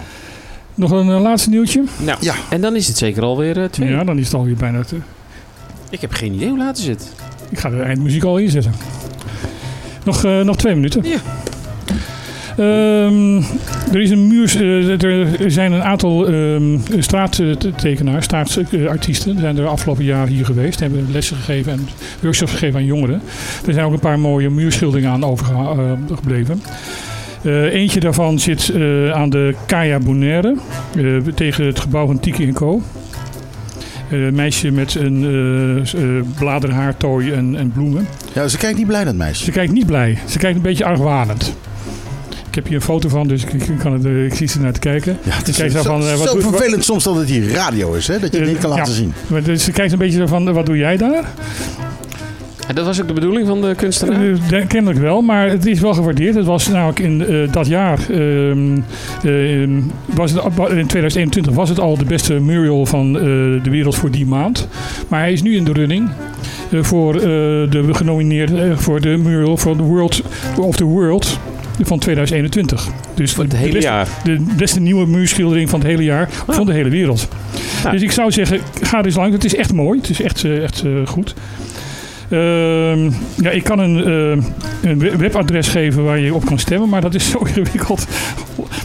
Nog 0.75 0.91
een 0.91 1.11
eh, 1.11 1.21
laatste 1.21 1.51
nieuwtje. 1.51 1.85
nou. 2.05 2.19
Ja. 2.21 2.35
en 2.51 2.61
dan 2.61 2.77
is 2.77 2.87
het 2.89 2.99
zeker 2.99 3.23
alweer 3.23 3.63
eh, 3.63 3.69
twee. 3.69 3.89
Ja, 3.91 4.05
dan 4.05 4.19
is 4.19 4.25
het 4.25 4.35
alweer 4.35 4.57
bijna... 4.57 4.83
Te, 4.85 4.97
Ik 5.91 6.01
heb 6.01 6.13
geen 6.13 6.33
idee 6.35 6.49
hoe 6.49 6.59
laat 6.59 6.79
is 6.79 6.87
het. 6.87 7.13
ik 7.51 7.59
ga 7.59 7.71
de 7.71 7.81
eindmuziek 7.83 8.25
al 8.25 8.37
inzetten. 8.39 8.73
Nog, 10.05 10.25
eh, 10.25 10.41
nog 10.41 10.57
twee 10.57 10.75
minuten. 10.75 11.03
Ja. 11.05 11.19
Ehm, 12.57 13.37
er, 13.93 14.01
is 14.01 14.11
een 14.11 14.27
muur, 14.27 14.63
er 15.43 15.51
zijn 15.51 15.73
een 15.73 15.83
aantal 15.83 16.27
ehm 16.27 16.79
straattekenaars, 16.99 18.25
straatartiesten. 18.25 19.31
Die 19.33 19.41
zijn 19.41 19.57
er 19.57 19.63
de 19.63 19.69
afgelopen 19.69 20.05
jaren 20.05 20.33
hier 20.33 20.45
geweest. 20.45 20.81
Hebben 20.81 21.09
lessen 21.13 21.37
gegeven 21.37 21.73
en 21.73 21.89
workshops 22.21 22.53
gegeven 22.53 22.79
aan 22.81 22.85
jongeren. 22.87 23.23
Er 23.67 23.73
zijn 23.73 23.87
ook 23.87 23.93
een 23.93 23.99
paar 23.99 24.19
mooie 24.19 24.51
muurschilderingen 24.51 25.11
aan 25.11 25.25
overgebleven. 25.25 26.63
Eh, 27.43 27.63
eentje 27.75 28.01
daarvan 28.01 28.39
zit 28.39 28.69
eh, 28.69 29.11
aan 29.11 29.31
de 29.31 29.55
Kaya 29.67 29.99
Bonaire, 29.99 30.57
eh, 30.97 31.17
tegen 31.35 31.67
het 31.67 31.81
gebouw 31.81 32.07
van 32.07 32.21
Tiki 32.21 32.53
Co. 32.53 32.83
Een 34.11 34.35
meisje 34.35 34.71
met 34.71 34.95
een 34.95 35.87
bladerhaartooi 36.39 37.33
en, 37.33 37.57
en 37.57 37.73
bloemen. 37.73 38.07
Ja, 38.33 38.49
ze 38.49 38.57
kijkt 38.59 38.79
niet 38.79 38.87
blij, 38.87 39.05
dat 39.05 39.15
meisje. 39.15 39.45
Ze 39.45 39.51
kijkt 39.51 39.73
niet 39.73 39.87
blij. 39.87 40.19
Ze 40.29 40.39
kijkt 40.39 40.57
een 40.57 40.63
beetje 40.63 40.85
argwanend. 40.85 41.57
Ik 42.49 42.55
heb 42.55 42.67
hier 42.67 42.75
een 42.77 42.83
foto 42.83 43.09
van, 43.09 43.29
dus 43.29 43.45
ik, 43.45 43.63
kan 43.79 43.93
het, 43.93 44.05
ik 44.05 44.35
zie 44.35 44.47
ze 44.49 44.61
naar 44.61 44.73
te 44.73 44.81
kijken. 44.81 45.19
Ja, 45.23 45.31
het 45.37 45.49
is 45.49 45.57
kijkt 45.57 45.73
zo 45.73 45.83
zo, 45.83 45.89
van, 45.89 46.01
wat 46.19 46.29
zo 46.29 46.33
doe- 46.41 46.43
vervelend 46.43 46.85
soms 46.85 47.05
dat 47.05 47.17
het 47.17 47.29
hier 47.29 47.51
radio 47.51 47.93
is, 47.93 48.07
hè? 48.09 48.19
dat 48.19 48.33
je 48.33 48.39
het 48.39 48.49
niet 48.49 48.59
kan 48.59 48.71
Ja. 48.71 48.77
laten 48.77 48.93
zien. 48.95 49.13
Maar 49.27 49.43
dus 49.43 49.65
ze 49.65 49.71
kijkt 49.73 49.93
een 49.93 49.99
beetje 49.99 50.29
van, 50.29 50.53
wat 50.53 50.67
doe 50.67 50.77
jij 50.77 50.97
daar? 50.97 51.25
En 52.69 52.75
dat 52.75 52.85
was 52.87 53.01
ook 53.01 53.07
de 53.09 53.13
bedoeling 53.15 53.47
van 53.47 53.61
de 53.61 53.75
kunstenaar? 53.77 54.19
De- 54.49 54.67
kennelijk 54.67 55.01
wel, 55.01 55.23
maar 55.23 55.49
het 55.49 55.67
is 55.67 55.81
wel 55.81 55.95
gewaardeerd. 55.95 56.35
Het 56.35 56.45
was 56.45 56.69
namelijk 56.69 56.99
in 56.99 57.27
eh, 57.27 57.53
dat 57.53 57.67
jaar, 57.67 57.99
ehm, 58.11 58.79
ehm, 59.25 59.81
was 60.05 60.31
het, 60.33 60.43
in 60.57 60.87
2021 60.87 61.53
was 61.55 61.69
het 61.69 61.81
al 61.81 61.97
de 61.97 62.05
beste 62.05 62.35
mural 62.35 62.87
van 62.87 63.17
eh, 63.17 63.23
de 63.63 63.71
wereld 63.71 63.97
voor 63.97 64.11
die 64.11 64.27
maand. 64.27 64.69
Maar 65.09 65.21
hij 65.21 65.33
is 65.33 65.43
nu 65.43 65.57
in 65.57 65.65
de 65.65 65.73
running 65.73 66.11
voor 66.73 67.15
eh, 67.15 67.21
de 67.71 67.89
genomineerd 67.91 68.55
eh, 68.55 68.77
voor 68.77 69.01
de 69.01 69.17
mural 69.17 69.57
van 69.57 69.77
the 69.77 69.83
World 69.83 70.23
of 70.59 70.77
the 70.77 70.85
World 70.85 71.39
van 71.83 71.99
2021. 71.99 72.89
Dus 73.15 73.37
het 73.37 73.53
hele 73.57 73.73
beste, 73.73 73.89
jaar? 73.89 74.09
De 74.25 74.45
beste 74.57 74.81
nieuwe 74.81 75.07
muurschildering 75.07 75.71
van 75.71 75.79
het 75.79 75.89
hele 75.89 76.05
jaar 76.05 76.29
van 76.47 76.67
de 76.67 76.73
hele 76.73 76.89
wereld. 76.91 77.29
Dus 77.91 78.03
ik 78.03 78.13
zou 78.13 78.33
zeggen, 78.33 78.61
ga 78.81 78.99
er 78.99 79.05
eens 79.05 79.15
langs. 79.15 79.35
Het 79.35 79.45
is 79.45 79.55
echt 79.55 79.73
mooi. 79.73 79.99
Het 79.99 80.11
is 80.11 80.23
echt, 80.23 80.45
echt 80.45 80.85
goed. 81.05 81.35
Ehm, 82.31 83.11
ja, 83.43 83.51
ik 83.51 83.65
kan 83.65 83.79
een, 83.79 83.97
eh, 84.05 84.45
een 84.91 84.99
we- 84.99 85.17
webadres 85.17 85.69
geven 85.69 86.05
waar 86.05 86.19
je 86.19 86.35
op 86.35 86.45
kan 86.45 86.59
stemmen, 86.59 86.89
maar 86.89 87.01
dat 87.01 87.15
is 87.15 87.31
zo 87.31 87.39
ingewikkeld. 87.39 88.07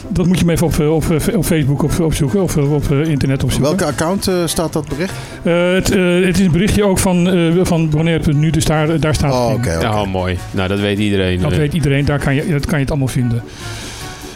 Dat 0.08 0.26
moet 0.26 0.40
je 0.40 0.46
maar 0.46 0.54
even 0.54 0.66
op, 0.68 0.80
eh, 0.80 0.94
op, 0.94 1.04
eh, 1.12 1.38
op 1.38 1.46
Facebook 1.46 1.84
op, 1.84 2.00
opzoeken 2.00 2.42
of 2.44 2.58
eh, 2.58 2.74
op 2.74 2.92
internet 2.92 3.44
opzoeken. 3.44 3.70
Welke 3.78 3.86
account 3.94 4.32
staat 4.46 4.74
dat 4.74 4.88
bericht? 4.88 5.14
Eh, 5.44 5.54
het, 5.74 5.88
het 6.26 6.40
is 6.40 6.46
een 6.46 6.52
berichtje 6.52 6.84
ook 6.84 7.00
van, 7.00 7.30
eh 7.30 7.52
van 7.62 7.90
Bonaire.nu, 7.90 8.50
dus 8.50 8.66
daar, 8.66 9.00
daar 9.00 9.16
staat 9.16 9.34
Oh, 9.34 9.48
het 9.50 9.66
in. 9.66 9.76
oké, 9.76 9.88
oké. 9.88 9.98
Oh, 9.98 10.08
mooi. 10.08 10.38
Nou, 10.52 10.68
dat 10.68 10.80
weet 10.80 11.00
iedereen. 11.00 11.40
Dat 11.42 11.56
weet 11.56 11.74
iedereen, 11.74 12.06
daar 12.06 12.20
kan 12.20 12.36
je, 12.36 12.48
dat 12.52 12.66
kan 12.66 12.74
je 12.74 12.80
het 12.82 12.90
allemaal 12.90 13.08
vinden. 13.08 13.44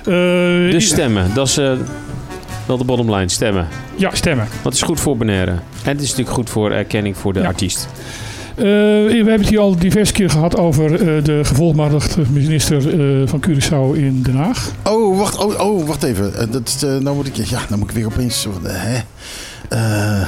Eh, 0.06 0.72
Dus 0.72 0.88
stemmen, 0.88 1.34
dat 1.34 1.48
is 1.48 1.58
eh, 1.58 1.72
wel 2.66 2.78
de 2.78 2.84
bottom 2.84 3.14
line, 3.16 3.30
stemmen. 3.30 3.68
Ja, 3.96 4.10
stemmen. 4.14 4.48
Dat 4.62 4.74
is 4.74 4.82
goed 4.82 5.00
voor 5.00 5.18
Bonaire. 5.18 5.52
En 5.52 5.92
het 5.92 6.02
is 6.02 6.10
natuurlijk 6.10 6.36
goed 6.36 6.50
voor 6.50 6.72
erkenning 6.72 7.18
voor 7.18 7.34
de 7.34 7.46
artiest. 7.48 7.88
Eh, 8.58 8.64
we 8.64 9.14
hebben 9.16 9.40
het 9.40 9.50
hier 9.50 9.60
al 9.60 9.76
diverse 9.76 10.14
keer 10.14 10.30
gehad 10.30 10.58
over 10.58 10.94
eh, 10.94 11.24
de 11.24 11.40
gevolgmatigde 11.44 12.22
minister 12.32 12.78
eh, 12.78 13.28
van 13.28 13.44
Curaçao 13.48 13.98
in 13.98 14.22
Den 14.22 14.36
Haag. 14.36 14.72
Oh, 14.84 15.18
wacht, 15.18 15.38
oh, 15.38 15.60
oh, 15.60 15.88
wacht 15.88 16.04
even. 16.04 16.52
Dat, 16.52 16.86
nou, 17.00 17.16
moet 17.16 17.28
ik, 17.28 17.36
ja, 17.36 17.60
nou 17.68 17.80
moet 17.80 17.90
ik 17.90 17.96
weer 17.96 18.06
opeens... 18.06 18.48
hè? 18.64 19.00
Eh, 19.68 20.27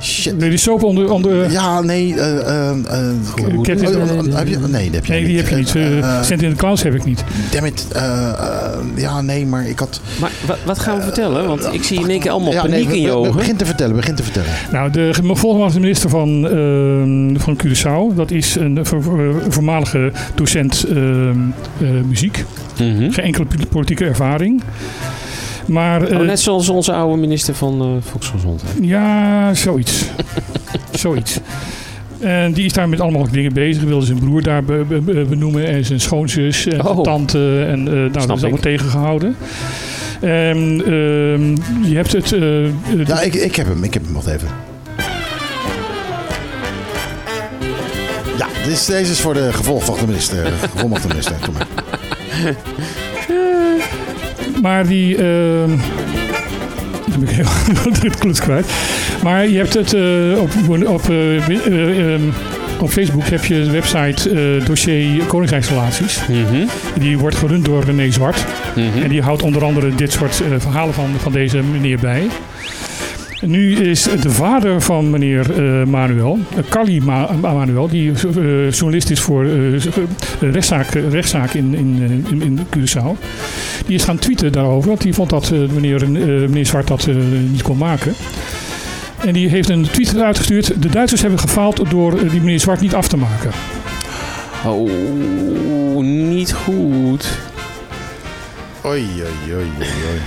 shit. 0.00 0.38
Nee, 0.38 0.48
die 0.48 0.58
soap 0.58 0.82
onder... 0.82 1.12
onder 1.12 1.50
Ja, 1.50 1.80
nee. 1.80 2.14
eh 2.14 2.38
eh, 2.38 2.70
eh, 2.70 2.76
Cat 3.34 3.46
oh, 3.46 3.58
oh, 3.58 3.66
heb 4.36 4.48
je, 4.48 4.58
nee, 4.58 4.90
dat 4.90 4.94
heb 4.94 5.04
je 5.06 5.12
nee, 5.12 5.18
niet. 5.20 5.26
die 5.28 5.36
heb 5.36 5.48
je 5.48 5.56
niet. 5.56 5.74
Uh, 5.74 6.22
Cent 6.22 6.42
in 6.42 6.50
the 6.50 6.56
Clouds 6.56 6.82
heb 6.82 6.94
ik 6.94 7.04
niet. 7.04 7.24
Damn 7.50 7.66
it. 7.66 7.86
eh, 7.92 8.28
eh, 8.28 8.34
ja, 8.96 9.20
nee, 9.20 9.46
maar 9.46 9.68
ik 9.68 9.78
had... 9.78 10.00
Maar 10.20 10.30
wa- 10.46 10.56
wat 10.64 10.78
gaan 10.78 10.96
we 10.96 11.02
vertellen? 11.02 11.46
Want 11.46 11.68
ik 11.72 11.82
zie 11.84 12.00
in 12.00 12.10
één 12.10 12.20
keer 12.20 12.30
allemaal 12.30 12.52
Ja, 12.52 12.60
paniek 12.62 12.86
nee, 12.88 12.96
in 12.96 13.02
je 13.02 13.10
ogen. 13.12 13.36
Begin 13.36 13.56
te 13.56 13.66
vertellen, 13.66 13.96
begin 13.96 14.14
te 14.14 14.22
vertellen. 14.22 14.48
Nou, 14.72 14.90
de 14.90 15.08
gevolgmatigde 15.14 15.80
minister 15.80 16.10
van, 16.10 16.48
ehm, 16.48 17.36
van 17.44 17.58
Curaçao, 17.64 18.14
dat 18.16 18.30
is 18.30 18.54
een 18.54 18.78
vo- 18.86 19.00
vo- 19.00 19.40
voormalige 19.48 20.12
docent 20.34 20.84
ehm, 20.88 21.30
eh, 21.80 21.88
muziek. 22.06 22.44
Mhm. 22.78 23.10
Geen 23.10 23.24
enkele 23.24 23.46
politieke 23.70 24.04
ervaring. 24.04 24.62
Maar, 25.68 26.02
eh, 26.02 26.18
Oh, 26.18 26.26
net 26.26 26.40
zoals 26.40 26.68
onze 26.68 26.92
oude 26.92 27.20
minister 27.20 27.54
van 27.54 27.80
eh, 27.82 28.10
Volksgezondheid. 28.10 28.72
Ja, 28.80 29.54
zoiets. 29.54 30.04
zoiets. 30.92 31.38
En 32.20 32.52
die 32.52 32.64
is 32.64 32.72
daar 32.72 32.88
met 32.88 33.00
allemaal 33.00 33.28
dingen 33.30 33.52
bezig. 33.52 33.82
Wilde 33.82 34.06
zijn 34.06 34.18
broer 34.18 34.42
daar 34.42 34.64
be- 34.64 34.84
be- 34.88 35.00
be- 35.00 35.24
benoemen 35.28 35.66
en 35.66 35.84
zijn 35.84 36.00
schoonzus 36.00 36.66
en 36.66 36.72
zijn 36.72 36.86
Oh. 36.86 37.02
tante. 37.02 37.64
En 37.68 37.86
eh, 37.88 37.92
nou, 37.94 38.10
dat 38.10 38.16
is 38.16 38.24
ik. 38.24 38.30
allemaal 38.42 38.58
tegengehouden. 38.60 39.36
En 40.20 40.82
ehm, 40.84 41.50
je 41.90 41.94
hebt 41.96 42.12
het... 42.12 42.32
eh, 42.32 42.64
eh, 42.64 42.70
Ja, 43.06 43.20
ik, 43.20 43.34
ik 43.34 43.56
heb 43.56 43.66
hem, 43.66 43.84
ik 43.84 43.94
heb 43.94 44.04
hem, 44.04 44.12
wacht 44.12 44.26
even. 44.26 44.48
Ja, 48.38 48.46
dit 48.64 48.72
is, 48.72 48.84
deze 48.86 49.10
is 49.12 49.20
voor 49.20 49.34
de 49.34 49.52
gevolgmachte 49.52 50.06
minister. 50.06 50.46
Gevolgmachte 50.72 51.08
minister, 51.08 51.34
doe 51.44 51.54
maar. 51.54 51.66
Maar 54.62 54.86
die. 54.86 55.16
ehm 55.16 55.70
dan 57.10 57.20
ben 57.20 57.28
ik 57.28 57.34
heel 57.34 57.92
het 58.10 58.18
kloot 58.18 58.40
kwijt. 58.40 58.66
Maar 59.22 59.48
je 59.48 59.56
hebt 59.56 59.74
het 59.74 59.92
eh, 59.94 60.40
op, 60.40 60.50
op, 60.86 61.10
eh, 61.10 61.48
eh, 61.48 62.14
ehm, 62.14 62.22
op 62.80 62.90
Facebook 62.90 63.26
heb 63.26 63.44
je 63.44 63.54
een 63.54 63.70
website 63.70 64.60
dossier 64.64 65.24
Koningsrijksrelaties. 65.24 66.20
Mhm. 66.28 66.66
Die 66.98 67.18
wordt 67.18 67.36
gerund 67.36 67.64
door 67.64 67.84
René 67.84 68.10
Zwart. 68.10 68.44
Mhm. 68.76 69.02
En 69.02 69.08
die 69.08 69.22
houdt 69.22 69.42
onder 69.42 69.64
andere 69.64 69.94
dit 69.94 70.12
soort 70.12 70.42
verhalen 70.58 70.94
van, 70.94 71.08
van 71.18 71.32
deze 71.32 71.62
meneer 71.72 71.98
bij. 71.98 72.26
Nu 73.40 73.76
is 73.76 74.02
de 74.02 74.30
vader 74.30 74.80
van 74.80 75.10
meneer 75.10 75.46
Manuel, 75.88 76.38
Carly 76.68 77.00
Ma- 77.04 77.30
Manuel, 77.40 77.88
die 77.88 78.12
journalist 78.70 79.10
is 79.10 79.20
voor 79.20 79.46
rechtszaak, 80.40 80.88
rechtszaak 81.10 81.54
in, 81.54 81.74
in, 81.74 82.24
in, 82.30 82.42
in 82.42 82.58
Curaçao. 82.76 83.16
Die 83.88 83.96
is 83.96 84.04
gaan 84.04 84.18
tweeten 84.18 84.52
daarover, 84.52 84.88
want 84.88 85.00
die 85.00 85.14
vond 85.14 85.30
dat 85.30 85.50
eh, 85.50 85.58
meneer, 85.58 86.02
eh, 86.02 86.08
meneer 86.08 86.66
Zwart 86.66 86.86
dat 86.86 87.06
eh, 87.06 87.14
niet 87.50 87.62
kon 87.62 87.76
maken. 87.76 88.14
En 89.24 89.32
die 89.32 89.48
heeft 89.48 89.68
een 89.68 89.90
tweet 89.90 90.20
uitgestuurd. 90.20 90.82
De 90.82 90.88
Duitsers 90.88 91.20
hebben 91.20 91.38
gefaald 91.38 91.90
door 91.90 92.28
die 92.28 92.40
meneer 92.40 92.60
Zwart 92.60 92.80
niet 92.80 92.94
af 92.94 93.08
te 93.08 93.16
maken. 93.16 93.50
Oh, 94.64 96.02
niet 96.02 96.52
goed. 96.52 97.38
Oei, 98.84 99.06
oei, 99.12 99.54
oei, 99.54 99.70
oei, 99.78 99.88
oei. 100.10 100.20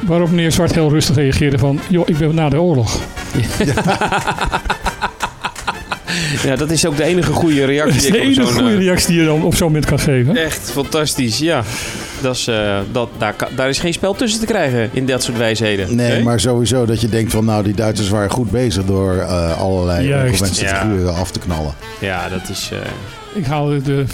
Waarop 0.00 0.30
meneer 0.30 0.52
Zwart 0.52 0.74
heel 0.74 0.90
rustig 0.90 1.16
reageerde 1.16 1.58
van... 1.58 1.80
joh, 1.88 2.08
ik 2.08 2.16
ben 2.16 2.34
na 2.34 2.48
de 2.48 2.60
oorlog. 2.60 2.98
Ja, 3.58 3.74
dat 6.56 6.70
is 6.70 6.86
ook 6.86 6.96
de 6.96 7.04
enige 7.04 7.32
goede 7.32 7.64
reactie. 7.64 7.94
Dat 7.94 8.04
is 8.04 8.06
de 8.06 8.12
die 8.12 8.20
ik 8.20 8.26
op 8.26 8.34
enige 8.36 8.52
zo'n, 8.52 8.60
goede 8.62 8.74
eh, 8.76 8.78
reactie 8.84 9.08
die 9.08 9.18
je 9.20 9.24
dan 9.26 9.42
op 9.42 9.54
zo'n 9.54 9.66
moment 9.66 9.84
kan 9.86 9.98
geven. 9.98 10.36
Echt 10.36 10.70
fantastisch, 10.70 11.38
ja. 11.38 11.62
Dat 12.20 12.34
is, 12.36 12.46
eh, 12.46 12.78
dat, 12.92 13.08
daar, 13.18 13.34
daar 13.56 13.68
is 13.68 13.78
geen 13.78 13.92
spel 13.92 14.14
tussen 14.14 14.40
te 14.40 14.46
krijgen 14.46 14.88
in 14.92 15.06
dat 15.06 15.22
soort 15.22 15.36
wijsheden. 15.38 15.94
Nee, 15.96 16.22
maar 16.22 16.40
sowieso 16.40 16.84
dat 16.86 17.00
je 17.00 17.08
denkt 17.08 17.32
van 17.32 17.44
nou, 17.44 17.62
die 17.64 17.74
Duitsers 17.74 18.08
waren 18.08 18.30
goed 18.30 18.50
bezig 18.50 18.84
door 18.84 19.16
eh, 19.16 19.60
allerlei 19.60 20.14
ongewenste 20.14 20.64
Ja. 20.64 20.80
figuren 20.80 21.14
af 21.14 21.30
te 21.30 21.38
knallen. 21.38 21.74
Ja, 22.00 22.28
dat 22.28 22.48
is... 22.50 22.70
eh, 22.72 22.78
Ik 23.40 23.46
haal 23.46 23.66
de, 23.66 23.82
de, 23.82 24.04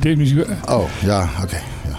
de 0.00 0.16
muziek. 0.16 0.44
Oh, 0.68 0.84
ja, 1.04 1.28
oké. 1.42 1.56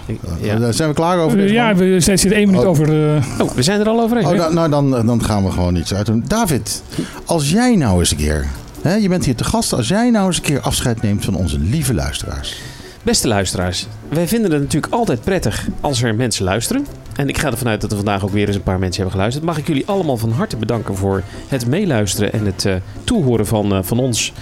Ja. 0.08 0.16
Eh, 0.42 0.60
ja. 0.60 0.72
Zijn 0.72 0.90
we 0.90 0.96
klaar 0.96 1.18
over 1.20 1.38
deze 1.38 1.54
ja, 1.54 1.76
we 1.76 2.00
zitten 2.00 2.32
één 2.32 2.46
minuut 2.48 2.64
Oh. 2.64 2.70
over. 2.70 3.14
eh, 3.16 3.24
Oh, 3.42 3.52
we 3.52 3.62
zijn 3.64 3.80
er 3.80 3.88
al 3.88 4.02
overheen. 4.02 4.26
Oh, 4.26 4.34
nou, 4.38 4.54
nou, 4.54 4.70
dan, 4.70 5.06
dan 5.06 5.24
gaan 5.24 5.44
we 5.44 5.52
gewoon 5.52 5.76
iets 5.76 5.94
uit 5.94 6.06
doen. 6.06 6.24
David, 6.28 6.84
als 7.26 7.50
jij 7.52 7.76
nou 7.76 8.00
eens 8.00 8.12
een 8.12 8.18
keer... 8.18 8.46
Hè, 8.84 8.94
je 8.96 9.10
bent 9.10 9.26
hier 9.26 9.36
te 9.36 9.44
gast. 9.44 9.74
Als 9.74 9.88
jij 9.88 10.10
nou 10.10 10.26
eens 10.28 10.38
een 10.38 10.44
keer 10.44 10.60
afscheid 10.60 11.02
neemt 11.02 11.26
van 11.26 11.36
onze 11.36 11.60
lieve 11.60 11.94
luisteraars. 11.94 12.56
Beste 13.04 13.28
luisteraars, 13.28 13.88
wij 14.10 14.28
vinden 14.28 14.52
het 14.52 14.62
natuurlijk 14.62 14.94
altijd 14.94 15.22
prettig 15.22 15.68
als 15.82 16.02
er 16.02 16.16
mensen 16.16 16.44
luisteren. 16.44 16.86
En 17.16 17.30
ik 17.30 17.38
ga 17.38 17.52
ervan 17.52 17.68
uit 17.68 17.82
dat 17.82 17.90
er 17.92 17.96
vandaag 17.96 18.24
ook 18.24 18.32
weer 18.32 18.48
eens 18.48 18.56
een 18.56 18.64
paar 18.64 18.80
mensen 18.80 18.96
hebben 18.96 19.12
geluisterd. 19.12 19.46
Mag 19.46 19.58
ik 19.58 19.68
jullie 19.68 19.88
allemaal 19.88 20.18
van 20.18 20.32
harte 20.32 20.58
bedanken 20.58 20.96
voor 20.96 21.24
het 21.48 21.68
meeluisteren 21.68 22.34
en 22.34 22.46
het 22.46 22.66
eh, 22.66 22.76
toehoren 23.04 23.48
van, 23.48 23.74
eh, 23.74 23.80
van 23.82 24.00
ons 24.00 24.34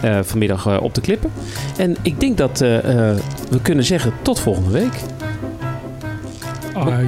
eh, 0.00 0.18
vanmiddag 0.22 0.66
eh, 0.66 0.76
op 0.82 0.94
de 0.94 1.00
klippen. 1.00 1.30
En 1.76 1.96
ik 2.02 2.20
denk 2.20 2.36
dat 2.36 2.60
eh, 2.60 2.76
eh, 3.10 3.16
we 3.50 3.60
kunnen 3.62 3.84
zeggen 3.84 4.12
tot 4.22 4.40
volgende 4.40 4.70
week. 4.70 4.94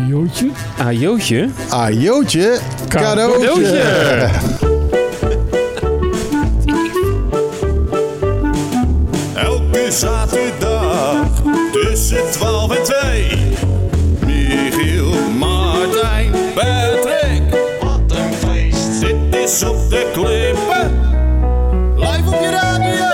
jootje. 0.08 0.50
Ajootje. 0.78 1.48
Ajootje, 1.70 2.58
cadeautje. 2.88 3.48
Cadeautje. 3.48 4.61
Zaterdag 9.92 11.26
tussen 11.72 12.30
12 12.30 12.76
en 12.76 12.82
2. 12.82 13.38
Michiel, 14.26 15.30
Martijn, 15.38 16.32
Patrick. 16.54 17.42
Wat 17.80 18.18
een 18.18 18.34
feest. 18.34 19.00
Dit 19.00 19.34
is 19.34 19.62
op 19.62 19.90
de 19.90 20.10
klippen. 20.12 21.00
Live 21.96 22.26
op 22.26 22.40
je 22.40 22.50
radio. 22.50 23.12